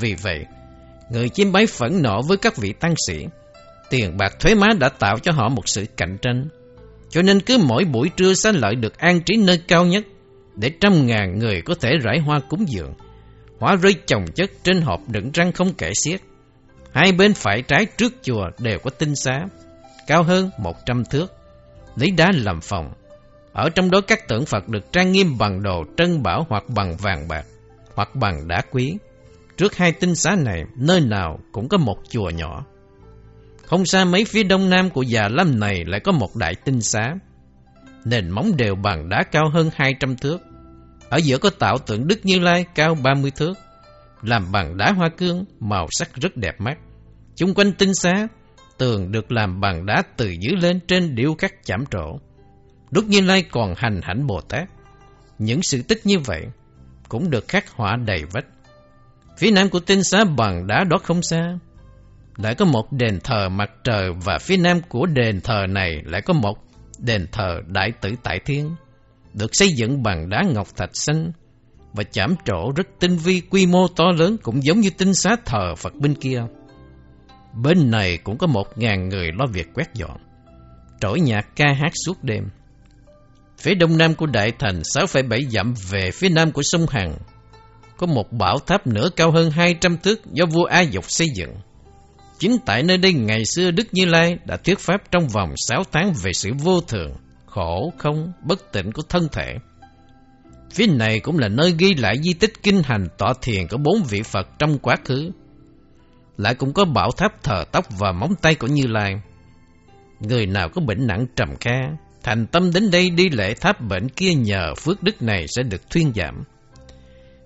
Vì 0.00 0.14
vậy, 0.14 0.44
Người 1.10 1.28
chiêm 1.28 1.52
bái 1.52 1.66
phẫn 1.66 2.02
nộ 2.02 2.22
với 2.22 2.36
các 2.36 2.56
vị 2.56 2.72
tăng 2.72 2.94
sĩ. 3.06 3.26
Tiền 3.90 4.16
bạc 4.16 4.40
thuế 4.40 4.54
má 4.54 4.68
đã 4.78 4.88
tạo 4.88 5.18
cho 5.18 5.32
họ 5.32 5.48
một 5.48 5.68
sự 5.68 5.86
cạnh 5.96 6.16
tranh. 6.22 6.48
Cho 7.10 7.22
nên 7.22 7.40
cứ 7.40 7.58
mỗi 7.58 7.84
buổi 7.84 8.10
trưa 8.16 8.34
xá 8.34 8.52
lợi 8.52 8.74
được 8.74 8.98
an 8.98 9.20
trí 9.20 9.36
nơi 9.36 9.60
cao 9.68 9.84
nhất 9.84 10.04
để 10.54 10.70
trăm 10.80 11.06
ngàn 11.06 11.38
người 11.38 11.62
có 11.62 11.74
thể 11.80 11.90
rải 12.02 12.18
hoa 12.18 12.40
cúng 12.48 12.64
dường 12.68 12.94
hóa 13.64 13.76
rơi 13.76 13.94
chồng 14.06 14.24
chất 14.34 14.50
trên 14.62 14.80
hộp 14.80 15.00
đựng 15.08 15.30
răng 15.32 15.52
không 15.52 15.72
kể 15.78 15.90
xiết. 15.94 16.20
Hai 16.92 17.12
bên 17.12 17.34
phải 17.34 17.62
trái 17.62 17.86
trước 17.86 18.12
chùa 18.22 18.50
đều 18.58 18.78
có 18.78 18.90
tinh 18.90 19.16
xá, 19.16 19.40
cao 20.06 20.22
hơn 20.22 20.50
một 20.58 20.76
trăm 20.86 21.04
thước, 21.04 21.32
lấy 21.96 22.10
đá 22.10 22.32
làm 22.34 22.60
phòng. 22.60 22.92
Ở 23.52 23.70
trong 23.70 23.90
đó 23.90 24.00
các 24.00 24.28
tượng 24.28 24.46
Phật 24.46 24.68
được 24.68 24.92
trang 24.92 25.12
nghiêm 25.12 25.38
bằng 25.38 25.62
đồ 25.62 25.84
trân 25.96 26.22
bảo 26.22 26.46
hoặc 26.48 26.64
bằng 26.68 26.96
vàng 26.96 27.28
bạc, 27.28 27.46
hoặc 27.94 28.14
bằng 28.14 28.48
đá 28.48 28.62
quý. 28.70 28.96
Trước 29.56 29.76
hai 29.76 29.92
tinh 29.92 30.14
xá 30.14 30.36
này, 30.36 30.64
nơi 30.76 31.00
nào 31.00 31.38
cũng 31.52 31.68
có 31.68 31.78
một 31.78 31.98
chùa 32.08 32.30
nhỏ. 32.30 32.64
Không 33.64 33.86
xa 33.86 34.04
mấy 34.04 34.24
phía 34.24 34.42
đông 34.42 34.70
nam 34.70 34.90
của 34.90 35.02
già 35.02 35.28
lâm 35.28 35.60
này 35.60 35.84
lại 35.86 36.00
có 36.00 36.12
một 36.12 36.36
đại 36.36 36.54
tinh 36.64 36.80
xá. 36.80 37.14
Nền 38.04 38.30
móng 38.30 38.56
đều 38.56 38.74
bằng 38.74 39.08
đá 39.08 39.22
cao 39.32 39.44
hơn 39.52 39.70
200 39.74 40.16
thước. 40.16 40.38
Ở 41.08 41.16
giữa 41.16 41.38
có 41.38 41.50
tạo 41.50 41.78
tượng 41.78 42.06
Đức 42.06 42.20
Như 42.22 42.38
Lai 42.38 42.64
cao 42.74 42.94
30 42.94 43.30
thước, 43.36 43.54
làm 44.22 44.52
bằng 44.52 44.76
đá 44.76 44.92
hoa 44.92 45.08
cương, 45.08 45.44
màu 45.60 45.86
sắc 45.90 46.14
rất 46.14 46.36
đẹp 46.36 46.60
mắt. 46.60 46.78
Chung 47.36 47.54
quanh 47.54 47.72
tinh 47.72 47.94
xá, 47.94 48.28
tường 48.78 49.12
được 49.12 49.32
làm 49.32 49.60
bằng 49.60 49.86
đá 49.86 50.02
từ 50.16 50.34
dưới 50.40 50.56
lên 50.60 50.80
trên 50.88 51.14
điêu 51.14 51.34
khắc 51.34 51.64
chạm 51.66 51.84
trổ. 51.90 52.18
Đức 52.90 53.04
Như 53.08 53.20
Lai 53.20 53.42
còn 53.42 53.74
hành 53.76 54.00
hạnh 54.02 54.26
Bồ 54.26 54.40
Tát. 54.40 54.68
Những 55.38 55.62
sự 55.62 55.82
tích 55.82 56.00
như 56.04 56.18
vậy 56.18 56.46
cũng 57.08 57.30
được 57.30 57.48
khắc 57.48 57.70
họa 57.70 57.96
đầy 58.06 58.24
vách. 58.32 58.46
Phía 59.38 59.50
nam 59.50 59.68
của 59.68 59.80
tinh 59.80 60.04
xá 60.04 60.24
bằng 60.24 60.66
đá 60.66 60.84
đó 60.84 60.98
không 61.02 61.22
xa, 61.22 61.58
lại 62.36 62.54
có 62.54 62.64
một 62.64 62.92
đền 62.92 63.20
thờ 63.24 63.48
mặt 63.48 63.70
trời 63.84 64.10
và 64.24 64.38
phía 64.38 64.56
nam 64.56 64.80
của 64.88 65.06
đền 65.06 65.40
thờ 65.40 65.66
này 65.68 66.02
lại 66.04 66.22
có 66.22 66.34
một 66.34 66.58
đền 66.98 67.26
thờ 67.32 67.60
Đại 67.66 67.92
tử 68.00 68.10
Tại 68.22 68.40
Thiên, 68.44 68.70
được 69.34 69.54
xây 69.54 69.72
dựng 69.72 70.02
bằng 70.02 70.28
đá 70.28 70.42
ngọc 70.54 70.76
thạch 70.76 70.96
xanh 70.96 71.32
và 71.92 72.04
chạm 72.12 72.34
trổ 72.44 72.72
rất 72.76 72.86
tinh 73.00 73.16
vi 73.16 73.42
quy 73.50 73.66
mô 73.66 73.88
to 73.88 74.04
lớn 74.18 74.36
cũng 74.42 74.64
giống 74.64 74.80
như 74.80 74.90
tinh 74.90 75.14
xá 75.14 75.36
thờ 75.44 75.74
Phật 75.78 75.94
bên 75.94 76.14
kia. 76.14 76.42
Bên 77.62 77.90
này 77.90 78.18
cũng 78.18 78.38
có 78.38 78.46
một 78.46 78.78
ngàn 78.78 79.08
người 79.08 79.28
lo 79.38 79.46
việc 79.52 79.68
quét 79.74 79.94
dọn, 79.94 80.16
trỗi 81.00 81.20
nhạc 81.20 81.56
ca 81.56 81.66
hát 81.72 81.92
suốt 82.06 82.24
đêm. 82.24 82.44
Phía 83.58 83.74
đông 83.74 83.98
nam 83.98 84.14
của 84.14 84.26
đại 84.26 84.52
thành 84.58 84.82
6,7 84.82 85.48
dặm 85.50 85.74
về 85.90 86.10
phía 86.10 86.28
nam 86.28 86.52
của 86.52 86.62
sông 86.64 86.86
Hằng 86.90 87.14
có 87.96 88.06
một 88.06 88.32
bảo 88.32 88.58
tháp 88.58 88.86
nữa 88.86 89.08
cao 89.16 89.30
hơn 89.30 89.50
200 89.50 89.96
thước 89.98 90.20
do 90.32 90.46
vua 90.46 90.64
A 90.64 90.80
Dục 90.80 91.04
xây 91.08 91.28
dựng. 91.34 91.54
Chính 92.38 92.58
tại 92.66 92.82
nơi 92.82 92.98
đây 92.98 93.12
ngày 93.12 93.44
xưa 93.44 93.70
Đức 93.70 93.86
Như 93.92 94.04
Lai 94.04 94.38
đã 94.44 94.56
thuyết 94.56 94.78
pháp 94.78 95.02
trong 95.10 95.28
vòng 95.28 95.54
6 95.56 95.82
tháng 95.92 96.12
về 96.22 96.32
sự 96.32 96.50
vô 96.58 96.80
thường, 96.80 97.12
khổ, 97.54 97.92
không, 97.98 98.32
bất 98.42 98.72
tịnh 98.72 98.92
của 98.92 99.02
thân 99.08 99.28
thể. 99.32 99.54
Phía 100.70 100.86
này 100.86 101.20
cũng 101.20 101.38
là 101.38 101.48
nơi 101.48 101.74
ghi 101.78 101.94
lại 101.94 102.16
di 102.22 102.32
tích 102.32 102.62
kinh 102.62 102.82
hành 102.82 103.08
tọa 103.18 103.34
thiền 103.42 103.68
của 103.68 103.76
bốn 103.76 104.02
vị 104.02 104.22
Phật 104.22 104.48
trong 104.58 104.78
quá 104.78 104.96
khứ. 105.04 105.30
Lại 106.36 106.54
cũng 106.54 106.72
có 106.72 106.84
bảo 106.84 107.10
tháp 107.10 107.42
thờ 107.42 107.64
tóc 107.72 107.86
và 107.98 108.12
móng 108.12 108.34
tay 108.42 108.54
của 108.54 108.66
Như 108.66 108.86
Lai. 108.86 109.14
Người 110.20 110.46
nào 110.46 110.68
có 110.68 110.80
bệnh 110.80 111.06
nặng 111.06 111.26
trầm 111.36 111.48
kha, 111.60 111.80
thành 112.22 112.46
tâm 112.46 112.72
đến 112.72 112.90
đây 112.90 113.10
đi 113.10 113.28
lễ 113.28 113.54
tháp 113.54 113.80
bệnh 113.80 114.08
kia 114.08 114.34
nhờ 114.34 114.74
phước 114.74 115.02
đức 115.02 115.22
này 115.22 115.46
sẽ 115.56 115.62
được 115.62 115.90
thuyên 115.90 116.12
giảm. 116.14 116.42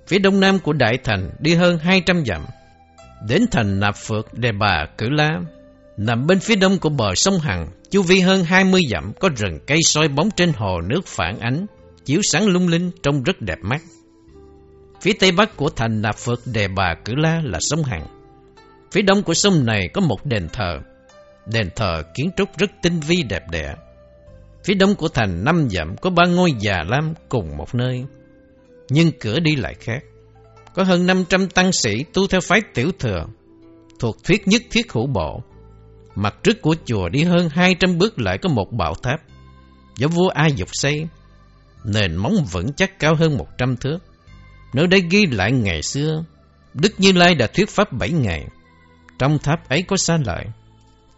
Phía 0.07 0.19
đông 0.19 0.41
nam 0.41 0.59
của 0.59 0.73
Đại 0.73 0.99
Thành 1.05 1.31
đi 1.41 1.55
hơn 1.55 1.79
200 1.79 2.25
dặm, 2.27 2.43
đến 3.29 3.43
thành 3.51 3.81
Nạp 3.81 3.97
Phược 3.97 4.35
Đề 4.35 4.53
Bà 4.53 4.87
Cử 4.99 5.09
La, 5.11 5.41
nằm 5.99 6.27
bên 6.27 6.41
phía 6.41 6.57
đông 6.57 6.79
của 6.79 6.89
bờ 6.89 7.15
sông 7.15 7.39
Hằng, 7.39 7.69
chu 7.91 8.03
vi 8.03 8.21
hơn 8.21 8.45
20 8.45 8.83
dặm 8.91 9.13
có 9.21 9.29
rừng 9.37 9.59
cây 9.67 9.79
soi 9.83 10.09
bóng 10.09 10.31
trên 10.37 10.53
hồ 10.57 10.81
nước 10.81 11.07
phản 11.07 11.39
ánh, 11.39 11.67
chiếu 12.05 12.21
sáng 12.23 12.47
lung 12.47 12.69
linh 12.69 12.91
trông 13.03 13.23
rất 13.23 13.41
đẹp 13.41 13.59
mắt. 13.63 13.83
Phía 15.01 15.13
tây 15.13 15.33
bắc 15.33 15.57
của 15.57 15.71
thành 15.71 16.03
Nạp 16.03 16.17
Phật 16.17 16.41
Đề 16.53 16.69
Bà 16.69 16.95
Cử 17.05 17.13
La 17.17 17.41
là 17.45 17.59
sông 17.61 17.83
Hằng. 17.83 18.07
Phía 18.93 19.03
đông 19.03 19.23
của 19.23 19.35
sông 19.35 19.67
này 19.67 19.89
có 19.95 20.01
một 20.01 20.27
đền 20.27 20.49
thờ. 20.53 20.79
Đền 21.47 21.71
thờ 21.77 22.03
kiến 22.15 22.31
trúc 22.37 22.49
rất 22.59 22.71
tinh 22.83 23.01
vi 23.01 23.23
đẹp 23.23 23.43
đẽ. 23.51 23.75
Phía 24.65 24.75
đông 24.75 24.95
của 24.95 25.09
thành 25.09 25.45
năm 25.45 25.69
dặm 25.71 25.97
có 25.97 26.11
ba 26.11 26.25
ngôi 26.27 26.53
già 26.61 26.85
lam 26.89 27.15
cùng 27.29 27.57
một 27.57 27.75
nơi. 27.75 28.05
Nhưng 28.91 29.13
cửa 29.21 29.41
đi 29.41 29.57
lại 29.57 29.75
khác. 29.81 30.03
Có 30.75 30.85
hơn 30.85 31.07
500 31.07 31.49
tăng 31.49 31.73
sĩ 31.73 32.05
tu 32.13 32.27
theo 32.27 32.41
phái 32.41 32.61
tiểu 32.75 32.91
thừa, 32.99 33.27
thuộc 34.01 34.25
thuyết 34.25 34.49
nhất 34.49 34.63
thiết 34.71 34.93
hữu 34.93 35.07
bộ. 35.07 35.43
Mặt 36.21 36.35
trước 36.43 36.63
của 36.63 36.75
chùa 36.85 37.09
đi 37.09 37.25
hơn 37.25 37.49
200 37.49 37.99
bước 37.99 38.21
lại 38.21 38.39
có 38.39 38.49
một 38.49 38.73
bảo 38.73 38.95
tháp, 39.03 39.21
do 39.97 40.09
vua 40.09 40.29
A 40.29 40.47
Dục 40.47 40.69
xây, 40.73 41.07
nền 41.85 42.17
móng 42.17 42.45
vững 42.53 42.73
chắc 42.73 42.99
cao 42.99 43.15
hơn 43.15 43.39
100 43.39 43.77
thước. 43.77 43.99
Nơi 44.73 44.87
đây 44.87 45.03
ghi 45.11 45.27
lại 45.27 45.53
ngày 45.53 45.83
xưa, 45.83 46.25
Đức 46.75 46.93
Như 46.99 47.13
Lai 47.13 47.35
đã 47.35 47.47
thuyết 47.47 47.71
pháp 47.71 47.93
7 47.93 48.11
ngày. 48.11 48.47
Trong 49.19 49.39
tháp 49.39 49.69
ấy 49.69 49.83
có 49.83 49.97
xa 49.97 50.19
lợi, 50.27 50.45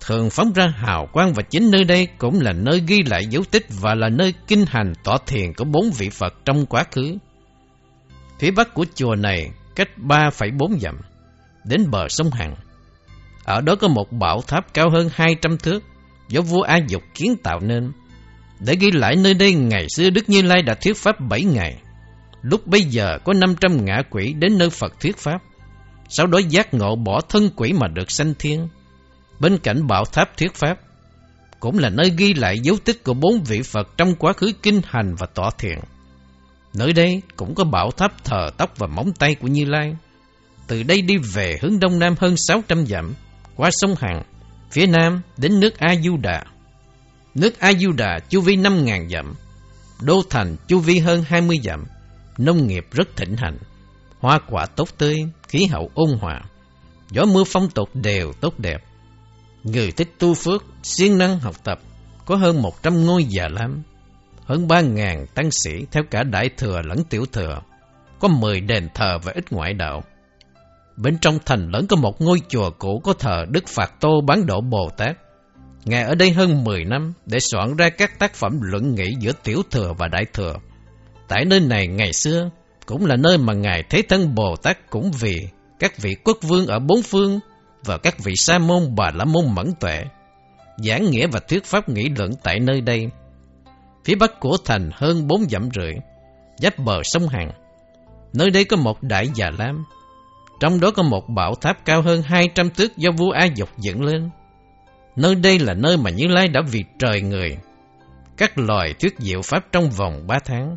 thường 0.00 0.30
phóng 0.30 0.52
ra 0.52 0.66
hào 0.76 1.08
quang 1.12 1.32
và 1.34 1.42
chính 1.42 1.70
nơi 1.70 1.84
đây 1.84 2.08
cũng 2.18 2.40
là 2.40 2.52
nơi 2.52 2.82
ghi 2.86 3.02
lại 3.06 3.26
dấu 3.26 3.42
tích 3.50 3.66
và 3.80 3.94
là 3.94 4.08
nơi 4.08 4.34
kinh 4.46 4.64
hành 4.68 4.92
tọa 5.04 5.18
thiền 5.26 5.54
của 5.54 5.64
bốn 5.64 5.90
vị 5.90 6.10
Phật 6.10 6.34
trong 6.44 6.66
quá 6.66 6.84
khứ. 6.92 7.16
Phía 8.38 8.50
bắc 8.50 8.74
của 8.74 8.84
chùa 8.94 9.14
này 9.14 9.50
cách 9.76 9.88
3,4 9.96 10.78
dặm, 10.78 10.96
đến 11.64 11.90
bờ 11.90 12.08
sông 12.08 12.30
Hằng. 12.30 12.56
Ở 13.44 13.60
đó 13.60 13.74
có 13.74 13.88
một 13.88 14.12
bảo 14.12 14.42
tháp 14.42 14.74
cao 14.74 14.90
hơn 14.90 15.08
200 15.12 15.58
thước, 15.58 15.82
do 16.28 16.40
vua 16.40 16.62
A 16.62 16.78
Dục 16.88 17.02
kiến 17.14 17.36
tạo 17.36 17.60
nên. 17.60 17.92
Để 18.60 18.76
ghi 18.80 18.90
lại 18.90 19.16
nơi 19.16 19.34
đây 19.34 19.52
ngày 19.52 19.86
xưa 19.96 20.10
Đức 20.10 20.28
Như 20.28 20.42
Lai 20.42 20.62
đã 20.62 20.74
thuyết 20.74 20.96
pháp 20.96 21.20
7 21.20 21.44
ngày. 21.44 21.76
Lúc 22.42 22.66
bây 22.66 22.82
giờ 22.82 23.18
có 23.24 23.32
500 23.32 23.84
ngã 23.84 24.02
quỷ 24.10 24.32
đến 24.32 24.58
nơi 24.58 24.70
Phật 24.70 25.00
thuyết 25.00 25.16
pháp. 25.16 25.38
Sau 26.08 26.26
đó 26.26 26.38
giác 26.48 26.74
ngộ 26.74 26.96
bỏ 26.96 27.20
thân 27.28 27.50
quỷ 27.56 27.72
mà 27.72 27.88
được 27.88 28.10
sanh 28.10 28.34
thiên. 28.38 28.68
Bên 29.40 29.58
cạnh 29.58 29.86
bảo 29.86 30.04
tháp 30.04 30.36
thuyết 30.36 30.54
pháp, 30.54 30.78
cũng 31.60 31.78
là 31.78 31.88
nơi 31.88 32.12
ghi 32.16 32.34
lại 32.34 32.58
dấu 32.58 32.76
tích 32.84 33.04
của 33.04 33.14
bốn 33.14 33.42
vị 33.42 33.62
Phật 33.62 33.88
trong 33.96 34.14
quá 34.14 34.32
khứ 34.32 34.52
kinh 34.62 34.80
hành 34.84 35.14
và 35.14 35.26
tọa 35.34 35.50
thiện. 35.58 35.78
Nơi 36.74 36.92
đây 36.92 37.22
cũng 37.36 37.54
có 37.54 37.64
bảo 37.64 37.90
tháp 37.90 38.24
thờ 38.24 38.50
tóc 38.56 38.74
và 38.78 38.86
móng 38.86 39.12
tay 39.18 39.34
của 39.34 39.48
Như 39.48 39.64
Lai. 39.64 39.96
Từ 40.66 40.82
đây 40.82 41.02
đi 41.02 41.16
về 41.16 41.58
hướng 41.62 41.80
đông 41.80 41.98
nam 41.98 42.14
hơn 42.18 42.34
600 42.36 42.86
dặm, 42.86 43.14
qua 43.60 43.70
sông 43.72 43.94
Hằng, 43.98 44.22
phía 44.70 44.86
nam 44.86 45.20
đến 45.36 45.60
nước 45.60 45.78
A 45.78 45.94
Du 46.04 46.16
Đà. 46.16 46.44
Nước 47.34 47.58
A 47.58 47.72
Du 47.72 47.92
Đà 47.92 48.18
chu 48.28 48.40
vi 48.40 48.56
5.000 48.56 49.08
dặm, 49.08 49.34
đô 50.02 50.22
thành 50.30 50.56
chu 50.68 50.78
vi 50.78 50.98
hơn 50.98 51.24
20 51.26 51.56
dặm, 51.64 51.84
nông 52.38 52.66
nghiệp 52.66 52.86
rất 52.92 53.16
thịnh 53.16 53.36
hành, 53.36 53.58
hoa 54.20 54.38
quả 54.48 54.66
tốt 54.66 54.88
tươi, 54.98 55.16
khí 55.48 55.66
hậu 55.66 55.90
ôn 55.94 56.10
hòa, 56.20 56.40
gió 57.10 57.24
mưa 57.24 57.44
phong 57.46 57.70
tục 57.70 57.88
đều 57.94 58.32
tốt 58.32 58.58
đẹp. 58.58 58.84
Người 59.62 59.92
thích 59.92 60.14
tu 60.18 60.34
phước, 60.34 60.64
siêng 60.82 61.18
năng 61.18 61.38
học 61.38 61.64
tập, 61.64 61.80
có 62.26 62.36
hơn 62.36 62.62
100 62.62 63.06
ngôi 63.06 63.24
già 63.24 63.48
lam, 63.48 63.82
hơn 64.44 64.66
3.000 64.66 65.26
tăng 65.26 65.50
sĩ 65.50 65.86
theo 65.90 66.02
cả 66.10 66.22
đại 66.22 66.48
thừa 66.56 66.80
lẫn 66.84 67.04
tiểu 67.04 67.24
thừa, 67.32 67.60
có 68.20 68.28
10 68.28 68.60
đền 68.60 68.88
thờ 68.94 69.18
và 69.22 69.32
ít 69.32 69.52
ngoại 69.52 69.72
đạo. 69.72 70.02
Bên 70.96 71.18
trong 71.18 71.38
thành 71.46 71.70
lớn 71.70 71.86
có 71.86 71.96
một 71.96 72.20
ngôi 72.20 72.38
chùa 72.48 72.70
cũ 72.78 73.00
có 73.04 73.12
thờ 73.12 73.44
Đức 73.50 73.68
Phạt 73.68 74.00
Tô 74.00 74.20
bán 74.26 74.46
độ 74.46 74.60
Bồ 74.60 74.90
Tát. 74.96 75.16
Ngài 75.84 76.02
ở 76.02 76.14
đây 76.14 76.30
hơn 76.30 76.64
10 76.64 76.84
năm 76.84 77.12
để 77.26 77.38
soạn 77.40 77.76
ra 77.76 77.88
các 77.88 78.18
tác 78.18 78.34
phẩm 78.34 78.58
luận 78.62 78.94
nghị 78.94 79.10
giữa 79.20 79.32
tiểu 79.44 79.62
thừa 79.70 79.92
và 79.98 80.08
đại 80.08 80.24
thừa. 80.32 80.54
Tại 81.28 81.44
nơi 81.44 81.60
này 81.60 81.86
ngày 81.86 82.12
xưa 82.12 82.50
cũng 82.86 83.06
là 83.06 83.16
nơi 83.16 83.38
mà 83.38 83.52
Ngài 83.52 83.82
Thế 83.90 84.02
Thân 84.08 84.34
Bồ 84.34 84.56
Tát 84.56 84.90
cũng 84.90 85.10
vì 85.20 85.48
các 85.78 85.98
vị 85.98 86.16
quốc 86.24 86.38
vương 86.42 86.66
ở 86.66 86.78
bốn 86.78 87.02
phương 87.02 87.40
và 87.84 87.98
các 87.98 88.18
vị 88.18 88.32
sa 88.36 88.58
môn 88.58 88.94
bà 88.96 89.10
la 89.14 89.24
môn 89.24 89.54
mẫn 89.54 89.72
tuệ 89.80 90.04
giảng 90.76 91.10
nghĩa 91.10 91.26
và 91.26 91.40
thuyết 91.40 91.64
pháp 91.64 91.88
nghị 91.88 92.08
luận 92.08 92.30
tại 92.42 92.60
nơi 92.60 92.80
đây 92.80 93.10
Phía 94.04 94.14
bắc 94.14 94.40
của 94.40 94.56
thành 94.64 94.90
hơn 94.94 95.26
bốn 95.26 95.48
dặm 95.48 95.68
rưỡi, 95.74 95.92
giáp 96.56 96.78
bờ 96.78 97.00
sông 97.02 97.28
Hằng. 97.28 97.50
Nơi 98.32 98.50
đây 98.50 98.64
có 98.64 98.76
một 98.76 99.02
đại 99.02 99.26
già 99.34 99.50
lam, 99.58 99.84
trong 100.60 100.80
đó 100.80 100.90
có 100.90 101.02
một 101.02 101.28
bảo 101.28 101.54
tháp 101.54 101.84
cao 101.84 102.02
hơn 102.02 102.22
200 102.22 102.70
thước 102.70 102.96
do 102.96 103.10
vua 103.10 103.30
A 103.30 103.44
Dục 103.44 103.68
dựng 103.78 104.02
lên. 104.02 104.30
Nơi 105.16 105.34
đây 105.34 105.58
là 105.58 105.74
nơi 105.74 105.96
mà 105.96 106.10
Như 106.10 106.26
Lai 106.28 106.48
đã 106.48 106.60
vì 106.70 106.84
trời 106.98 107.22
người, 107.22 107.56
các 108.36 108.58
loài 108.58 108.94
thuyết 109.00 109.14
diệu 109.18 109.42
pháp 109.42 109.64
trong 109.72 109.90
vòng 109.90 110.26
3 110.26 110.38
tháng. 110.44 110.76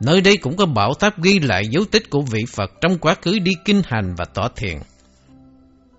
Nơi 0.00 0.20
đây 0.20 0.36
cũng 0.36 0.56
có 0.56 0.66
bảo 0.66 0.94
tháp 0.94 1.22
ghi 1.22 1.40
lại 1.40 1.68
dấu 1.68 1.84
tích 1.90 2.10
của 2.10 2.20
vị 2.20 2.44
Phật 2.54 2.70
trong 2.80 2.98
quá 2.98 3.14
khứ 3.22 3.38
đi 3.38 3.52
kinh 3.64 3.82
hành 3.84 4.14
và 4.16 4.24
tỏ 4.24 4.48
thiền. 4.56 4.78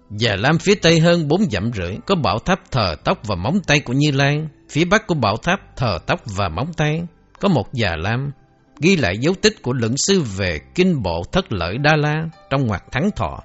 Già 0.09 0.35
Lam 0.35 0.57
phía 0.57 0.75
tây 0.75 0.99
hơn 0.99 1.27
bốn 1.27 1.49
dặm 1.51 1.71
rưỡi 1.73 1.97
có 2.05 2.15
bảo 2.15 2.39
tháp 2.39 2.71
thờ 2.71 2.95
tóc 3.03 3.19
và 3.27 3.35
móng 3.35 3.59
tay 3.67 3.79
của 3.79 3.93
Như 3.93 4.11
Lai. 4.11 4.39
Phía 4.69 4.85
bắc 4.85 5.07
của 5.07 5.15
bảo 5.15 5.37
tháp 5.37 5.59
thờ 5.75 5.97
tóc 6.05 6.19
và 6.25 6.49
móng 6.49 6.73
tay 6.77 7.01
có 7.39 7.49
một 7.49 7.73
già 7.73 7.95
lam 7.95 8.31
ghi 8.79 8.95
lại 8.95 9.17
dấu 9.17 9.33
tích 9.41 9.61
của 9.61 9.73
luận 9.73 9.97
sư 9.97 10.21
về 10.37 10.59
kinh 10.75 11.01
bộ 11.01 11.23
thất 11.31 11.45
lợi 11.53 11.77
Đa 11.77 11.95
La 11.95 12.15
trong 12.49 12.67
ngoặc 12.67 12.83
thắng 12.91 13.11
thọ. 13.11 13.39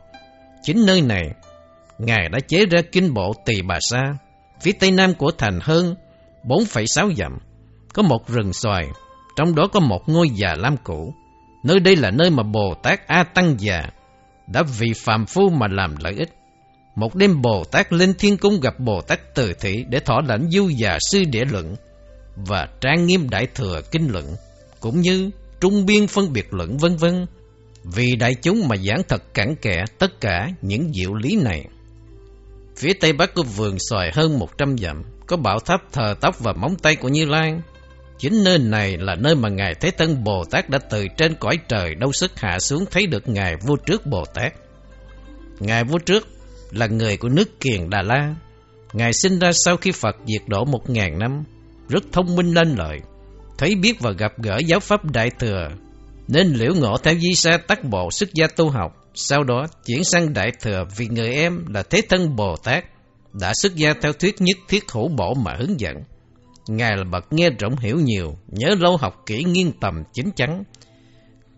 Chính 0.63 0.87
nơi 0.87 1.03
này, 1.03 1.31
Ngài 2.07 2.29
đã 2.29 2.39
chế 2.49 2.67
ra 2.71 2.81
kinh 2.93 3.15
bộ 3.15 3.33
Tỳ 3.45 3.63
Bà 3.63 3.79
Sa, 3.81 4.15
phía 4.61 4.73
tây 4.73 4.91
nam 4.91 5.15
của 5.15 5.31
thành 5.39 5.59
hơn 5.63 5.95
4,6 6.45 7.15
dặm. 7.15 7.39
Có 7.95 8.03
một 8.03 8.29
rừng 8.29 8.53
xoài, 8.53 8.89
trong 9.37 9.55
đó 9.55 9.69
có 9.73 9.81
một 9.81 10.03
ngôi 10.07 10.29
già 10.35 10.55
lam 10.59 10.77
cũ. 10.85 11.15
Nơi 11.65 11.81
đây 11.81 11.97
là 11.97 12.11
nơi 12.11 12.31
mà 12.31 12.43
Bồ 12.43 12.75
Tát 12.83 13.07
A 13.07 13.25
Tăng 13.25 13.57
già 13.59 13.83
đã 14.47 14.63
vì 14.79 14.93
phàm 15.05 15.27
phu 15.27 15.49
mà 15.49 15.67
làm 15.71 15.95
lợi 16.01 16.15
ích. 16.19 16.35
Một 16.95 17.15
đêm 17.15 17.43
Bồ 17.43 17.65
Tát 17.65 17.93
lên 17.93 18.15
thiên 18.19 18.37
cung 18.37 18.61
gặp 18.61 18.75
Bồ 18.79 19.01
Tát 19.01 19.35
Từ 19.35 19.53
Thị 19.61 19.85
để 19.89 20.01
thọ 20.01 20.21
lãnh 20.29 20.51
du 20.51 20.69
già 20.69 20.99
sư 21.11 21.23
địa 21.31 21.45
luận 21.45 21.75
và 22.37 22.69
trang 22.81 23.07
nghiêm 23.07 23.31
đại 23.31 23.47
thừa 23.55 23.81
kinh 23.91 24.09
luận, 24.13 24.25
cũng 24.81 25.01
như 25.01 25.31
trung 25.61 25.87
biên 25.87 26.07
phân 26.07 26.33
biệt 26.33 26.47
luận 26.51 26.79
vân 26.79 26.97
vân. 26.97 27.27
Vì 27.85 28.17
đại 28.17 28.35
chúng 28.43 28.69
mà 28.69 28.77
giảng 28.77 29.03
thật 29.09 29.35
cặn 29.35 29.57
kẽ 29.57 29.85
tất 29.99 30.21
cả 30.21 30.49
những 30.63 30.93
diệu 30.93 31.15
lý 31.15 31.37
này. 31.37 31.65
Phía 32.77 32.93
tây 32.93 33.13
bắc 33.13 33.35
của 33.35 33.43
vườn 33.43 33.77
xoài 33.79 34.11
hơn 34.15 34.39
100 34.39 34.79
dặm, 34.79 35.03
có 35.27 35.37
bảo 35.37 35.59
tháp 35.59 35.93
thờ 35.93 36.15
tóc 36.21 36.41
và 36.41 36.53
móng 36.53 36.77
tay 36.83 36.97
của 36.97 37.09
Như 37.09 37.25
lan 37.25 37.61
Chính 38.21 38.45
nơi 38.45 38.59
này 38.59 38.97
là 38.99 39.15
nơi 39.15 39.35
mà 39.35 39.49
Ngài 39.49 39.75
Thế 39.75 39.91
Tân 39.91 40.25
Bồ 40.25 40.45
Tát 40.45 40.71
đã 40.71 40.79
từ 40.79 41.07
trên 41.17 41.35
cõi 41.35 41.59
trời 41.69 41.95
đâu 41.95 42.13
sức 42.13 42.41
hạ 42.41 42.59
xuống 42.59 42.85
thấy 42.91 43.07
được 43.07 43.29
Ngài 43.29 43.57
Vua 43.57 43.77
Trước 43.77 44.07
Bồ 44.07 44.25
Tát. 44.35 44.53
Ngài 45.61 45.85
Vua 45.85 45.99
Trước 45.99 46.27
là 46.71 46.87
người 46.87 47.17
của 47.17 47.29
nước 47.29 47.61
Kiền 47.61 47.91
Đà 47.91 48.03
La. 48.03 48.35
Ngài 48.93 49.13
sinh 49.13 49.39
ra 49.39 49.51
sau 49.65 49.77
khi 49.77 49.93
Phật 49.93 50.17
diệt 50.27 50.43
độ 50.49 50.65
một 50.65 50.91
ngàn 50.91 51.19
năm, 51.19 51.45
rất 51.89 52.05
thông 52.13 52.37
minh 52.37 52.55
lên 52.55 52.75
lợi, 52.79 52.99
thấy 53.61 53.75
biết 53.75 54.01
và 54.01 54.11
gặp 54.11 54.33
gỡ 54.39 54.59
giáo 54.67 54.81
pháp 54.81 55.05
Đại 55.13 55.31
Thừa, 55.31 55.69
nên 56.29 56.47
liễu 56.47 56.75
ngộ 56.75 56.97
theo 56.97 57.15
di 57.15 57.35
sa 57.35 57.59
tắc 57.67 57.85
bộ 57.85 58.11
xuất 58.11 58.35
gia 58.35 58.47
tu 58.47 58.69
học, 58.69 58.97
sau 59.15 59.45
đó 59.45 59.67
chuyển 59.87 60.05
sang 60.05 60.35
Đại 60.35 60.53
Thừa 60.61 60.85
vì 60.97 61.07
người 61.09 61.35
em 61.35 61.65
là 61.69 61.83
Thế 61.83 62.03
Thân 62.09 62.37
Bồ 62.37 62.57
Tát, 62.57 62.85
đã 63.33 63.53
xuất 63.63 63.75
gia 63.77 63.93
theo 64.03 64.13
thuyết 64.13 64.41
nhất 64.41 64.57
thiết 64.69 64.91
hữu 64.93 65.09
bổ 65.09 65.35
mà 65.35 65.57
hướng 65.59 65.81
dẫn. 65.81 65.95
Ngài 66.69 66.97
là 66.97 67.05
bậc 67.05 67.33
nghe 67.33 67.51
rộng 67.51 67.77
hiểu 67.77 67.97
nhiều, 67.97 68.39
nhớ 68.49 68.75
lâu 68.79 68.97
học 68.97 69.23
kỹ 69.27 69.45
nghiên 69.45 69.73
tầm 69.81 70.03
chính 70.13 70.31
chắn. 70.31 70.65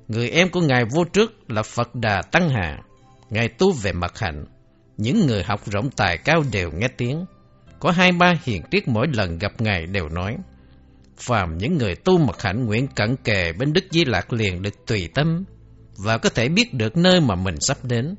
Người 0.08 0.30
em 0.30 0.48
của 0.48 0.60
Ngài 0.60 0.84
vô 0.84 1.04
trước 1.04 1.50
là 1.50 1.62
Phật 1.62 1.94
Đà 1.94 2.22
Tăng 2.22 2.48
Hà, 2.48 2.78
Ngài 3.30 3.48
tu 3.48 3.72
về 3.72 3.92
mặt 3.92 4.18
hạnh. 4.18 4.44
Những 4.96 5.26
người 5.26 5.42
học 5.42 5.60
rộng 5.70 5.90
tài 5.90 6.18
cao 6.18 6.42
đều 6.52 6.70
nghe 6.70 6.88
tiếng. 6.88 7.24
Có 7.80 7.90
hai 7.90 8.12
ba 8.12 8.34
hiền 8.44 8.62
triết 8.70 8.88
mỗi 8.88 9.06
lần 9.12 9.38
gặp 9.38 9.52
Ngài 9.60 9.86
đều 9.86 10.08
nói, 10.08 10.36
phàm 11.22 11.58
những 11.58 11.78
người 11.78 11.94
tu 11.94 12.18
mật 12.18 12.42
hạnh 12.42 12.64
nguyện 12.64 12.86
cận 12.86 13.16
kề 13.16 13.52
bên 13.52 13.72
Đức 13.72 13.84
Di 13.90 14.04
Lạc 14.04 14.32
liền 14.32 14.62
được 14.62 14.86
tùy 14.86 15.08
tâm 15.14 15.44
và 16.04 16.18
có 16.18 16.28
thể 16.28 16.48
biết 16.48 16.74
được 16.74 16.96
nơi 16.96 17.20
mà 17.20 17.34
mình 17.34 17.54
sắp 17.60 17.76
đến. 17.82 18.14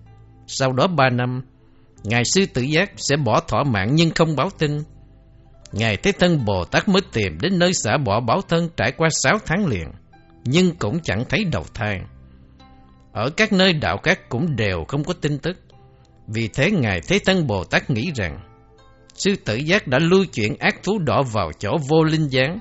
Sau 0.47 0.73
đó 0.73 0.87
ba 0.87 1.09
năm, 1.09 1.41
Ngài 2.03 2.23
Sư 2.25 2.45
Tử 2.53 2.61
Giác 2.61 2.91
sẽ 2.95 3.15
bỏ 3.17 3.39
thỏa 3.39 3.63
mạng 3.63 3.89
nhưng 3.95 4.11
không 4.11 4.35
báo 4.35 4.49
tin. 4.57 4.71
Ngài 5.71 5.97
Thế 5.97 6.11
Thân 6.11 6.45
Bồ 6.45 6.65
Tát 6.65 6.87
mới 6.87 7.01
tìm 7.13 7.37
đến 7.41 7.59
nơi 7.59 7.71
xã 7.73 7.97
bỏ 7.97 8.19
báo 8.19 8.41
thân 8.41 8.69
trải 8.77 8.91
qua 8.97 9.09
sáu 9.23 9.37
tháng 9.45 9.65
liền, 9.65 9.87
nhưng 10.45 10.75
cũng 10.75 10.99
chẳng 10.99 11.23
thấy 11.29 11.43
đầu 11.51 11.63
thai. 11.73 11.99
Ở 13.13 13.29
các 13.37 13.53
nơi 13.53 13.73
đạo 13.73 13.97
khác 14.03 14.29
cũng 14.29 14.55
đều 14.55 14.85
không 14.87 15.03
có 15.03 15.13
tin 15.21 15.37
tức. 15.37 15.57
Vì 16.27 16.47
thế 16.47 16.71
Ngài 16.71 17.01
Thế 17.07 17.19
Thân 17.25 17.47
Bồ 17.47 17.63
Tát 17.63 17.89
nghĩ 17.89 18.11
rằng, 18.15 18.39
Sư 19.13 19.35
Tử 19.45 19.55
Giác 19.55 19.87
đã 19.87 19.99
lưu 19.99 20.25
chuyển 20.33 20.55
ác 20.59 20.83
thú 20.83 20.99
đỏ 20.99 21.23
vào 21.23 21.51
chỗ 21.59 21.77
vô 21.89 22.03
linh 22.03 22.27
gián. 22.27 22.59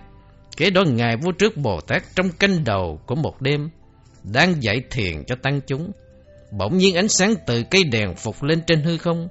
Kế 0.57 0.71
đó 0.71 0.85
Ngài 0.85 1.17
vô 1.17 1.33
trước 1.33 1.57
Bồ 1.57 1.81
Tát 1.81 2.03
trong 2.17 2.31
canh 2.31 2.65
đầu 2.65 3.01
của 3.07 3.15
một 3.15 3.41
đêm, 3.41 3.71
đang 4.33 4.63
dạy 4.63 4.83
thiền 4.91 5.25
cho 5.25 5.37
tăng 5.43 5.61
chúng. 5.67 5.93
Bỗng 6.51 6.79
nhiên 6.79 6.95
ánh 6.95 7.09
sáng 7.09 7.35
từ 7.47 7.63
cây 7.71 7.85
đèn 7.85 8.15
phục 8.15 8.43
lên 8.43 8.63
trên 8.67 8.83
hư 8.83 8.99
không. 8.99 9.29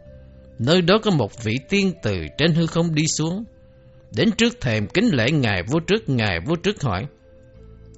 Nơi 0.60 0.82
đó 0.82 1.00
có 1.04 1.12
một 1.12 1.44
vị 1.44 1.54
tiên 1.70 1.94
từ 2.04 2.16
trên 2.38 2.54
hư 2.54 2.68
không 2.68 2.96
đi 2.96 3.04
xuống. 3.08 3.44
Đến 4.16 4.32
trước 4.32 4.62
thềm 4.62 4.88
kính 4.88 5.10
lễ 5.12 5.32
Ngài 5.32 5.64
vô 5.64 5.80
trước, 5.80 6.10
Ngài 6.10 6.40
vô 6.46 6.56
trước 6.56 6.82
hỏi. 6.82 7.06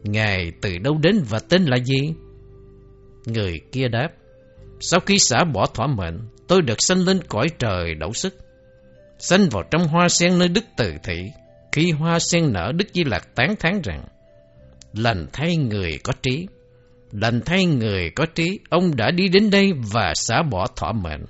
Ngài 0.03 0.51
từ 0.61 0.77
đâu 0.77 0.97
đến 1.03 1.23
và 1.29 1.39
tên 1.39 1.65
là 1.65 1.77
gì? 1.77 2.13
Người 3.25 3.59
kia 3.71 3.87
đáp. 3.87 4.09
Sau 4.79 4.99
khi 4.99 5.19
xả 5.19 5.43
bỏ 5.53 5.65
thỏa 5.65 5.87
mệnh, 5.87 6.19
tôi 6.47 6.61
được 6.61 6.81
sanh 6.81 7.05
lên 7.05 7.19
cõi 7.27 7.47
trời 7.59 7.93
đậu 7.99 8.13
sức. 8.13 8.35
Sanh 9.19 9.49
vào 9.51 9.63
trong 9.71 9.87
hoa 9.87 10.09
sen 10.09 10.39
nơi 10.39 10.47
Đức 10.47 10.63
Từ 10.77 10.91
Thị. 11.03 11.31
Khi 11.73 11.91
hoa 11.91 12.19
sen 12.19 12.53
nở, 12.53 12.71
Đức 12.75 12.87
Di 12.93 13.03
Lạc 13.03 13.35
tán 13.35 13.55
thán 13.59 13.81
rằng, 13.83 14.05
lành 14.93 15.27
thay 15.33 15.57
người 15.57 15.99
có 16.03 16.13
trí. 16.21 16.47
Lành 17.11 17.41
thay 17.45 17.65
người 17.65 18.09
có 18.15 18.25
trí, 18.35 18.59
ông 18.69 18.95
đã 18.95 19.11
đi 19.11 19.27
đến 19.27 19.49
đây 19.49 19.71
và 19.91 20.13
xả 20.15 20.43
bỏ 20.51 20.67
thỏa 20.75 20.91
mệnh. 20.91 21.25